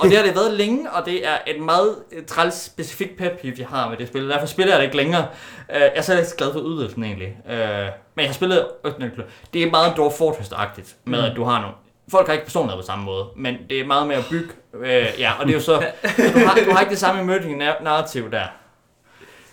og 0.00 0.04
det 0.08 0.16
har 0.16 0.24
det 0.24 0.34
været 0.34 0.52
længe, 0.52 0.90
og 0.90 1.06
det 1.06 1.26
er 1.26 1.38
et 1.46 1.60
meget 1.60 1.96
øh, 2.12 2.24
træls 2.24 2.54
specifikt 2.54 3.18
pep 3.18 3.40
peeve, 3.42 3.54
jeg 3.58 3.66
har 3.66 3.88
med 3.88 3.96
det 3.96 4.08
spil. 4.08 4.28
Derfor 4.28 4.46
spiller 4.46 4.72
jeg 4.72 4.78
det 4.78 4.84
ikke 4.84 4.96
længere. 4.96 5.26
Uh, 5.68 5.74
jeg 5.74 5.92
er 5.94 6.00
selv 6.00 6.18
ikke 6.18 6.30
så 6.30 6.36
glad 6.36 6.52
for 6.52 6.60
udvidelsen 6.60 7.04
egentlig. 7.04 7.36
Uh, 7.44 7.52
men 7.54 8.22
jeg 8.22 8.26
har 8.26 8.32
spillet 8.32 8.66
Not 8.84 8.94
Included. 9.00 9.30
Det 9.52 9.62
er 9.62 9.70
meget 9.70 9.96
Dwarf 9.96 10.12
Fortress-agtigt, 10.12 10.96
med 11.04 11.22
at 11.22 11.36
du 11.36 11.44
har 11.44 11.60
nogle 11.60 11.74
Folk 12.10 12.26
har 12.26 12.32
ikke 12.32 12.44
personlighed 12.44 12.82
på 12.82 12.86
samme 12.86 13.04
måde, 13.04 13.26
men 13.36 13.56
det 13.70 13.80
er 13.80 13.86
meget 13.86 14.06
mere 14.06 14.18
at 14.18 14.24
bygge. 14.30 14.48
Øh, 14.74 15.06
ja, 15.18 15.32
og 15.40 15.46
det 15.46 15.50
er 15.50 15.54
jo 15.54 15.60
så... 15.60 15.74
Du 16.34 16.38
har, 16.38 16.58
du 16.64 16.70
har 16.70 16.80
ikke 16.80 16.90
det 16.90 16.98
samme 16.98 17.22
emerging 17.22 17.62
nar- 17.62 17.82
narrativ 17.82 18.30
der. 18.30 18.44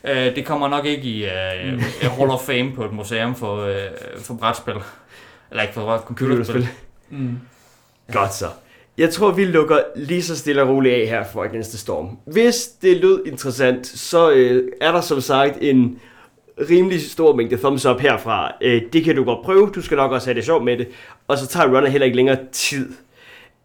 Øh, 0.07 0.35
det 0.35 0.45
kommer 0.45 0.67
nok 0.67 0.85
ikke 0.85 1.03
i 1.03 1.25
øh, 1.25 1.81
Hall 2.17 2.29
of 2.29 2.41
Fame 2.41 2.71
på 2.75 2.85
et 2.85 2.93
museum 2.93 3.35
for, 3.35 3.61
øh, 3.61 3.77
for 4.17 4.33
brætspil. 4.33 4.73
Eller 5.51 5.63
ikke 5.63 5.73
for 5.73 5.97
computerspil. 5.97 6.67
Mm. 7.09 7.39
Godt 8.13 8.33
så. 8.33 8.45
Jeg 8.97 9.09
tror, 9.09 9.31
vi 9.31 9.45
lukker 9.45 9.79
lige 9.95 10.23
så 10.23 10.37
stille 10.37 10.61
og 10.61 10.69
roligt 10.69 10.95
af 10.95 11.07
her 11.07 11.23
for 11.23 11.43
Against 11.43 11.69
the 11.69 11.77
Storm. 11.77 12.17
Hvis 12.25 12.67
det 12.67 12.97
lød 12.97 13.25
interessant, 13.25 13.87
så 13.87 14.31
øh, 14.31 14.71
er 14.81 14.91
der 14.91 15.01
som 15.01 15.21
sagt 15.21 15.57
en 15.61 15.99
rimelig 16.69 17.01
stor 17.01 17.35
mængde 17.35 17.57
thumbs 17.57 17.85
up 17.85 17.99
herfra. 17.99 18.51
Øh, 18.61 18.81
det 18.93 19.03
kan 19.03 19.15
du 19.15 19.23
godt 19.23 19.45
prøve. 19.45 19.71
Du 19.75 19.81
skal 19.81 19.97
nok 19.97 20.11
også 20.11 20.27
have 20.27 20.35
det 20.35 20.45
sjovt 20.45 20.63
med 20.63 20.77
det. 20.77 20.87
Og 21.27 21.37
så 21.37 21.47
tager 21.47 21.67
runner 21.67 21.89
heller 21.89 22.05
ikke 22.05 22.17
længere 22.17 22.37
tid. 22.51 22.93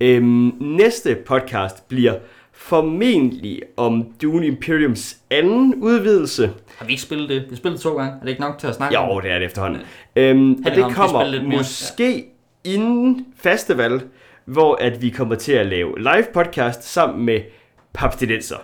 Øhm, 0.00 0.52
næste 0.60 1.14
podcast 1.26 1.88
bliver 1.88 2.14
formentlig 2.60 3.62
om 3.76 4.12
Dune 4.22 4.46
Imperiums 4.46 5.16
anden 5.30 5.74
udvidelse. 5.74 6.50
Har 6.76 6.86
vi 6.86 6.92
ikke 6.92 7.02
spillet 7.02 7.28
det? 7.28 7.42
Vi 7.42 7.46
har 7.48 7.56
spillet 7.56 7.78
det 7.78 7.82
to 7.82 7.96
gange. 7.96 8.12
Er 8.12 8.20
det 8.20 8.28
ikke 8.28 8.40
nok 8.40 8.58
til 8.58 8.66
at 8.66 8.74
snakke? 8.74 9.00
Jo, 9.00 9.20
det 9.20 9.30
er 9.30 9.38
det 9.38 9.44
efterhånden. 9.46 9.80
Øhm, 10.16 10.62
og 10.66 10.70
det 10.74 10.94
kommer 10.94 11.42
måske 11.42 12.24
inden 12.64 13.26
festival, 13.36 14.02
hvor 14.44 14.74
at 14.80 15.02
vi 15.02 15.10
kommer 15.10 15.34
til 15.34 15.52
at 15.52 15.66
lave 15.66 15.98
live 15.98 16.26
podcast 16.34 16.92
sammen 16.92 17.24
med 17.24 17.40
Papstinenser 17.92 18.56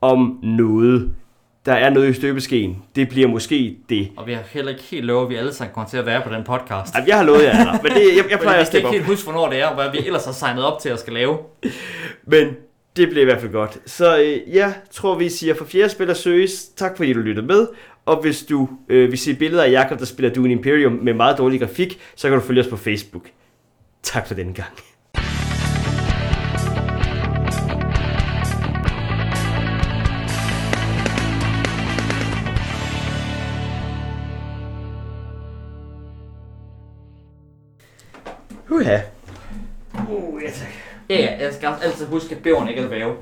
om 0.00 0.38
noget. 0.42 1.14
Der 1.66 1.72
er 1.72 1.90
noget 1.90 2.10
i 2.10 2.12
støbeskeen. 2.12 2.82
Det 2.96 3.08
bliver 3.08 3.28
måske 3.28 3.76
det. 3.88 4.08
Og 4.16 4.26
vi 4.26 4.32
har 4.32 4.42
heller 4.50 4.70
ikke 4.70 4.82
helt 4.82 5.04
lovet, 5.04 5.24
at 5.24 5.30
vi 5.30 5.34
alle 5.34 5.52
sammen 5.52 5.74
kommer 5.74 5.88
til 5.88 5.96
at 5.96 6.06
være 6.06 6.22
på 6.22 6.34
den 6.34 6.44
podcast. 6.44 6.94
Ej, 6.94 7.04
jeg 7.06 7.16
har 7.16 7.24
lovet 7.24 7.44
jer, 7.44 7.82
men 7.82 7.92
det, 7.92 8.16
jeg, 8.16 8.24
jeg 8.30 8.38
plejer 8.42 8.56
jeg 8.56 8.60
at 8.60 8.66
kan 8.66 8.66
steppe 8.66 8.88
ikke 8.88 8.90
helt 8.90 9.06
huske, 9.06 9.30
hvornår 9.30 9.50
det 9.50 9.60
er, 9.60 9.66
og 9.66 9.74
hvad 9.74 9.90
vi 9.92 10.06
ellers 10.06 10.24
har 10.24 10.32
signet 10.32 10.64
op 10.64 10.80
til 10.80 10.88
at 10.88 11.00
skal 11.00 11.12
lave. 11.12 11.38
Men 12.26 12.56
det 12.96 13.08
blev 13.08 13.22
i 13.22 13.24
hvert 13.24 13.40
fald 13.40 13.52
godt. 13.52 13.78
Så 13.86 14.18
øh, 14.18 14.54
jeg 14.54 14.74
tror, 14.90 15.18
vi 15.18 15.28
siger 15.28 15.54
for 15.54 15.64
fjerde 15.64 15.88
spiller 15.88 16.14
søges. 16.14 16.64
Tak 16.76 16.96
fordi 16.96 17.12
du 17.12 17.20
lyttede 17.20 17.46
med. 17.46 17.66
Og 18.06 18.22
hvis 18.22 18.42
du 18.42 18.68
øh, 18.88 19.10
vil 19.10 19.18
se 19.18 19.34
billeder 19.34 19.62
af 19.64 19.70
Jakob, 19.70 19.98
der 19.98 20.04
spiller 20.04 20.34
Dune 20.34 20.52
Imperium 20.52 20.92
med 20.92 21.14
meget 21.14 21.38
dårlig 21.38 21.60
grafik, 21.60 22.00
så 22.16 22.28
kan 22.28 22.38
du 22.38 22.44
følge 22.44 22.60
os 22.60 22.68
på 22.68 22.76
Facebook. 22.76 23.30
Tak 24.02 24.26
for 24.26 24.34
denne 24.34 24.54
gang. 24.54 24.68
Uha. 38.70 39.13
Ja. 41.10 41.14
Ja, 41.14 41.44
jeg 41.44 41.54
skal 41.54 41.68
altid 41.82 42.06
huske, 42.06 42.34
at 42.34 42.42
bæveren 42.42 42.68
ikke 42.68 42.80
er 42.80 42.86
dvæve. 42.86 43.14